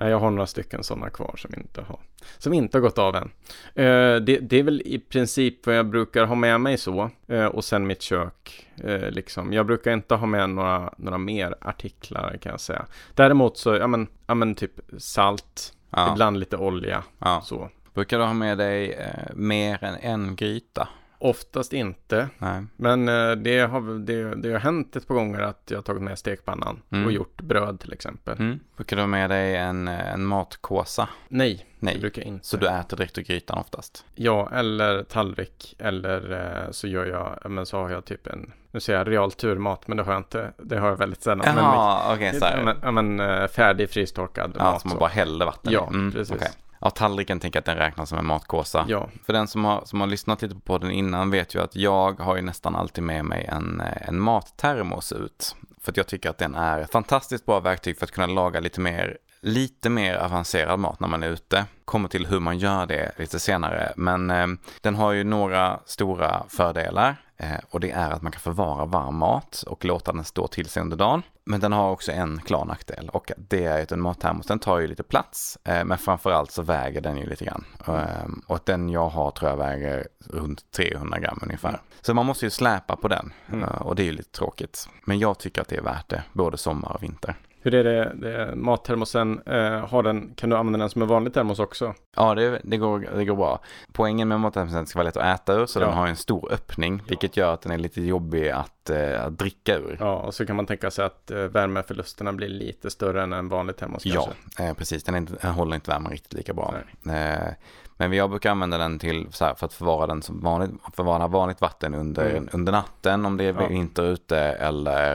Nej, 0.01 0.11
jag 0.11 0.19
har 0.19 0.31
några 0.31 0.47
stycken 0.47 0.85
sådana 0.85 1.11
kvar 1.11 1.35
som 1.39 1.55
inte 1.55 1.81
har, 1.81 1.99
som 2.39 2.53
inte 2.53 2.79
har 2.79 2.83
gått 2.83 2.99
av 2.99 3.17
än. 3.17 3.31
Eh, 3.75 4.17
det, 4.17 4.39
det 4.39 4.57
är 4.59 4.63
väl 4.63 4.83
i 4.85 4.99
princip 4.99 5.67
vad 5.67 5.77
jag 5.77 5.87
brukar 5.87 6.25
ha 6.25 6.35
med 6.35 6.61
mig 6.61 6.79
så. 6.79 7.11
Eh, 7.27 7.45
och 7.45 7.65
sen 7.65 7.87
mitt 7.87 8.03
kök. 8.03 8.67
Eh, 8.85 9.11
liksom. 9.11 9.53
Jag 9.53 9.67
brukar 9.67 9.93
inte 9.93 10.15
ha 10.15 10.27
med 10.27 10.51
några, 10.51 10.95
några 10.97 11.19
mer 11.19 11.55
artiklar 11.61 12.39
kan 12.43 12.51
jag 12.51 12.61
säga. 12.61 12.87
Däremot 13.15 13.59
så, 13.59 13.75
ja 13.75 13.87
men, 13.87 14.07
ja, 14.27 14.35
men 14.35 14.55
typ 14.55 14.81
salt. 14.99 15.73
Ja. 15.91 16.13
Ibland 16.13 16.39
lite 16.39 16.57
olja. 16.57 17.05
Ja. 17.19 17.41
Så. 17.45 17.71
Brukar 17.95 18.19
du 18.19 18.25
ha 18.25 18.33
med 18.33 18.59
dig 18.59 18.93
eh, 18.93 19.35
mer 19.35 19.85
än 19.85 19.95
en 19.95 20.37
gryta? 20.37 20.89
Oftast 21.21 21.73
inte. 21.73 22.29
Nej. 22.39 22.65
Men 22.77 23.09
eh, 23.09 23.31
det 23.31 23.59
har, 23.61 23.99
det, 24.07 24.35
det 24.35 24.53
har 24.53 24.59
hänt 24.59 24.97
ett 24.97 25.09
par 25.09 25.15
gånger 25.15 25.41
att 25.41 25.63
jag 25.67 25.79
har 25.79 25.83
tagit 25.83 26.03
med 26.03 26.19
stekpannan 26.19 26.83
Mm. 26.93 27.07
och 27.07 27.13
gjort 27.13 27.41
bröd 27.43 27.81
till 27.81 27.93
exempel. 27.93 28.39
Mm. 28.39 28.61
Brukar 28.77 28.97
du 28.97 29.03
ha 29.03 29.07
med 29.07 29.31
dig 29.31 29.57
en, 29.57 29.89
eh, 29.89 30.13
en 30.13 30.25
matkåsa? 30.25 31.09
Nej, 31.29 31.67
det 31.81 31.87
Nej. 31.87 31.99
brukar 32.01 32.23
jag 32.23 32.29
inte. 32.29 32.47
Så 32.47 32.57
du 32.57 32.69
äter 32.69 32.97
direkt 32.97 33.19
ur 33.19 33.23
grytan 33.23 33.59
oftast? 33.59 34.05
Ja, 34.15 34.51
eller 34.53 35.03
tallrik. 35.03 35.77
Eller 35.79 36.33
eh, 36.65 36.71
så 36.71 36.89
gör 36.89 37.07
jag, 37.07 37.39
ja, 37.43 37.49
men 37.49 37.67
så 37.67 37.77
har 37.79 37.91
jag 37.91 38.05
typ 38.05 38.27
en, 38.27 38.53
nu 38.71 38.81
säger 38.81 38.99
jag 38.99 39.11
real 39.11 39.33
turmat, 39.33 39.89
men 39.89 39.97
det 39.97 40.03
har 40.03 40.13
jag 40.13 40.21
inte. 40.21 40.53
Det 40.59 40.79
har 40.79 40.89
jag 40.89 40.97
väldigt 40.97 41.23
sällan. 41.23 41.47
Jaha, 41.57 42.15
okej 42.15 42.39
här. 42.43 42.77
men, 42.93 43.17
men 43.17 43.49
färdig 43.49 43.91
frystorkad 43.91 44.53
Ja, 44.59 44.65
mat. 44.65 44.81
som 44.83 44.89
man 44.91 44.99
bara 44.99 45.09
häller 45.09 45.45
vatten 45.47 45.73
Ja. 45.73 45.87
Mm, 45.89 46.13
precis. 46.13 46.37
okej. 46.37 46.49
Ja, 46.81 46.91
tallriken 46.91 47.41
tänker 47.41 47.57
jag 47.57 47.61
att 47.61 47.67
den 47.67 47.77
räknas 47.77 48.09
som 48.09 48.19
en 48.19 48.27
matkåsa. 48.27 48.87
Ja, 48.89 49.09
För 49.27 49.33
den 49.33 49.49
som 49.49 49.65
har, 49.65 49.83
som 49.85 50.01
har 50.01 50.07
lyssnat 50.07 50.43
lite 50.43 50.55
på 50.55 50.61
podden 50.61 50.91
innan 50.91 51.31
vet 51.31 51.55
ju 51.55 51.63
att 51.63 51.77
jag 51.77 52.21
har 52.21 52.37
ju 52.37 52.43
nästan 52.43 52.77
alltid 52.77 53.05
med 53.05 53.25
mig 53.25 53.45
en, 53.45 53.81
eh, 53.81 54.09
en 54.09 54.21
mattermos 54.21 55.13
ut. 55.13 55.57
För 55.81 55.93
att 55.93 55.97
jag 55.97 56.07
tycker 56.07 56.31
att 56.31 56.39
den 56.39 56.55
är 56.55 56.81
ett 56.81 56.93
fantastiskt 56.93 57.47
bra 57.47 57.61
verktyg 57.61 57.99
för 57.99 58.05
att 58.05 58.11
kunna 58.11 58.27
laga 58.27 58.61
lite 58.61 58.81
mer, 58.81 59.19
lite 59.41 59.91
mer 59.91 60.15
avancerad 60.15 60.79
mat 60.79 61.01
när 61.01 61.09
man 61.09 61.23
är 61.23 61.29
ute. 61.29 61.65
Kommer 61.85 62.09
till 62.09 62.27
hur 62.27 62.41
man 62.41 62.59
gör 62.59 62.87
det 62.87 63.13
lite 63.17 63.39
senare. 63.39 63.93
Men 63.97 64.31
eh, 64.31 64.47
den 64.81 64.95
har 64.95 65.13
ju 65.13 65.25
några 65.25 65.81
stora 65.87 66.43
fördelar. 66.49 67.17
Eh, 67.37 67.59
och 67.71 67.81
det 67.81 67.91
är 67.91 68.11
att 68.11 68.23
man 68.23 68.33
kan 68.33 68.41
förvara 68.41 68.85
varm 68.85 69.17
mat 69.17 69.65
och 69.67 69.85
låta 69.85 70.13
den 70.13 70.25
stå 70.25 70.47
till 70.47 70.69
sig 70.69 70.83
under 70.83 70.97
dagen. 70.97 71.23
Men 71.51 71.61
den 71.61 71.73
har 71.73 71.91
också 71.91 72.13
en 72.13 72.41
klar 72.41 72.65
nackdel 72.65 73.09
och 73.13 73.33
det 73.37 73.65
är 73.65 73.83
att 73.83 73.93
en 73.93 74.01
mattermos 74.01 74.47
den 74.47 74.59
tar 74.59 74.79
ju 74.79 74.87
lite 74.87 75.03
plats. 75.03 75.59
Eh, 75.65 75.85
men 75.85 75.99
framförallt 75.99 76.51
så 76.51 76.63
väger 76.63 77.01
den 77.01 77.17
ju 77.17 77.27
lite 77.27 77.45
grann. 77.45 77.65
Eh, 77.89 78.27
och 78.47 78.59
den 78.65 78.89
jag 78.89 79.09
har 79.09 79.31
tror 79.31 79.51
jag 79.51 79.57
väger 79.57 80.09
runt 80.31 80.71
300 80.73 81.19
gram 81.19 81.39
ungefär. 81.43 81.81
Så 82.01 82.15
man 82.15 82.27
måste 82.27 82.47
ju 82.47 82.51
släpa 82.51 82.97
på 82.97 83.09
den 83.09 83.33
Mm. 83.49 83.63
eh, 83.65 83.69
och 83.83 83.97
det 83.97 84.03
är 84.03 84.05
ju 84.05 84.13
lite 84.13 84.31
tråkigt. 84.39 84.89
Men 85.05 85.19
jag 85.19 85.39
tycker 85.39 85.63
att 85.63 85.69
det 85.69 85.77
är 85.77 85.83
värt 85.83 86.09
det, 86.09 86.23
både 86.33 86.57
sommar 86.59 86.93
och 86.93 87.03
vinter. 87.03 87.35
hur 87.63 87.75
är 87.75 87.85
det, 87.85 88.13
det 88.15 88.57
mattermosen, 88.57 89.41
eh, 89.47 89.87
har 89.89 90.03
den, 90.03 90.35
kan 90.35 90.51
du 90.51 90.57
använda 90.57 90.79
den 90.79 90.91
som 90.91 91.03
en 91.03 91.09
vanlig 91.09 91.35
termos 91.35 91.59
också? 91.59 91.95
Ja, 92.17 92.35
det, 92.35 92.61
det, 92.65 92.77
går, 92.77 93.09
det 93.17 93.25
går 93.25 93.37
bra. 93.37 93.61
Poängen 93.93 94.29
med 94.29 94.41
mattermosen 94.41 94.77
är 94.77 94.79
att 94.79 94.83
den 94.83 94.87
ska 94.87 94.99
vara 94.99 95.05
lätt 95.05 95.17
att 95.17 95.41
äta 95.41 95.53
ur, 95.55 95.67
så 95.67 95.81
Ja. 95.81 95.85
den 95.87 95.95
har 95.95 96.07
en 96.07 96.17
stor 96.17 96.53
öppning, 96.53 97.03
vilket 97.09 97.37
gör 97.37 97.55
att 97.55 97.63
den 97.63 97.73
är 97.73 97.79
lite 97.79 98.03
jobbig 98.03 98.49
att, 98.51 98.78
eh, 98.91 99.25
att 99.25 99.39
dricka 99.39 99.77
ur. 99.77 99.97
Ja, 100.01 100.15
och 100.17 100.35
så 100.35 100.47
kan 100.47 100.57
man 100.57 100.67
tänka 100.67 100.91
sig 100.91 101.05
att 101.05 101.31
eh, 101.31 101.37
värmeförlusterna 101.39 102.33
blir 102.33 102.49
lite 102.49 102.91
större 102.91 103.23
än 103.23 103.33
en 103.33 103.49
vanlig 103.49 103.77
termos 103.77 104.07
Ja, 104.07 104.23
kanske. 104.25 104.65
eh, 104.65 104.75
precis. 104.75 105.05
Den, 105.05 105.17
inte, 105.17 105.33
den 105.43 105.51
håller 105.55 105.75
inte 105.75 105.91
värmen 105.91 106.13
riktigt 106.13 106.33
lika 106.33 106.55
bra. 106.55 106.75
Eh, 107.07 107.53
men 108.01 108.13
jag 108.13 108.31
brukar 108.31 108.51
använda 108.51 108.79
den 108.79 108.99
till 108.99 109.27
här, 109.41 109.55
för 109.55 109.67
att 109.67 109.73
förvara 109.75 110.07
den 110.07 110.23
som 110.23 110.41
vanligt, 110.41 110.71
förvara 110.97 111.27
vanligt 111.29 111.61
vatten 111.61 111.95
under, 111.95 112.31
Mm. 112.31 112.49
under 112.53 112.73
natten 112.73 113.27
om 113.27 113.37
det 113.37 113.45
är 113.45 113.55
Ja. 113.61 113.67
vinter 113.69 114.03
ute 114.03 114.39
eller 114.39 115.13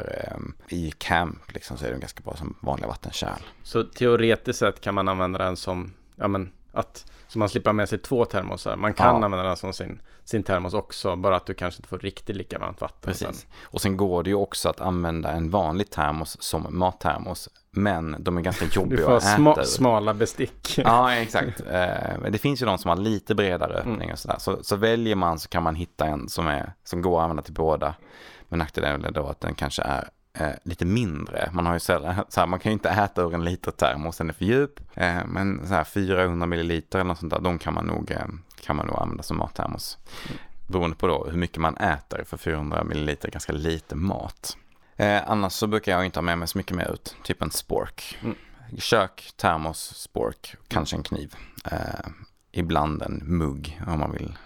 eh, 0.69 0.77
i 0.77 0.91
camp 0.97 1.51
liksom, 1.53 1.77
så 1.77 1.85
är 1.85 1.91
den 1.91 1.99
ganska 1.99 2.21
bra 2.23 2.35
som 2.35 2.55
vanliga 2.59 2.87
vattenkärl. 2.87 3.41
Så 3.63 3.83
teoretiskt 3.83 4.59
sett 4.59 4.81
kan 4.81 4.95
man 4.95 5.07
använda 5.07 5.39
den 5.39 5.55
som, 5.55 5.93
ja 6.15 6.27
men, 6.27 6.51
att, 6.71 7.05
så 7.33 7.39
man 7.39 7.49
slipper 7.49 7.73
med 7.73 7.89
sig 7.89 7.97
två 7.99 8.25
termosar. 8.25 8.75
Man 8.75 8.93
kan 8.93 9.07
Ja. 9.07 9.13
använda 9.25 9.43
den 9.43 9.57
som 9.57 9.73
sin, 9.73 10.01
sin 10.23 10.43
termos 10.43 10.73
också, 10.73 11.15
bara 11.15 11.35
att 11.35 11.45
du 11.45 11.53
kanske 11.53 11.79
inte 11.79 11.89
får 11.89 11.97
riktigt 11.99 12.35
lika 12.35 12.59
varmt 12.59 12.81
vatten. 12.81 12.99
Precis. 13.01 13.47
Och 13.63 13.81
sen 13.81 13.97
går 13.97 14.23
det 14.23 14.29
ju 14.29 14.35
också 14.35 14.69
att 14.69 14.81
använda 14.81 15.31
en 15.31 15.49
vanlig 15.49 15.89
termos 15.89 16.41
som 16.41 16.67
mattermos. 16.69 17.49
Men 17.71 18.15
de 18.19 18.37
är 18.37 18.41
ganska 18.41 18.65
Du 18.71 18.71
jobbiga 18.75 19.05
får 19.05 19.17
att 19.17 19.23
äta 19.23 19.35
sma, 19.35 19.55
ur. 19.59 19.63
smala 19.63 20.13
bestick. 20.13 20.77
Ja, 20.85 21.13
exakt. 21.15 21.61
Eh, 21.71 22.29
det 22.31 22.37
finns 22.37 22.61
ju 22.61 22.65
de 22.65 22.77
som 22.77 22.89
har 22.89 22.95
lite 22.97 23.35
bredare 23.35 23.79
Mm. 23.79 23.93
öppning 23.93 24.11
och 24.11 24.19
sådär. 24.19 24.37
Så, 24.39 24.63
så 24.63 24.75
väljer 24.75 25.15
man 25.15 25.39
så 25.39 25.49
kan 25.49 25.63
man 25.63 25.75
hitta 25.75 26.05
en 26.05 26.29
som, 26.29 26.47
är, 26.47 26.73
som 26.83 27.01
går 27.01 27.17
att 27.19 27.23
använda 27.23 27.43
till 27.43 27.53
båda. 27.53 27.95
Men 28.49 28.59
nackdelen 28.59 29.05
är 29.05 29.11
då 29.11 29.27
att 29.27 29.39
den 29.41 29.55
kanske 29.55 29.81
är 29.81 30.09
eh, 30.33 30.51
lite 30.63 30.85
mindre. 30.85 31.49
Man 31.53 31.65
har 31.65 31.73
ju 31.73 31.79
sällan, 31.79 32.25
så 32.29 32.39
här, 32.39 32.47
man 32.47 32.59
kan 32.59 32.69
ju 32.69 32.73
inte 32.73 32.89
äta 32.89 33.21
ur 33.21 33.33
en 33.33 33.45
liter 33.45 33.71
termos, 33.71 34.17
den 34.17 34.29
är 34.29 34.33
för 34.33 34.45
djup. 34.45 34.79
Eh, 34.93 35.25
men 35.25 35.67
så 35.67 35.73
här 35.73 35.83
400 35.83 36.45
milliliter 36.45 36.99
eller 36.99 37.07
något 37.07 37.19
sånt 37.19 37.33
där, 37.33 37.39
de 37.39 37.59
kan 37.59 37.73
man 37.73 37.85
nog, 37.85 38.11
eh, 38.11 38.25
kan 38.61 38.75
man 38.75 38.87
nog 38.87 38.99
använda 38.99 39.23
som 39.23 39.37
mattermos. 39.37 39.97
Beroende 40.67 40.95
på 40.95 41.07
då 41.07 41.25
hur 41.25 41.37
mycket 41.37 41.57
man 41.57 41.77
äter, 41.77 42.23
för 42.23 42.37
400 42.37 42.83
milliliter 42.83 43.27
är 43.27 43.31
ganska 43.31 43.53
lite 43.53 43.95
mat. 43.95 44.57
Eh, 44.95 45.29
annars 45.29 45.53
så 45.53 45.67
brukar 45.67 45.91
jag 45.91 46.05
inte 46.05 46.19
ha 46.19 46.23
med 46.23 46.37
mig 46.37 46.47
så 46.47 46.57
mycket 46.57 46.77
mer 46.77 46.93
ut, 46.93 47.15
typ 47.23 47.41
en 47.41 47.51
spork. 47.51 48.17
Mm. 48.21 48.35
Kök, 48.77 49.31
termos, 49.35 49.95
spork, 49.95 50.55
kanske 50.67 50.95
en 50.95 51.03
kniv. 51.03 51.35
Eh, 51.71 52.09
ibland 52.51 53.01
en 53.01 53.21
mugg 53.23 53.81
om 53.87 53.99
man 53.99 54.11
vill 54.11 54.37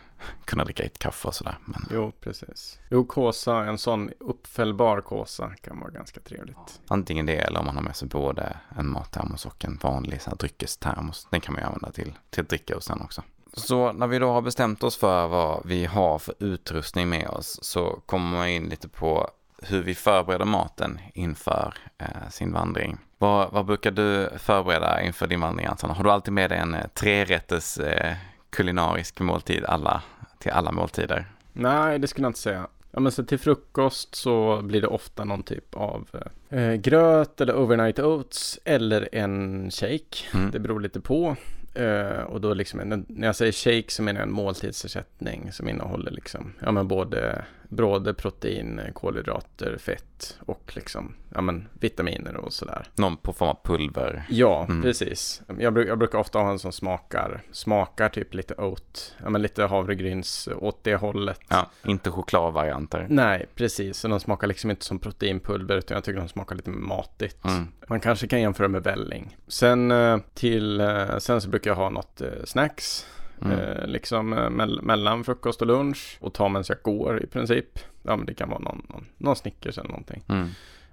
kunna 0.46 0.64
dricka 0.64 0.84
ett 0.84 1.00
kaffe 1.00 1.28
och 1.28 1.36
sådär. 1.36 1.58
Men 1.66 1.86
Jo, 1.92 2.12
precis. 2.22 2.80
Jo, 2.90 3.06
kåsa, 3.06 3.66
en 3.66 3.78
sån 3.78 4.12
uppfällbar 4.20 5.02
kåsa 5.02 5.52
kan 5.62 5.80
vara 5.80 5.92
ganska 5.92 6.20
trevligt. 6.20 6.82
antingen 6.88 7.26
det 7.26 7.36
eller 7.36 7.60
om 7.60 7.66
man 7.66 7.76
har 7.76 7.84
med 7.84 7.96
sig 7.96 8.08
både 8.08 8.58
en 8.78 8.88
mattermos 8.88 9.46
och 9.46 9.66
en 9.66 9.80
vanlig 9.84 10.22
så 10.22 10.30
här, 10.30 10.38
dryckestermos. 10.38 11.28
Den 11.32 11.42
kan 11.42 11.54
man 11.54 11.62
ju 11.62 11.66
använda 11.68 11.92
till, 11.92 12.14
till 12.30 12.42
att 12.42 12.50
dricka 12.50 12.76
ur 12.76 12.80
sen 12.80 13.02
också. 13.02 13.24
Så 13.54 13.94
när 13.94 14.08
vi 14.08 14.20
då 14.20 14.32
har 14.32 14.42
bestämt 14.42 14.84
oss 14.84 14.98
för 14.98 15.28
vad 15.28 15.62
vi 15.66 15.86
har 15.86 16.20
för 16.20 16.36
utrustning 16.40 17.10
med 17.10 17.28
oss 17.28 17.60
så 17.62 18.02
kommer 18.06 18.38
man 18.38 18.48
in 18.48 18.70
lite 18.70 18.90
på 18.90 19.30
hur 19.62 19.84
vi 19.84 19.96
förbereder 19.96 20.46
maten 20.46 21.00
inför 21.14 21.74
eh, 21.98 22.30
sin 22.30 22.54
vandring. 22.54 22.98
Vad, 23.18 23.52
vad 23.52 23.66
brukar 23.66 23.92
du 23.92 24.30
förbereda 24.38 25.02
inför 25.02 25.28
din 25.28 25.42
vandring 25.42 25.66
Anton? 25.66 25.90
Har 25.90 26.04
du 26.04 26.12
alltid 26.12 26.34
med 26.34 26.50
dig 26.50 26.60
en 26.60 26.74
eh, 26.74 26.88
trerätters 26.88 27.78
eh, 27.78 28.14
kulinarisk 28.50 29.20
måltid 29.20 29.66
alla, 29.66 30.04
till 30.40 30.52
alla 30.52 30.72
måltider? 30.72 31.26
Nej, 31.54 32.00
det 32.00 32.08
skulle 32.08 32.26
jag 32.26 32.30
inte 32.30 32.40
säga. 32.40 32.68
Ja, 32.92 33.00
men 33.00 33.12
så 33.12 33.24
till 33.24 33.40
frukost 33.40 34.16
så 34.16 34.62
blir 34.62 34.82
det 34.82 34.88
ofta 34.88 35.24
någon 35.24 35.44
typ 35.44 35.76
av 35.76 36.08
eh, 36.50 36.74
gröt 36.74 37.42
eller 37.42 37.56
overnight 37.56 38.00
oats 38.00 38.60
eller 38.66 39.10
en 39.12 39.72
shake. 39.72 40.18
Mm. 40.34 40.52
Det 40.52 40.60
beror 40.60 40.80
lite 40.80 41.00
på. 41.00 41.36
Eh, 41.78 42.22
och 42.24 42.42
då 42.42 42.54
liksom, 42.54 42.80
en, 42.80 43.06
när 43.10 43.28
jag 43.28 43.36
säger 43.36 43.52
shake 43.52 43.92
så 43.92 44.04
menar 44.04 44.20
jag 44.20 44.28
en 44.28 44.34
måltidsersättning 44.34 45.52
som 45.52 45.70
innehåller 45.70 46.12
liksom, 46.12 46.54
ja 46.62 46.72
men 46.72 46.88
både, 46.88 47.46
både 47.70 48.14
protein, 48.14 48.82
kolhydrater, 48.94 49.78
fett 49.78 50.38
och 50.46 50.72
liksom, 50.76 51.14
ja 51.36 51.42
men 51.42 51.68
vitaminer 51.80 52.36
och 52.38 52.54
sådär. 52.54 52.88
Någon 52.96 53.18
på 53.18 53.34
form 53.34 53.50
av 53.50 53.60
pulver? 53.64 54.26
Ja, 54.30 54.64
Mm. 54.70 54.82
precis. 54.82 55.42
Jag, 55.60 55.88
jag 55.88 55.98
brukar 56.00 56.18
ofta 56.20 56.40
ha 56.40 56.52
en 56.52 56.60
som 56.60 56.72
smakar, 56.72 57.42
smakar 57.52 58.10
typ 58.10 58.34
lite 58.34 58.56
oat, 58.56 59.16
ja 59.24 59.30
men 59.30 59.42
lite 59.42 59.64
havregryns 59.64 60.50
åt 60.56 60.84
det 60.84 60.96
hållet. 60.96 61.40
Ja, 61.48 61.70
inte 61.86 62.12
chokladvarianter. 62.12 63.06
Nej, 63.10 63.46
precis. 63.56 63.98
Så 63.98 64.08
de 64.08 64.20
smakar 64.20 64.48
liksom 64.48 64.70
inte 64.70 64.86
som 64.86 65.00
proteinpulver 65.00 65.78
utan 65.78 65.96
jag 65.96 66.04
tycker 66.04 66.20
de 66.20 66.28
smakar 66.30 66.56
lite 66.56 66.70
matigt. 66.70 67.46
Mm. 67.46 67.68
Man 67.88 68.00
kanske 68.00 68.28
kan 68.28 68.42
jämföra 68.42 68.68
med 68.68 68.84
välling. 68.84 69.38
Sen 69.48 69.92
eh, 69.92 70.18
till, 70.34 70.80
eh, 70.82 71.18
sen 71.18 71.42
så 71.42 71.50
brukar 71.50 71.67
jag 71.68 71.76
ha 71.76 71.90
något 71.90 72.22
eh, 72.22 72.28
snacks. 72.46 73.06
Mm. 73.42 73.60
Eh, 73.60 73.88
liksom 73.88 74.34
eh, 74.34 74.50
mell- 74.50 74.82
mellan 74.82 75.24
frukost 75.24 75.62
och 75.62 75.68
lunch. 75.68 76.18
Och 76.22 76.34
ta 76.34 76.50
medan 76.50 76.64
jag 76.68 76.78
går 76.84 77.24
i 77.24 77.28
princip. 77.28 77.80
Ja 78.02 78.16
men 78.16 78.26
det 78.26 78.34
kan 78.34 78.50
vara 78.50 78.60
någon, 78.60 78.86
någon, 78.90 79.06
någon 79.18 79.36
Snickers 79.36 79.78
eller 79.78 79.90
någonting. 79.90 80.24
Mm. 80.28 80.50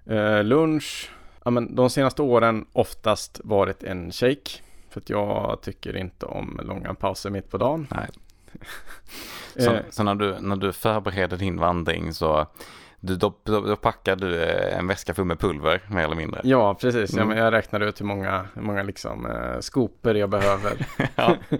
Eh, 0.06 0.44
lunch. 0.44 1.10
Ja 1.44 1.50
men 1.50 1.74
de 1.74 1.90
senaste 1.90 2.22
åren 2.22 2.66
oftast 2.72 3.40
varit 3.44 3.82
en 3.82 4.12
shake. 4.12 4.50
För 4.90 5.00
att 5.00 5.10
jag 5.10 5.58
tycker 5.62 5.96
inte 5.96 6.26
om 6.26 6.60
långa 6.62 6.94
pauser 6.94 7.30
mitt 7.30 7.50
på 7.50 7.58
dagen. 7.58 7.86
Nej. 7.90 8.08
Så, 9.56 9.72
Eh, 9.72 9.80
så 9.90 10.02
när, 10.02 10.14
du, 10.14 10.36
när 10.40 10.56
du 10.56 10.72
förbereder 10.72 11.36
din 11.36 11.56
vandring 11.58 12.14
så 12.14 12.46
du, 13.06 13.16
då, 13.16 13.34
då, 13.44 13.76
packar 13.76 14.16
du 14.16 14.42
eh, 14.42 14.78
en 14.78 14.86
väska 14.86 15.14
full 15.14 15.24
med 15.24 15.38
pulver 15.38 15.82
mer 15.88 16.04
eller 16.04 16.16
mindre? 16.16 16.40
Ja, 16.44 16.74
precis. 16.74 17.12
Ja, 17.12 17.22
Mm. 17.22 17.28
men 17.28 17.44
jag 17.44 17.52
räknar 17.52 17.80
ut 17.80 18.00
hur 18.00 18.06
många, 18.06 18.46
hur 18.54 18.62
många 18.62 18.82
liksom, 18.82 19.26
eh, 19.26 19.60
skoper 19.60 20.14
jag 20.14 20.30
behöver. 20.30 20.86
Ja. 21.16 21.36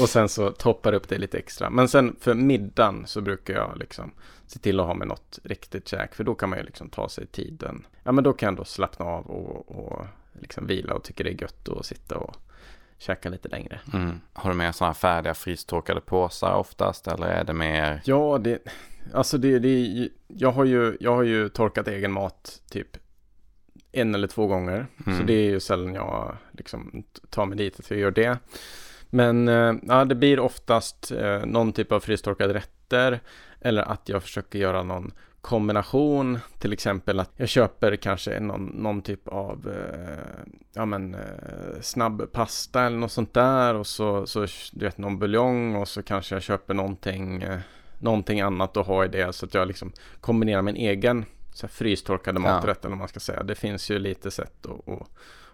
och 0.00 0.08
sen 0.08 0.28
så 0.28 0.50
toppar 0.50 0.92
upp 0.92 1.08
det 1.08 1.18
lite 1.18 1.38
extra. 1.38 1.70
Men 1.70 1.88
sen 1.88 2.16
för 2.20 2.34
middagen 2.34 3.06
så 3.06 3.20
brukar 3.20 3.54
jag 3.54 3.76
liksom 3.78 4.12
se 4.46 4.58
till 4.58 4.80
att 4.80 4.86
ha 4.86 4.94
med 4.94 5.08
något 5.08 5.38
riktigt 5.44 5.88
käk. 5.88 6.14
För 6.14 6.24
då 6.24 6.34
kan 6.34 6.48
man 6.48 6.58
ju 6.58 6.64
liksom 6.64 6.88
ta 6.88 7.08
sig 7.08 7.26
tiden. 7.26 7.86
Ja, 8.04 8.12
men 8.12 8.24
då 8.24 8.32
kan 8.32 8.46
jag 8.46 8.56
då 8.56 8.64
slappna 8.64 9.04
av 9.04 9.26
och, 9.26 9.76
och 9.78 10.06
liksom 10.40 10.66
vila 10.66 10.94
och 10.94 11.04
tycker 11.04 11.24
det 11.24 11.30
är 11.30 11.42
gött 11.42 11.68
att 11.68 11.86
sitta 11.86 12.16
och 12.18 12.36
käka 12.98 13.28
lite 13.28 13.48
längre. 13.48 13.80
Mm. 13.94 14.20
Har 14.32 14.50
du 14.50 14.56
med 14.56 14.74
sådana 14.74 14.92
här 14.92 14.94
färdiga 14.94 15.34
frystorkade 15.34 16.00
påsar 16.00 16.54
oftast 16.54 17.08
eller 17.08 17.26
är 17.26 17.44
det 17.44 17.52
mer? 17.52 18.00
Ja, 18.04 18.38
det, 18.38 18.58
alltså 19.14 19.38
det, 19.38 19.58
det, 19.58 20.08
jag 20.28 20.52
har 20.52 20.64
ju, 20.64 20.96
jag 21.00 21.14
har 21.14 21.22
ju 21.22 21.48
torkat 21.48 21.88
egen 21.88 22.12
mat 22.12 22.62
typ 22.70 22.96
en 23.92 24.14
eller 24.14 24.28
två 24.28 24.46
gånger. 24.46 24.86
Mm. 25.06 25.18
Så 25.18 25.24
det 25.24 25.32
är 25.32 25.50
ju 25.50 25.60
sällan 25.60 25.94
jag 25.94 26.36
liksom 26.52 27.04
tar 27.30 27.46
mig 27.46 27.58
dit 27.58 27.80
att 27.80 27.90
jag 27.90 28.00
gör 28.00 28.10
det. 28.10 28.38
Men 29.10 29.48
eh, 29.48 29.74
ja, 29.82 30.04
det 30.04 30.14
blir 30.14 30.40
oftast 30.40 31.12
eh, 31.12 31.46
någon 31.46 31.72
typ 31.72 31.92
av 31.92 32.00
frystorkade 32.00 32.54
rätter 32.54 33.20
eller 33.60 33.82
att 33.82 34.08
jag 34.08 34.22
försöker 34.22 34.58
göra 34.58 34.82
någon 34.82 35.12
kombination, 35.46 36.38
till 36.58 36.72
exempel 36.72 37.20
att 37.20 37.30
jag 37.36 37.48
köper 37.48 37.96
kanske 37.96 38.40
någon, 38.40 38.64
någon 38.64 39.02
typ 39.02 39.28
av 39.28 39.72
eh, 39.74 40.52
ja, 40.74 40.84
men, 40.84 41.14
eh, 41.14 41.80
snabb 41.80 42.32
pasta 42.32 42.82
eller 42.82 42.98
något 42.98 43.12
sånt 43.12 43.34
där 43.34 43.74
och 43.74 43.86
så, 43.86 44.26
så 44.26 44.46
du 44.72 44.84
vet 44.84 44.98
någon 44.98 45.18
buljong 45.18 45.76
och 45.76 45.88
så 45.88 46.02
kanske 46.02 46.34
jag 46.34 46.42
köper 46.42 46.74
någonting, 46.74 47.42
eh, 47.42 47.58
någonting 47.98 48.40
annat 48.40 48.76
och 48.76 48.86
har 48.86 49.04
i 49.04 49.08
det 49.08 49.32
så 49.32 49.46
att 49.46 49.54
jag 49.54 49.68
liksom 49.68 49.92
kombinerar 50.20 50.62
min 50.62 50.76
egen 50.76 51.24
så 51.52 51.66
här, 51.66 51.72
frystorkade 51.72 52.40
maträtt 52.40 52.78
ja. 52.82 52.86
eller 52.86 52.90
vad 52.90 52.98
man 52.98 53.08
ska 53.08 53.20
säga. 53.20 53.42
Det 53.42 53.54
finns 53.54 53.90
ju 53.90 53.98
lite 53.98 54.30
sätt 54.30 54.66
att, 54.66 54.88
att 54.88 55.08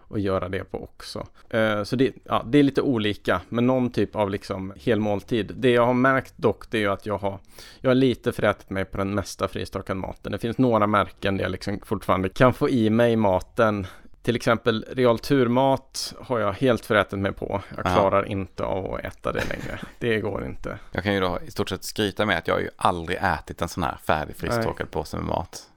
och 0.07 0.19
göra 0.19 0.49
det 0.49 0.63
på 0.63 0.83
också. 0.83 1.27
Eh, 1.49 1.83
så 1.83 1.95
det, 1.95 2.13
ja, 2.23 2.45
det 2.47 2.59
är 2.59 2.63
lite 2.63 2.81
olika, 2.81 3.41
men 3.49 3.67
någon 3.67 3.91
typ 3.91 4.15
av 4.15 4.29
liksom 4.29 4.73
helmåltid. 4.83 5.51
Det 5.55 5.69
jag 5.69 5.85
har 5.85 5.93
märkt 5.93 6.33
dock, 6.37 6.71
det 6.71 6.83
är 6.83 6.89
att 6.89 7.05
jag 7.05 7.17
har, 7.17 7.39
jag 7.81 7.89
har 7.89 7.95
lite 7.95 8.31
förätit 8.31 8.69
mig 8.69 8.85
på 8.85 8.97
den 8.97 9.15
mesta 9.15 9.47
frystorkade 9.47 9.99
maten. 9.99 10.31
Det 10.31 10.37
finns 10.37 10.57
några 10.57 10.87
märken 10.87 11.37
där 11.37 11.43
jag 11.43 11.51
liksom 11.51 11.79
fortfarande 11.85 12.29
kan 12.29 12.53
få 12.53 12.69
i 12.69 12.89
mig 12.89 13.15
maten 13.15 13.87
till 14.23 14.35
exempel 14.35 14.85
real 14.91 15.19
turmat 15.19 16.13
har 16.19 16.39
jag 16.39 16.53
helt 16.53 16.85
förätit 16.85 17.19
mig 17.19 17.31
på. 17.31 17.61
Jag 17.75 17.85
klarar 17.85 18.17
Aha. 18.17 18.25
inte 18.25 18.63
av 18.63 18.93
att 18.93 18.99
äta 18.99 19.31
det 19.31 19.43
längre. 19.49 19.79
Det 19.99 20.19
går 20.19 20.45
inte. 20.45 20.79
Jag 20.91 21.03
kan 21.03 21.13
ju 21.13 21.19
då 21.19 21.39
i 21.47 21.51
stort 21.51 21.69
sett 21.69 21.83
skryta 21.83 22.25
med 22.25 22.37
att 22.37 22.47
jag 22.47 22.55
har 22.55 22.61
ju 22.61 22.69
aldrig 22.75 23.17
ätit 23.21 23.61
en 23.61 23.69
sån 23.69 23.83
här 23.83 23.97
färdig 24.03 24.35
frystorkad 24.35 24.91
påse 24.91 25.17
med 25.17 25.25
mat. 25.25 25.69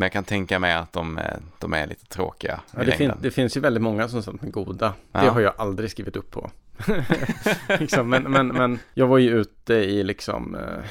Men 0.00 0.06
jag 0.06 0.12
kan 0.12 0.24
tänka 0.24 0.58
mig 0.58 0.72
att 0.72 0.92
de, 0.92 1.20
de 1.58 1.72
är 1.72 1.86
lite 1.86 2.06
tråkiga. 2.06 2.60
Ja, 2.76 2.84
det, 2.84 2.92
fin 2.92 3.12
det, 3.20 3.30
finns 3.30 3.56
ju 3.56 3.60
väldigt 3.60 3.82
många 3.82 4.08
som 4.08 4.22
sagt 4.22 4.42
är 4.42 4.50
goda. 4.50 4.94
Ja. 5.12 5.20
Det 5.20 5.28
har 5.28 5.40
jag 5.40 5.52
aldrig 5.56 5.90
skrivit 5.90 6.16
upp 6.16 6.30
på. 6.30 6.50
liksom, 7.78 8.08
men, 8.08 8.22
men, 8.22 8.48
men 8.48 8.78
jag 8.94 9.06
var 9.06 9.18
ju 9.18 9.40
ute 9.40 9.74
i 9.74 10.04
liksom 10.04 10.54
eh, 10.54 10.84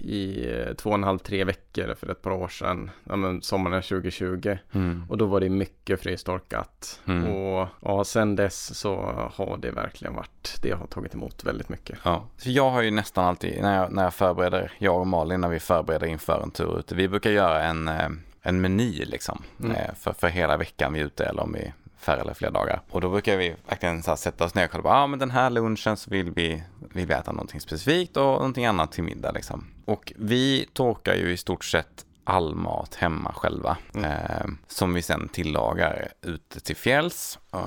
i 0.00 0.50
eh, 0.52 0.74
två 0.74 0.90
och 0.90 0.94
en 0.94 1.04
halv, 1.04 1.18
tre 1.18 1.44
veckor 1.44 1.94
för 1.94 2.10
ett 2.10 2.22
par 2.22 2.30
år 2.30 2.48
sedan. 2.48 2.90
Ja, 3.04 3.16
men 3.16 3.42
sommaren 3.42 3.82
2020. 3.82 4.56
Mm. 4.72 5.04
Och 5.08 5.18
då 5.18 5.26
var 5.26 5.40
det 5.40 5.48
mycket 5.48 6.00
frystorkat. 6.00 7.00
Mm. 7.06 7.32
Och 7.32 7.68
ja, 7.80 8.04
sen 8.04 8.36
dess 8.36 8.78
så 8.78 8.96
har 9.34 9.56
det 9.56 9.70
verkligen 9.70 10.14
varit, 10.14 10.58
det 10.62 10.70
har 10.70 10.86
tagit 10.86 11.14
emot 11.14 11.44
väldigt 11.44 11.68
mycket. 11.68 11.98
Ja, 12.02 12.24
så 12.36 12.50
jag 12.50 12.70
har 12.70 12.82
ju 12.82 12.90
nästan 12.90 13.24
alltid, 13.24 13.62
när 13.62 13.76
jag, 13.76 13.92
när 13.92 14.02
jag 14.02 14.14
förbereder, 14.14 14.72
jag 14.78 15.00
och 15.00 15.06
Malin 15.06 15.40
när 15.40 15.48
vi 15.48 15.60
förbereder 15.60 16.06
inför 16.06 16.42
en 16.42 16.50
tur 16.50 16.78
ute, 16.78 16.94
vi 16.94 17.08
brukar 17.08 17.30
göra 17.30 17.62
en 17.62 17.88
eh, 17.88 18.08
en 18.42 18.60
meny 18.60 19.04
liksom 19.04 19.42
mm. 19.60 19.76
Eh, 19.76 19.94
för, 19.94 20.12
för 20.12 20.28
hela 20.28 20.56
veckan 20.56 20.92
vi 20.92 21.00
är 21.00 21.04
ute 21.04 21.24
eller 21.24 21.42
om 21.42 21.52
vi 21.52 21.72
färre 21.98 22.20
eller 22.20 22.34
fler 22.34 22.50
dagar. 22.50 22.80
Och 22.90 23.00
då 23.00 23.10
brukar 23.10 23.36
vi 23.36 23.54
verkligen 23.68 24.02
så 24.02 24.16
sätta 24.16 24.44
oss 24.44 24.54
ner 24.54 24.64
och 24.64 24.70
kolla 24.70 24.82
på, 24.82 24.88
ja 24.88 24.94
ah, 24.94 25.06
men 25.06 25.18
den 25.18 25.30
här 25.30 25.50
lunchen 25.50 25.96
så 25.96 26.10
vill 26.10 26.30
vi, 26.30 26.62
vill 26.92 27.06
vi 27.06 27.14
äta 27.14 27.32
någonting 27.32 27.60
specifikt 27.60 28.16
och 28.16 28.22
någonting 28.22 28.66
annat 28.66 28.92
till 28.92 29.04
middag 29.04 29.30
liksom. 29.30 29.66
Och 29.84 30.12
vi 30.16 30.68
torkar 30.72 31.14
ju 31.14 31.32
i 31.32 31.36
stort 31.36 31.64
sett 31.64 32.04
all 32.24 32.54
mat 32.54 32.94
hemma 32.94 33.32
själva. 33.32 33.76
Mm. 33.94 34.10
Eh, 34.10 34.46
som 34.66 34.94
vi 34.94 35.02
sen 35.02 35.28
tillagar 35.28 36.08
ute 36.22 36.60
till 36.60 36.76
fjälls. 36.76 37.38
Eh. 37.52 37.60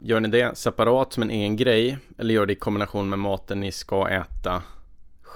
Gör 0.00 0.20
ni 0.20 0.28
det 0.28 0.58
separat 0.58 1.12
som 1.12 1.22
en 1.22 1.30
egen 1.30 1.56
grej? 1.56 1.98
Eller 2.18 2.34
gör 2.34 2.46
det 2.46 2.52
i 2.52 2.56
kombination 2.56 3.08
med 3.08 3.18
maten 3.18 3.60
ni 3.60 3.72
ska 3.72 4.08
äta 4.08 4.62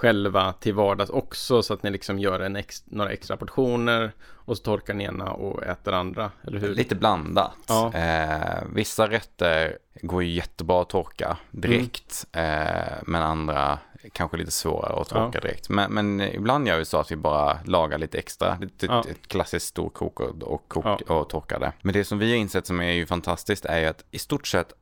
själva 0.01 0.53
till 0.53 0.73
vardags 0.73 1.09
också 1.09 1.63
så 1.63 1.73
att 1.73 1.83
ni 1.83 1.89
liksom 1.89 2.19
gör 2.19 2.39
en 2.39 2.55
ex, 2.55 2.83
några 2.85 3.11
extra 3.11 3.37
portioner 3.37 4.11
och 4.35 4.57
så 4.57 4.63
torkar 4.63 4.93
ni 4.93 5.03
ena 5.03 5.31
och 5.31 5.63
äter 5.63 5.93
andra, 5.93 6.31
eller 6.47 6.59
hur? 6.59 6.75
Lite 6.75 6.95
blandat. 6.95 7.57
Ja. 7.67 7.93
Eh, 7.93 8.63
vissa 8.73 9.09
rätter 9.09 9.77
går 10.01 10.23
ju 10.23 10.29
jättebra 10.29 10.81
att 10.81 10.89
torka 10.89 11.37
direkt, 11.51 12.27
mm. 12.31 12.67
eh, 12.67 12.93
men 13.05 13.21
andra 13.21 13.79
kanske 14.13 14.37
lite 14.37 14.51
svårare 14.51 15.01
att 15.01 15.09
torka 15.09 15.31
ja. 15.33 15.41
direkt. 15.41 15.69
Men, 15.69 15.93
men, 15.93 16.21
ibland 16.21 16.67
gör 16.67 16.77
vi 16.77 16.85
så 16.85 16.97
att 16.97 17.11
vi 17.11 17.15
bara 17.15 17.59
lagar 17.65 17.97
lite 17.97 18.17
extra, 18.17 18.57
lite, 18.61 18.85
ja. 18.85 19.03
ett 19.09 19.27
klassiskt 19.27 19.67
storkok 19.67 20.19
och, 20.19 20.43
och, 20.43 20.67
kok, 20.67 21.01
och 21.01 21.29
torkar 21.29 21.59
det. 21.59 21.73
Men 21.81 21.93
det 21.93 22.03
som 22.03 22.19
vi 22.19 22.31
har 22.31 22.37
insett 22.37 22.67
som 22.67 22.79
är 22.79 22.91
ju 22.91 23.05
fantastiskt 23.05 23.65
är 23.65 23.79
ju 23.79 23.85
att 23.85 24.03
i 24.11 24.19
stort 24.19 24.47
sett 24.47 24.73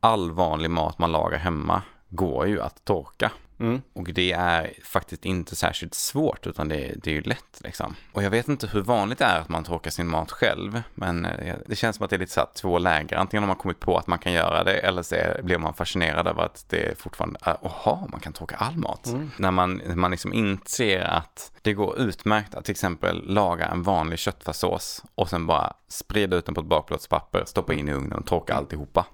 all 0.00 0.30
vanlig 0.30 0.70
mat 0.70 0.98
man 0.98 1.12
lagar 1.12 1.38
hemma 1.38 1.82
går 2.08 2.46
ju 2.46 2.60
att 2.60 2.84
torka. 2.84 3.30
Mm. 3.60 3.82
Och 3.92 4.12
det 4.12 4.32
är 4.32 4.72
faktiskt 4.84 5.24
inte 5.24 5.56
särskilt 5.56 5.94
svårt 5.94 6.46
utan 6.46 6.68
det, 6.68 6.94
det 7.02 7.10
är 7.10 7.14
ju 7.14 7.22
lätt 7.22 7.60
liksom. 7.60 7.96
Och 8.12 8.22
jag 8.22 8.30
vet 8.30 8.48
inte 8.48 8.66
hur 8.66 8.82
vanligt 8.82 9.18
det 9.18 9.24
är 9.24 9.40
att 9.40 9.48
man 9.48 9.64
torkar 9.64 9.90
sin 9.90 10.08
mat 10.08 10.30
själv. 10.30 10.82
Men 10.94 11.24
eh, 11.24 11.56
det 11.66 11.76
känns 11.76 11.96
som 11.96 12.04
att 12.04 12.10
det 12.10 12.16
är 12.16 12.20
lite 12.20 12.32
så 12.32 12.40
här 12.40 12.48
två 12.54 12.78
läger. 12.78 13.16
Antingen 13.16 13.42
har 13.42 13.48
man 13.48 13.56
kommit 13.56 13.80
på 13.80 13.96
att 13.98 14.06
man 14.06 14.18
kan 14.18 14.32
göra 14.32 14.64
det 14.64 14.78
eller 14.78 15.02
så 15.02 15.16
blir 15.42 15.58
man 15.58 15.74
fascinerad 15.74 16.28
av 16.28 16.40
att 16.40 16.64
det 16.68 16.98
fortfarande 16.98 17.38
är, 17.42 17.56
jaha, 17.62 18.08
man 18.10 18.20
kan 18.20 18.32
torka 18.32 18.56
all 18.56 18.76
mat. 18.76 19.06
Mm. 19.06 19.30
När 19.38 19.50
man, 19.50 19.82
man 19.94 20.10
liksom 20.10 20.32
inser 20.32 21.00
att 21.00 21.52
det 21.62 21.72
går 21.72 21.98
utmärkt 21.98 22.54
att 22.54 22.64
till 22.64 22.72
exempel 22.72 23.22
laga 23.26 23.66
en 23.66 23.82
vanlig 23.82 24.18
köttfärssås 24.18 25.02
och 25.14 25.28
sen 25.28 25.46
bara 25.46 25.72
sprida 25.88 26.36
ut 26.36 26.46
den 26.46 26.54
på 26.54 26.60
ett 26.60 26.66
bakplåtspapper, 26.66 27.44
stoppa 27.44 27.74
in 27.74 27.88
i 27.88 27.92
ugnen 27.92 28.18
och 28.18 28.26
torka 28.26 28.54
alltihopa 28.54 29.06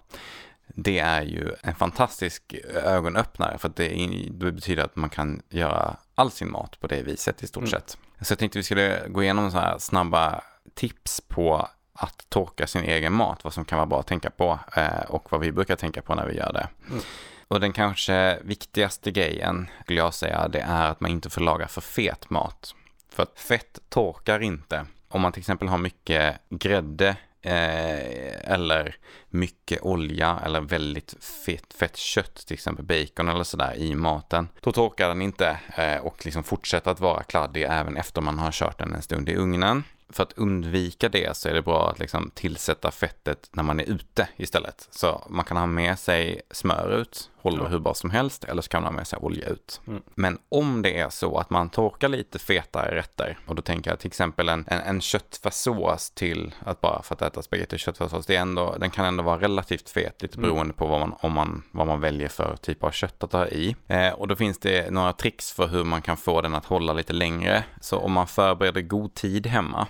det 0.74 0.98
är 0.98 1.22
ju 1.22 1.54
en 1.62 1.74
fantastisk 1.74 2.54
ögonöppnare 2.84 3.58
för 3.58 3.68
att 3.68 3.76
det, 3.76 3.88
det, 4.30 4.52
betyder 4.52 4.84
att 4.84 4.96
man 4.96 5.10
kan 5.10 5.42
göra 5.48 5.96
all 6.14 6.30
sin 6.30 6.50
mat 6.50 6.80
på 6.80 6.86
det 6.86 7.02
viset 7.02 7.42
i 7.42 7.46
stort 7.46 7.62
mm. 7.62 7.70
sett. 7.70 7.98
Så 8.20 8.32
jag 8.32 8.38
tänkte 8.38 8.58
vi 8.58 8.62
skulle 8.62 9.08
gå 9.08 9.22
igenom 9.22 9.50
så 9.50 9.58
här 9.58 9.78
snabba 9.78 10.40
tips 10.74 11.20
på 11.28 11.68
att 11.92 12.26
torka 12.28 12.66
sin 12.66 12.84
egen 12.84 13.12
mat, 13.12 13.44
vad 13.44 13.52
som 13.54 13.64
kan 13.64 13.76
vara 13.76 13.86
bra 13.86 14.00
att 14.00 14.06
tänka 14.06 14.30
på 14.30 14.58
eh, 14.76 15.00
och 15.08 15.32
vad 15.32 15.40
vi 15.40 15.52
brukar 15.52 15.76
tänka 15.76 16.02
på 16.02 16.14
när 16.14 16.26
vi 16.26 16.36
gör 16.36 16.52
det. 16.52 16.68
Mm. 16.90 17.02
Och 17.48 17.60
den 17.60 17.72
kanske 17.72 18.38
viktigaste 18.42 19.10
grejen, 19.10 19.70
skulle 19.82 19.98
jag 19.98 20.14
säga, 20.14 20.48
det 20.48 20.60
är 20.60 20.90
att 20.90 21.00
man 21.00 21.10
inte 21.10 21.30
får 21.30 21.40
laga 21.40 21.68
för 21.68 21.80
fet 21.80 22.30
mat. 22.30 22.74
För 23.12 23.22
att 23.22 23.38
fett 23.38 23.78
torkar 23.88 24.40
inte. 24.40 24.86
Om 25.08 25.20
man 25.20 25.32
till 25.32 25.40
exempel 25.40 25.68
har 25.68 25.78
mycket 25.78 26.36
grädde 26.50 27.16
Eh, 27.42 28.52
eller 28.52 28.96
mycket 29.28 29.82
olja 29.82 30.40
eller 30.44 30.60
väldigt 30.60 31.24
fett, 31.46 31.74
fett 31.74 31.96
kött, 31.96 32.34
till 32.46 32.54
exempel 32.54 32.84
bacon 32.84 33.28
eller 33.28 33.44
sådär 33.44 33.74
i 33.76 33.94
maten. 33.94 34.48
Då 34.60 34.72
torkar 34.72 35.08
den 35.08 35.22
inte 35.22 35.60
eh, 35.76 35.96
och 35.96 36.24
liksom 36.24 36.44
fortsätter 36.44 36.90
att 36.90 37.00
vara 37.00 37.22
kladdig 37.22 37.62
även 37.62 37.96
efter 37.96 38.20
man 38.20 38.38
har 38.38 38.52
kört 38.52 38.78
den 38.78 38.94
en 38.94 39.02
stund 39.02 39.28
i 39.28 39.36
ugnen 39.36 39.84
för 40.12 40.22
att 40.22 40.32
undvika 40.32 41.08
det 41.08 41.36
så 41.36 41.48
är 41.48 41.54
det 41.54 41.62
bra 41.62 41.90
att 41.90 41.98
liksom 41.98 42.30
tillsätta 42.34 42.90
fettet 42.90 43.50
när 43.52 43.62
man 43.62 43.80
är 43.80 43.84
ute 43.84 44.28
istället. 44.36 44.88
Så 44.90 45.26
man 45.30 45.44
kan 45.44 45.56
ha 45.56 45.66
med 45.66 45.98
sig 45.98 46.40
smör 46.50 47.00
ut, 47.00 47.30
håller 47.42 47.62
ja. 47.64 47.68
hur 47.68 47.78
bra 47.78 47.94
som 47.94 48.10
helst, 48.10 48.44
eller 48.44 48.62
så 48.62 48.68
kan 48.68 48.82
man 48.82 48.92
ha 48.92 48.96
med 48.96 49.06
sig 49.06 49.18
olja 49.18 49.48
ut. 49.48 49.80
Mm. 49.86 50.02
Men 50.14 50.38
om 50.48 50.82
det 50.82 50.98
är 50.98 51.10
så 51.10 51.38
att 51.38 51.50
man 51.50 51.70
torkar 51.70 52.08
lite 52.08 52.38
fetare 52.38 52.96
rätter, 52.96 53.38
och 53.46 53.54
då 53.54 53.62
tänker 53.62 53.90
jag 53.90 54.00
till 54.00 54.06
exempel 54.06 54.48
en, 54.48 54.64
en, 54.66 54.80
en 54.80 55.00
köttfärssås 55.00 56.10
till 56.10 56.54
att 56.64 56.80
bara 56.80 57.02
för 57.02 57.14
att 57.14 57.22
äta 57.22 57.42
spagetti 57.42 57.76
och 57.76 57.80
köttfärssås, 57.80 58.26
det 58.26 58.36
är 58.36 58.40
ändå, 58.40 58.76
den 58.80 58.90
kan 58.90 59.04
ändå 59.04 59.22
vara 59.22 59.40
relativt 59.40 59.90
fet, 59.90 60.22
lite 60.22 60.38
mm. 60.38 60.50
beroende 60.50 60.74
på 60.74 60.86
vad 60.86 61.00
man, 61.00 61.14
om 61.20 61.32
man, 61.32 61.62
vad 61.70 61.86
man 61.86 62.00
väljer 62.00 62.28
för 62.28 62.56
typ 62.56 62.84
av 62.84 62.90
kött 62.90 63.24
att 63.24 63.32
ha 63.32 63.46
i. 63.46 63.76
Eh, 63.86 64.12
och 64.12 64.28
då 64.28 64.36
finns 64.36 64.58
det 64.58 64.90
några 64.90 65.12
tricks 65.12 65.52
för 65.52 65.66
hur 65.66 65.84
man 65.84 66.02
kan 66.02 66.16
få 66.16 66.40
den 66.40 66.54
att 66.54 66.64
hålla 66.64 66.92
lite 66.92 67.12
längre. 67.12 67.64
Så 67.80 67.98
om 67.98 68.12
man 68.12 68.26
förbereder 68.26 68.80
god 68.80 69.14
tid 69.14 69.46
hemma, 69.46 69.86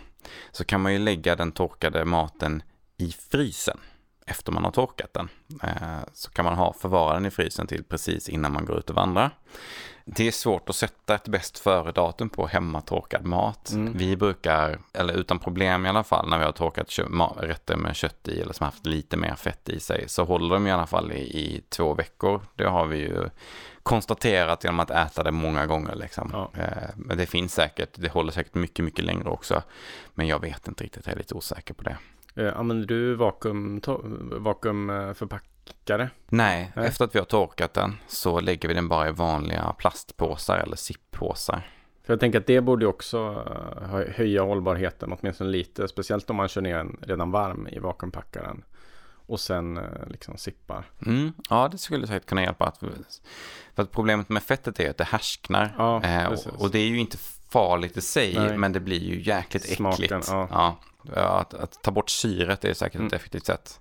så 0.52 0.64
kan 0.64 0.80
man 0.80 0.92
ju 0.92 0.98
lägga 0.98 1.36
den 1.36 1.52
torkade 1.52 2.04
maten 2.04 2.62
i 2.96 3.12
frysen 3.30 3.78
efter 4.30 4.52
man 4.52 4.64
har 4.64 4.70
torkat 4.70 5.12
den. 5.12 5.28
Eh, 5.62 5.98
så 6.12 6.30
kan 6.30 6.44
man 6.44 6.54
ha 6.54 6.72
förvara 6.72 7.14
den 7.14 7.26
i 7.26 7.30
frysen 7.30 7.66
till 7.66 7.84
precis 7.84 8.28
innan 8.28 8.52
man 8.52 8.64
går 8.64 8.78
ut 8.78 8.90
och 8.90 8.96
vandrar. 8.96 9.30
Det 10.04 10.28
är 10.28 10.32
svårt 10.32 10.68
att 10.68 10.76
sätta 10.76 11.14
ett 11.14 11.28
bäst 11.28 11.58
före-datum 11.58 12.28
på 12.28 12.46
hemmatorkad 12.46 13.24
mat. 13.24 13.70
Mm. 13.70 13.92
Vi 13.96 14.16
brukar, 14.16 14.78
eller 14.92 15.14
utan 15.14 15.38
problem 15.38 15.86
i 15.86 15.88
alla 15.88 16.04
fall, 16.04 16.28
när 16.28 16.38
vi 16.38 16.44
har 16.44 16.52
torkat 16.52 16.98
rätter 17.36 17.76
med 17.76 17.96
kött 17.96 18.28
i 18.28 18.40
eller 18.40 18.52
som 18.52 18.64
haft 18.64 18.86
lite 18.86 19.16
mer 19.16 19.34
fett 19.34 19.68
i 19.68 19.80
sig, 19.80 20.04
så 20.08 20.24
håller 20.24 20.54
de 20.54 20.66
i 20.66 20.72
alla 20.72 20.86
fall 20.86 21.12
i, 21.12 21.20
i 21.20 21.62
två 21.68 21.94
veckor. 21.94 22.42
Det 22.54 22.64
har 22.64 22.86
vi 22.86 22.98
ju 22.98 23.30
konstaterat 23.82 24.64
genom 24.64 24.80
att 24.80 24.90
äta 24.90 25.22
det 25.22 25.30
många 25.30 25.66
gånger. 25.66 25.94
Liksom. 25.94 26.30
Ja. 26.32 26.50
Eh, 26.62 26.88
men 26.96 27.18
det 27.18 27.26
finns 27.26 27.54
säkert, 27.54 27.90
det 27.94 28.08
håller 28.08 28.32
säkert 28.32 28.54
mycket, 28.54 28.84
mycket 28.84 29.04
längre 29.04 29.28
också. 29.28 29.62
Men 30.14 30.26
jag 30.26 30.40
vet 30.40 30.68
inte 30.68 30.84
riktigt, 30.84 31.06
jag 31.06 31.12
är 31.14 31.18
lite 31.18 31.34
osäker 31.34 31.74
på 31.74 31.82
det. 31.82 31.96
Eh, 32.34 32.58
använder 32.58 32.86
du 32.86 33.14
vakuum, 33.14 33.80
vakuumförpackare? 34.32 36.10
Nej, 36.28 36.72
Nej, 36.76 36.86
efter 36.86 37.04
att 37.04 37.14
vi 37.14 37.18
har 37.18 37.26
torkat 37.26 37.74
den 37.74 37.96
så 38.06 38.40
lägger 38.40 38.68
vi 38.68 38.74
den 38.74 38.88
bara 38.88 39.08
i 39.08 39.12
vanliga 39.12 39.74
plastpåsar 39.78 40.58
eller 40.58 40.76
zipppåsar. 40.76 41.62
För 42.02 42.12
jag 42.12 42.20
tänker 42.20 42.40
att 42.40 42.46
det 42.46 42.60
borde 42.60 42.86
också 42.86 43.44
eh, 43.82 44.14
höja 44.14 44.42
hållbarheten 44.42 45.12
åtminstone 45.12 45.50
lite. 45.50 45.88
Speciellt 45.88 46.30
om 46.30 46.36
man 46.36 46.48
kör 46.48 46.60
ner 46.60 46.76
den 46.76 46.96
redan 47.02 47.30
varm 47.30 47.68
i 47.68 47.78
vakuumpackaren 47.78 48.64
och 49.30 49.40
sen 49.40 49.76
eh, 49.76 50.08
liksom 50.08 50.36
sippar. 50.36 50.84
Mm, 51.06 51.32
ja, 51.50 51.68
det 51.72 51.78
skulle 51.78 52.06
säkert 52.06 52.28
kunna 52.28 52.42
hjälpa. 52.42 52.64
Att, 52.64 52.78
för 53.74 53.82
att 53.82 53.90
problemet 53.90 54.28
med 54.28 54.42
fettet 54.42 54.80
är 54.80 54.90
att 54.90 54.96
det 54.96 55.04
härsknar. 55.04 55.74
Ja, 55.78 56.02
eh, 56.02 56.26
och, 56.26 56.62
och, 56.62 56.70
det 56.70 56.78
är 56.78 56.86
ju 56.86 56.98
inte 56.98 57.16
farligt 57.50 57.96
i 57.96 58.00
sig, 58.00 58.34
Nej. 58.34 58.56
men 58.56 58.72
det 58.72 58.80
blir 58.80 59.00
ju 59.00 59.22
jäkligt 59.22 59.76
Smaken, 59.76 60.04
äckligt. 60.04 60.28
Ja. 60.30 60.76
ja 61.14 61.40
att, 61.40 61.54
att, 61.54 61.82
ta 61.82 61.90
bort 61.90 62.10
syret 62.10 62.64
är 62.64 62.74
säkert 62.74 62.94
mm. 62.94 63.06
ett 63.06 63.12
effektivt 63.12 63.46
sätt. 63.46 63.80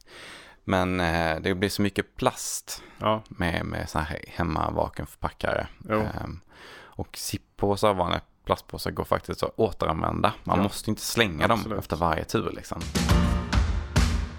Men 0.64 1.00
eh, 1.00 1.40
det 1.40 1.56
blir 1.56 1.70
så 1.70 1.82
mycket 1.82 2.16
plast 2.16 2.84
ja. 2.98 3.24
med, 3.28 3.66
med 3.66 3.90
så 3.90 4.00
här 4.00 4.20
hemma 4.28 4.72
vakuumförpackare. 4.72 5.68
Eh, 5.90 6.28
och 6.82 7.18
sippåsar, 7.18 7.94
vanliga 7.94 8.22
plastpåsar 8.46 8.92
går 8.92 9.04
faktiskt 9.04 9.44
att 9.44 9.60
återanvända. 9.60 10.34
Man 10.44 10.58
Ja. 10.58 10.64
måste 10.64 10.90
inte 10.90 11.02
slänga 11.02 11.46
Absolut. 11.46 11.70
dem 11.70 11.80
efter 11.80 11.96
varje 11.96 12.24
tur 12.24 12.52
liksom. 12.56 12.82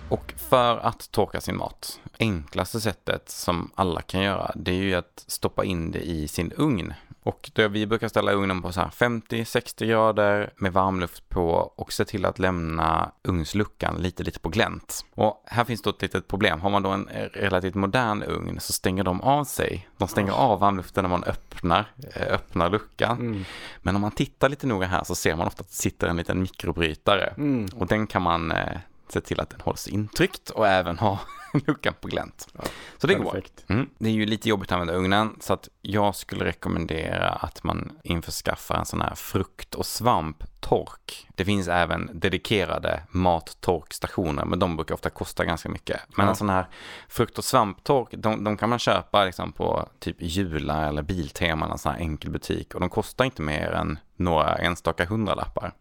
Och 0.09 0.35
för 0.37 0.79
att 0.79 1.11
torka 1.11 1.41
sin 1.41 1.57
mat, 1.57 2.01
enklaste 2.19 2.81
sättet 2.81 3.31
som 3.31 3.71
alla 3.75 4.03
kan 4.03 4.23
göra, 4.23 4.53
det 4.55 4.71
är 4.71 4.83
ju 4.83 4.95
att 4.95 5.25
stoppa 5.27 5.65
in 5.65 5.91
det 5.91 6.01
i 6.01 6.29
sin 6.29 6.53
ugn. 6.57 6.95
Och 7.23 7.51
då 7.55 7.69
vi 7.69 7.87
brukar 7.87 8.09
ställa 8.09 8.33
ugnen 8.33 8.63
på 8.63 8.73
så 8.73 8.81
här 8.81 8.89
50-60 8.89 9.87
grader 9.87 10.53
med 10.57 10.73
varmluft 10.73 11.29
på 11.29 11.73
och 11.77 11.93
se 11.93 12.05
till 12.05 12.25
att 12.25 12.39
lämna 12.39 13.13
ugnsluckan 13.23 13.97
lite, 14.03 14.23
lite 14.23 14.41
på 14.41 14.49
glänt. 14.49 15.05
Och 15.15 15.43
här 15.47 15.65
finns 15.65 15.83
då 15.83 15.91
ett 15.91 16.03
litet 16.03 16.29
problem. 16.29 16.61
Har 16.61 16.71
man 16.71 16.83
då 16.83 16.91
en 16.91 17.09
relativt 17.33 17.75
modern 17.75 18.23
ugn 18.23 18.61
så 18.61 18.73
stänger 18.73 19.05
de 19.05 19.21
av 19.21 19.45
sig. 19.45 19.89
De 19.97 20.09
stänger 20.09 20.33
av 20.33 20.61
varmluften 20.61 21.05
när 21.05 21.09
man 21.09 21.25
öppnar, 21.25 21.93
eh, 22.15 22.35
öppnar 22.35 22.71
luckan. 22.71 23.19
Mm. 23.19 23.45
Men 23.83 23.97
om 23.97 24.03
man 24.03 24.11
tittar 24.11 24.49
lite 24.49 24.67
noga 24.67 24.87
här 24.87 25.05
så 25.05 25.15
ser 25.15 25.37
man 25.37 25.47
ofta 25.47 25.61
att 25.61 25.69
det 25.69 25.75
sitter 25.75 26.09
en 26.09 26.17
liten 26.17 26.41
mikrobrytare. 26.41 27.35
Mm. 27.37 27.69
Och 27.75 27.87
den 27.87 28.07
kan 28.07 28.23
man 28.23 28.53
eh, 28.53 28.79
se 29.09 29.21
till 29.21 29.41
att 29.41 29.51
den 29.51 29.61
hålls 29.61 29.89
intryckt 29.89 30.51
och 30.51 30.69
även 30.69 30.99
ha 30.99 31.19
luckan 31.67 31.95
på 32.01 32.09
glänt. 32.09 32.49
Ja, 32.53 32.61
så 32.99 33.07
det 33.07 33.15
går. 33.15 33.43
Mm. 33.69 33.89
Det 33.99 34.09
är 34.09 34.13
ju 34.13 34.27
lite 34.27 34.49
jobbigt 34.49 34.69
att 34.69 34.73
använda 34.73 34.95
ugnen 34.95 35.37
så 35.41 35.53
att 35.53 35.69
jag 35.83 36.15
skulle 36.15 36.45
rekommendera 36.45 37.29
att 37.29 37.65
man 37.65 37.93
införskaffar 38.05 38.75
en 38.75 38.87
sån 38.87 39.01
här 39.01 39.15
frukt 39.15 39.75
och 39.75 39.87
svamptork. 39.87 41.27
Det 41.35 41.45
finns 41.45 41.69
även 41.69 42.11
dedikerade 42.15 43.03
mattorkstationer 43.11 44.45
men 44.45 44.59
de 44.59 44.77
brukar 44.77 44.95
ofta 44.95 45.11
kosta 45.11 45.45
ganska 45.45 45.69
mycket. 45.69 46.01
Men 46.17 46.27
Ja. 46.27 46.31
en 46.31 46.37
sån 46.37 46.49
här 46.51 46.67
frukt 47.09 47.39
och 47.39 47.45
svamptork, 47.45 48.09
de, 48.13 48.45
de 48.45 48.57
kan 48.57 48.69
man 48.69 48.79
köpa 48.79 49.25
liksom 49.25 49.53
på 49.53 49.89
typ 49.99 50.17
Jula 50.19 50.89
eller 50.89 51.03
Biltema, 51.03 51.67
en 51.73 51.79
sån 51.79 51.93
här 51.93 51.99
enkel 52.01 52.31
butik 52.31 52.75
och 52.75 52.81
de 52.81 52.91
kostar 52.91 53.25
inte 53.25 53.43
mer 53.43 53.71
än 53.71 53.99
några 54.17 54.55
enstaka 54.57 55.05
hundralappar. 55.05 55.73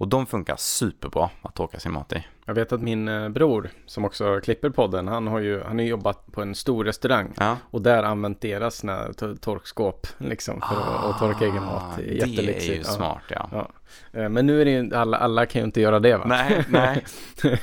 Och 0.00 0.08
de 0.08 0.26
funkar 0.26 0.56
superbra 0.56 1.30
att 1.42 1.54
torka 1.54 1.80
sin 1.80 1.92
mat 1.92 2.12
i. 2.12 2.26
Jag 2.44 2.54
vet 2.54 2.72
att 2.72 2.80
min 2.80 3.08
eh, 3.08 3.28
bror 3.28 3.70
som 3.86 4.04
också 4.04 4.40
klipper 4.40 4.70
podden, 4.70 5.08
han 5.08 5.26
har 5.26 5.38
ju 5.40 5.62
han 5.62 5.78
har 5.78 5.84
jobbat 5.86 6.32
på 6.32 6.42
en 6.42 6.54
stor 6.54 6.84
restaurang 6.84 7.32
Ja. 7.36 7.56
och 7.70 7.82
där 7.82 8.02
använt 8.02 8.40
deras 8.40 8.82
torkskåp 9.40 10.06
liksom 10.18 10.60
för 10.60 10.76
att, 10.80 11.04
att 11.04 11.18
torka 11.18 11.44
egen 11.44 11.64
mat. 11.64 11.82
Ah, 11.82 11.96
Det 11.96 12.10
är 12.22 12.26
jättelyxigt. 12.26 12.78
ju 12.80 12.84
smart 12.84 13.22
ja. 13.28 13.48
Ja. 13.52 13.68
Eh, 14.20 14.28
Men 14.28 14.46
nu 14.46 14.60
är 14.60 14.64
det 14.64 14.70
ju, 14.70 14.94
alla, 14.94 15.16
alla 15.16 15.46
kan 15.46 15.60
ju 15.60 15.64
inte 15.66 15.80
göra 15.80 15.98
det 16.00 16.16
va? 16.16 16.24
Nej, 16.26 16.64
nej. 16.68 17.04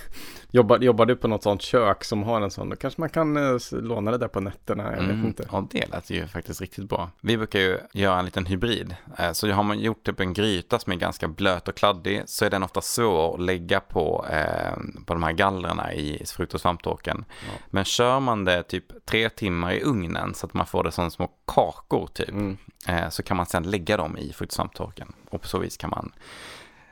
Jobbar, 0.57 0.79
jobbar 0.79 1.05
du 1.05 1.15
på 1.15 1.27
något 1.27 1.43
sånt 1.43 1.61
kök 1.61 2.03
som 2.03 2.23
har 2.23 2.41
en 2.41 2.51
sån, 2.51 2.69
då 2.69 2.75
kanske 2.75 3.01
man 3.01 3.09
kan 3.09 3.37
eh, 3.37 3.57
låna 3.71 4.11
det 4.11 4.17
där 4.17 4.27
på 4.27 4.39
nätterna, 4.39 4.83
jag 4.83 4.91
vet 5.01 5.09
Mm, 5.09 5.25
inte. 5.25 5.47
Ja, 5.51 5.67
det 5.71 5.87
lät 5.91 6.09
ju 6.09 6.27
faktiskt 6.27 6.61
riktigt 6.61 6.89
bra. 6.89 7.09
Vi 7.21 7.37
brukar 7.37 7.59
ju 7.59 7.79
göra 7.93 8.19
en 8.19 8.25
liten 8.25 8.45
hybrid. 8.45 8.95
Eh, 9.17 9.31
Så 9.31 9.51
har 9.51 9.63
man 9.63 9.79
gjort 9.79 10.03
typ 10.05 10.19
en 10.19 10.33
gryta 10.33 10.79
som 10.79 10.93
är 10.93 10.97
ganska 10.97 11.27
blöt 11.27 11.67
och 11.67 11.75
kladdig 11.75 12.23
så 12.25 12.45
är 12.45 12.49
den 12.49 12.63
ofta 12.63 12.81
svår 12.81 13.33
att 13.33 13.41
lägga 13.41 13.79
på, 13.79 14.25
eh, 14.31 14.73
på 15.05 15.13
de 15.13 15.23
här 15.23 15.31
gallrarna 15.31 15.93
i 15.93 16.23
frukt 16.25 16.53
och 16.53 16.61
svamptorken. 16.61 17.25
Ja. 17.47 17.53
Men 17.69 17.85
kör 17.85 18.19
man 18.19 18.45
det 18.45 18.63
typ 18.63 19.05
tre 19.05 19.29
timmar 19.29 19.71
i 19.73 19.81
ugnen 19.83 20.33
så 20.33 20.45
att 20.45 20.53
man 20.53 20.65
får 20.65 20.83
det 20.83 20.91
som 20.91 21.11
små 21.11 21.29
kakor 21.45 22.07
typ. 22.13 22.29
Mm. 22.29 22.57
eh, 22.87 23.09
Så 23.09 23.23
kan 23.23 23.37
man 23.37 23.45
sedan 23.45 23.63
lägga 23.63 23.97
dem 23.97 24.17
i 24.17 24.33
frukt 24.33 24.51
och 24.51 24.55
svamptorken. 24.55 25.13
Och 25.29 25.41
på 25.41 25.47
så 25.47 25.59
vis 25.59 25.77
kan 25.77 25.89
man 25.89 26.11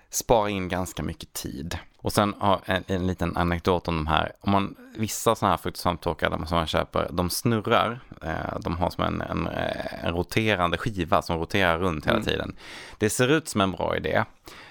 spara 0.10 0.50
in 0.50 0.70
ganska 0.70 1.04
mycket 1.04 1.34
tid. 1.34 1.78
Och 2.06 2.14
sen 2.14 2.34
har 2.40 2.62
en, 2.66 2.84
en 2.88 3.08
liten 3.08 3.38
anekdot 3.38 3.88
om 3.88 3.96
de 3.96 4.08
här. 4.08 4.32
Om 4.40 4.52
man, 4.52 4.76
vissa 4.98 5.36
sådana 5.36 5.54
här 5.54 5.58
frukt 5.58 5.78
och 5.78 5.82
svamptorkar 5.82 6.30
de 6.30 6.48
som 6.48 6.58
man 6.58 6.68
köper, 6.68 7.10
de 7.12 7.30
snurrar. 7.30 8.00
Eh, 8.22 8.60
de 8.60 8.78
har 8.78 8.90
som 8.90 9.04
en, 9.04 9.22
en, 9.22 9.48
eh, 9.48 10.06
en 10.06 10.14
roterande 10.14 10.78
skiva 10.78 11.22
som 11.22 11.38
roterar 11.40 11.80
runt 11.80 12.06
hela 12.06 12.18
Mm. 12.18 12.26
tiden. 12.26 12.56
Det 12.98 13.10
ser 13.10 13.28
ut 13.28 13.48
som 13.48 13.62
en 13.62 13.72
bra 13.72 13.98
idé. 13.98 14.24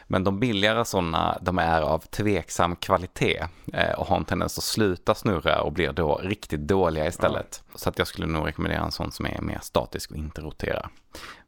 Men 0.06 0.24
de 0.24 0.40
billigare 0.40 0.84
sådana, 0.84 1.38
de 1.40 1.58
är 1.58 1.80
av 1.82 1.98
tveksam 1.98 2.76
kvalitet 2.76 3.44
eh, 3.72 3.92
och 3.98 4.06
har 4.06 4.16
en 4.16 4.24
tendens 4.24 4.58
att 4.58 4.64
sluta 4.64 5.14
snurra 5.14 5.62
och 5.62 5.72
blir 5.72 5.92
då 5.92 6.20
riktigt 6.22 6.60
dåliga 6.60 7.06
istället. 7.06 7.62
Så 7.74 7.88
att 7.88 7.98
jag 7.98 8.06
skulle 8.06 8.26
nog 8.26 8.46
rekommendera 8.46 8.82
en 8.84 8.92
sån 8.92 9.12
som 9.12 9.26
är 9.26 9.40
mer 9.40 9.58
statisk 9.62 10.10
och 10.10 10.16
inte 10.16 10.40
roterar. 10.40 10.88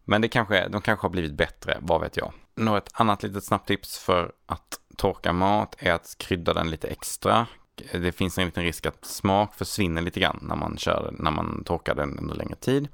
Men 0.05 0.20
det 0.20 0.28
kanske, 0.28 0.68
de 0.68 0.80
kanske 0.80 1.05
har 1.05 1.11
blivit 1.11 1.32
bättre, 1.34 1.78
vad 1.80 2.01
vet 2.01 2.16
jag. 2.16 2.32
Något 2.57 2.91
annat 2.95 3.22
litet 3.22 3.45
snabbt 3.45 3.68
tips 3.68 3.99
för 3.99 4.32
att 4.47 4.80
torka 4.97 5.32
mat 5.32 5.76
är 5.78 5.92
att 5.92 6.14
krydda 6.18 6.55
den 6.55 6.70
lite 6.70 6.88
extra. 6.88 7.47
Det 7.92 8.12
finns 8.12 8.38
en 8.38 8.44
liten 8.44 8.64
risk 8.64 8.86
att 8.86 9.05
smak 9.05 9.55
försvinner 9.55 10.03
lite 10.03 10.20
grann 10.20 10.38
när 10.42 10.57
man, 10.57 10.78
kör, 10.78 11.14
när 11.18 11.30
man 11.30 11.64
torkar 11.64 11.94
den 11.94 12.18
under 12.18 12.34
längre 12.34 12.57
tid. 12.57 12.88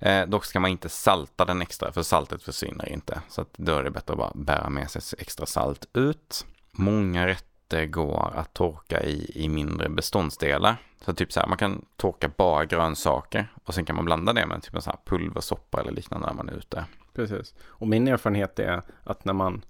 Eh, 0.00 0.26
dock 0.26 0.44
ska 0.44 0.60
man 0.60 0.70
inte 0.70 0.88
salta 0.88 1.44
den 1.44 1.62
extra, 1.62 1.92
för 1.92 2.02
saltet 2.02 2.42
försvinner 2.42 2.88
inte. 2.88 3.20
Så 3.28 3.40
att 3.40 3.48
då 3.56 3.72
är 3.72 3.84
det 3.84 3.90
bättre 3.90 4.12
att 4.12 4.18
bara 4.18 4.32
bära 4.34 4.70
med 4.70 4.90
sig 4.90 5.02
extra 5.18 5.46
salt 5.46 5.88
ut. 5.92 6.46
Många 6.72 7.26
rätter 7.26 7.86
går 7.86 8.32
att 8.36 8.54
torka 8.54 9.02
i, 9.02 9.30
i 9.34 9.48
mindre 9.48 9.88
beståndsdelar. 9.88 10.76
Så 11.04 11.14
typ 11.14 11.32
så 11.32 11.40
här, 11.40 11.46
man 11.46 11.58
kan 11.58 11.84
torka 11.96 12.30
bara 12.36 12.64
grönsaker 12.64 13.52
och 13.64 13.74
sen 13.74 13.84
kan 13.84 13.96
man 13.96 14.04
blanda 14.04 14.32
det 14.32 14.46
med 14.46 14.62
typ 14.62 14.74
en 14.74 14.82
sån 14.82 14.90
här 14.90 15.00
pulversoppa 15.04 15.80
eller 15.80 15.92
liknande 15.92 16.26
när 16.26 16.34
man 16.34 16.48
är 16.48 16.52
ute. 16.52 16.84
Precis. 17.14 17.54
Och 17.64 17.88
min 17.88 18.08
erfarenhet 18.08 18.58
är 18.58 18.82
att 19.04 19.24
när 19.24 19.32
man, 19.32 19.64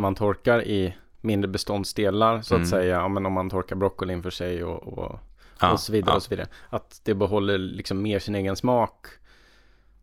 när 0.00 0.02
man 0.02 0.14
torkar 0.14 0.62
i 0.64 0.94
mindre 1.20 1.48
beståndsdelar 1.48 2.40
så 2.42 2.54
att 2.54 2.58
Mm. 2.58 2.68
säga, 2.70 2.94
ja, 3.00 3.08
men 3.08 3.26
om 3.26 3.32
man 3.32 3.50
torkar 3.50 3.76
broccolin 3.76 4.22
för 4.22 4.30
sig 4.30 4.64
och, 4.64 4.98
och, 4.98 5.18
Ja, 5.60 5.72
och 5.72 5.80
så 5.80 5.92
vidare 5.92 6.12
ja. 6.12 6.16
och 6.16 6.22
så 6.22 6.30
vidare. 6.30 6.46
Att 6.70 7.00
det 7.04 7.14
behåller 7.14 7.58
liksom 7.58 8.02
mer 8.02 8.18
sin 8.18 8.34
egen 8.34 8.56
smak. 8.56 9.06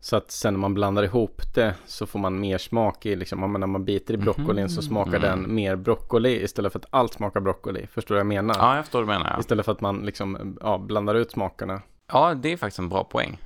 Så 0.00 0.16
att 0.16 0.30
sen 0.30 0.54
när 0.54 0.60
man 0.60 0.74
blandar 0.74 1.02
ihop 1.02 1.42
det 1.54 1.74
så 1.86 2.06
får 2.06 2.18
man 2.18 2.40
mer 2.40 2.58
smak 2.58 3.06
i 3.06 3.16
liksom, 3.16 3.52
när 3.52 3.66
man 3.66 3.84
biter 3.84 4.14
i 4.14 4.16
broccolin 4.16 4.68
så 4.68 4.82
smakar 4.82 5.12
Mhm. 5.12 5.22
den 5.22 5.54
mer 5.54 5.76
broccoli 5.76 6.42
istället 6.44 6.72
för 6.72 6.78
att 6.78 6.86
allt 6.90 7.12
smakar 7.12 7.40
broccoli. 7.40 7.86
Förstår 7.86 8.14
du 8.14 8.16
vad 8.16 8.20
jag 8.20 8.26
menar? 8.44 8.54
Ja, 8.58 8.76
jag 8.76 8.84
förstår 8.84 8.98
vad 9.04 9.08
du 9.14 9.18
menar. 9.18 9.30
Ja. 9.34 9.40
Istället 9.40 9.64
för 9.64 9.72
att 9.72 9.80
man 9.80 9.98
liksom, 9.98 10.58
ja, 10.60 10.78
blandar 10.78 11.14
ut 11.14 11.30
smakerna. 11.30 11.82
ja, 12.12 12.34
det 12.34 12.52
är 12.52 12.56
faktiskt 12.56 12.78
en 12.78 12.88
bra 12.88 13.04
poäng. 13.04 13.38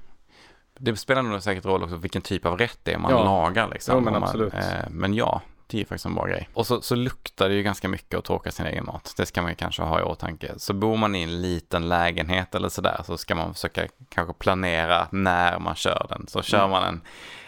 Det 0.78 0.96
spelar 0.96 1.22
nog 1.22 1.42
säkert 1.42 1.64
roll 1.64 1.82
också 1.82 1.96
vilken 1.96 2.22
typ 2.22 2.46
av 2.46 2.58
rätt 2.58 2.78
det 2.82 2.92
är 2.92 2.98
man 2.98 3.10
Ja. 3.10 3.24
lagar. 3.24 3.68
Liksom, 3.72 3.94
Jo, 3.94 4.00
men 4.10 4.20
man, 4.20 4.40
eh, 4.52 4.90
men 4.90 5.14
ja, 5.14 5.40
det 5.78 5.82
är 5.82 5.86
faktiskt 5.86 6.06
en 6.06 6.14
bra 6.14 6.26
grej. 6.26 6.48
Och 6.54 6.66
så, 6.66 6.82
så 6.82 6.94
luktar 6.94 7.48
det 7.48 7.54
ju 7.54 7.62
ganska 7.62 7.88
mycket 7.88 8.18
att 8.18 8.24
torka 8.24 8.50
sin 8.50 8.66
egen 8.66 8.84
mat. 8.84 9.14
Det 9.16 9.26
ska 9.26 9.42
man 9.42 9.50
ju 9.50 9.54
kanske 9.56 9.82
ha 9.82 10.00
i 10.00 10.02
åtanke. 10.02 10.52
Så 10.56 10.72
bor 10.74 10.96
man 10.96 11.14
i 11.14 11.22
en 11.22 11.42
liten 11.42 11.88
lägenhet 11.88 12.54
eller 12.54 12.68
sådär 12.68 13.00
så 13.06 13.18
ska 13.18 13.34
man 13.34 13.54
försöka 13.54 13.86
kanske 14.08 14.34
planera 14.34 15.08
när 15.10 15.58
man 15.58 15.74
kör 15.74 16.06
den. 16.08 16.26
Så 16.28 16.42
kör 16.42 16.58
Mm. 16.58 16.70
man 16.70 16.82
en, 16.84 17.00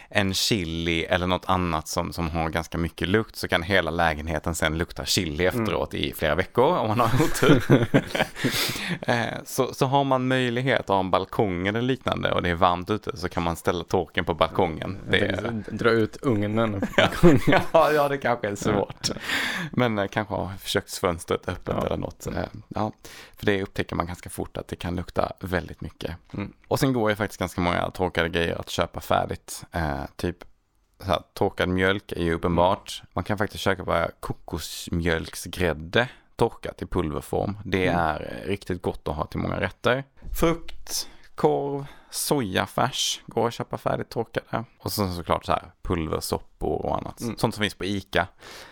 en 0.09 0.33
chili 0.33 1.03
eller 1.03 1.27
något 1.27 1.45
annat 1.45 1.87
som, 1.87 2.13
som 2.13 2.29
har 2.29 2.49
ganska 2.49 2.77
mycket 2.77 3.07
lukt 3.07 3.35
så 3.35 3.47
kan 3.47 3.63
hela 3.63 3.91
lägenheten 3.91 4.55
sen 4.55 4.77
lukta 4.77 5.05
chili 5.05 5.47
Mm. 5.47 5.61
efteråt 5.61 5.93
i 5.93 6.13
flera 6.13 6.35
veckor 6.35 6.77
om 6.77 6.87
man 6.87 6.99
har 6.99 7.21
otur. 7.23 7.63
Eh, 9.01 9.25
så, 9.45 9.73
så 9.73 9.85
har 9.85 10.03
man 10.03 10.27
möjlighet 10.27 10.79
att 10.79 10.87
ha 10.87 10.99
en 10.99 11.11
balkong 11.11 11.67
eller 11.67 11.81
liknande 11.81 12.31
och 12.31 12.41
det 12.41 12.49
är 12.49 12.55
varmt 12.55 12.89
ute 12.89 13.17
så 13.17 13.29
kan 13.29 13.43
man 13.43 13.55
ställa 13.55 13.83
torken 13.83 14.25
på 14.25 14.33
balkongen. 14.33 14.97
Det 15.09 15.17
är, 15.19 15.63
Dra 15.71 15.89
ut 15.89 16.17
ugnen. 16.21 16.81
ja, 17.47 17.91
ja, 17.91 18.07
det 18.09 18.17
kanske 18.17 18.47
är 18.47 18.55
svårt. 18.55 19.09
Men 19.71 19.99
eh, 19.99 20.07
kanske 20.07 20.33
ha 20.33 20.51
köksfönstret 20.65 21.49
öppet 21.49 21.75
Ja. 21.79 21.85
eller 21.85 21.97
något. 21.97 22.27
Eh, 22.27 22.33
ja, 22.67 22.91
för 23.37 23.45
det 23.45 23.61
upptäcker 23.63 23.95
man 23.95 24.05
ganska 24.05 24.29
fort 24.29 24.57
att 24.57 24.67
det 24.67 24.75
kan 24.75 24.95
lukta 24.95 25.31
väldigt 25.39 25.81
mycket. 25.81 26.15
Mm. 26.33 26.53
Och 26.67 26.79
sen 26.79 26.93
går 26.93 27.09
ju 27.09 27.15
faktiskt 27.15 27.39
ganska 27.39 27.61
många 27.61 27.89
torkade 27.91 28.29
grejer 28.29 28.55
att 28.55 28.69
köpa 28.69 28.99
färdigt. 29.01 29.63
Eh, 29.71 30.03
typ 30.15 30.37
så 30.99 31.05
här, 31.05 31.21
torkad 31.33 31.69
mjölk 31.69 32.11
är 32.11 32.23
ju 32.23 32.33
uppenbart. 32.33 33.03
Man 33.13 33.23
kan 33.23 33.37
faktiskt 33.37 33.63
köpa 33.63 34.09
kokosmjölksgrädde 34.19 36.09
torkat 36.35 36.81
i 36.81 36.85
pulverform. 36.85 37.57
Det 37.65 37.87
Mm. 37.87 37.99
är 37.99 38.41
eh, 38.43 38.47
riktigt 38.47 38.81
gott 38.81 39.07
att 39.07 39.15
ha 39.15 39.25
till 39.25 39.39
många 39.39 39.59
rätter. 39.59 40.03
Frukt, 40.39 41.07
korv, 41.35 41.85
sojafärs 42.09 43.21
går 43.27 43.47
att 43.47 43.53
köpa 43.53 43.77
färdigt 43.77 44.09
torkade. 44.09 44.63
Och 44.79 44.91
sen 44.91 45.13
såklart 45.15 45.45
så 45.45 45.51
här 45.51 45.71
pulversoppor 45.81 46.85
och 46.85 46.97
annat. 46.97 47.21
Mm. 47.21 47.37
Sånt 47.37 47.55
som 47.55 47.61
finns 47.61 47.73
på 47.75 47.85
ICA. 47.85 48.27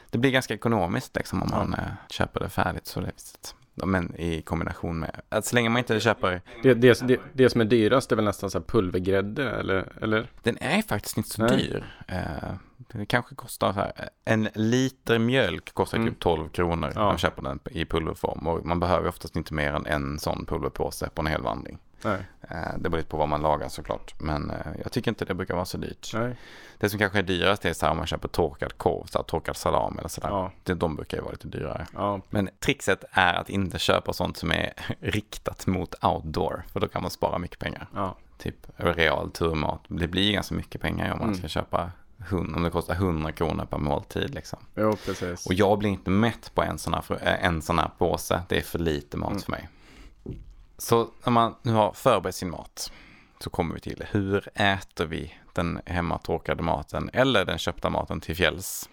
Det 0.10 0.18
blir 0.18 0.32
ganska 0.32 0.54
ekonomiskt 0.54 1.16
liksom 1.16 1.44
om 1.44 1.50
man 1.50 1.74
eh, 1.74 1.80
köper 2.10 2.40
det 2.40 2.50
färdigt. 2.50 2.88
Så 2.88 3.00
det. 3.00 3.12
Ja, 3.12 3.50
Men 3.76 4.16
i 4.16 4.42
kombination 4.42 5.00
med, 5.00 5.22
att 5.30 5.46
så 5.46 5.56
länge 5.56 5.70
man 5.70 5.78
inte 5.80 6.00
köper, 6.00 6.42
Det, 6.64 6.74
det, 6.74 7.08
det, 7.08 7.20
det 7.34 7.50
som 7.50 7.62
är 7.62 7.66
dyrast 7.66 8.12
är 8.12 8.16
väl 8.16 8.26
nästan 8.26 8.50
så 8.52 8.58
här 8.58 8.66
pulvergrädde 8.66 9.50
eller? 9.52 9.94
eller? 10.02 10.28
den 10.44 10.58
är 10.58 10.82
faktiskt 10.82 11.18
inte 11.18 11.30
så 11.30 11.42
Nej. 11.44 11.58
dyr. 11.58 11.96
Eh, 12.08 12.54
det 12.78 13.06
kanske 13.06 13.36
kostar 13.36 13.74
så 13.74 13.80
här, 13.80 13.92
en 14.26 14.50
liter 14.54 15.20
mjölk 15.20 15.74
kostar 15.74 15.98
Mm. 15.98 16.10
typ 16.10 16.20
12 16.20 16.50
kronor 16.50 16.92
Ja. 16.96 17.06
man 17.06 17.18
köper 17.18 17.42
den 17.42 17.60
i 17.72 17.86
pulverform. 17.86 18.48
Och 18.48 18.66
man 18.66 18.80
behöver 18.80 19.10
oftast 19.10 19.36
inte 19.36 19.54
mer 19.54 19.74
än 19.74 19.86
en 19.86 20.20
sån 20.20 20.46
pulverpåse 20.46 21.10
på 21.10 21.22
en 21.22 21.28
hel 21.28 21.42
vandring. 21.42 21.78
Nej. 22.06 22.18
Eh, 22.42 22.58
Det 22.78 22.90
beror 22.90 22.98
lite 22.98 23.10
på 23.10 23.18
vad 23.18 23.30
man 23.30 23.42
lagar 23.42 23.70
såklart. 23.70 24.14
Men 24.20 24.50
eh, 24.52 24.58
jag 24.84 24.92
tycker 24.92 25.12
inte 25.12 25.26
det 25.26 25.34
brukar 25.34 25.54
vara 25.56 25.66
så 25.66 25.78
dyrt. 25.78 26.12
Nej. 26.14 26.36
Det 26.78 26.90
som 26.90 27.00
kanske 27.00 27.20
är 27.20 27.24
dyrast 27.24 27.66
är 27.66 27.74
så 27.74 27.86
här 27.86 27.92
om 27.92 27.98
man 27.98 28.08
köper 28.08 28.28
torkad 28.28 28.78
korv, 28.78 29.06
så 29.06 29.18
här, 29.18 29.24
torkad 29.24 29.58
salam 29.58 30.00
eller 30.00 30.10
sådär. 30.10 30.30
Ja. 30.30 30.52
Det, 30.64 30.74
de 30.74 30.96
brukar 30.96 31.18
ju 31.18 31.24
vara 31.24 31.32
lite 31.32 31.48
dyrare. 31.48 31.88
Ja. 31.94 32.22
Men 32.30 32.50
trixet 32.60 33.04
är 33.12 33.34
att 33.34 33.50
inte 33.50 33.80
köpa 33.80 34.14
sånt 34.14 34.38
som 34.38 34.52
är 34.52 34.74
riktat 35.00 35.68
mot 35.68 36.04
outdoor. 36.04 36.64
För 36.74 36.80
då 36.80 36.88
kan 36.88 37.02
man 37.02 37.12
spara 37.12 37.38
mycket 37.38 37.60
pengar. 37.60 37.88
Ja. 37.96 38.16
Typ 38.38 38.56
real 38.76 39.32
turmat. 39.32 39.82
Det 39.88 40.08
blir 40.08 40.34
ganska 40.34 40.56
mycket 40.56 40.82
pengar 40.82 41.12
om 41.14 41.20
man 41.20 41.28
Mm. 41.28 41.40
ska 41.40 41.48
köpa 41.48 41.92
om 42.32 42.64
det 42.64 42.70
kostar 42.70 42.94
100 42.96 43.32
kronor 43.32 43.66
per 43.66 43.78
måltid 43.78 44.36
liksom. 44.36 44.60
Jo, 44.76 44.96
precis. 45.06 45.46
Och 45.46 45.54
jag 45.54 45.80
blir 45.80 45.90
inte 45.90 46.10
mätt 46.10 46.52
på 46.56 46.64
en 46.64 46.78
sån 46.78 46.94
här, 46.94 47.04
eh, 47.22 47.46
en 47.46 47.62
sån 47.62 47.80
här 47.80 47.90
påse. 47.98 48.42
Det 48.50 48.58
är 48.58 48.62
för 48.62 48.80
lite 48.80 49.18
mat 49.18 49.30
Mm. 49.32 49.42
för 49.42 49.52
mig. 49.52 49.70
Så 50.78 51.08
när 51.24 51.32
man 51.32 51.56
nu 51.62 51.72
har 51.72 51.92
förberett 51.92 52.36
sin 52.36 52.50
mat 52.50 52.92
så 53.40 53.50
kommer 53.50 53.76
vi 53.76 53.82
till 53.82 54.04
hur 54.12 54.50
äter 54.54 55.06
vi 55.06 55.34
den 55.54 55.80
hemmatorkade 55.86 56.64
maten 56.64 57.10
eller 57.14 57.46
den 57.46 57.58
köpta 57.58 57.90
maten 57.90 58.22
till 58.22 58.36
fjälls. 58.36 58.90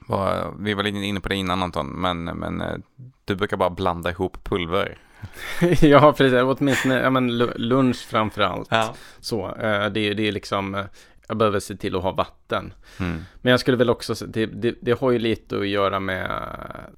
Vi 0.59 0.74
var 0.74 0.83
lite 0.83 0.99
inne 0.99 1.20
på 1.20 1.28
det 1.28 1.35
innan 1.35 1.62
Anton, 1.62 1.87
men, 1.87 2.24
men 2.24 2.61
eh, 2.61 2.76
du 3.24 3.35
brukar 3.35 3.57
bara 3.57 3.70
blanda 3.70 4.11
ihop 4.11 4.45
pulver. 4.45 4.99
ja, 5.81 6.12
precis. 6.12 6.41
Åtminstone 6.43 6.95
ja, 6.95 7.11
men 7.11 7.31
lu- 7.31 7.59
lunch 7.59 8.07
framför 8.09 8.43
allt. 8.43 8.68
Ja. 8.70 8.95
Så, 9.20 9.55
eh, 9.55 9.87
det, 9.87 10.14
det 10.14 10.28
är 10.28 10.33
liksom, 10.33 10.74
eh, 10.74 10.85
jag 11.28 11.37
behöver 11.37 11.61
se 11.61 11.76
till 11.76 11.97
att 11.97 12.03
ha 12.03 12.12
vatten. 12.12 12.74
Mm. 13.01 13.24
Men 13.43 13.51
jag 13.51 13.61
skulle 13.61 13.76
väl 13.76 13.91
också, 13.91 14.14
det, 14.26 14.47
det, 14.47 14.74
det 14.81 15.01
har 15.01 15.11
ju 15.11 15.18
lite 15.18 15.59
att 15.59 15.68
göra 15.68 16.01
med 16.01 16.31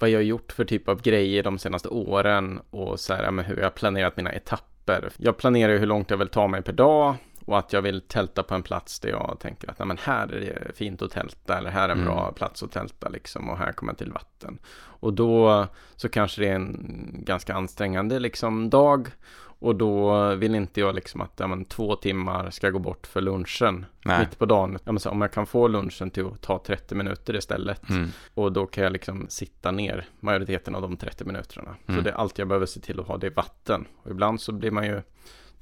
vad 0.00 0.10
jag 0.10 0.18
har 0.18 0.24
gjort 0.24 0.52
för 0.52 0.64
typ 0.64 0.88
av 0.88 1.02
grejer 1.02 1.42
de 1.42 1.58
senaste 1.58 1.88
åren 1.88 2.60
och 2.70 3.00
så 3.00 3.14
här, 3.14 3.24
ja, 3.24 3.30
men 3.30 3.44
hur 3.44 3.56
jag 3.56 3.64
har 3.64 3.70
planerat 3.70 4.16
mina 4.16 4.32
etapper. 4.32 4.71
Jag 5.16 5.36
planerar 5.36 5.72
ju 5.72 5.78
hur 5.78 5.86
långt 5.86 6.10
jag 6.10 6.16
vill 6.18 6.28
ta 6.28 6.46
mig 6.46 6.62
per 6.62 6.72
dag 6.72 7.14
och 7.46 7.58
att 7.58 7.72
jag 7.72 7.82
vill 7.82 8.00
tälta 8.00 8.42
på 8.42 8.54
en 8.54 8.62
plats 8.62 9.00
där 9.00 9.08
jag 9.08 9.36
tänker 9.40 9.70
att 9.70 9.78
nej, 9.78 9.88
men 9.88 9.98
här 9.98 10.32
är 10.34 10.40
det 10.40 10.76
fint 10.76 11.02
att 11.02 11.10
tälta 11.10 11.58
eller 11.58 11.70
här 11.70 11.88
är 11.88 11.92
en 11.92 11.98
Mm. 11.98 12.04
bra 12.14 12.32
plats 12.32 12.62
att 12.62 12.72
tälta 12.72 13.08
liksom 13.08 13.50
och 13.50 13.58
här 13.58 13.72
kommer 13.72 13.92
jag 13.92 13.98
till 13.98 14.12
vatten. 14.12 14.58
Och 14.74 15.12
då 15.12 15.66
så 15.96 16.08
kanske 16.08 16.40
det 16.42 16.48
är 16.48 16.54
en 16.54 17.14
ganska 17.18 17.54
ansträngande 17.54 18.18
liksom 18.18 18.70
dag 18.70 19.08
och 19.62 19.76
då 19.76 20.34
vill 20.34 20.54
inte 20.54 20.80
jag 20.80 20.94
liksom 20.94 21.20
att 21.20 21.32
ja, 21.36 21.46
men, 21.46 21.64
två 21.64 21.96
timmar 21.96 22.50
ska 22.50 22.70
gå 22.70 22.78
bort 22.78 23.06
för 23.06 23.20
lunchen 23.20 23.86
Nej. 24.04 24.18
mitt 24.20 24.38
på 24.38 24.46
dagen. 24.46 24.78
Ja, 24.84 24.92
men 24.92 25.00
så, 25.00 25.10
om 25.10 25.20
jag 25.20 25.32
kan 25.32 25.46
få 25.46 25.68
lunchen 25.68 26.10
till 26.10 26.26
att 26.26 26.40
ta 26.40 26.58
30 26.66 26.94
minuter 26.94 27.36
istället 27.36 27.88
Mm. 27.90 28.08
och 28.34 28.52
då 28.52 28.66
kan 28.66 28.84
jag 28.84 28.92
liksom 28.92 29.26
sitta 29.28 29.70
ner 29.70 30.08
majoriteten 30.20 30.74
av 30.74 30.82
de 30.82 30.96
30 30.96 31.24
minuterna. 31.24 31.76
Så 31.86 31.92
Mm. 31.92 32.04
det 32.04 32.10
är 32.10 32.14
allt 32.14 32.38
jag 32.38 32.48
behöver 32.48 32.66
se 32.66 32.80
till 32.80 33.00
att 33.00 33.06
ha 33.06 33.16
det 33.16 33.26
är 33.26 33.30
vatten. 33.34 33.84
Och 34.02 34.10
ibland 34.10 34.40
så 34.40 34.52
blir 34.52 34.70
man 34.70 34.86
ju 34.86 35.02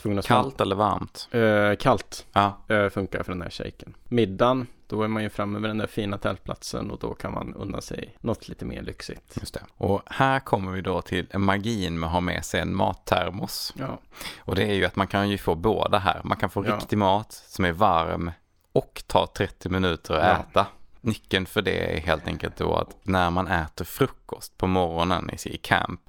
tvungen 0.01 0.19
att 0.19 0.27
Kallt 0.27 0.61
eller 0.61 0.77
varmt? 0.77 1.29
Eh, 1.31 1.77
kallt 1.77 2.27
Ja. 2.33 2.59
eh, 2.69 2.89
funkar 2.89 3.23
för 3.23 3.33
den 3.33 3.43
här 3.43 3.51
shaken. 3.51 3.95
Middagen, 4.09 4.67
då 4.87 5.03
är 5.03 5.09
man 5.09 5.23
ju 5.23 5.31
framme 5.31 5.59
vid 5.59 5.71
den 5.71 5.79
där 5.79 5.87
fina 5.87 6.19
tältplatsen 6.19 6.91
och 6.91 6.99
då 6.99 7.15
kan 7.15 7.33
man 7.35 7.55
unna 7.55 7.81
sig 7.81 8.17
något 8.21 8.49
lite 8.49 8.65
mer 8.65 8.83
lyxigt. 8.83 9.37
Just 9.41 9.55
det. 9.55 9.61
Och 9.77 10.03
här 10.07 10.41
kommer 10.41 10.73
vi 10.73 10.81
då 10.81 11.03
till 11.03 11.27
magin 11.39 11.99
med 12.01 12.07
att 12.07 12.13
ha 12.13 12.21
med 12.21 12.45
sig 12.45 12.61
en 12.61 12.77
mattermos. 12.77 13.75
Ja, 13.79 13.99
Och 14.39 14.55
det 14.55 14.63
är 14.65 14.75
ju 14.75 14.85
att 14.85 14.97
man 14.97 15.07
kan 15.07 15.29
ju 15.29 15.39
få 15.39 15.55
båda 15.55 15.99
här. 15.99 16.21
Man 16.25 16.39
kan 16.39 16.51
få 16.51 16.67
Ja. 16.67 16.77
riktig 16.77 16.99
mat 16.99 17.33
som 17.33 17.65
är 17.65 17.73
varm 17.73 18.31
och 18.73 19.03
tar 19.07 19.27
30 19.27 19.69
minuter 19.69 20.15
att 20.15 20.25
Ja. 20.27 20.37
äta. 20.51 20.67
Nyckeln 21.01 21.47
för 21.47 21.63
det 21.63 21.97
är 21.97 22.01
helt 22.01 22.27
enkelt 22.27 22.57
då 22.57 22.75
att 22.75 22.97
när 23.03 23.31
man 23.31 23.49
äter 23.49 23.85
frukost 23.85 24.57
på 24.59 24.67
morgonen 24.67 25.31
i 25.45 25.57
camp, 25.57 26.01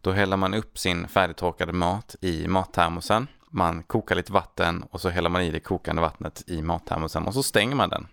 då 0.00 0.12
häller 0.12 0.36
man 0.36 0.54
upp 0.54 0.78
sin 0.78 1.08
färdigtorkade 1.08 1.72
mat 1.72 2.16
i 2.20 2.48
mattermosen. 2.48 3.26
Man 3.50 3.82
kokar 3.82 4.14
lite 4.14 4.32
vatten 4.32 4.84
och 4.90 5.00
så 5.00 5.08
häller 5.08 5.30
man 5.30 5.42
i 5.42 5.50
det 5.50 5.60
kokande 5.60 6.02
vattnet 6.02 6.44
i 6.46 6.62
mattermosen 6.62 7.26
och 7.26 7.34
så 7.34 7.42
stänger 7.42 7.76
man 7.76 7.88
den. 7.88 8.06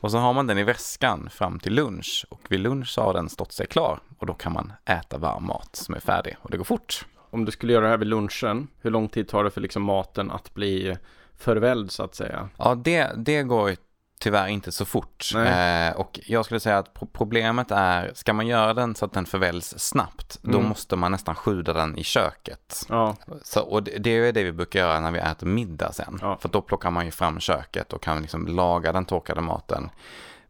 Och 0.00 0.10
så 0.10 0.18
har 0.18 0.32
man 0.32 0.46
den 0.46 0.58
i 0.58 0.64
väskan 0.64 1.30
fram 1.30 1.60
till 1.60 1.74
lunch 1.74 2.26
och 2.28 2.40
vid 2.48 2.60
lunch 2.60 2.98
har 2.98 3.14
den 3.14 3.28
stått 3.28 3.52
sig 3.52 3.66
klar 3.66 4.00
och 4.18 4.26
då 4.26 4.34
kan 4.34 4.52
man 4.52 4.72
äta 4.84 5.18
varm 5.18 5.46
mat 5.46 5.76
som 5.76 5.94
är 5.94 6.00
färdig 6.00 6.36
och 6.42 6.50
det 6.50 6.56
går 6.56 6.64
fort. 6.64 7.06
om 7.30 7.44
du 7.44 7.52
skulle 7.52 7.72
göra 7.72 7.84
det 7.84 7.90
här 7.90 7.98
vid 7.98 8.08
lunchen, 8.08 8.68
hur 8.80 8.90
lång 8.90 9.08
tid 9.08 9.28
tar 9.28 9.44
det 9.44 9.50
för 9.50 9.60
liksom 9.60 9.82
maten 9.82 10.30
att 10.30 10.54
bli 10.54 10.96
förvälld 11.36 11.90
så 11.90 12.02
att 12.02 12.14
säga? 12.14 12.48
Ja, 12.56 12.74
det, 12.74 13.10
det 13.16 13.42
går 13.42 13.70
tyvärr 14.20 14.48
inte 14.48 14.72
så 14.72 14.84
fort. 14.84 15.30
Eh, 15.36 15.96
och 15.96 16.20
jag 16.26 16.44
skulle 16.44 16.60
säga 16.60 16.78
att 16.78 16.94
pro- 16.94 17.08
problemet 17.12 17.70
är, 17.70 18.10
ska 18.14 18.32
man 18.32 18.46
göra 18.46 18.74
den 18.74 18.94
så 18.94 19.04
att 19.04 19.12
den 19.12 19.26
förväljs 19.26 19.78
snabbt, 19.78 20.38
då 20.42 20.56
Mm. 20.58 20.68
måste 20.68 20.96
man 20.96 21.12
nästan 21.12 21.34
sjuda 21.34 21.72
den 21.72 21.98
i 21.98 22.04
köket. 22.04 22.86
Ja, 22.88 23.16
Så, 23.42 23.60
och 23.60 23.82
det, 23.82 23.98
det 23.98 24.10
är 24.10 24.32
det 24.32 24.44
vi 24.44 24.52
brukar 24.52 24.80
göra 24.80 25.00
när 25.00 25.10
vi 25.10 25.18
äter 25.18 25.46
middag 25.46 25.92
sen. 25.92 26.18
Ja. 26.22 26.38
För 26.40 26.48
då 26.48 26.60
plockar 26.62 26.90
man 26.90 27.04
ju 27.04 27.10
fram 27.10 27.40
köket 27.40 27.92
och 27.92 28.02
kan 28.02 28.20
liksom 28.22 28.46
laga 28.46 28.92
den 28.92 29.04
torkade 29.04 29.40
maten. 29.40 29.90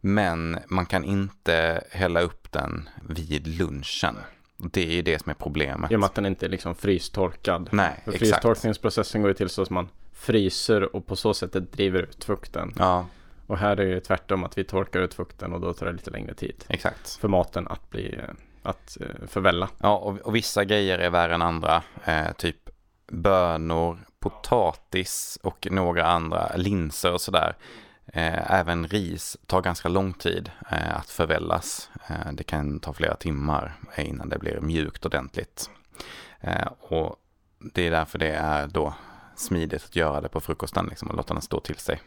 Men 0.01 0.59
man 0.67 0.85
kan 0.85 1.03
inte 1.03 1.83
hälla 1.91 2.21
upp 2.21 2.51
den 2.51 2.89
vid 3.09 3.47
lunchen. 3.47 4.17
Det 4.57 4.81
är 4.81 4.91
ju 4.91 5.01
det 5.01 5.21
som 5.21 5.29
är 5.29 5.33
problemet. 5.33 5.91
i 5.91 5.95
och 5.95 5.99
med 5.99 6.07
att 6.07 6.15
den 6.15 6.25
inte 6.25 6.45
är 6.45 6.49
liksom 6.49 6.75
frystorkad. 6.75 7.69
Nej, 7.71 8.01
För 8.05 8.11
exakt. 8.11 8.19
frystorkningsprocessen 8.31 9.21
går 9.21 9.29
ju 9.31 9.35
till 9.35 9.49
så 9.49 9.61
att 9.61 9.69
man 9.69 9.89
fryser 10.13 10.95
och 10.95 11.05
på 11.07 11.15
så 11.15 11.33
sätt 11.33 11.53
driver 11.71 12.01
ut 12.01 12.23
fukten. 12.23 12.73
Ja, 12.77 13.05
Och 13.51 13.57
här 13.57 13.79
är 13.79 13.95
det 13.95 14.01
tvärtom 14.01 14.43
att 14.43 14.57
vi 14.57 14.63
torkar 14.63 14.99
ut 14.99 15.13
fukten 15.13 15.53
och 15.53 15.61
då 15.61 15.73
tar 15.73 15.85
det 15.85 15.91
lite 15.91 16.11
längre 16.11 16.33
tid 16.33 16.65
exakt. 16.67 17.15
för 17.15 17.27
maten 17.27 17.67
att 17.67 17.89
bli 17.89 18.19
att 18.63 18.97
eh, 19.01 19.27
förvälla. 19.27 19.69
Ja, 19.77 19.97
och, 19.97 20.19
och 20.19 20.35
vissa 20.35 20.65
grejer 20.65 20.99
är 20.99 21.09
värre 21.09 21.35
än 21.35 21.41
andra. 21.41 21.83
Eh, 22.05 22.31
typ 22.31 22.69
bönor, 23.07 23.99
potatis 24.19 25.39
och 25.43 25.67
några 25.71 26.05
andra 26.05 26.51
linser 26.55 27.13
och 27.13 27.21
sådär. 27.21 27.55
Eh, 28.05 28.51
även 28.51 28.87
ris 28.87 29.37
tar 29.45 29.61
ganska 29.61 29.89
lång 29.89 30.13
tid 30.13 30.51
eh, 30.71 30.97
att 30.97 31.09
förvällas. 31.09 31.89
Eh, 32.09 32.31
det 32.33 32.43
kan 32.43 32.79
ta 32.79 32.93
flera 32.93 33.15
timmar 33.15 33.73
innan 33.97 34.29
det 34.29 34.39
blir 34.39 34.61
mjukt 34.61 35.05
ordentligt. 35.05 35.69
Eh, 36.39 36.67
och 36.79 37.15
det 37.73 37.87
är 37.87 37.91
därför 37.91 38.19
det 38.19 38.31
är 38.31 38.67
då 38.67 38.93
smidigt 39.35 39.83
att 39.83 39.95
göra 39.95 40.21
det 40.21 40.29
på 40.29 40.39
frukosten 40.39 40.85
liksom, 40.89 41.09
och 41.09 41.15
låta 41.15 41.33
den 41.33 41.41
stå 41.41 41.59
till 41.59 41.77
sig. 41.77 42.01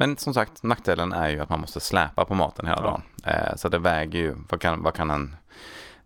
Men 0.00 0.16
som 0.16 0.34
sagt, 0.34 0.62
nackdelen 0.62 1.12
är 1.12 1.28
ju 1.28 1.40
att 1.40 1.48
man 1.48 1.60
måste 1.60 1.80
släpa 1.80 2.24
på 2.24 2.34
maten 2.34 2.66
hela 2.66 2.80
Ja. 2.80 2.82
dagen. 2.84 3.02
Eh, 3.24 3.56
så 3.56 3.68
det 3.68 3.78
väger 3.78 4.18
ju, 4.18 4.36
vad 4.50 4.60
kan, 4.60 4.82
vad 4.82 4.94
kan 4.94 5.10
en 5.10 5.36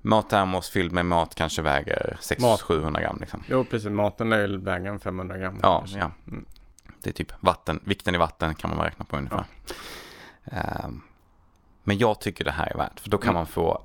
mattermos 0.00 0.70
fylld 0.70 0.92
med 0.92 1.06
mat 1.06 1.34
kanske 1.34 1.62
väger 1.62 2.16
Mat. 2.40 2.60
600-700 2.60 3.00
gram 3.00 3.16
liksom. 3.20 3.42
Jo, 3.48 3.64
precis. 3.64 3.90
Maten 3.90 4.30
lär 4.30 4.48
ju 4.48 4.56
väga 4.58 4.90
en 4.90 5.00
500 5.00 5.38
gram. 5.38 5.58
Ja, 5.62 5.78
kanske. 5.78 5.98
ja. 5.98 6.10
Det 7.02 7.10
är 7.10 7.14
typ 7.14 7.32
vatten, 7.40 7.80
vikten 7.84 8.14
i 8.14 8.18
vatten 8.18 8.54
kan 8.54 8.70
man 8.76 8.84
räkna 8.84 9.04
på 9.04 9.16
ungefär. 9.16 9.44
Ehm, 10.44 11.00
men 11.84 11.98
jag 11.98 12.20
tycker 12.20 12.44
det 12.44 12.50
här 12.50 12.66
är 12.72 12.76
värt, 12.76 13.00
för 13.00 13.10
då 13.10 13.18
kan 13.18 13.28
Mm. 13.28 13.34
man 13.34 13.46
få 13.46 13.82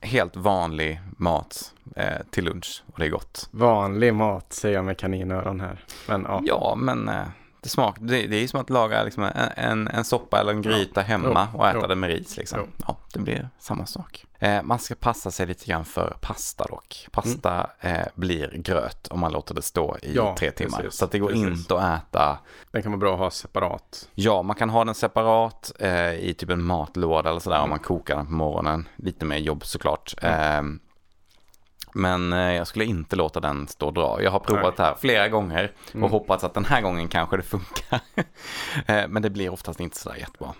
helt 0.00 0.36
vanlig 0.36 1.00
mat 1.16 1.72
eh, 1.96 2.18
till 2.30 2.44
lunch 2.44 2.82
och 2.92 2.98
det 2.98 3.04
är 3.06 3.10
gott. 3.10 3.48
Vanlig 3.50 4.14
mat 4.14 4.52
säger 4.52 4.74
jag 4.74 4.84
med 4.84 4.98
kaninöron 4.98 5.60
här. 5.60 5.84
Men 6.08 6.22
ja. 6.28 6.40
Ja, 6.44 6.74
men 6.78 7.08
eh, 7.08 7.24
det, 7.64 7.68
smak, 7.70 7.96
det, 8.00 8.26
det 8.26 8.36
är 8.36 8.40
ju 8.40 8.48
som 8.48 8.60
att 8.60 8.70
laga 8.70 9.02
liksom 9.02 9.22
en, 9.56 9.88
en, 9.88 10.04
soppa 10.04 10.40
eller 10.40 10.52
en 10.52 10.62
gryta 10.62 11.00
hemma 11.00 11.48
och 11.54 11.68
äta 11.68 11.86
det 11.86 11.94
med 11.94 12.10
ris. 12.10 12.36
Liksom. 12.36 12.60
Ja, 12.86 12.96
det 13.12 13.18
blir 13.18 13.48
samma 13.58 13.86
sak. 13.86 14.24
Eh, 14.38 14.62
man 14.62 14.78
ska 14.78 14.94
passa 14.94 15.30
sig 15.30 15.46
lite 15.46 15.66
grann 15.66 15.84
för 15.84 16.16
pasta 16.20 16.64
dock. 16.64 17.08
Pasta 17.12 17.70
eh, 17.80 18.06
blir 18.14 18.52
gröt 18.54 19.08
om 19.08 19.20
man 19.20 19.32
låter 19.32 19.54
det 19.54 19.62
stå 19.62 19.96
i 20.02 20.04
Mm. 20.06 20.16
Ja, 20.16 20.36
tre 20.38 20.50
timmar. 20.50 20.78
precis, 20.78 20.98
så 20.98 21.04
att 21.04 21.10
det 21.10 21.18
går 21.18 21.28
precis. 21.28 21.44
inte 21.48 21.74
att 21.78 21.98
äta. 22.02 22.38
Den 22.70 22.82
kan 22.82 22.92
vara 22.92 22.98
bra 23.00 23.12
att 23.12 23.18
ha 23.18 23.30
separat. 23.30 24.08
Ja, 24.14 24.42
man 24.42 24.56
kan 24.56 24.70
ha 24.70 24.84
den 24.84 24.94
separat 24.94 25.72
eh, 25.78 26.12
i 26.14 26.34
typ 26.38 26.50
en 26.50 26.62
matlåda 26.64 27.30
eller 27.30 27.40
sådär 27.40 27.56
om 27.56 27.60
Mm. 27.64 27.70
man 27.70 27.78
kokar 27.78 28.16
den 28.16 28.26
på 28.26 28.32
morgonen. 28.32 28.88
Lite 28.96 29.24
mer 29.24 29.38
jobb 29.38 29.64
såklart. 29.64 30.14
Mm. 30.22 30.80
Eh, 31.94 32.00
men 32.00 32.32
eh, 32.32 32.38
jag 32.52 32.66
skulle 32.66 32.84
inte 32.84 33.16
låta 33.16 33.40
den 33.40 33.68
stå 33.68 33.86
och 33.86 33.92
dra. 33.94 34.22
Jag 34.22 34.30
har 34.30 34.40
provat 34.40 34.76
det 34.76 34.82
här 34.82 34.94
flera 35.00 35.28
gånger 35.28 35.72
och 35.88 35.94
Mm. 35.94 36.10
hoppats 36.10 36.44
att 36.44 36.54
den 36.54 36.64
här 36.64 36.80
gången 36.80 37.08
kanske 37.08 37.36
det 37.36 37.42
funkar. 37.42 38.00
Eh, 38.86 39.08
Men 39.08 39.22
det 39.22 39.30
blir 39.30 39.50
oftast 39.52 39.80
inte 39.80 39.98
sådär 39.98 40.16
jättebra. 40.16 40.54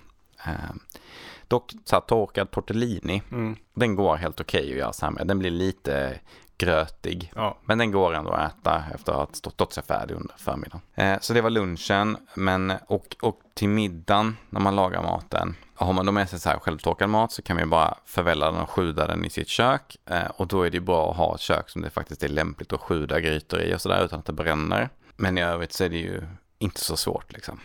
Dock 1.49 1.72
så 1.84 1.97
här 1.97 2.01
torkad 2.01 2.51
tortellini, 2.51 3.22
Mm. 3.32 3.57
den 3.74 3.95
går 3.95 4.16
helt 4.16 4.40
okej 4.40 4.70
att 4.72 4.78
göra 4.78 4.92
så 4.92 5.07
här 5.07 5.11
med. 5.12 5.26
Den 5.26 5.38
blir 5.38 5.51
lite 5.51 6.20
grötig. 6.59 7.32
Ja, 7.34 7.59
Men 7.64 7.78
den 7.78 7.90
går 7.90 8.14
ändå 8.14 8.30
att 8.30 8.53
äta 8.61 8.84
efter 8.95 9.12
att 9.12 9.18
ha 9.18 9.51
stått 9.51 9.72
sig 9.72 9.82
färdig 9.84 10.14
under 10.14 10.34
förmiddagen. 10.38 10.80
Eh, 10.95 11.18
så 11.20 11.32
det 11.34 11.40
var 11.40 11.51
lunchen. 11.51 12.16
Men, 12.34 12.72
och, 12.86 13.16
och 13.22 13.40
till 13.55 13.68
middagen 13.68 14.36
när 14.51 14.61
man 14.61 14.76
lagar 14.76 15.03
maten. 15.03 15.57
Har 15.74 15.92
man 15.92 16.07
då 16.07 16.12
med 16.12 16.28
sig 16.28 16.40
så 16.40 16.49
här 16.49 16.59
självtorkad 16.59 17.11
mat 17.11 17.32
så 17.32 17.42
kan 17.42 17.57
man 17.57 17.64
ju 17.64 17.68
bara 17.70 17.95
förvälla 18.05 18.51
den 18.51 18.61
och 18.61 18.70
sjuda 18.70 19.07
den 19.07 19.24
i 19.24 19.30
sitt 19.30 19.49
kök. 19.49 19.97
Eh, 20.07 20.26
och 20.36 20.47
då 20.47 20.62
är 20.62 20.70
det 20.70 20.76
ju 20.76 20.80
bra 20.80 21.11
att 21.11 21.16
ha 21.16 21.34
ett 21.34 21.40
kök 21.40 21.68
som 21.70 21.82
det 21.82 21.90
faktiskt 21.90 22.22
är 22.22 22.28
lämpligt 22.28 22.72
att 22.72 22.80
sjuda 22.80 23.20
grytor 23.20 23.61
i 23.61 23.74
och 23.74 23.80
sådär 23.80 24.05
utan 24.05 24.18
att 24.18 24.24
det 24.26 24.32
bränner. 24.32 24.88
Men 25.16 25.38
i 25.38 25.42
övrigt 25.42 25.72
så 25.72 25.84
är 25.84 25.88
det 25.88 25.97
ju 25.99 26.22
inte 26.59 26.80
så 26.80 26.97
svårt 26.97 27.32
liksom. 27.32 27.61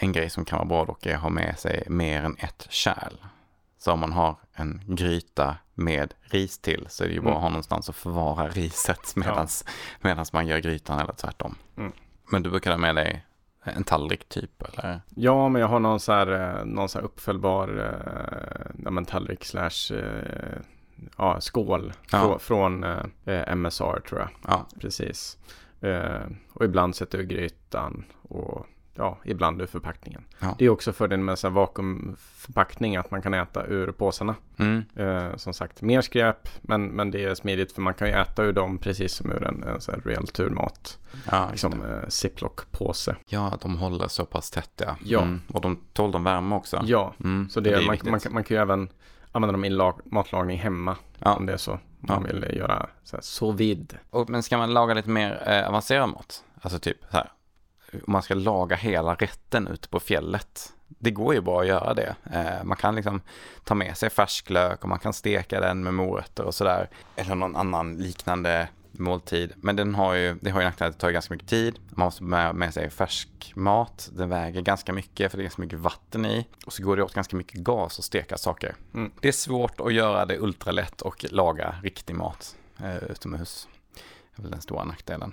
En 0.00 0.12
grej 0.12 0.30
som 0.30 0.44
kan 0.44 0.58
vara 0.58 0.68
bra 0.68 0.84
dock 0.84 1.06
är 1.06 1.14
att 1.14 1.20
ha 1.20 1.28
med 1.30 1.58
sig 1.58 1.84
mer 1.88 2.22
än 2.22 2.36
ett 2.38 2.66
kärl. 2.70 3.12
Så 3.78 3.92
om 3.92 4.00
man 4.00 4.12
har 4.12 4.36
en 4.52 4.80
gryta 4.86 5.56
med 5.74 6.14
ris 6.22 6.58
till 6.58 6.86
så 6.88 7.04
är 7.04 7.08
det 7.08 7.14
ju 7.14 7.20
bra 7.20 7.30
att 7.30 7.34
Mm. 7.36 7.42
ha 7.42 7.48
någonstans 7.48 7.88
att 7.88 7.96
förvara 7.96 8.48
riset 8.48 9.12
medans, 9.16 9.64
medans 10.00 10.32
man 10.32 10.46
gör 10.46 10.58
grytan 10.58 10.98
eller 11.00 11.12
tvärtom. 11.12 11.54
Mm. 11.76 11.92
Men 12.32 12.42
du 12.42 12.50
brukar 12.50 12.70
ha 12.70 12.78
med 12.78 12.94
dig 12.94 13.24
en 13.64 13.84
tallrik 13.84 14.28
typ 14.28 14.62
eller? 14.62 15.00
ja 15.08 15.48
men 15.48 15.60
jag 15.60 15.68
har 15.68 15.80
någon 15.80 16.00
så 16.00 16.12
här, 16.12 16.58
eh, 16.58 16.64
någon 16.64 16.88
så 16.88 16.98
här 16.98 17.04
uppfällbar 17.04 17.68
eh, 17.78 18.82
ja, 18.96 19.04
tallrik 19.04 19.44
slash 19.44 19.94
eh, 19.96 20.58
ja, 21.18 21.40
skål 21.40 21.92
Ja. 22.12 22.18
frå, 22.20 22.38
från 22.38 22.84
eh, 22.84 23.52
MSR 23.56 24.00
tror 24.08 24.20
jag. 24.20 24.28
Ja, 24.46 24.66
Precis. 24.80 25.38
Eh, 25.80 26.26
och 26.52 26.64
ibland 26.64 26.96
sätter 26.96 27.18
jag 27.18 27.28
grytan 27.28 28.04
och 28.22 28.66
ja, 28.98 29.18
ibland 29.24 29.62
ur 29.62 29.66
förpackningen. 29.66 30.24
Ja. 30.38 30.54
Det 30.58 30.64
är 30.64 30.68
också 30.68 30.92
fördelen 30.92 31.24
med 31.24 31.38
en 31.44 31.52
vakuumförpackning 31.54 32.96
att 32.96 33.10
man 33.10 33.22
kan 33.22 33.34
äta 33.34 33.66
ur 33.66 33.92
påsarna. 33.92 34.34
Mm. 34.58 34.84
Eh, 34.96 35.36
som 35.36 35.52
sagt, 35.52 35.82
mer 35.82 36.00
skräp, 36.00 36.48
men, 36.62 36.86
men 36.86 37.10
det 37.10 37.24
är 37.24 37.34
smidigt 37.34 37.72
för 37.72 37.82
man 37.82 37.94
kan 37.94 38.08
ju 38.08 38.14
äta 38.14 38.42
ur 38.42 38.52
dem 38.52 38.78
precis 38.78 39.12
som 39.14 39.32
ur 39.32 39.44
en, 39.44 39.62
en 39.62 39.80
sån 39.80 39.94
här 39.94 40.00
rejäl 40.00 40.26
turmat. 40.26 40.98
Ja, 41.30 41.48
Liksom 41.50 41.72
eh, 41.72 42.08
ziplock-påse. 42.08 43.16
ja, 43.28 43.58
de 43.62 43.76
håller 43.78 44.08
så 44.08 44.24
pass 44.26 44.50
tätt 44.50 44.70
ja. 44.86 44.96
Ja. 45.04 45.22
Mm. 45.22 45.40
Och 45.52 45.60
de 45.60 45.80
tål 45.92 46.12
de 46.12 46.24
värme 46.24 46.54
också. 46.54 46.82
Ja, 46.84 47.14
Mm. 47.24 47.48
så 47.50 47.60
det, 47.60 47.70
är 47.70 47.86
man, 47.86 47.96
man, 48.04 48.20
kan- 48.20 48.32
man 48.32 48.44
kan 48.44 48.56
ju 48.56 48.60
även 48.62 48.88
använda 49.32 49.52
dem 49.52 49.64
i 49.64 49.70
lag, 49.70 50.00
matlagning 50.04 50.58
hemma. 50.58 50.96
Ja. 51.18 51.34
Om 51.36 51.46
det 51.46 51.52
är 51.52 51.56
så. 51.56 51.78
Man 52.00 52.24
vill 52.24 52.46
göra 52.56 52.88
så 53.04 53.16
här 53.16 53.22
sous 53.22 53.60
vide. 53.60 53.94
Och, 54.10 54.30
men 54.30 54.42
ska 54.42 54.58
man 54.58 54.74
laga 54.74 54.94
lite 54.94 55.10
mer 55.10 55.42
eh, 55.46 55.68
avancerad 55.68 56.08
mat? 56.08 56.44
Alltså 56.60 56.78
typ 56.78 56.96
så 57.10 57.16
här. 57.16 57.30
Om 57.92 58.12
man 58.12 58.22
ska 58.22 58.34
laga 58.34 58.76
hela 58.76 59.14
rätten 59.14 59.68
ute 59.68 59.88
på 59.88 60.00
fjället. 60.00 60.72
Det 60.88 61.10
går 61.10 61.34
ju 61.34 61.40
bra 61.40 61.60
att 61.60 61.66
göra 61.66 61.94
det. 61.94 62.16
Eh, 62.32 62.64
man 62.64 62.76
kan 62.76 62.94
liksom 62.94 63.20
ta 63.64 63.74
med 63.74 63.96
sig 63.96 64.10
färsklök 64.10 64.82
och 64.82 64.88
man 64.88 64.98
kan 64.98 65.12
steka 65.12 65.60
den 65.60 65.82
med 65.82 65.94
morötter 65.94 66.44
och 66.44 66.54
sådär. 66.54 66.90
Eller 67.16 67.34
någon 67.34 67.56
annan 67.56 67.96
liknande 67.96 68.68
måltid. 68.92 69.52
Men 69.56 69.76
den 69.76 69.94
har 69.94 70.14
ju, 70.14 70.36
det 70.40 70.50
har 70.50 70.60
ju 70.60 70.66
nackdelen 70.66 70.90
att 70.90 70.98
det 70.98 71.00
tar 71.00 71.10
ganska 71.10 71.34
mycket 71.34 71.48
tid. 71.48 71.78
Man 71.90 72.04
måste 72.04 72.22
med, 72.22 72.54
med 72.54 72.74
sig 72.74 72.90
färsk 72.90 73.52
mat. 73.54 74.10
Den 74.12 74.28
väger 74.28 74.60
ganska 74.60 74.92
mycket 74.92 75.30
för 75.30 75.38
det 75.38 75.42
är 75.42 75.44
ganska 75.44 75.62
mycket 75.62 75.78
vatten 75.78 76.26
i. 76.26 76.46
Och 76.66 76.72
så 76.72 76.82
går 76.82 76.96
det 76.96 77.02
åt 77.02 77.14
ganska 77.14 77.36
mycket 77.36 77.60
gas 77.60 77.98
att 77.98 78.04
steka 78.04 78.38
saker. 78.38 78.74
Mm. 78.94 79.12
Det 79.20 79.28
är 79.28 79.32
svårt 79.32 79.80
att 79.80 79.94
göra 79.94 80.26
det 80.26 80.38
ultralätt 80.38 81.02
och 81.02 81.26
laga 81.30 81.74
riktig 81.82 82.14
mat 82.14 82.56
eh, 82.82 82.96
utomhus. 82.96 83.68
Det 84.36 84.40
är 84.40 84.42
väl 84.42 84.50
den 84.50 84.60
stora 84.60 84.84
nackdelen. 84.84 85.32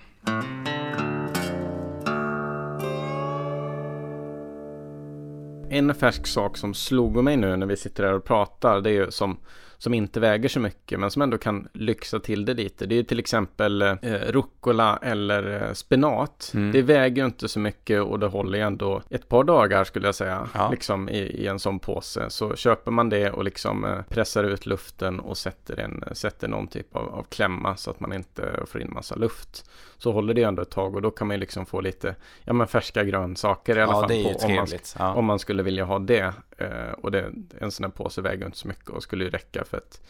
En 5.69 5.95
färsk 5.95 6.27
sak 6.27 6.57
som 6.57 6.73
slog 6.73 7.23
mig 7.23 7.37
nu 7.37 7.55
när 7.55 7.67
vi 7.67 7.77
sitter 7.77 8.03
här 8.03 8.13
och 8.13 8.23
pratar, 8.23 8.81
det 8.81 8.89
är 8.89 8.93
ju 8.93 9.11
som, 9.11 9.37
som 9.77 9.93
inte 9.93 10.19
väger 10.19 10.49
så 10.49 10.59
mycket, 10.59 10.99
men 10.99 11.11
som 11.11 11.21
ändå 11.21 11.37
kan 11.37 11.67
lyxa 11.73 12.19
till 12.19 12.45
det 12.45 12.53
lite. 12.53 12.85
Det 12.85 12.95
är 12.99 13.03
till 13.03 13.19
exempel 13.19 13.81
eh, 13.81 13.95
rucola 14.27 14.99
eller 15.01 15.63
eh, 15.67 15.73
spenat. 15.73 16.51
Mm. 16.53 16.71
Det 16.71 16.81
väger 16.81 17.21
ju 17.21 17.25
inte 17.25 17.47
så 17.47 17.59
mycket 17.59 18.01
och 18.01 18.19
det 18.19 18.27
håller 18.27 18.57
ju 18.57 18.63
ändå 18.63 19.01
ett 19.09 19.29
par 19.29 19.43
dagar 19.43 19.83
skulle 19.83 20.07
jag 20.07 20.15
säga, 20.15 20.47
Ja. 20.53 20.69
liksom 20.71 21.09
i, 21.09 21.17
i 21.19 21.47
en 21.47 21.59
sån 21.59 21.79
påse. 21.79 22.29
Så 22.29 22.55
köper 22.55 22.91
man 22.91 23.09
det 23.09 23.31
och 23.31 23.43
liksom 23.43 23.85
eh, 23.85 24.01
pressar 24.09 24.43
ut 24.43 24.65
luften 24.65 25.19
och 25.19 25.37
sätter, 25.37 25.79
en, 25.79 26.03
sätter 26.11 26.47
någon 26.47 26.67
typ 26.67 26.95
av, 26.95 27.09
av 27.15 27.23
klämma 27.23 27.75
så 27.77 27.91
att 27.91 27.99
man 27.99 28.13
inte 28.13 28.63
får 28.67 28.81
in 28.81 28.93
massa 28.93 29.15
luft. 29.15 29.69
Så 29.97 30.11
håller 30.11 30.33
det 30.33 30.43
ändå 30.43 30.61
ett 30.61 30.69
tag 30.71 30.95
och 30.95 31.01
då 31.01 31.11
kan 31.11 31.27
man 31.27 31.35
ju 31.35 31.39
liksom 31.39 31.65
få 31.65 31.81
lite, 31.81 32.15
ja 32.43 32.53
men 32.53 32.67
färska 32.67 33.03
grönsaker 33.03 33.77
i 33.77 33.81
alla 33.81 33.91
Ja, 33.91 33.99
fall. 34.01 34.23
på, 34.39 34.45
om 34.47 34.55
man. 34.55 34.67
Ja. 34.99 35.13
om 35.13 35.25
man 35.25 35.39
skulle 35.39 35.63
vilja 35.63 35.85
ha 35.85 35.99
det. 35.99 36.33
Eh, 36.57 36.91
och 36.91 37.11
det, 37.11 37.31
en 37.61 37.71
sån 37.71 37.83
här 37.83 37.91
påse 37.91 38.21
väger 38.21 38.45
inte 38.45 38.57
så 38.57 38.67
mycket 38.67 38.89
och 38.89 39.03
skulle 39.03 39.23
ju 39.23 39.29
räcka 39.29 39.63
för 39.65 39.77
ett, 39.77 40.01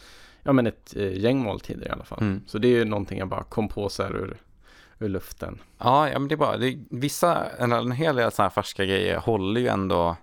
ja, 0.42 0.52
men 0.52 0.66
ett 0.66 0.96
eh, 0.96 1.18
gäng 1.18 1.38
måltider 1.38 1.86
i 1.86 1.90
alla 1.90 2.04
fall. 2.04 2.18
Mm. 2.20 2.42
Så 2.46 2.58
det 2.58 2.68
är 2.68 2.72
ju 2.78 2.84
någonting 2.84 3.18
jag 3.18 3.28
bara 3.28 3.42
kom 3.42 3.68
på 3.68 3.88
så 3.88 4.02
här 4.02 4.10
ur, 4.16 4.36
ur 4.98 5.08
luften. 5.08 5.58
Ja, 5.78 6.08
ja, 6.10 6.18
men 6.18 6.28
det 6.28 6.34
är 6.34 6.36
bra. 6.36 6.56
Det 6.56 6.68
är, 6.68 6.78
vissa, 6.90 7.46
en, 7.58 7.72
en 7.72 7.92
hel 7.92 8.16
del 8.16 8.32
sådana 8.32 8.48
här 8.48 8.54
färska 8.54 8.84
grejer 8.84 9.18
håller 9.18 9.60
ju 9.60 9.68
ändå 9.68 10.16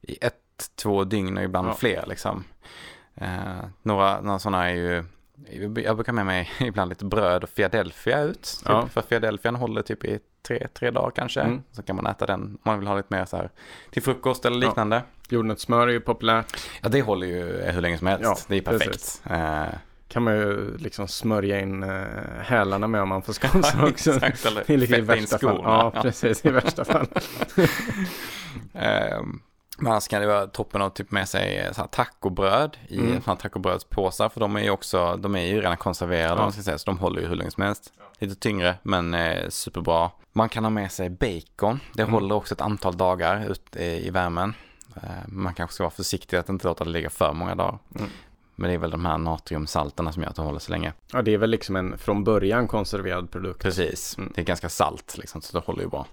i 0.00 0.18
ett, 0.20 0.70
två 0.74 1.04
dygn 1.04 1.36
och 1.36 1.42
ibland 1.44 1.68
Ja. 1.68 1.74
fler 1.74 2.04
liksom. 2.08 2.44
Eh, 3.14 3.64
några, 3.82 4.20
några 4.20 4.38
sådana 4.38 4.70
är 4.70 4.74
ju, 4.74 5.04
jag 5.82 5.96
brukar 5.96 6.12
med 6.12 6.26
mig 6.26 6.50
ibland 6.60 6.88
lite 6.88 7.04
bröd 7.04 7.44
och 7.44 7.54
Philadelphia 7.54 8.20
ut. 8.22 8.42
Typ, 8.42 8.68
Ja. 8.68 8.86
För 8.86 9.02
Philadelphia 9.02 9.52
håller 9.52 9.82
typ 9.82 10.04
i 10.04 10.18
tre, 10.42 10.68
tre 10.74 10.90
dagar 10.90 11.10
kanske. 11.10 11.40
Mm. 11.40 11.62
Så 11.72 11.82
kan 11.82 11.96
man 11.96 12.06
äta 12.06 12.26
den 12.26 12.40
om 12.42 12.58
man 12.62 12.78
vill 12.78 12.88
ha 12.88 12.96
lite 12.96 13.14
mer 13.14 13.24
så 13.24 13.36
här 13.36 13.50
till 13.90 14.02
frukost 14.02 14.44
eller 14.44 14.66
Ja. 14.66 15.00
Jordnötssmör 15.32 15.88
är 15.88 15.92
ju 15.92 16.00
populärt. 16.00 16.56
Ja, 16.82 16.88
det 16.88 17.02
håller 17.02 17.26
ju 17.26 17.62
hur 17.72 17.80
länge 17.80 17.98
som 17.98 18.06
helst. 18.06 18.22
Ja, 18.24 18.36
det 18.48 18.56
är 18.56 18.60
perfekt. 18.60 19.22
Eh, 19.30 19.64
Kan 20.08 20.22
man 20.22 20.34
ju 20.34 20.76
liksom 20.78 21.08
smörja 21.08 21.60
in 21.60 21.82
eh, 21.82 22.04
hälarna 22.42 22.86
med 22.86 23.02
om 23.02 23.08
man 23.08 23.22
får 23.22 23.32
skånsa 23.32 23.86
också. 23.88 24.12
exakt, 24.14 24.46
eller 24.46 24.70
är 24.70 24.76
liksom 24.76 24.98
i 24.98 25.00
värsta 25.00 25.38
fall. 25.38 25.60
Ja, 25.64 25.92
precis. 26.02 26.44
I 26.44 26.50
värsta 26.50 26.84
fall. 26.84 27.06
Ehm, 28.74 29.40
Men 29.78 29.92
annars 29.92 30.08
kan 30.08 30.20
det 30.20 30.26
vara 30.26 30.46
toppen 30.46 30.82
att 30.82 30.94
typ 30.94 31.10
med 31.10 31.28
sig 31.28 31.58
eh, 31.58 31.72
så 31.72 31.80
här 31.80 31.88
tacobröd 31.88 32.76
i 32.88 32.98
Mm. 32.98 33.10
mm. 33.10 33.36
tacobrödspåsar. 33.36 34.28
För 34.28 34.40
de 34.40 34.56
är 34.56 34.60
ju 34.62 34.70
också, 34.70 35.16
de 35.16 35.36
är 35.36 35.40
ju 35.46 35.56
redan 35.60 35.76
konserverade 35.76 36.40
Ja. 36.42 36.52
ska 36.52 36.62
säga, 36.62 36.78
så 36.78 36.90
de 36.90 36.98
håller 36.98 37.20
ju 37.20 37.26
hur 37.28 37.36
länge 37.36 37.50
som 37.50 37.62
helst. 37.62 37.92
Lite 38.18 38.34
tyngre 38.34 38.74
men 38.82 39.14
eh, 39.14 39.48
superbra. 39.48 40.10
Man 40.32 40.48
kan 40.48 40.64
ha 40.64 40.70
med 40.70 40.92
sig 40.92 41.10
bacon. 41.10 41.80
Det 41.94 42.02
Mm. 42.02 42.14
håller 42.14 42.34
också 42.34 42.54
ett 42.54 42.60
antal 42.60 42.96
dagar 42.96 43.50
ute 43.50 43.84
i 43.84 44.10
värmen. 44.10 44.54
Eh, 45.02 45.08
man 45.28 45.54
kanske 45.54 45.74
ska 45.74 45.84
vara 45.84 45.90
försiktig 45.90 46.36
att 46.36 46.48
inte 46.48 46.66
låta 46.68 46.84
det 46.84 46.90
ligga 46.90 47.10
för 47.10 47.32
många 47.32 47.54
dagar. 47.54 47.78
Mm. 47.98 48.10
Men 48.58 48.68
det 48.68 48.74
är 48.74 48.78
väl 48.78 48.90
de 48.90 49.04
här 49.04 49.18
natriumsalterna 49.18 50.12
som 50.12 50.22
gör 50.22 50.30
att 50.30 50.36
det 50.36 50.42
håller 50.42 50.58
så 50.58 50.70
länge. 50.70 50.92
Ja, 51.12 51.22
det 51.22 51.34
är 51.34 51.38
väl 51.38 51.50
liksom 51.50 51.76
en 51.76 51.98
från 51.98 52.24
början 52.24 52.68
konserverad 52.68 53.30
produkt. 53.30 53.62
Precis, 53.62 54.18
Mm. 54.18 54.32
det 54.34 54.40
är 54.40 54.44
ganska 54.44 54.68
salt 54.68 55.18
liksom, 55.18 55.42
så 55.42 55.58
det 55.58 55.66
håller 55.66 55.82
ju 55.82 55.88
bra. 55.88 56.06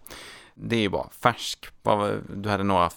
Det 0.55 0.75
är 0.75 0.79
ju 0.79 0.89
bra. 0.89 1.09
Färsk, 1.23 1.65
du 2.35 2.49
hade 2.49 2.63
några 2.63 2.89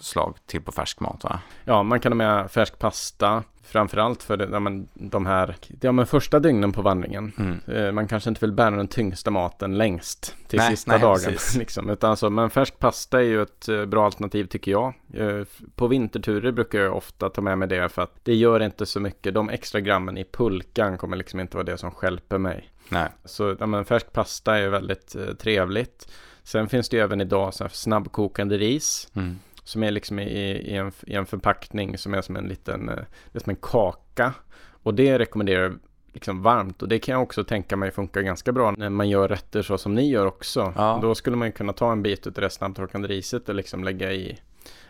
slag 0.00 0.36
till 0.46 0.62
på 0.62 0.72
färsk 0.72 1.00
mat 1.00 1.24
va? 1.24 1.40
Ja, 1.64 1.82
man 1.82 2.00
kan 2.00 2.12
ha 2.12 2.16
med 2.16 2.50
färsk 2.50 2.78
pasta. 2.78 3.42
Framförallt 3.62 4.22
för 4.22 4.48
ja, 4.52 4.60
men, 4.60 4.88
de 4.94 5.26
här 5.26 5.56
ja, 5.80 5.92
men 5.92 6.06
första 6.06 6.40
dygnen 6.40 6.72
på 6.72 6.82
vandringen. 6.82 7.32
Mm. 7.38 7.60
Eh, 7.66 7.92
Man 7.92 8.08
kanske 8.08 8.28
inte 8.28 8.40
vill 8.40 8.52
bära 8.52 8.70
den 8.70 8.88
tyngsta 8.88 9.30
maten 9.30 9.78
längst 9.78 10.36
till 10.48 10.58
Nej, 10.58 10.70
sista 10.70 10.90
nej, 10.92 11.00
dagen. 11.00 11.32
Liksom. 11.58 11.90
Utan 11.90 12.10
alltså, 12.10 12.30
men 12.30 12.50
färsk 12.50 12.78
pasta 12.78 13.18
är 13.18 13.24
ju 13.24 13.42
ett 13.42 13.68
eh, 13.68 13.84
bra 13.84 14.04
alternativ 14.04 14.44
tycker 14.44 14.70
jag. 14.70 14.94
Eh, 15.14 15.44
På 15.74 15.86
vinterturer 15.86 16.52
brukar 16.52 16.78
jag 16.78 16.96
ofta 16.96 17.28
ta 17.28 17.40
med 17.40 17.58
mig 17.58 17.68
det 17.68 17.88
för 17.88 18.02
att 18.02 18.14
det 18.22 18.34
gör 18.34 18.60
inte 18.60 18.86
så 18.86 19.00
mycket. 19.00 19.34
De 19.34 19.50
extra 19.50 19.80
grammen 19.80 20.18
i 20.18 20.24
pulkan 20.24 20.98
kommer 20.98 21.16
liksom 21.16 21.40
inte 21.40 21.56
vara 21.56 21.64
det 21.64 21.78
som 21.78 21.90
stjälper 21.90 22.38
mig. 22.38 22.70
Nej. 22.88 23.08
Så 23.24 23.56
ja, 23.60 23.66
men 23.66 23.84
färsk 23.84 24.12
pasta 24.12 24.58
är 24.58 24.68
väldigt 24.68 25.16
eh, 25.16 25.34
trevligt. 25.34 26.08
Sen 26.42 26.68
finns 26.68 26.88
det 26.88 26.96
ju 26.96 27.02
även 27.02 27.20
idag 27.20 27.54
så 27.54 27.68
snabbkokande 27.68 28.58
ris. 28.58 29.08
Mm. 29.14 29.38
Som 29.64 29.82
är 29.82 29.90
liksom 29.90 30.18
i, 30.18 30.22
i, 30.22 30.76
en, 30.76 30.92
i 31.06 31.14
en 31.14 31.26
förpackning 31.26 31.98
som 31.98 32.14
är 32.14 32.22
som 32.22 32.36
en 32.36 32.48
liten, 32.48 32.88
eh, 32.88 32.94
det 33.32 33.38
är 33.38 33.40
som 33.40 33.50
en 33.50 33.56
kaka. 33.62 34.32
Och 34.82 34.94
det 34.94 35.18
rekommenderar 35.18 35.62
jag 35.62 35.78
liksom 36.12 36.42
varmt. 36.42 36.82
Och 36.82 36.88
det 36.88 36.98
kan 36.98 37.12
jag 37.12 37.22
också 37.22 37.44
tänka 37.44 37.76
mig 37.76 37.90
funkar 37.90 38.20
ganska 38.20 38.52
bra 38.52 38.70
när 38.70 38.90
man 38.90 39.08
gör 39.08 39.28
rätter 39.28 39.62
så 39.62 39.78
som 39.78 39.94
ni 39.94 40.10
gör 40.10 40.26
också. 40.26 40.72
Ja. 40.76 40.98
Då 41.02 41.14
skulle 41.14 41.36
man 41.36 41.52
kunna 41.52 41.72
ta 41.72 41.92
en 41.92 42.02
bit 42.02 42.26
av 42.26 42.32
det 42.32 42.50
snabbtorkande 42.50 43.08
riset 43.08 43.48
och 43.48 43.54
liksom 43.54 43.84
lägga 43.84 44.12
i, 44.12 44.38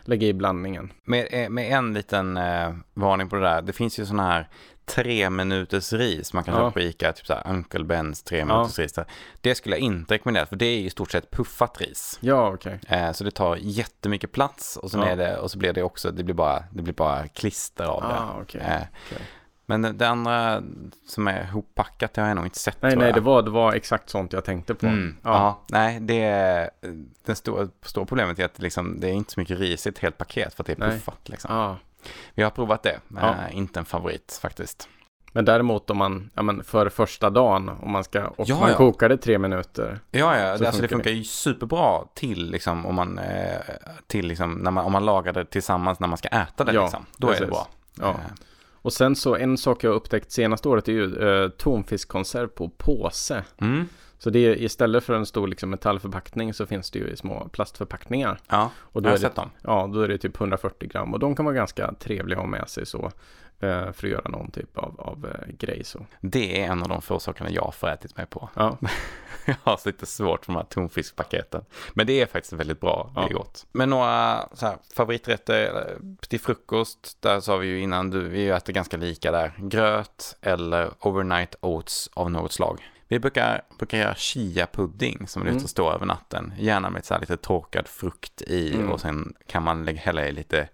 lägga 0.01 0.27
i 0.27 0.33
blandningen. 0.33 0.91
Med, 1.03 1.27
eh, 1.31 1.49
med 1.49 1.71
en 1.71 1.93
liten 1.93 2.37
eh, 2.37 2.73
varning 2.93 3.29
på 3.29 3.35
det 3.35 3.41
där. 3.41 3.61
Det 3.61 3.73
finns 3.73 3.99
ju 3.99 4.05
sådana 4.05 4.27
här 4.27 4.49
tre 4.85 5.29
minuters 5.29 5.93
ris 5.93 6.33
man 6.33 6.43
kan 6.43 6.53
Ja. 6.53 6.59
köpa 6.59 6.71
på 6.71 6.79
Ica. 6.79 7.13
Typ 7.13 7.25
så 7.27 7.33
här 7.33 7.43
Uncle 7.49 7.83
Bens 7.83 8.23
tre 8.23 8.45
minuters 8.45 8.79
ris. 8.79 8.93
där. 8.93 9.05
Det 9.41 9.55
skulle 9.55 9.75
jag 9.75 9.81
inte 9.83 10.13
rekommendera 10.13 10.45
för 10.45 10.55
det 10.55 10.65
är 10.65 10.77
i 10.79 10.89
stort 10.89 11.11
sett 11.11 11.31
puffat 11.31 11.81
ris. 11.81 12.17
Ja, 12.21 12.49
okej. 12.53 12.79
Eh, 12.87 13.11
så 13.11 13.23
det 13.23 13.31
tar 13.31 13.57
jättemycket 13.61 14.31
plats 14.31 14.77
och, 14.77 14.91
sen 14.91 14.99
Ja. 15.01 15.07
är 15.07 15.15
det, 15.17 15.37
och 15.37 15.51
så 15.51 15.57
blir 15.57 15.73
det 15.73 15.83
också, 15.83 16.11
det 16.11 16.23
blir 16.23 16.35
bara, 16.35 16.63
det 16.71 16.81
blir 16.81 16.93
bara 16.93 17.27
klister 17.27 17.83
av 17.85 18.01
det. 18.01 18.07
Ah, 18.19 18.37
okej. 18.41 18.61
Eh, 18.61 18.81
okej. 19.07 19.27
Men 19.65 19.81
det- 19.81 19.91
det 19.91 20.07
andra 20.09 20.61
som 21.07 21.27
är 21.27 21.43
hoppackat 21.43 22.13
det 22.13 22.21
har 22.21 22.27
jag 22.27 22.35
nog 22.35 22.45
inte 22.45 22.59
sett 22.59 22.81
Nej, 22.81 22.95
nej, 22.95 23.13
det 23.13 23.19
var, 23.19 23.41
det 23.41 23.49
var 23.51 23.73
exakt 23.73 24.09
sånt 24.09 24.33
jag 24.33 24.45
tänkte 24.45 24.75
på. 24.75 24.85
Mm. 24.85 25.17
Ja. 25.23 25.29
Ja. 25.31 25.61
nej, 25.69 25.99
det 25.99 26.21
är, 26.23 26.69
det 27.25 27.35
stora, 27.35 27.67
stora 27.85 28.05
problemet 28.05 28.39
är 28.39 28.45
att 28.45 28.59
liksom, 28.59 28.99
det 28.99 29.07
är 29.09 29.13
inte 29.13 29.33
så 29.33 29.39
mycket 29.39 29.59
ris 29.59 29.85
i 29.85 29.89
ett 29.89 29.99
helt 29.99 30.17
paket 30.17 30.53
för 30.53 30.63
att 30.63 30.67
det 30.67 30.73
är 30.73 30.77
Nej. 30.77 30.91
puffat. 30.91 31.29
Liksom. 31.29 31.55
Ja. 31.55 31.77
Vi 32.35 32.43
har 32.43 32.49
provat 32.49 32.83
det, 32.83 32.99
Ja. 33.07 33.29
eh, 33.49 33.57
inte 33.57 33.79
en 33.79 33.85
favorit 33.85 34.39
faktiskt. 34.41 34.89
Men 35.33 35.45
däremot 35.45 35.89
om 35.89 35.97
man, 35.97 36.29
ja 36.35 36.41
men 36.41 36.63
för 36.63 36.89
första 36.89 37.29
dagen, 37.29 37.69
om 37.69 37.91
man 37.91 38.03
ska, 38.03 38.27
och 38.27 38.49
Ja, 38.49 38.59
man 38.59 38.69
ja. 38.69 38.77
kokar 38.77 39.09
det 39.09 39.17
tre 39.17 39.37
minuter. 39.37 39.99
Ja, 40.11 40.37
ja, 40.39 40.57
Så 40.57 40.61
det, 40.63 40.67
alltså, 40.67 40.81
det 40.81 40.87
funkar 40.87 41.11
ju 41.11 41.23
superbra 41.23 41.99
till 42.13 42.51
liksom 42.51 42.85
om 42.85 42.95
man, 42.95 43.19
eh, 43.19 43.59
till 44.07 44.27
liksom, 44.27 44.53
när 44.53 44.71
man, 44.71 44.85
om 44.85 44.91
man 44.91 45.05
lagar 45.05 45.33
det 45.33 45.45
tillsammans 45.45 45.99
när 45.99 46.07
man 46.07 46.17
ska 46.17 46.27
äta 46.27 46.63
det 46.63 46.73
Ja, 46.73 46.81
liksom. 46.81 47.05
Då 47.17 47.27
är 47.27 47.31
det 47.31 47.37
precis. 47.37 47.49
bra. 47.51 47.67
Ja. 47.99 48.09
Eh, 48.09 48.15
Och 48.83 48.93
sen 48.93 49.15
så 49.15 49.35
en 49.35 49.57
sak 49.57 49.83
jag 49.83 49.89
har 49.91 49.95
upptäckt 49.95 50.31
senaste 50.31 50.69
året 50.69 50.87
är 50.87 50.91
ju 50.91 51.27
eh, 51.43 51.49
tonfiskkonserv 51.49 52.47
på 52.47 52.69
påse. 52.69 53.43
Mm, 53.61 53.87
Så 54.23 54.29
det 54.29 54.39
är 54.39 54.61
istället 54.61 55.03
för 55.03 55.13
en 55.13 55.25
stor 55.25 55.47
liksom, 55.47 55.69
metallförpackning 55.69 56.53
så 56.53 56.65
finns 56.65 56.91
det 56.91 56.99
ju 56.99 57.07
i 57.07 57.17
små 57.17 57.49
plastförpackningar. 57.51 58.39
ja, 58.49 58.71
Och 58.77 58.95
jag 58.95 59.03
då 59.03 59.09
har 59.09 59.13
är, 59.13 59.17
det, 59.17 59.21
sett 59.21 59.35
dem. 59.35 59.49
ja, 59.61 59.89
då 59.93 60.01
är 60.01 60.07
det 60.07 60.17
typ 60.17 60.39
140 60.41 60.89
gram 60.89 61.13
och 61.13 61.19
de 61.19 61.35
kan 61.35 61.45
vara 61.45 61.55
ganska 61.55 61.93
trevliga 61.99 62.37
att 62.39 62.43
ha 62.45 62.49
med 62.49 62.69
sig 62.69 62.85
så. 62.85 63.05
eh, 63.59 63.91
För 63.91 63.91
att 63.91 64.03
göra 64.03 64.29
någon 64.29 64.51
typ 64.51 64.77
av, 64.77 64.99
av 65.01 65.25
eh, 65.27 65.53
grej 65.57 65.83
så. 65.83 66.05
Det 66.21 66.61
är 66.61 66.71
en 66.71 66.81
av 66.81 66.89
de 66.89 67.01
få 67.01 67.19
sakerna 67.19 67.49
jag 67.49 67.61
har 67.61 67.71
förätit 67.71 68.17
mig 68.17 68.25
på. 68.25 68.49
Ja, 68.53 68.77
Jag 69.45 69.55
har 69.63 69.79
lite 69.85 70.05
svårt 70.05 70.45
för 70.45 70.53
de 70.53 70.57
här 70.57 70.65
tonfiskpaketen. 70.65 71.65
Men 71.93 72.07
det 72.07 72.21
är 72.21 72.25
faktiskt 72.25 72.53
väldigt 72.53 72.79
bra 72.79 73.11
Ja. 73.15 73.27
gott. 73.31 73.65
Men 73.71 73.89
några 73.89 74.45
så 74.53 74.65
här, 74.65 74.75
favoriträtter 74.95 75.65
eh, 75.91 76.27
till 76.27 76.39
frukost. 76.39 77.17
Där 77.21 77.39
sa 77.39 77.57
vi 77.57 77.67
ju 77.67 77.79
innan, 77.81 78.09
du, 78.09 78.27
vi 78.27 78.49
äter 78.49 78.73
ganska 78.73 78.97
lika 78.97 79.31
där. 79.31 79.53
Gröt 79.57 80.37
eller 80.41 80.89
overnight 80.99 81.55
oats 81.61 82.09
av 82.13 82.31
något 82.31 82.51
slag. 82.51 82.79
Vi 83.11 83.19
brukar, 83.19 83.61
brukar 83.77 83.97
göra 83.97 84.13
chia-pudding 84.13 85.27
som 85.27 85.41
Mm. 85.41 85.53
mm. 85.55 85.67
står 85.67 85.93
över 85.93 86.05
natten. 86.05 86.53
Gärna 86.57 86.89
med 86.89 87.05
så 87.05 87.13
här 87.13 87.21
lite 87.21 87.37
torkad 87.37 87.87
frukt 87.87 88.41
i 88.41 88.73
Mm. 88.75 88.91
och 88.91 89.01
sen 89.01 89.33
kan 89.47 89.63
man 89.63 89.85
lägga, 89.85 89.99
hälla 90.01 90.27
i 90.27 90.31
lite 90.31 90.67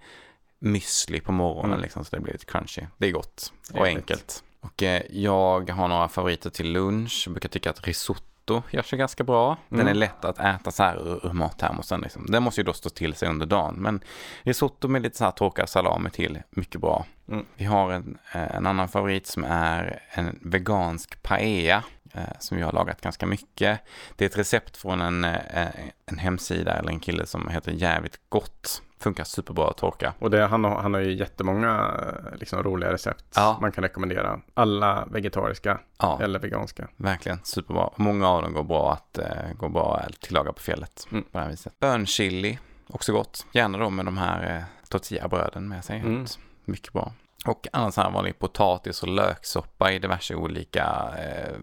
müsli 0.59 1.19
på 1.19 1.31
morgonen 1.31 1.71
Mm. 1.71 1.81
liksom 1.81 2.05
så 2.05 2.15
det 2.15 2.21
blir 2.21 2.33
lite 2.33 2.45
crunchy. 2.45 2.81
Det 2.97 3.07
är 3.07 3.11
gott 3.11 3.53
och 3.61 3.67
Trevligt. 3.73 3.95
enkelt. 3.97 4.43
Och 4.59 4.83
eh, 4.83 5.01
jag 5.09 5.69
har 5.69 5.87
några 5.87 6.07
favoriter 6.07 6.49
till 6.49 6.71
lunch. 6.71 7.23
Jag 7.25 7.33
brukar 7.33 7.49
tycka 7.49 7.69
att 7.69 7.87
risotto 7.87 8.63
gör 8.71 8.81
sig 8.81 8.99
ganska 8.99 9.23
bra. 9.23 9.57
Den 9.69 9.79
Mm. 9.79 9.91
är 9.91 9.93
lätt 9.95 10.25
att 10.25 10.39
äta 10.39 10.71
så 10.71 10.83
här 10.83 10.95
ur, 11.07 11.25
ur 11.27 11.33
mattermosen. 11.33 12.01
Liksom. 12.01 12.25
Den 12.25 12.43
måste 12.43 12.61
ju 12.61 12.65
då 12.65 12.73
stå 12.73 12.89
till 12.89 13.13
sig 13.13 13.29
under 13.29 13.45
dagen. 13.45 13.75
Men 13.77 13.99
risotto 14.41 14.87
med 14.87 15.01
lite 15.01 15.17
så 15.17 15.23
här 15.25 15.31
torkad 15.31 15.69
salami 15.69 16.09
till, 16.09 16.39
mycket 16.49 16.81
bra. 16.81 17.05
Mm. 17.29 17.45
Vi 17.55 17.65
har 17.65 17.91
en, 17.91 18.17
eh, 18.33 18.55
en 18.55 18.67
annan 18.67 18.87
favorit 18.87 19.27
som 19.27 19.43
är 19.43 20.03
en 20.11 20.39
vegansk 20.41 21.23
paella. 21.23 21.83
Eh, 22.13 22.21
Som 22.39 22.57
vi 22.57 22.63
har 22.63 22.71
lagat 22.71 23.01
ganska 23.01 23.25
mycket. 23.25 23.79
Det 24.15 24.25
är 24.25 24.29
ett 24.29 24.37
recept 24.37 24.77
från 24.77 25.01
en, 25.01 25.23
eh, 25.23 25.67
en 26.05 26.17
hemsida 26.17 26.73
eller 26.73 26.89
en 26.89 26.99
kille 26.99 27.25
som 27.25 27.47
heter 27.47 27.71
Jävligt 27.71 28.19
Gott. 28.29 28.81
Funkar 28.99 29.23
superbra 29.23 29.69
att 29.69 29.77
torka. 29.77 30.13
Och 30.19 30.29
det, 30.31 30.45
han, 30.47 30.63
har, 30.63 30.81
han 30.81 30.93
har 30.93 31.01
ju 31.01 31.13
jättemånga 31.13 31.91
eh, 32.01 32.37
liksom, 32.39 32.63
roliga 32.63 32.93
recept 32.93 33.25
Ja. 33.35 33.57
man 33.61 33.71
kan 33.71 33.81
rekommendera. 33.83 34.39
Alla 34.53 35.05
vegetariska 35.11 35.79
Ja, 35.99 36.19
eller 36.21 36.39
veganska. 36.39 36.87
verkligen 36.95 37.39
superbra. 37.43 37.89
Många 37.95 38.27
av 38.29 38.41
dem 38.41 38.53
går 38.53 38.63
bra 38.63 38.93
att, 38.93 39.17
eh, 39.17 39.53
går 39.57 39.69
bra 39.69 39.97
att 39.97 40.21
tillaga 40.21 40.53
på 40.53 40.59
fjället 40.61 41.07
Mm. 41.11 41.23
på 41.23 41.29
det 41.37 41.43
här 41.43 41.49
viset. 41.51 41.79
Bönchili, 41.79 42.59
också 42.87 43.13
gott. 43.13 43.45
Gärna 43.51 43.77
då 43.77 43.89
med 43.89 44.05
de 44.05 44.17
här 44.17 44.55
eh, 44.57 44.63
tortillabröden 44.89 45.67
med 45.69 45.85
sig. 45.85 45.99
Mm. 45.99 46.25
Mycket 46.65 46.93
bra. 46.93 47.11
Och 47.47 47.67
annan 47.73 47.91
så 47.91 48.01
här 48.01 48.11
vanlig 48.11 48.39
potatis 48.39 49.03
och 49.03 49.09
löksoppa 49.09 49.91
i 49.91 49.99
diverse 49.99 50.35
olika 50.35 50.85
eh, 51.17 51.55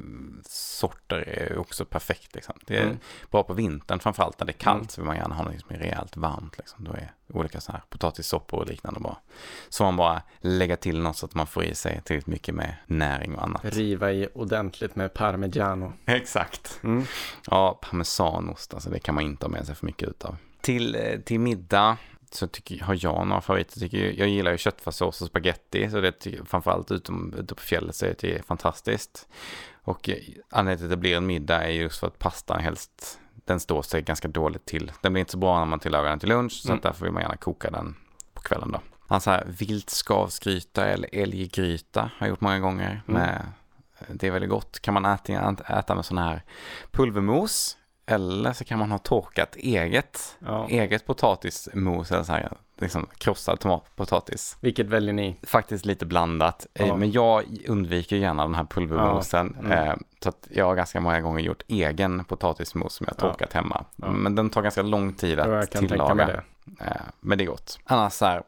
sorter 0.47 1.17
är 1.29 1.59
också 1.59 1.85
perfekt. 1.85 2.35
Liksom. 2.35 2.55
Det 2.67 2.77
är 2.77 2.83
Mm. 2.83 2.99
bra 3.31 3.43
på 3.43 3.53
vintern, 3.53 3.99
framförallt 4.01 4.39
när 4.41 4.47
det 4.47 4.51
är 4.53 4.59
kallt 4.59 4.79
Mm. 4.81 4.89
så 4.89 5.01
vill 5.01 5.07
man 5.07 5.17
gärna 5.17 5.35
ha 5.35 5.45
något 5.45 5.61
som 5.61 5.75
är 5.75 5.79
rejält 5.79 6.17
varmt. 6.17 6.59
Liksom. 6.59 6.85
Då 6.85 6.93
är 6.93 7.13
olika 7.33 7.61
så 7.61 7.73
här 7.73 7.83
potatissoppor 7.89 8.61
och 8.61 8.67
liknande 8.67 9.01
bra. 9.01 9.21
Så 9.69 9.85
man 9.85 9.97
bara 9.97 10.23
lägga 10.41 10.77
till 10.77 11.01
något 11.01 11.17
så 11.17 11.27
att 11.27 11.35
man 11.35 11.47
får 11.47 11.65
i 11.65 11.75
sig 11.75 12.01
tillräckligt 12.05 12.27
mycket 12.27 12.55
med 12.55 12.75
näring 12.87 13.35
och 13.35 13.43
annat. 13.43 13.65
Riva 13.65 14.13
i 14.13 14.29
ordentligt 14.35 14.97
med 14.97 15.15
parmigiano. 15.15 15.93
Exakt. 16.07 16.81
Mm. 16.83 17.05
Ja, 17.51 17.79
parmesanost, 17.83 18.75
alltså 18.75 18.91
det 18.91 18.99
kan 18.99 19.15
man 19.15 19.25
inte 19.25 19.47
ha 19.47 19.51
med 19.51 19.67
sig 19.67 19.75
för 19.75 19.87
mycket 19.87 20.09
utav. 20.09 20.37
Till, 20.61 20.95
eh, 20.95 21.21
till 21.21 21.41
middag 21.41 21.97
så 22.35 22.47
tycker, 22.47 22.85
har 22.85 22.97
jag 23.01 23.27
några 23.27 23.41
favoriter. 23.41 23.81
Tycker, 23.81 23.99
jag- 23.99 24.15
jag 24.19 24.29
gillar 24.29 24.53
ju 24.53 24.59
köttfärssås 24.59 25.23
och 25.23 25.29
spaghetti, 25.29 25.91
så 25.91 26.01
det 26.01 26.13
tycker, 26.13 26.45
framförallt 26.45 26.91
utom, 26.91 27.35
ute 27.39 27.55
på 27.55 27.63
fjället 27.63 27.97
så 27.97 28.07
är 28.07 28.15
det 28.21 28.47
fantastiskt. 28.47 29.29
Och 29.83 30.09
eh, 30.09 30.17
anledningen 30.51 30.79
till 30.79 30.85
att 30.87 30.91
det 30.91 30.97
blir 30.97 31.17
en 31.17 31.27
middag 31.27 31.63
är 31.65 31.69
just 31.69 32.01
för 32.01 32.07
att 32.07 32.19
pastan 32.19 32.61
helst, 32.61 33.19
den 33.45 33.61
står 33.61 33.83
sig 33.83 34.03
ganska 34.03 34.29
dåligt 34.29 34.65
till. 34.65 34.93
Den 35.01 35.13
blir 35.13 35.21
inte 35.21 35.33
så 35.33 35.39
bra 35.39 35.59
när 35.59 35.67
man 35.67 35.79
tillagar 35.81 36.11
den 36.11 36.19
till 36.19 36.29
lunch, 36.29 36.53
så 36.53 36.69
Mm. 36.69 36.81
därför 36.83 37.05
vill 37.05 37.13
man 37.13 37.23
gärna 37.23 37.37
koka 37.37 37.71
den 37.71 37.97
på 38.35 38.41
kvällen 38.43 38.73
då. 38.73 38.81
Alltså 39.09 39.31
här 39.31 39.45
viltskavsgryta 39.59 40.85
eller 40.87 41.09
älggryta 41.13 42.01
har 42.03 42.11
jag 42.27 42.29
gjort 42.29 42.41
många 42.41 42.59
gånger. 42.61 43.03
Mm. 43.09 43.21
Med, 43.21 43.43
det 44.09 44.27
är 44.27 44.31
väldigt 44.31 44.51
gott. 44.51 44.81
Kan 44.81 44.95
man 44.95 45.05
äta, 45.05 45.33
äta 45.79 45.95
med 45.95 46.05
sån 46.05 46.19
här 46.19 46.43
pulvermos 46.91 47.77
eller 48.07 48.53
så 48.53 48.65
kan 48.65 48.79
man 48.79 48.91
ha 48.91 48.99
torkat 48.99 49.57
eget, 49.57 50.37
Ja. 50.39 50.69
eget 50.69 51.07
potatismos 51.07 52.13
eller 52.13 52.23
så 52.23 52.33
här, 52.33 52.53
liksom 52.79 53.07
krossad 53.19 53.61
tomat, 53.61 53.97
potatis. 53.97 54.57
Vilket 54.61 54.87
väljer 54.87 55.13
ni? 55.13 55.37
Faktiskt 55.43 55.85
lite 55.87 56.07
blandat, 56.07 56.67
Eh, 56.75 56.87
Ja. 56.87 56.97
men 56.97 57.13
jag 57.13 57.45
undviker 57.69 58.17
gärna 58.17 58.43
den 58.43 58.55
här 58.55 58.65
pulvermosen. 58.65 59.57
Ja, 59.61 59.67
mm. 59.67 59.89
eh, 59.89 59.95
Så 60.21 60.29
att 60.29 60.49
jag 60.51 60.65
har 60.65 60.75
ganska 60.75 61.01
många 61.01 61.21
gånger 61.21 61.41
gjort 61.41 61.63
egen 61.69 62.25
potatismos 62.25 62.95
som 62.95 63.07
jag 63.09 63.15
Ja. 63.19 63.31
torkat 63.33 63.53
hemma. 63.53 63.85
Men 63.97 64.35
den 64.35 64.51
tar 64.51 64.63
ganska 64.63 64.83
lång 64.83 65.13
tid 65.13 65.41
att 65.41 65.71
tillaga. 65.71 66.27
det. 66.27 66.43
Eh, 66.81 66.91
Men 67.21 67.39
det 67.39 67.45
är 67.45 67.47
gott. 67.47 67.79
Annars 67.85 68.13
så 68.13 68.25
här 68.27 68.43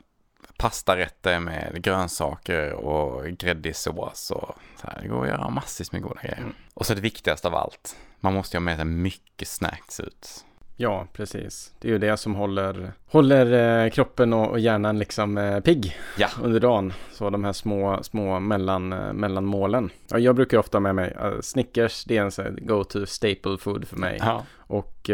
pastarätter 0.59 1.41
med 1.41 1.83
grönsaker 1.83 2.73
och 2.73 3.25
gräddig 3.27 3.77
sås 3.77 4.31
och 4.31 4.55
så 4.81 4.87
här. 4.87 4.99
Det 5.03 5.09
går 5.09 5.23
att 5.23 5.29
göra 5.29 5.49
massvis 5.51 5.93
med 5.93 6.03
goda 6.03 6.21
grejer. 6.23 6.39
Mm. 6.39 6.55
Och 6.75 6.87
så 6.87 6.95
det 6.95 7.01
viktigaste 7.01 7.49
av 7.49 7.55
allt. 7.55 7.97
Man 8.27 8.35
måste 8.35 8.57
ju 8.57 8.59
ha 8.59 8.65
med 8.65 8.77
sig 8.77 8.85
mycket 8.85 9.49
snacks 9.49 10.01
ut. 10.01 10.45
Ja, 10.77 11.07
precis. 11.13 11.73
Det 11.81 11.89
är 11.89 11.93
ju 11.93 11.99
det 11.99 12.17
som 12.17 12.35
håller, 12.35 12.93
håller 13.11 13.85
eh, 13.85 13.91
kroppen 13.91 14.33
och, 14.33 14.61
hjärnan 14.61 14.99
liksom 14.99 15.39
eh, 15.39 15.61
pigg 15.61 15.97
Ja. 16.19 16.29
under 16.43 16.61
dagen. 16.61 16.93
Så 17.13 17.31
de 17.31 17.45
här 17.45 17.53
små, 17.53 18.03
små 18.03 18.41
mellan, 18.41 18.93
eh, 18.93 19.13
mellanmålen. 19.13 19.91
Ja, 20.09 20.19
jag 20.19 20.35
brukar 20.37 20.59
ofta 20.59 20.81
med 20.81 20.95
mig 20.95 21.17
Snickers, 21.41 22.05
det 22.05 22.17
är 22.17 22.41
en 22.41 22.59
go-to 22.67 23.07
staple 23.07 23.59
food 23.59 23.89
för 23.89 23.97
mig. 23.97 24.17
Ja. 24.21 24.45
Och 24.57 25.11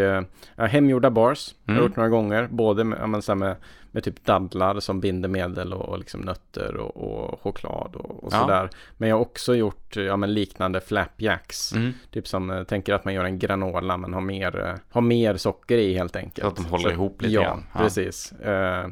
ja, 0.57 0.65
hemgjorda 0.67 1.11
bars, 1.11 1.55
jag 1.65 1.73
har 1.73 1.79
Mm. 1.79 1.89
gjort 1.89 1.97
några 1.97 2.09
gånger. 2.11 2.49
Både 2.51 2.85
med, 2.85 2.99
här 3.29 3.35
med, 3.35 3.57
med 3.93 4.05
typ 4.05 4.25
dadlar 4.25 4.81
som 4.81 5.01
bindemedel 5.01 5.73
och, 5.73 5.89
och 5.89 5.99
liksom 5.99 6.21
nötter 6.21 6.77
och, 6.77 6.97
och 6.97 7.41
choklad 7.41 7.97
och, 7.97 8.25
och 8.25 8.33
Ja. 8.33 8.41
sådär. 8.41 8.71
Men 8.97 9.09
jag 9.09 9.17
har 9.17 9.21
också 9.21 9.55
gjort 9.55 9.97
ja, 9.97 10.17
men 10.17 10.35
liknande 10.35 10.81
flapjacks. 10.81 11.73
Mm. 11.73 11.93
Typ 12.11 12.29
som, 12.29 12.51
eh, 12.51 12.65
tänker 12.65 12.95
att 12.95 13.05
man 13.05 13.15
gör 13.15 13.25
en 13.25 13.39
granola 13.39 13.97
men 13.97 14.15
har 14.15 14.21
mer, 14.21 14.61
eh, 14.61 14.75
har 14.91 15.01
mer 15.01 15.37
socker 15.37 15.79
i 15.79 15.95
helt 15.95 16.17
enkelt. 16.17 16.41
Så 16.41 16.47
att 16.47 16.57
de 16.57 16.65
håller 16.65 16.93
ihop 16.93 17.23
lite 17.23 17.35
ja, 17.35 17.43
grann. 17.43 17.65
Ja. 17.75 17.81
precis. 17.81 18.33
Eh, 18.33 18.87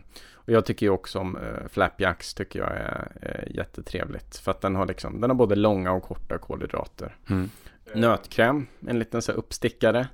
och 0.51 0.53
jag 0.53 0.65
tycker 0.65 0.87
ju 0.87 0.91
också 0.91 1.19
om 1.19 1.37
uh, 1.37 1.69
flapjacks 1.69 2.35
tycker 2.35 2.59
jag 2.59 2.71
är 2.71 3.09
eh, 3.23 3.57
jättetrevligt. 3.57 4.37
För 4.37 4.51
att 4.51 4.61
den 4.61 4.77
har 4.77 4.87
liksom, 4.87 5.21
den 5.21 5.31
har 5.31 5.35
både 5.35 5.57
långa 5.57 5.93
och 5.93 6.03
korta 6.03 6.39
kolhydrater. 6.39 7.17
Mm. 7.31 7.51
Nötkräm, 7.95 8.67
en 8.87 8.99
liten 8.99 9.23
så 9.23 9.33
uppstickare. 9.33 10.09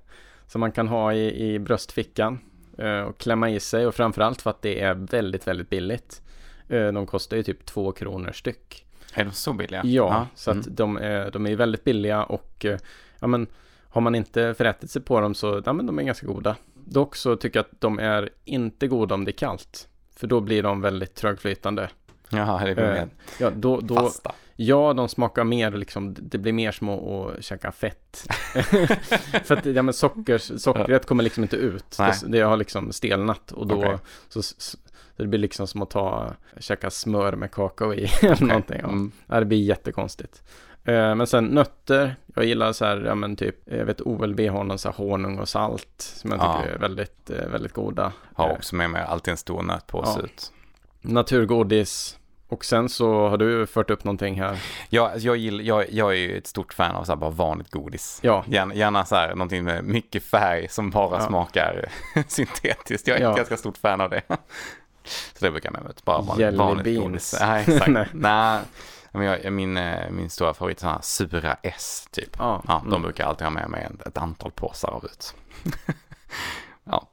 Som 0.47 0.61
man 0.61 0.73
kan 0.73 0.89
ha 0.89 1.13
i, 1.13 1.55
i 1.55 1.59
bröstfickan. 1.59 2.39
Eh, 2.79 3.01
och 3.01 3.19
klämma 3.19 3.51
i 3.51 3.61
sig 3.61 3.87
och 3.87 3.95
framförallt 3.95 4.43
för 4.43 4.51
att 4.51 4.63
det 4.63 4.81
är 4.81 4.95
väldigt, 4.95 5.47
väldigt 5.47 5.71
billigt. 5.71 6.23
Eh, 6.69 6.87
de 6.87 7.07
kostar 7.07 7.37
ju 7.37 7.43
typ 7.43 7.67
två 7.67 7.93
kronor 7.93 8.33
styck. 8.33 8.87
Är 9.15 9.25
de 9.25 9.33
så 9.33 9.53
billiga? 9.53 9.83
Ja, 9.85 10.27
så 10.35 10.51
att 10.51 10.57
Mm. 10.57 10.75
de, 10.75 10.97
är, 10.97 11.31
de 11.31 11.47
är 11.47 11.57
väldigt 11.57 11.85
billiga 11.85 12.25
och 12.25 12.65
eh, 12.65 12.79
ja, 13.21 13.27
men, 13.27 13.47
har 13.89 14.01
man 14.01 14.15
inte 14.15 14.55
förätit 14.55 14.91
sig 14.91 15.03
på 15.03 15.21
dem 15.21 15.35
så 15.35 15.63
ja, 15.67 15.73
men 15.73 15.87
de 15.87 15.99
är 15.99 16.03
ganska 16.03 16.27
goda. 16.27 16.57
Dock 16.75 17.17
så 17.17 17.37
tycker 17.37 17.59
jag 17.59 17.65
att 17.65 17.81
de 17.81 17.99
är 17.99 18.31
inte 18.45 18.87
goda 18.89 19.15
om 19.15 19.25
det 19.25 19.31
är 19.31 19.37
kallt. 19.39 19.89
För 20.17 20.27
då 20.27 20.41
blir 20.41 20.63
de 20.63 20.81
väldigt 20.81 21.15
trögflytande. 21.15 21.89
Jaha, 22.29 22.65
det 22.65 22.75
blir 22.75 22.85
Eh, 22.85 22.93
mer 22.93 23.09
Ja, 23.41 23.51
då, 23.51 23.81
då, 23.81 23.95
fasta. 23.95 24.33
Ja, 24.57 24.93
de 24.93 25.09
smakar 25.09 25.45
mer 25.45 25.71
liksom, 25.71 26.15
det 26.19 26.39
blir 26.39 26.53
mer 26.53 26.73
som 26.73 26.89
att 26.89 27.45
käka 27.45 27.73
fett. 27.73 28.27
För 29.45 29.57
att 29.57 29.67
ja, 29.67 29.83
men 29.83 29.95
socker, 29.95 30.39
sockret 30.39 31.07
kommer 31.07 31.25
liksom 31.25 31.43
inte 31.45 31.57
ut. 31.57 31.97
Nej. 31.99 32.13
Det, 32.23 32.29
det 32.29 32.41
har 32.41 32.57
liksom 32.57 32.93
stelnat 32.93 33.53
och 33.53 33.67
då 33.67 33.77
Okej. 33.77 33.99
så, 34.29 34.43
så, 34.43 34.79
det 35.17 35.27
blir 35.27 35.39
liksom 35.41 35.67
som 35.67 35.83
att 35.83 35.91
ta, 35.91 36.33
käka 36.61 36.91
smör 36.91 37.33
med 37.37 37.51
kakao 37.51 37.95
i 37.95 38.09
eller 38.23 38.47
någonting. 38.47 38.79
Ja. 38.83 38.89
Mm. 38.89 39.13
Ja, 39.27 39.41
det 39.41 39.47
blir 39.47 39.63
jättekonstigt. 39.63 40.43
Eh, 40.85 41.15
men 41.15 41.27
sen 41.27 41.45
nötter, 41.45 42.17
jag 42.35 42.45
gillar 42.45 42.73
så 42.73 42.85
här, 42.85 42.97
ja 43.07 43.15
men 43.15 43.37
typ, 43.37 43.57
jag 43.65 43.85
vet 43.85 44.01
OLB 44.01 44.41
har 44.41 44.65
någon 44.65 44.79
så 44.79 44.89
här 44.89 44.97
honung 44.97 45.39
och 45.39 45.49
salt 45.49 45.95
som 45.99 46.31
jag 46.31 46.41
tycker 46.41 46.69
Ja. 46.69 46.75
är 46.75 46.79
väldigt, 46.79 47.31
eh, 47.31 47.47
väldigt 47.49 47.73
goda. 47.73 48.13
Har 48.35 48.49
Eh, 48.49 48.55
också 48.55 48.75
med 48.77 48.91
mig 48.91 49.03
alltid 49.03 49.31
en 49.33 49.37
stor 49.37 49.63
nötpåse 49.63 50.19
Ja. 50.21 50.25
ut. 50.25 50.53
naturgodis. 51.01 52.19
Och 52.49 52.65
sen 52.65 52.89
så 52.89 53.29
har 53.29 53.39
du 53.39 53.67
fört 53.67 53.91
upp 53.91 54.05
någonting 54.05 54.41
här. 54.41 54.63
Jag, 54.89 55.11
alltså 55.11 55.27
jag, 55.27 55.37
gillar, 55.37 55.65
jag, 55.65 55.91
jag 55.93 56.11
är 56.13 56.17
ju 56.17 56.39
ett 56.39 56.47
stort 56.47 56.75
fan 56.75 56.97
av 56.97 57.05
så 57.05 57.13
här 57.13 57.17
bara 57.17 57.31
vanligt 57.31 57.71
godis. 57.71 58.19
Ja, 58.23 58.45
Gärna, 58.47 58.75
gärna 58.75 59.05
så 59.05 59.15
här 59.17 59.29
någonting 59.35 59.65
med 59.65 59.85
mycket 59.85 60.23
färg 60.25 60.69
som 60.69 60.91
bara 60.91 61.21
Ja. 61.21 61.27
smakar 61.27 61.89
syntetiskt. 62.29 63.09
Jag 63.09 63.17
är 63.19 63.23
Ja. 63.23 63.31
ett 63.31 63.37
ganska 63.37 63.57
stort 63.57 63.77
fan 63.79 64.01
av 64.01 64.11
det. 64.11 64.23
Så 65.35 65.45
det 65.45 65.51
brukar 65.51 65.67
jag 65.69 65.73
med 65.73 65.85
mig. 65.85 65.93
Bara 66.05 66.21
van- 66.21 66.39
Jelly 66.39 66.57
vanligt 66.57 66.85
beans. 66.85 67.03
godis. 67.05 67.37
Nej, 67.41 67.65
exakt. 67.69 67.87
Nej. 67.91 68.07
Nej. 68.13 68.61
Men 69.13 69.23
jag, 69.27 69.53
min, 69.53 69.77
eh, 69.77 70.11
min 70.11 70.31
stora 70.31 70.55
favorit 70.55 70.83
är 70.83 70.99
sura 71.03 71.57
S 71.63 72.09
typ. 72.11 72.37
ja, 72.39 72.63
Ja, 72.69 72.81
de 72.85 72.89
mm. 72.89 73.03
brukar 73.03 73.25
jag 73.25 73.29
alltid 73.29 73.45
ha 73.45 73.51
med 73.51 73.71
mig 73.71 73.85
ett, 73.95 74.07
ett 74.07 74.17
antal 74.19 74.51
påsar 74.51 74.89
av 74.91 75.05
ut. 75.05 75.35
ja, 76.85 77.09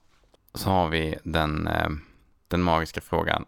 så 0.54 0.70
har 0.70 0.88
vi 0.88 1.16
den, 1.24 1.68
eh, 1.68 1.90
den 2.48 2.62
magiska 2.62 3.02
frågan. 3.02 3.46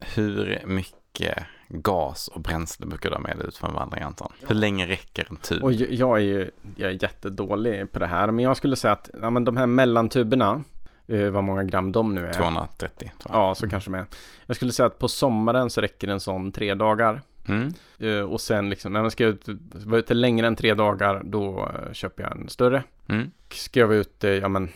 Hur 0.00 0.62
mycket 0.66 1.38
gas 1.68 2.28
och 2.28 2.40
bränsle 2.40 2.86
brukar 2.86 3.10
du 3.10 3.16
ha 3.16 3.22
med 3.22 3.36
dig 3.38 3.46
ut 3.46 3.56
för 3.56 3.68
en 3.68 3.74
vandring 3.74 4.02
Anton? 4.02 4.32
Hur 4.48 4.54
länge 4.54 4.86
räcker 4.86 5.26
en 5.30 5.36
tub? 5.36 5.62
Och 5.62 5.72
jag 5.72 6.18
är 6.18 6.22
ju 6.22 6.50
jag 6.76 6.90
är 6.90 7.02
jättedålig 7.02 7.92
på 7.92 7.98
det 7.98 8.06
här. 8.06 8.30
Men 8.30 8.44
jag 8.44 8.56
skulle 8.56 8.76
säga 8.76 8.92
att 8.92 9.10
ja, 9.22 9.30
men 9.30 9.44
de 9.44 9.56
här 9.56 9.66
mellantuberna, 9.66 10.64
eh, 11.06 11.30
vad 11.30 11.44
många 11.44 11.64
gram 11.64 11.92
de 11.92 12.14
nu 12.14 12.26
är. 12.26 12.32
230 12.32 13.12
tror 13.18 13.34
jag. 13.34 13.42
Ja, 13.42 13.54
så 13.54 13.68
kanske 13.68 13.90
med. 13.90 14.06
Jag 14.46 14.56
skulle 14.56 14.72
säga 14.72 14.86
att 14.86 14.98
på 14.98 15.08
sommaren 15.08 15.70
så 15.70 15.80
räcker 15.80 16.08
en 16.08 16.20
sån 16.20 16.52
tre 16.52 16.74
dagar. 16.74 17.22
Mm. 17.48 17.74
Eh, 17.98 18.20
och 18.20 18.40
sen 18.40 18.70
liksom, 18.70 18.92
när 18.92 19.02
man 19.02 19.10
ska 19.10 19.24
ut, 19.24 19.44
vara 19.84 19.98
ute 19.98 20.14
längre 20.14 20.46
än 20.46 20.56
tre 20.56 20.74
dagar, 20.74 21.22
då 21.24 21.70
eh, 21.74 21.92
köper 21.92 22.22
jag 22.22 22.32
en 22.32 22.48
större. 22.48 22.84
Mm. 23.08 23.30
Ska 23.52 23.80
jag 23.80 23.86
vara 23.86 23.98
ute, 23.98 24.28
ja 24.28 24.48
men 24.48 24.68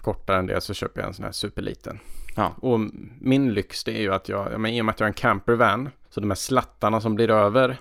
kortare 0.00 0.38
än 0.38 0.46
det 0.46 0.60
så 0.60 0.74
köper 0.74 1.00
jag 1.00 1.08
en 1.08 1.14
sån 1.14 1.24
här 1.24 1.32
superliten. 1.32 1.98
Ja. 2.34 2.54
Och 2.60 2.80
min 3.20 3.54
lyx 3.54 3.84
det 3.84 3.92
är 3.92 4.00
ju 4.00 4.14
att 4.14 4.28
jag, 4.28 4.52
ja, 4.52 4.58
men 4.58 4.72
i 4.72 4.80
och 4.80 4.84
med 4.84 4.92
att 4.92 5.00
jag 5.00 5.04
har 5.04 5.10
en 5.10 5.14
campervan, 5.14 5.88
så 6.10 6.20
de 6.20 6.30
här 6.30 6.34
slattarna 6.34 7.00
som 7.00 7.14
blir 7.14 7.30
över, 7.30 7.78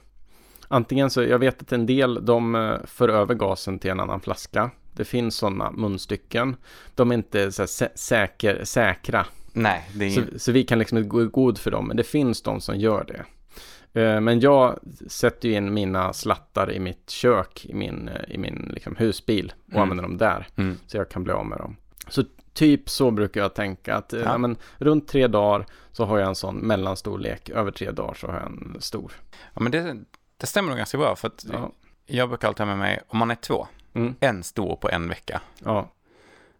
Antingen 0.71 1.09
så, 1.09 1.23
jag 1.23 1.39
vet 1.39 1.61
att 1.61 1.71
en 1.71 1.85
del 1.85 2.25
de 2.25 2.55
eh, 2.55 2.77
för 2.85 3.09
över 3.09 3.35
gasen 3.35 3.79
till 3.79 3.91
en 3.91 3.99
annan 3.99 4.21
flaska. 4.21 4.71
Det 4.93 5.05
finns 5.05 5.35
sådana 5.35 5.71
munstycken. 5.71 6.55
De 6.95 7.11
är 7.11 7.15
inte 7.15 7.51
så 7.51 7.67
sä 7.67 7.89
säker, 7.95 8.63
säkra. 8.63 9.25
Nej, 9.53 9.89
det 9.93 10.05
är 10.05 10.09
så, 10.09 10.21
så 10.37 10.51
vi 10.51 10.63
kan 10.63 10.79
liksom 10.79 10.97
inte 10.97 11.09
gå 11.09 11.21
i 11.23 11.25
god 11.25 11.57
för 11.57 11.71
dem, 11.71 11.87
men 11.87 11.97
det 11.97 12.03
finns 12.03 12.41
de 12.41 12.61
som 12.61 12.77
gör 12.77 13.05
det. 13.07 13.25
Eh, 14.01 14.21
men 14.21 14.39
jag 14.39 14.79
sätter 15.07 15.49
ju 15.49 15.55
in 15.55 15.73
mina 15.73 16.13
slattar 16.13 16.71
i 16.71 16.79
mitt 16.79 17.09
kök, 17.09 17.65
i 17.65 17.73
min, 17.73 18.07
eh, 18.07 18.35
i 18.35 18.37
min 18.37 18.71
liksom 18.73 18.95
husbil 18.95 19.53
och 19.65 19.71
mm. 19.71 19.81
använder 19.81 20.03
dem 20.03 20.17
där. 20.17 20.47
Mm. 20.55 20.77
Så 20.87 20.97
jag 20.97 21.09
kan 21.09 21.23
bli 21.23 21.33
av 21.33 21.45
med 21.45 21.57
dem. 21.57 21.75
Så 22.07 22.23
typ 22.53 22.89
så 22.89 23.11
brukar 23.11 23.41
jag 23.41 23.53
tänka 23.53 23.95
att 23.95 24.13
ja. 24.13 24.19
Ja, 24.19 24.37
men, 24.37 24.57
runt 24.77 25.07
tre 25.07 25.27
dagar 25.27 25.65
så 25.91 26.05
har 26.05 26.17
jag 26.17 26.27
en 26.27 26.35
sån 26.35 26.55
mellanstorlek. 26.55 27.49
Över 27.49 27.71
tre 27.71 27.91
dagar 27.91 28.13
så 28.13 28.27
har 28.27 28.33
jag 28.33 28.45
en 28.45 28.77
stor. 28.79 29.11
Ja 29.53 29.61
men 29.61 29.71
det, 29.71 29.97
det 30.37 30.47
stämmer 30.47 30.69
nog 30.69 30.77
ganska 30.77 30.97
bra 30.97 31.15
för 31.15 31.27
att 31.27 31.45
ja. 31.51 31.71
jag 32.05 32.29
brukar 32.29 32.47
alltid 32.47 32.65
ha 32.65 32.65
med 32.65 32.77
mig, 32.77 33.01
om 33.07 33.19
man 33.19 33.31
är 33.31 33.35
två, 33.35 33.67
mm. 33.93 34.15
en 34.19 34.43
stor 34.43 34.75
på 34.75 34.89
en 34.89 35.09
vecka. 35.09 35.41
Ja. 35.63 35.89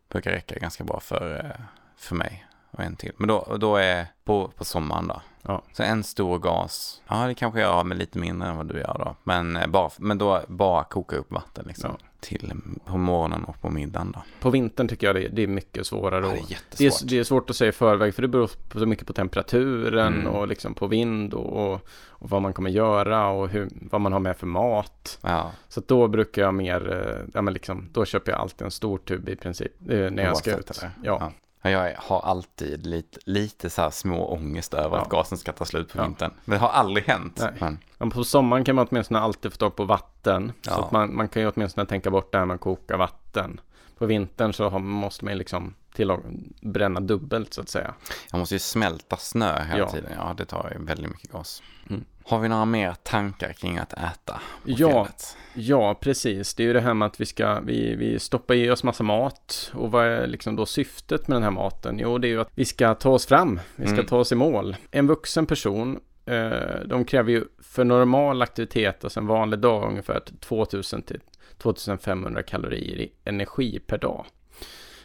Brukar 0.09 0.31
räcka 0.31 0.59
ganska 0.59 0.83
bra 0.83 0.99
för, 0.99 1.45
eh, 1.45 1.65
för 1.97 2.15
mig 2.15 2.45
och 2.71 2.83
en 2.83 2.95
till. 2.95 3.11
Men 3.17 3.27
då, 3.27 3.57
då 3.59 3.75
är 3.75 4.07
på, 4.23 4.51
på 4.55 4.65
sommaren 4.65 5.07
då. 5.07 5.21
Ja. 5.41 5.61
Så 5.73 5.83
en 5.83 6.03
stor 6.03 6.39
gas. 6.39 7.01
Ja, 7.07 7.27
det 7.27 7.35
kanske 7.35 7.59
jag 7.59 7.73
har 7.73 7.83
med 7.83 7.97
lite 7.97 8.19
mindre 8.19 8.49
än 8.49 8.57
vad 8.57 8.67
du 8.67 8.79
gör 8.79 8.95
då. 8.99 9.15
Men, 9.23 9.55
eh, 9.55 9.67
bara, 9.67 9.89
men 9.97 10.17
då 10.17 10.41
bara 10.47 10.83
koka 10.83 11.15
upp 11.15 11.31
vatten 11.31 11.65
liksom. 11.67 11.95
Ja. 11.99 12.08
Till 12.19 12.53
på 12.85 12.97
morgonen 12.97 13.43
och 13.43 13.61
på 13.61 13.69
middagen 13.69 14.11
då. 14.11 14.23
På 14.39 14.49
vintern 14.49 14.87
tycker 14.87 15.07
jag 15.07 15.15
det, 15.15 15.27
det 15.27 15.43
är 15.43 15.47
mycket 15.47 15.87
svårare. 15.87 16.25
Ja, 16.25 16.31
det, 16.31 16.39
är 16.49 16.59
det, 16.77 16.85
är, 16.85 17.07
det 17.07 17.19
är 17.19 17.23
svårt 17.23 17.49
att 17.49 17.55
säga 17.55 17.69
i 17.69 17.71
förväg 17.71 18.15
för 18.15 18.21
det 18.21 18.27
beror 18.27 18.49
på 18.69 18.79
så 18.79 18.85
mycket 18.85 19.07
på 19.07 19.13
temperaturen 19.13 20.13
mm. 20.13 20.27
och 20.27 20.47
liksom 20.47 20.73
på 20.73 20.87
vind 20.87 21.33
och, 21.33 21.73
och, 21.73 21.89
vad 22.19 22.41
man 22.41 22.53
kommer 22.53 22.69
göra 22.69 23.27
och 23.27 23.49
hur, 23.49 23.69
vad 23.91 24.01
man 24.01 24.13
har 24.13 24.19
med 24.19 24.37
för 24.37 24.47
mat. 24.47 25.19
Ja. 25.21 25.51
Så 25.67 25.81
då 25.87 26.07
brukar 26.07 26.41
jag 26.41 26.53
mer, 26.53 26.91
eh, 26.91 27.29
ja 27.33 27.41
men 27.41 27.53
liksom, 27.53 27.89
då 27.91 28.05
köper 28.05 28.31
jag 28.31 28.41
alltid 28.41 28.65
en 28.65 28.71
stor 28.71 28.97
tub 28.97 29.29
i 29.29 29.35
princip 29.35 29.89
eh, 29.89 30.11
när 30.11 30.23
jag 30.23 30.37
ska 30.37 30.57
ut. 30.57 30.81
Ja. 31.03 31.31
Jag 31.61 31.93
har 31.97 32.21
alltid 32.21 32.85
lite, 32.85 33.19
lite 33.25 33.69
så 33.69 33.91
små 33.91 34.33
ångest 34.33 34.73
över 34.73 34.97
ja. 34.97 35.03
att 35.03 35.09
gasen 35.09 35.37
ska 35.37 35.51
ta 35.51 35.65
slut 35.65 35.93
på 35.93 35.97
ja. 35.97 36.03
vintern. 36.03 36.31
Det 36.45 36.57
har 36.57 36.69
aldrig 36.69 37.05
hänt. 37.05 37.43
Men... 37.59 37.79
men... 37.97 38.09
på 38.09 38.23
sommaren 38.23 38.63
kan 38.63 38.75
man 38.75 38.87
åtminstone 38.89 39.19
alltid 39.19 39.51
få 39.51 39.57
tag 39.57 39.75
på 39.75 39.83
vatten. 39.85 40.51
Ja. 40.61 40.71
Så 40.71 40.81
att 40.81 40.91
man, 40.91 41.15
man 41.15 41.27
kan 41.27 41.41
ju 41.41 41.51
åtminstone 41.55 41.85
tänka 41.87 42.11
bort 42.11 42.31
det 42.31 42.37
här 42.37 42.45
med 42.45 42.55
att 42.55 42.61
koka 42.61 42.97
vatten. 42.97 43.61
På 43.97 44.05
vintern 44.05 44.53
så 44.53 44.69
har, 44.69 44.79
måste 44.79 45.25
man 45.25 45.37
liksom 45.37 45.73
till 45.93 46.11
att 46.11 46.19
bränna 46.61 46.99
dubbelt 46.99 47.53
så 47.53 47.61
att 47.61 47.69
säga. 47.69 47.93
Jag 48.31 48.39
måste 48.39 48.55
ju 48.55 48.59
smälta 48.59 49.17
snö 49.17 49.63
hela 49.63 49.77
ja. 49.77 49.89
tiden. 49.89 50.11
Ja, 50.17 50.33
det 50.37 50.45
tar 50.45 50.73
ju 50.79 50.85
väldigt 50.85 51.11
mycket 51.11 51.31
gas. 51.31 51.63
Mm. 51.89 52.05
Har 52.23 52.39
vi 52.39 52.49
några 52.49 52.65
mer 52.65 52.95
tankar 53.03 53.53
kring 53.53 53.77
att 53.77 53.93
äta? 53.93 54.41
Ja, 54.65 55.07
ja, 55.53 55.95
precis. 55.95 56.53
Det 56.53 56.63
är 56.63 56.67
ju 56.67 56.73
det 56.73 56.81
här 56.81 56.93
med 56.93 57.05
att 57.05 57.21
vi 57.21 57.25
ska, 57.25 57.59
vi, 57.59 57.95
vi 57.95 58.19
stoppar 58.19 58.55
i 58.55 58.69
oss 58.69 58.83
massa 58.83 59.03
mat. 59.03 59.71
Och 59.73 59.91
vad 59.91 60.05
är 60.05 60.27
liksom 60.27 60.55
då 60.55 60.65
syftet 60.65 61.27
med 61.27 61.35
den 61.35 61.43
här 61.43 61.51
maten? 61.51 61.99
Jo, 61.99 62.17
det 62.17 62.27
är 62.27 62.29
ju 62.29 62.41
att 62.41 62.51
vi 62.55 62.65
ska 62.65 62.95
ta 62.95 63.09
oss 63.09 63.25
fram. 63.25 63.59
Vi 63.75 63.85
ska 63.85 63.93
mm. 63.93 64.05
ta 64.05 64.17
oss 64.17 64.31
i 64.31 64.35
mål. 64.35 64.75
En 64.91 65.07
vuxen 65.07 65.45
person, 65.45 65.99
eh, 66.25 66.79
de 66.85 67.05
kräver 67.05 67.31
ju 67.31 67.45
för 67.59 67.83
normal 67.83 68.41
aktivitet, 68.41 69.03
alltså 69.03 69.19
en 69.19 69.27
vanlig 69.27 69.59
dag, 69.59 69.89
ungefär 69.89 70.21
2000 70.39 71.01
till 71.01 71.19
2500 71.57 72.43
kalorier 72.43 72.99
i 72.99 73.11
energi 73.25 73.79
per 73.79 73.97
dag. 73.97 74.25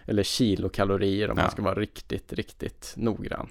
Eller 0.07 0.22
kilokalorier 0.22 1.30
om 1.30 1.38
ja. 1.38 1.42
man 1.42 1.50
ska 1.50 1.62
vara 1.62 1.74
riktigt, 1.74 2.32
riktigt 2.32 2.94
noggrann. 2.96 3.48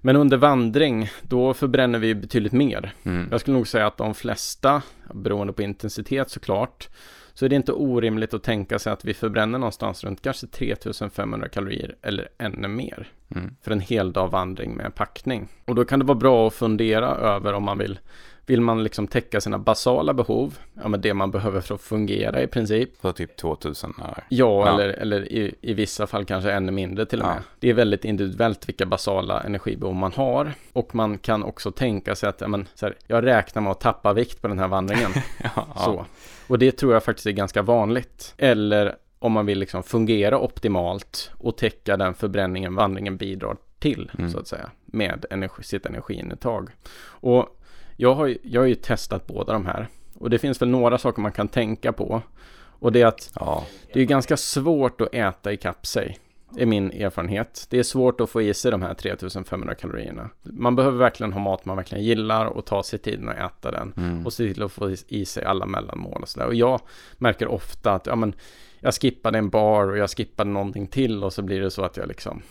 Men 0.00 0.16
under 0.16 0.36
vandring, 0.36 1.10
då 1.22 1.54
förbränner 1.54 1.98
vi 1.98 2.14
betydligt 2.14 2.52
mer. 2.52 2.94
Mm. 3.02 3.28
Jag 3.30 3.40
skulle 3.40 3.56
nog 3.56 3.68
säga 3.68 3.86
att 3.86 3.96
de 3.96 4.14
flesta, 4.14 4.82
beroende 5.14 5.52
på 5.52 5.62
intensitet 5.62 6.30
såklart, 6.30 6.88
så 7.34 7.44
är 7.44 7.48
det 7.48 7.56
inte 7.56 7.72
orimligt 7.72 8.34
att 8.34 8.42
tänka 8.42 8.78
sig 8.78 8.92
att 8.92 9.04
vi 9.04 9.14
förbränner 9.14 9.58
någonstans 9.58 10.04
runt 10.04 10.22
kanske 10.22 10.46
3500 10.46 11.48
kalorier 11.48 11.96
eller 12.02 12.28
ännu 12.38 12.68
mer. 12.68 13.08
Mm. 13.34 13.56
För 13.62 13.70
en 13.70 13.80
hel 13.80 14.12
dag 14.12 14.28
vandring 14.28 14.76
med 14.76 14.94
packning. 14.94 15.48
Och 15.64 15.74
då 15.74 15.84
kan 15.84 15.98
det 15.98 16.04
vara 16.04 16.18
bra 16.18 16.46
att 16.46 16.54
fundera 16.54 17.06
över 17.06 17.52
om 17.52 17.64
man 17.64 17.78
vill 17.78 17.98
vill 18.46 18.60
man 18.60 18.82
liksom 18.82 19.06
täcka 19.06 19.40
sina 19.40 19.58
basala 19.58 20.14
behov, 20.14 20.58
ja 20.74 20.88
men 20.88 21.00
det 21.00 21.14
man 21.14 21.30
behöver 21.30 21.60
för 21.60 21.74
att 21.74 21.80
fungera 21.80 22.42
i 22.42 22.46
princip. 22.46 23.00
För 23.00 23.12
typ 23.12 23.36
2000? 23.36 23.94
Eller? 23.98 24.24
Ja, 24.28 24.66
ja, 24.66 24.74
eller, 24.74 24.88
eller 24.88 25.32
i, 25.32 25.54
i 25.60 25.74
vissa 25.74 26.06
fall 26.06 26.24
kanske 26.24 26.52
ännu 26.52 26.72
mindre 26.72 27.06
till 27.06 27.20
och 27.20 27.26
med. 27.26 27.36
Ja. 27.36 27.42
Det 27.60 27.70
är 27.70 27.74
väldigt 27.74 28.04
individuellt 28.04 28.68
vilka 28.68 28.86
basala 28.86 29.40
energibehov 29.40 29.94
man 29.94 30.12
har. 30.12 30.52
Och 30.72 30.94
man 30.94 31.18
kan 31.18 31.42
också 31.44 31.70
tänka 31.70 32.14
sig 32.14 32.28
att 32.28 32.40
ja, 32.40 32.48
men, 32.48 32.68
så 32.74 32.86
här, 32.86 32.94
jag 33.06 33.26
räknar 33.26 33.62
med 33.62 33.72
att 33.72 33.80
tappa 33.80 34.12
vikt 34.12 34.42
på 34.42 34.48
den 34.48 34.58
här 34.58 34.68
vandringen. 34.68 35.10
ja, 35.56 35.66
så. 35.76 36.06
Och 36.46 36.58
det 36.58 36.72
tror 36.72 36.92
jag 36.92 37.04
faktiskt 37.04 37.26
är 37.26 37.30
ganska 37.30 37.62
vanligt. 37.62 38.34
Eller 38.38 38.96
om 39.18 39.32
man 39.32 39.46
vill 39.46 39.58
liksom 39.58 39.82
fungera 39.82 40.38
optimalt 40.38 41.30
och 41.38 41.56
täcka 41.56 41.96
den 41.96 42.14
förbränningen 42.14 42.74
vandringen 42.74 43.16
bidrar 43.16 43.56
till, 43.78 44.10
mm. 44.18 44.30
så 44.30 44.38
att 44.38 44.46
säga, 44.46 44.70
med 44.84 45.24
energi, 45.30 45.62
sitt 45.62 45.86
energiintag. 45.86 46.70
Och 47.04 47.58
jag 48.02 48.14
har, 48.14 48.36
jag 48.42 48.60
har 48.60 48.66
ju 48.66 48.74
testat 48.74 49.26
båda 49.26 49.52
de 49.52 49.66
här. 49.66 49.88
Och 50.18 50.30
det 50.30 50.38
finns 50.38 50.62
väl 50.62 50.68
några 50.68 50.98
saker 50.98 51.22
man 51.22 51.32
kan 51.32 51.48
tänka 51.48 51.92
på. 51.92 52.22
Och 52.54 52.92
det 52.92 53.02
är 53.02 53.06
att 53.06 53.32
ja. 53.34 53.66
det 53.92 54.00
är 54.00 54.04
ganska 54.04 54.36
svårt 54.36 55.00
att 55.00 55.14
äta 55.14 55.52
ikapp 55.52 55.86
sig. 55.86 56.18
Är 56.56 56.66
min 56.66 56.90
erfarenhet. 56.90 57.66
Det 57.70 57.78
är 57.78 57.82
svårt 57.82 58.20
att 58.20 58.30
få 58.30 58.42
i 58.42 58.54
sig 58.54 58.70
de 58.70 58.82
här 58.82 58.94
3500 58.94 59.74
kalorierna. 59.74 60.30
Man 60.42 60.76
behöver 60.76 60.98
verkligen 60.98 61.32
ha 61.32 61.40
mat 61.40 61.64
man 61.64 61.76
verkligen 61.76 62.04
gillar 62.04 62.46
och 62.46 62.64
ta 62.64 62.82
sig 62.82 62.98
tiden 62.98 63.28
att 63.28 63.36
äta 63.36 63.70
den. 63.70 63.92
Mm. 63.96 64.26
Och 64.26 64.32
se 64.32 64.54
till 64.54 64.62
att 64.62 64.72
få 64.72 64.90
i 65.08 65.24
sig 65.24 65.44
alla 65.44 65.66
mellanmål 65.66 66.22
och 66.22 66.28
sådär. 66.28 66.46
Och 66.46 66.54
jag 66.54 66.80
märker 67.18 67.48
ofta 67.48 67.92
att 67.92 68.06
ja, 68.06 68.16
men, 68.16 68.34
jag 68.80 68.94
skippade 68.94 69.38
en 69.38 69.50
bar 69.50 69.90
och 69.90 69.98
jag 69.98 70.10
skippade 70.10 70.50
någonting 70.50 70.86
till 70.86 71.24
och 71.24 71.32
så 71.32 71.42
blir 71.42 71.60
det 71.60 71.70
så 71.70 71.82
att 71.82 71.96
jag 71.96 72.08
liksom 72.08 72.42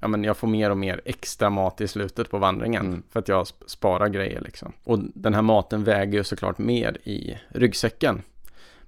ja, 0.00 0.08
men 0.08 0.24
jag 0.24 0.36
får 0.36 0.48
mer 0.48 0.70
och 0.70 0.76
mer 0.76 1.00
extra 1.04 1.50
mat 1.50 1.80
i 1.80 1.88
slutet 1.88 2.30
på 2.30 2.38
vandringen. 2.38 2.86
Mm. 2.86 3.02
För 3.10 3.20
att 3.20 3.28
jag 3.28 3.46
sparar 3.66 4.08
grejer 4.08 4.40
liksom. 4.40 4.72
Och 4.84 4.98
den 5.14 5.34
här 5.34 5.42
maten 5.42 5.84
väger 5.84 6.18
ju 6.18 6.24
såklart 6.24 6.58
mer 6.58 6.98
i 7.04 7.38
ryggsäcken. 7.48 8.22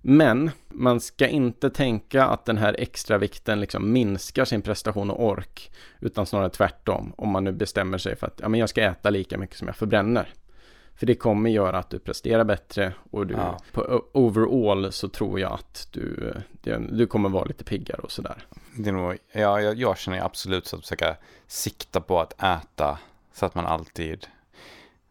Men 0.02 0.50
man 0.68 1.00
ska 1.00 1.28
inte 1.28 1.70
tänka 1.70 2.24
att 2.24 2.44
den 2.44 2.58
här 2.58 2.76
extra 2.78 3.18
vikten 3.18 3.60
liksom 3.60 3.92
minskar 3.92 4.44
sin 4.44 4.62
prestation 4.62 5.10
och 5.10 5.24
ork. 5.24 5.70
Utan 6.00 6.26
snarare 6.26 6.50
tvärtom. 6.50 7.12
Om 7.16 7.28
man 7.28 7.44
nu 7.44 7.52
bestämmer 7.52 7.98
sig 7.98 8.16
för 8.16 8.26
att 8.26 8.40
ja, 8.42 8.48
men 8.48 8.60
jag 8.60 8.68
ska 8.68 8.82
äta 8.82 9.10
lika 9.10 9.38
mycket 9.38 9.56
som 9.56 9.66
jag 9.66 9.76
förbränner. 9.76 10.28
För 11.00 11.06
det 11.06 11.14
kommer 11.14 11.50
göra 11.50 11.78
att 11.78 11.90
du 11.90 11.98
presterar 11.98 12.44
bättre 12.44 12.92
och 13.10 13.26
du, 13.26 13.34
ja. 13.34 13.58
på 13.72 14.04
overall 14.12 14.92
så 14.92 15.08
tror 15.08 15.40
jag 15.40 15.52
att 15.52 15.88
du, 15.90 16.34
du 16.90 17.06
kommer 17.06 17.28
vara 17.28 17.44
lite 17.44 17.64
piggare 17.64 18.00
och 18.00 18.12
sådär. 18.12 18.46
Det 18.76 18.88
är 18.88 18.92
nog, 18.92 19.16
ja, 19.32 19.60
jag, 19.60 19.78
jag 19.78 19.98
känner 19.98 20.24
absolut 20.24 20.66
så 20.66 20.76
att 20.76 20.82
försöka 20.82 21.16
sikta 21.46 22.00
på 22.00 22.20
att 22.20 22.42
äta 22.42 22.98
så 23.32 23.46
att 23.46 23.54
man 23.54 23.66
alltid 23.66 24.26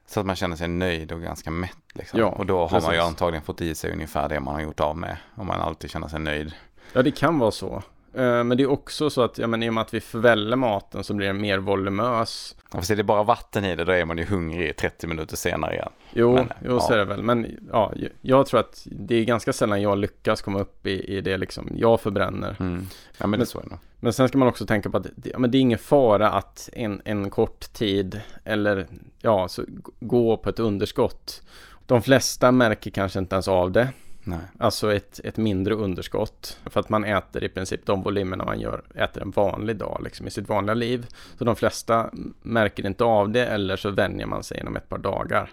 så 0.07 0.19
att 0.19 0.25
man 0.25 0.35
känner 0.35 0.55
sig 0.55 0.67
nöjd 0.67 1.11
och 1.11 1.21
ganska 1.21 1.51
mätt. 1.51 1.77
Liksom. 1.93 2.19
Ja, 2.19 2.25
och 2.25 2.45
då 2.45 2.57
har 2.59 2.67
precis. 2.67 2.85
man 2.85 2.95
ju 2.95 3.01
antagligen 3.01 3.43
fått 3.43 3.61
i 3.61 3.75
sig 3.75 3.91
ungefär 3.91 4.29
det 4.29 4.39
man 4.39 4.53
har 4.53 4.61
gjort 4.61 4.79
av 4.79 4.97
med. 4.97 5.17
Om 5.35 5.47
man 5.47 5.61
alltid 5.61 5.89
känner 5.89 6.07
sig 6.07 6.19
nöjd. 6.19 6.53
Ja, 6.93 7.03
det 7.03 7.11
kan 7.11 7.39
vara 7.39 7.51
så. 7.51 7.83
Eh, 8.13 8.43
men 8.43 8.57
det 8.57 8.63
är 8.63 8.69
också 8.69 9.09
så 9.09 9.21
att, 9.21 9.37
ja 9.37 9.47
men 9.47 9.63
i 9.63 9.69
och 9.69 9.73
med 9.73 9.81
att 9.81 9.93
vi 9.93 9.99
förväller 9.99 10.57
maten 10.57 11.03
så 11.03 11.13
blir 11.13 11.27
den 11.27 11.41
mer 11.41 11.57
volumös. 11.57 12.55
Ja, 12.71 12.77
fast 12.77 12.91
är 12.91 12.95
det 12.95 13.03
bara 13.03 13.23
vatten 13.23 13.65
i 13.65 13.75
det, 13.75 13.83
då 13.83 13.91
är 13.91 14.05
man 14.05 14.17
ju 14.17 14.25
hungrig 14.25 14.77
30 14.77 15.07
minuter 15.07 15.35
senare 15.35 15.73
igen. 15.73 15.89
Jo, 16.13 16.33
men, 16.33 16.49
jo 16.65 16.71
ja. 16.71 16.79
så 16.79 16.93
är 16.93 16.97
det 16.97 17.05
väl. 17.05 17.23
Men 17.23 17.47
ja, 17.71 17.93
jag 18.21 18.47
tror 18.47 18.59
att 18.59 18.87
det 18.91 19.15
är 19.15 19.23
ganska 19.23 19.53
sällan 19.53 19.81
jag 19.81 19.97
lyckas 19.97 20.41
komma 20.41 20.59
upp 20.59 20.87
i, 20.87 21.17
i 21.17 21.21
det 21.21 21.37
liksom 21.37 21.69
jag 21.75 22.01
förbränner. 22.01 22.55
Mm. 22.59 22.87
Ja, 23.17 23.27
men, 23.27 23.39
det 23.39 23.43
är 23.43 23.47
så 23.47 23.59
är 23.59 23.65
Men 23.99 24.13
sen 24.13 24.27
ska 24.27 24.37
man 24.37 24.47
också 24.47 24.65
tänka 24.65 24.89
på 24.89 24.97
att 24.97 25.07
det, 25.15 25.29
ja, 25.29 25.39
men 25.39 25.51
det 25.51 25.57
är 25.57 25.59
ingen 25.59 25.79
fara 25.79 26.29
att 26.29 26.69
en, 26.73 27.01
en 27.05 27.29
kort 27.29 27.73
tid 27.73 28.21
eller 28.43 28.87
ja, 29.21 29.47
så 29.47 29.63
gå 29.99 30.37
på 30.37 30.49
ett 30.49 30.59
underskott. 30.59 31.41
De 31.85 32.01
flesta 32.01 32.51
märker 32.51 32.91
kanske 32.91 33.19
inte 33.19 33.35
ens 33.35 33.47
av 33.47 33.71
det. 33.71 33.87
Nej. 34.23 34.39
Alltså 34.57 34.93
ett, 34.93 35.19
ett 35.23 35.37
mindre 35.37 35.73
underskott. 35.73 36.59
För 36.65 36.79
att 36.79 36.89
man 36.89 37.03
äter 37.03 37.43
i 37.43 37.49
princip 37.49 37.85
de 37.85 38.03
volymerna 38.03 38.45
man 38.45 38.59
gör, 38.59 38.83
äter 38.95 39.21
en 39.21 39.31
vanlig 39.31 39.75
dag 39.75 40.01
liksom, 40.03 40.27
i 40.27 40.31
sitt 40.31 40.49
vanliga 40.49 40.73
liv. 40.73 41.07
Så 41.37 41.43
de 41.43 41.55
flesta 41.55 42.09
märker 42.41 42.85
inte 42.85 43.03
av 43.03 43.29
det 43.29 43.45
eller 43.45 43.75
så 43.75 43.89
vänjer 43.89 44.25
man 44.25 44.43
sig 44.43 44.59
inom 44.59 44.75
ett 44.75 44.89
par 44.89 44.97
dagar. 44.97 45.51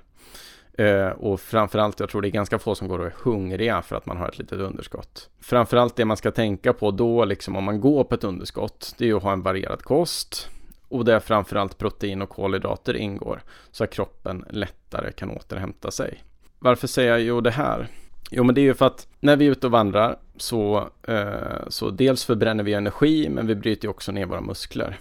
Uh, 0.80 1.08
och 1.08 1.40
framförallt, 1.40 2.00
jag 2.00 2.08
tror 2.08 2.22
det 2.22 2.28
är 2.28 2.30
ganska 2.30 2.58
få 2.58 2.74
som 2.74 2.88
går 2.88 2.98
och 2.98 3.06
är 3.06 3.14
hungriga 3.22 3.82
för 3.82 3.96
att 3.96 4.06
man 4.06 4.16
har 4.16 4.28
ett 4.28 4.38
litet 4.38 4.58
underskott. 4.58 5.30
Framförallt 5.40 5.96
det 5.96 6.04
man 6.04 6.16
ska 6.16 6.30
tänka 6.30 6.72
på 6.72 6.90
då, 6.90 7.24
liksom 7.24 7.56
om 7.56 7.64
man 7.64 7.80
går 7.80 8.04
på 8.04 8.14
ett 8.14 8.24
underskott, 8.24 8.94
det 8.98 9.04
är 9.04 9.08
ju 9.08 9.16
att 9.16 9.22
ha 9.22 9.32
en 9.32 9.42
varierad 9.42 9.82
kost. 9.82 10.48
Och 10.88 11.04
där 11.04 11.20
framförallt 11.20 11.78
protein 11.78 12.22
och 12.22 12.28
kolhydrater 12.28 12.96
ingår, 12.96 13.42
så 13.70 13.84
att 13.84 13.90
kroppen 13.90 14.44
lättare 14.50 15.12
kan 15.12 15.30
återhämta 15.30 15.90
sig. 15.90 16.22
Varför 16.58 16.86
säger 16.86 17.10
jag 17.10 17.20
ju 17.20 17.40
det 17.40 17.50
här? 17.50 17.88
Jo, 18.30 18.44
men 18.44 18.54
det 18.54 18.60
är 18.60 18.62
ju 18.62 18.74
för 18.74 18.86
att 18.86 19.08
när 19.20 19.36
vi 19.36 19.46
är 19.46 19.50
ute 19.50 19.66
och 19.66 19.70
vandrar 19.70 20.18
så, 20.36 20.90
eh, 21.02 21.68
så 21.68 21.90
dels 21.90 22.24
förbränner 22.24 22.64
vi 22.64 22.74
energi, 22.74 23.28
men 23.28 23.46
vi 23.46 23.54
bryter 23.54 23.88
också 23.88 24.12
ner 24.12 24.26
våra 24.26 24.40
muskler. 24.40 24.98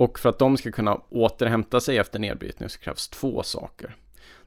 Och 0.00 0.18
för 0.18 0.28
att 0.28 0.38
de 0.38 0.56
ska 0.56 0.72
kunna 0.72 0.94
återhämta 1.08 1.80
sig 1.80 1.98
efter 1.98 2.18
nedbrytning 2.18 2.68
så 2.68 2.78
krävs 2.78 3.08
två 3.08 3.42
saker. 3.42 3.96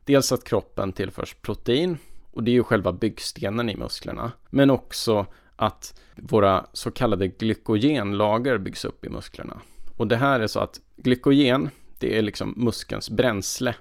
Dels 0.05 0.31
att 0.31 0.43
kroppen 0.43 0.93
tillförs 0.93 1.35
protein 1.41 1.97
Och 2.31 2.43
det 2.43 2.51
är 2.51 2.53
ju 2.53 2.63
själva 2.63 2.91
byggstenen 2.91 3.69
i 3.69 3.75
musklerna. 3.75 4.31
Men 4.49 4.69
också 4.69 5.25
att 5.55 5.99
våra 6.15 6.65
så 6.73 6.91
kallade 6.91 7.27
glykogenlager 7.27 8.57
byggs 8.57 8.85
upp 8.85 9.05
i 9.05 9.09
musklerna. 9.09 9.59
Och 9.97 10.07
det 10.07 10.15
här 10.15 10.39
är 10.39 10.47
så 10.47 10.59
att 10.59 10.81
glykogen, 10.95 11.69
det 11.99 12.17
är 12.17 12.21
liksom 12.21 12.53
muskelns 12.57 13.09
bränsle. 13.09 13.75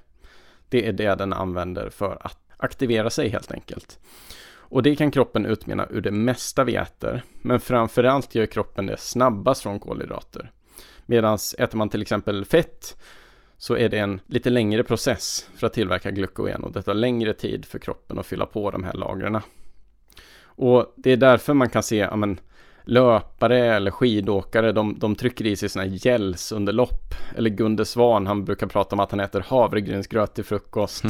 Det 0.69 0.87
är 0.89 0.93
det 0.93 1.15
den 1.15 1.33
använder 1.33 1.91
för 1.91 2.19
att 2.21 2.42
aktivera 2.63 3.11
sig 3.11 3.29
helt 3.29 3.53
enkelt. 3.53 3.99
Och 4.73 4.83
det 4.83 4.97
kan 4.97 5.11
kroppen 5.11 5.47
utmynna 5.47 5.87
ur 5.91 6.01
det 6.01 6.11
mesta 6.11 6.65
vi 6.65 6.77
äter, 6.77 7.23
men 7.43 7.61
framförallt 7.61 8.35
gör 8.35 8.47
kroppen 8.47 8.87
det 8.87 8.97
snabbast 9.01 9.63
från 9.63 9.81
kolhydrater. 9.81 10.51
Medan 11.07 11.39
äter 11.59 11.79
man 11.79 11.89
till 11.89 12.03
exempel 12.03 12.45
fett 12.45 12.97
så 13.57 13.77
är 13.77 13.89
det 13.89 13.99
en 13.99 14.21
lite 14.27 14.51
längre 14.51 14.85
process 14.85 15.49
för 15.57 15.67
att 15.67 15.73
tillverka 15.73 16.11
glykogen 16.11 16.65
och 16.65 16.73
det 16.73 16.83
tar 16.83 16.95
längre 16.95 17.35
tid 17.35 17.65
för 17.65 17.79
kroppen 17.79 18.19
att 18.19 18.27
fylla 18.27 18.47
på 18.47 18.71
de 18.71 18.85
här 18.85 18.93
lagren. 18.93 19.41
Och 20.45 20.93
det 20.97 21.11
är 21.11 21.17
därför 21.17 21.55
man 21.55 21.71
kan 21.71 21.83
se, 21.83 21.97
ja, 21.97 22.17
men, 22.17 22.41
löpare 22.85 23.59
eller 23.59 23.91
skidåkare, 23.91 24.73
de, 24.73 24.99
de 24.99 25.15
trycker 25.15 25.47
i 25.47 25.57
sig 25.57 25.69
sina 25.69 25.87
gels 25.87 26.53
under 26.53 26.73
lopp. 26.73 27.15
Eller 27.37 27.51
Gunde 27.51 27.85
Svan, 27.85 28.27
han 28.27 28.45
brukar 28.45 28.67
prata 28.67 28.97
om 28.97 29.01
att 29.01 29.11
han 29.11 29.21
äter 29.21 29.45
havregrynsgröt 29.49 30.35
till 30.35 30.45
frukost. 30.45 31.05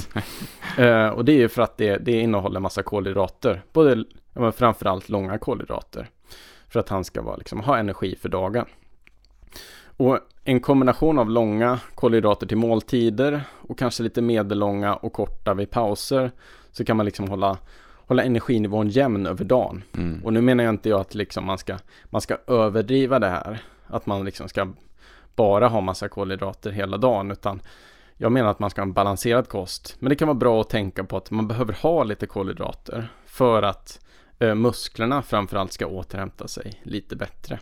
uh, 0.79 1.09
och 1.09 1.25
det 1.25 1.33
är 1.33 1.39
ju 1.39 1.49
för 1.49 1.63
att 1.63 1.77
det, 1.77 1.97
det 1.97 2.13
innehåller 2.13 2.61
massa 2.61 2.83
kolhydrater, 2.83 3.63
både 3.73 4.05
ja, 4.35 4.53
framförallt 4.53 5.09
långa 5.09 5.39
kolhydrater. 5.39 6.09
För 6.69 6.81
att 6.81 6.89
han 6.89 7.05
ska 7.05 7.23
vara, 7.23 7.37
liksom, 7.37 7.61
ha 7.61 7.79
energi 7.79 8.17
för 8.17 8.29
dagen. 8.29 8.67
Och 9.97 10.19
en 10.45 10.61
kombination 10.61 11.19
av 11.19 11.31
långa 11.31 11.81
kolhydrater 11.95 12.47
till 12.47 12.57
måltider 12.57 13.43
och 13.69 13.79
kanske 13.79 14.03
lite 14.03 14.23
medellånga 14.23 14.95
och 14.95 15.13
korta 15.13 15.55
vid 15.55 15.71
pauser 15.71 16.31
så 16.73 16.85
kan 16.85 16.97
man 16.97 17.07
liksom 17.07 17.29
hålla 17.29 17.59
hålla 18.13 18.25
energinivån 18.25 18.89
jämn 18.89 19.27
över 19.27 19.45
dagen. 19.45 19.83
Mm. 19.97 20.25
Och 20.25 20.33
nu 20.33 20.41
menar 20.41 20.65
jag 20.65 20.75
inte 20.75 20.89
jag 20.89 21.01
att 21.01 21.15
liksom 21.15 21.45
man, 21.45 21.59
ska, 21.59 21.77
man 22.05 22.21
ska 22.21 22.37
överdriva 22.47 23.19
det 23.19 23.29
här. 23.29 23.63
Att 23.87 24.07
man 24.07 24.25
liksom 24.25 24.49
ska 24.49 24.73
bara 25.37 25.69
ha 25.69 25.81
massa 25.81 26.09
kolhydrater 26.09 26.71
hela 26.71 26.97
dagen. 26.97 27.31
Utan 27.31 27.63
jag 28.17 28.33
menar 28.33 28.51
att 28.51 28.59
man 28.59 28.71
ska 28.71 28.81
ha 28.81 28.87
en 28.87 28.93
balanserad 28.93 29.49
kost. 29.49 29.97
Men 29.99 30.11
det 30.11 30.17
kan 30.17 30.29
vara 30.29 30.39
bra 30.39 30.61
att 30.61 30.71
tänka 30.71 31.05
på 31.05 31.17
att 31.17 31.31
man 31.31 31.49
behöver 31.49 31.73
ha 31.73 32.05
lite 32.05 32.27
kolhydrater. 32.27 33.09
För 33.27 33.63
att 33.63 34.01
eh, 34.39 34.55
musklerna 34.55 35.23
framförallt 35.23 35.73
ska 35.73 35.87
återhämta 35.87 36.49
sig 36.49 36.81
lite 36.83 37.17
bättre. 37.17 37.59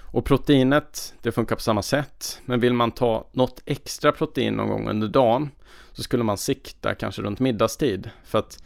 Och 0.00 0.24
proteinet, 0.24 1.14
det 1.22 1.32
funkar 1.32 1.56
på 1.56 1.62
samma 1.62 1.82
sätt. 1.82 2.40
Men 2.44 2.60
vill 2.60 2.72
man 2.72 2.90
ta 2.90 3.28
något 3.32 3.62
extra 3.64 4.12
protein 4.12 4.54
någon 4.54 4.68
gång 4.68 4.88
under 4.88 5.08
dagen 5.08 5.50
så 5.92 6.02
skulle 6.02 6.24
man 6.24 6.38
sikta 6.38 6.94
kanske 6.94 7.22
runt 7.22 7.40
middagstid. 7.40 8.10
För 8.24 8.38
att 8.38 8.62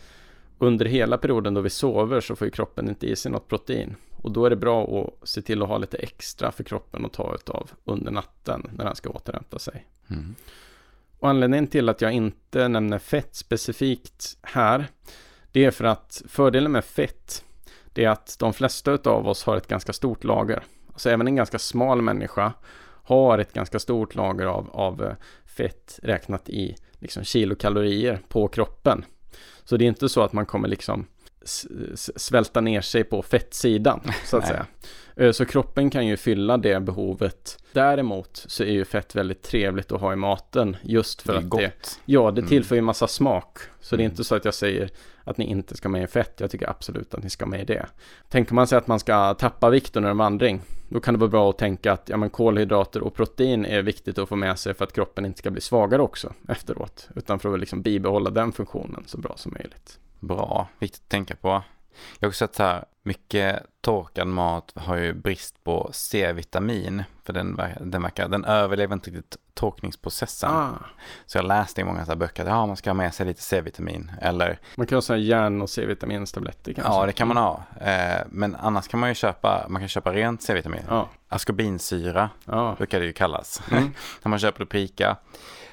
under 0.58 0.86
hela 0.86 1.18
perioden 1.18 1.54
då 1.54 1.60
vi 1.60 1.70
sover 1.70 2.20
så 2.20 2.36
får 2.36 2.46
ju 2.46 2.50
kroppen 2.50 2.88
inte 2.88 3.06
i 3.06 3.16
sig 3.16 3.32
något 3.32 3.48
protein. 3.48 3.96
Och 4.16 4.30
då 4.30 4.46
är 4.46 4.50
det 4.50 4.56
bra 4.56 5.04
att 5.22 5.28
se 5.28 5.42
till 5.42 5.62
att 5.62 5.68
ha 5.68 5.78
lite 5.78 5.96
extra 5.96 6.52
för 6.52 6.64
kroppen 6.64 7.04
att 7.04 7.12
ta 7.12 7.34
utav 7.34 7.70
under 7.84 8.10
natten 8.10 8.70
när 8.72 8.84
den 8.84 8.96
ska 8.96 9.10
återhämta 9.10 9.58
sig. 9.58 9.86
Mm. 10.10 10.34
Och 11.18 11.28
anledningen 11.28 11.66
till 11.66 11.88
att 11.88 12.00
jag 12.00 12.12
inte 12.12 12.68
nämner 12.68 12.98
fett 12.98 13.34
specifikt 13.34 14.38
här, 14.42 14.86
det 15.52 15.64
är 15.64 15.70
för 15.70 15.84
att 15.84 16.22
fördelen 16.28 16.72
med 16.72 16.84
fett, 16.84 17.44
det 17.92 18.04
är 18.04 18.08
att 18.08 18.36
de 18.38 18.52
flesta 18.52 18.92
utav 18.92 19.28
oss 19.28 19.44
har 19.44 19.56
ett 19.56 19.66
ganska 19.66 19.92
stort 19.92 20.24
lager. 20.24 20.62
Alltså 20.92 21.10
även 21.10 21.26
en 21.26 21.36
ganska 21.36 21.58
smal 21.58 22.02
människa 22.02 22.52
har 23.02 23.38
ett 23.38 23.52
ganska 23.52 23.78
stort 23.78 24.14
lager 24.14 24.46
av, 24.46 24.70
av 24.72 25.14
fett 25.46 26.00
räknat 26.02 26.48
i 26.48 26.76
liksom 26.98 27.24
kilokalorier 27.24 28.20
på 28.28 28.48
kroppen. 28.48 29.04
Så 29.64 29.76
det 29.76 29.84
är 29.84 29.88
inte 29.88 30.08
så 30.08 30.22
att 30.22 30.32
man 30.32 30.46
kommer 30.46 30.68
liksom 30.68 31.06
svälta 32.16 32.60
ner 32.60 32.80
sig 32.80 33.04
på 33.04 33.22
fettsidan 33.22 34.00
så 34.24 34.36
att 34.36 34.46
säga. 34.46 34.66
Eh, 35.18 35.32
så 35.32 35.44
kroppen 35.44 35.90
kan 35.90 36.06
ju 36.06 36.16
fylla 36.16 36.56
det 36.56 36.80
behovet. 36.80 37.64
Däremot 37.72 38.44
så 38.46 38.62
är 38.62 38.72
ju 38.72 38.84
fett 38.84 39.14
väldigt 39.14 39.42
trevligt 39.42 39.92
att 39.92 40.00
ha 40.00 40.12
i 40.12 40.16
maten 40.16 40.76
just 40.82 41.22
för 41.22 41.32
det 41.32 41.38
att 41.38 41.44
gott. 41.44 41.60
det, 41.60 41.98
ja, 42.04 42.30
det 42.30 42.40
mm. 42.40 42.48
tillför 42.48 42.76
ju 42.76 42.82
massa 42.82 43.08
smak. 43.08 43.58
Så 43.80 43.96
det 43.96 44.02
är 44.02 44.04
mm. 44.04 44.12
inte 44.12 44.24
så 44.24 44.34
att 44.34 44.44
jag 44.44 44.54
säger 44.54 44.90
att 45.24 45.38
ni 45.38 45.44
inte 45.44 45.76
ska 45.76 45.88
med 45.88 46.02
i 46.02 46.06
fett. 46.06 46.40
Jag 46.40 46.50
tycker 46.50 46.70
absolut 46.70 47.14
att 47.14 47.22
ni 47.22 47.30
ska 47.30 47.46
med 47.46 47.60
i 47.60 47.64
det. 47.64 47.86
Tänker 48.28 48.54
man 48.54 48.66
sig 48.66 48.78
att 48.78 48.86
man 48.86 49.00
ska 49.00 49.34
tappa 49.34 49.70
vikt 49.70 49.96
under 49.96 50.10
en 50.10 50.16
vandring, 50.16 50.60
då 50.88 51.00
kan 51.00 51.14
det 51.14 51.20
vara 51.20 51.30
bra 51.30 51.50
att 51.50 51.58
tänka 51.58 51.92
att 51.92 52.08
ja, 52.08 52.16
men 52.16 52.30
kolhydrater 52.30 53.02
och 53.02 53.14
protein 53.14 53.64
är 53.64 53.82
viktigt 53.82 54.18
att 54.18 54.28
få 54.28 54.36
med 54.36 54.58
sig 54.58 54.74
för 54.74 54.84
att 54.84 54.92
kroppen 54.92 55.26
inte 55.26 55.38
ska 55.38 55.50
bli 55.50 55.60
svagare 55.60 56.02
också 56.02 56.32
efteråt, 56.48 57.08
utan 57.16 57.38
för 57.38 57.54
att 57.54 57.60
liksom 57.60 57.82
bibehålla 57.82 58.30
den 58.30 58.52
funktionen 58.52 59.04
så 59.06 59.18
bra 59.18 59.34
som 59.36 59.52
möjligt. 59.52 59.98
Bra, 60.20 60.68
viktigt 60.78 61.02
att 61.02 61.08
tänka 61.08 61.36
på. 61.36 61.62
Jag 62.18 62.26
har 62.26 62.28
också 62.28 62.46
sett 62.46 62.58
här, 62.58 62.84
mycket 63.02 63.62
torkad 63.80 64.26
mat 64.26 64.72
har 64.74 64.96
ju 64.96 65.14
brist 65.14 65.64
på 65.64 65.90
C-vitamin. 65.92 67.04
För 67.24 67.32
den, 67.32 67.60
den, 67.80 68.02
verkar, 68.02 68.28
den 68.28 68.44
överlever 68.44 68.94
inte 68.94 69.10
riktigt 69.10 69.36
torkningsprocessen. 69.54 70.50
Ah. 70.50 70.68
Så 71.26 71.38
jag 71.38 71.44
läste 71.44 71.80
i 71.80 71.84
många 71.84 72.06
så 72.06 72.16
böcker 72.16 72.42
att 72.42 72.48
ja, 72.48 72.66
man 72.66 72.76
ska 72.76 72.90
ha 72.90 72.94
med 72.94 73.14
sig 73.14 73.26
lite 73.26 73.42
C-vitamin. 73.42 74.12
Eller... 74.20 74.58
Man 74.76 74.86
kan 74.86 74.96
ha 74.96 75.02
så 75.02 75.16
järn 75.16 75.62
och 75.62 75.70
C-vitaminstabletter 75.70 76.72
kanske? 76.72 76.92
Ja, 76.92 77.06
det 77.06 77.12
kan 77.12 77.28
man 77.28 77.36
ha. 77.36 77.62
Eh, 77.80 78.20
men 78.28 78.56
annars 78.56 78.88
kan 78.88 79.00
man 79.00 79.08
ju 79.08 79.14
köpa, 79.14 79.66
man 79.68 79.82
kan 79.82 79.88
köpa 79.88 80.12
rent 80.12 80.42
C-vitamin. 80.42 80.82
Ah. 80.88 81.04
Askorbinsyra 81.28 82.30
ah. 82.46 82.74
brukar 82.74 83.00
det 83.00 83.06
ju 83.06 83.12
kallas. 83.12 83.62
Mm. 83.70 83.82
När 84.22 84.28
man 84.28 84.38
köper 84.38 84.60
det 84.60 84.66
på 84.66 84.76
ICA. 84.76 85.16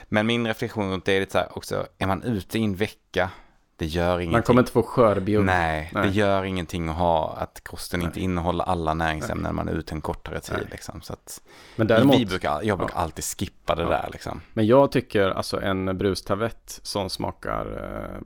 Men 0.08 0.28
min 0.28 0.48
reflektion 0.48 0.92
runt 0.92 1.06
det 1.06 1.14
är 1.14 1.20
lite 1.20 1.32
så 1.32 1.38
här 1.38 1.58
också, 1.58 1.88
är 1.98 2.08
man 2.08 2.24
ute 2.24 2.60
i 2.60 2.64
en 2.64 2.76
vecka 2.76 3.30
det 3.78 3.86
gör 3.86 4.14
ingenting. 4.14 4.32
Man 4.32 4.44
kommer 4.44 4.62
inte 4.62 4.72
få 4.72 4.84
skörbjugg. 4.84 5.46
Nej, 5.46 5.92
Nej, 5.94 6.08
det 6.08 6.14
gör 6.14 6.44
ingenting 6.44 6.90
att 6.90 6.96
ha 6.96 7.38
att 7.38 7.64
kosten 7.64 8.00
Nej. 8.00 8.08
inte 8.08 8.20
innehåller 8.20 8.64
alla 8.64 8.94
näringsämnen 8.94 9.44
när 9.44 9.52
man 9.52 9.68
är 9.68 9.74
ute 9.74 9.96
en 9.96 10.02
kortare 10.02 10.40
tid. 10.40 10.68
Liksom. 10.72 11.02
Så 11.02 11.14
att 11.14 11.42
Men 11.76 11.88
däremot, 11.88 12.20
vi 12.20 12.26
brukar, 12.26 12.62
jag 12.64 12.78
brukar 12.78 12.96
ja. 12.96 13.02
alltid 13.02 13.26
skippa 13.26 13.76
det 13.76 13.82
ja. 13.82 13.90
där. 13.90 14.10
Liksom. 14.12 14.42
Men 14.54 14.68
jag 14.68 14.92
tycker 14.92 15.30
alltså 15.30 15.62
en 15.62 15.98
brustavett 15.98 16.80
som 16.84 17.10
smakar 17.10 17.66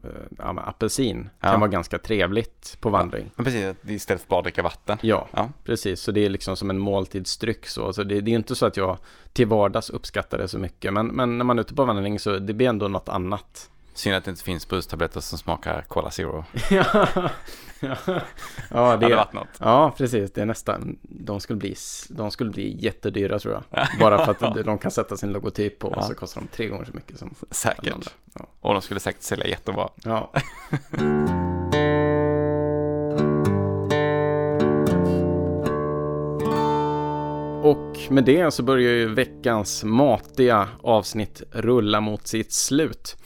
äh, 0.03 0.09
ja, 0.37 0.59
apelsin 0.65 1.29
kan 1.39 1.59
vara 1.59 1.69
ganska 1.69 1.97
trevligt 1.97 2.77
på 2.79 2.89
vandring. 2.89 3.31
Ja, 3.35 3.43
precis, 3.43 3.75
istället 3.87 4.21
för 4.21 4.29
bara 4.29 4.39
att 4.39 4.43
dricka 4.43 4.63
vatten. 4.63 4.97
Ja, 5.01 5.27
precis. 5.63 6.01
Så 6.01 6.11
det 6.11 6.25
är 6.25 6.29
liksom 6.29 6.57
som 6.57 6.69
en 6.69 6.79
måltidsdryck. 6.79 7.67
Så. 7.67 7.93
Så 7.93 8.03
det, 8.03 8.21
det 8.21 8.31
är 8.31 8.35
inte 8.35 8.55
så 8.55 8.65
att 8.65 8.77
jag 8.77 8.97
till 9.33 9.47
vardags 9.47 9.89
uppskattar 9.89 10.37
det 10.37 10.47
så 10.47 10.59
mycket. 10.59 10.93
Men, 10.93 11.07
men 11.07 11.37
när 11.37 11.45
man 11.45 11.57
är 11.57 11.61
ute 11.61 11.75
på 11.75 11.85
vandring 11.85 12.19
så 12.19 12.39
det 12.39 12.53
blir 12.53 12.67
ändå 12.67 12.87
något 12.87 13.09
annat. 13.09 13.69
Synd 13.99 14.15
att 14.15 14.25
det 14.25 14.31
inte 14.31 14.43
finns 14.43 14.67
brustabletter 14.67 15.19
som 15.19 15.37
smakar 15.37 15.81
Cola 15.87 16.11
Zero. 16.11 16.45
ja, 16.69 16.85
ja. 17.79 17.95
ja, 18.69 18.97
det, 18.97 19.15
varit 19.15 19.33
något. 19.33 19.47
Ja, 19.59 19.93
precis. 19.97 20.31
Det 20.31 20.41
är 20.41 20.45
nästan, 20.45 20.99
de 21.01 21.39
skulle 21.39 21.59
bli, 21.59 21.75
de 22.09 22.31
skulle 22.31 22.49
bli 22.49 22.77
jättedyra 22.79 23.39
tror 23.39 23.53
jag. 23.53 23.87
Bara 23.99 24.25
för 24.25 24.31
att 24.31 24.55
de 24.65 24.77
kan 24.77 24.91
sätta 24.91 25.17
sin 25.17 25.31
logotyp 25.31 25.79
på 25.79 25.93
ja. 25.95 26.01
så 26.01 26.15
kostar 26.15 26.41
de 26.41 26.47
tre 26.47 26.67
gånger 26.67 26.85
så 26.85 26.91
mycket 26.93 27.19
som 27.19 27.35
Säkert. 27.51 28.13
Ja. 28.33 28.45
Och 28.59 28.73
de 28.73 28.81
skulle 28.81 28.99
säkert 28.99 29.21
sälja 29.21 29.47
jättebra. 29.47 29.89
Ja. 30.03 30.31
Och 37.63 38.11
med 38.11 38.23
det 38.23 38.51
så 38.51 38.63
börjar 38.63 38.91
ju 38.91 39.13
veckans 39.13 39.83
matiga 39.83 40.67
avsnitt 40.83 41.43
rulla 41.51 42.01
mot 42.01 42.27
sitt 42.27 42.53
slut. 42.53 43.17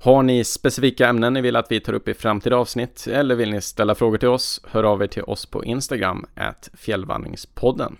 Har 0.00 0.22
ni 0.22 0.44
specifika 0.44 1.08
ämnen 1.08 1.32
ni 1.32 1.40
vill 1.40 1.56
att 1.56 1.70
vi 1.70 1.80
tar 1.80 1.92
upp 1.92 2.08
i 2.08 2.14
framtida 2.14 2.56
avsnitt 2.56 3.06
eller 3.06 3.34
vill 3.34 3.50
ni 3.50 3.60
ställa 3.60 3.94
frågor 3.94 4.18
till 4.18 4.28
oss, 4.28 4.60
hör 4.70 4.84
av 4.84 5.02
er 5.02 5.06
till 5.06 5.22
oss 5.22 5.46
på 5.46 5.64
Instagram, 5.64 6.24
at 6.34 6.70
fjällvandringspodden. 6.74 7.96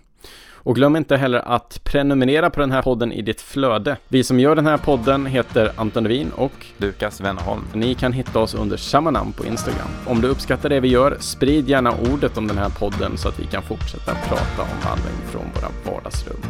Och 0.67 0.75
glöm 0.75 0.95
inte 0.95 1.17
heller 1.17 1.39
att 1.39 1.83
prenumerera 1.83 2.49
på 2.49 2.59
den 2.59 2.71
här 2.71 2.81
podden 2.81 3.11
i 3.11 3.21
ditt 3.21 3.41
flöde. 3.41 3.97
Vi 4.07 4.23
som 4.23 4.39
gör 4.39 4.55
den 4.55 4.65
här 4.65 4.77
podden 4.77 5.25
heter 5.25 5.71
Anton 5.75 6.03
Levin 6.03 6.31
och 6.35 6.65
Lukas 6.77 7.21
Wennerholm. 7.21 7.61
Ni 7.73 7.95
kan 7.95 8.13
hitta 8.13 8.39
oss 8.39 8.55
under 8.55 8.77
samma 8.77 9.11
namn 9.11 9.33
på 9.33 9.45
Instagram. 9.45 9.87
Om 10.07 10.21
du 10.21 10.27
uppskattar 10.27 10.69
det 10.69 10.79
vi 10.79 10.87
gör, 10.87 11.17
sprid 11.19 11.69
gärna 11.69 11.91
ordet 12.13 12.37
om 12.37 12.47
den 12.47 12.57
här 12.57 12.69
podden 12.69 13.17
så 13.17 13.29
att 13.29 13.39
vi 13.39 13.45
kan 13.45 13.63
fortsätta 13.63 14.11
prata 14.13 14.61
om 14.61 14.89
vandring 14.89 15.17
från 15.31 15.45
våra 15.55 15.93
vardagsrum. 15.93 16.41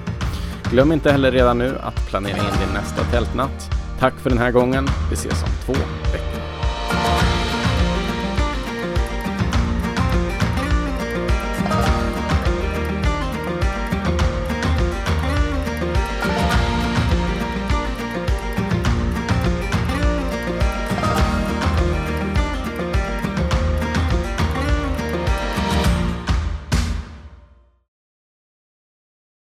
Glöm 0.71 0.91
inte 0.91 1.11
heller 1.11 1.31
redan 1.31 1.57
nu 1.57 1.77
att 1.81 2.07
planera 2.09 2.37
in 2.37 2.59
din 2.65 2.73
nästa 2.73 3.03
tältnatt 3.03 3.86
Tack 3.99 4.13
för 4.13 4.29
den 4.29 4.39
här 4.39 4.51
gången. 4.51 4.87
Vi 5.09 5.13
ses 5.13 5.43
om 5.43 5.49
två 5.65 5.73
veckor. 6.11 6.36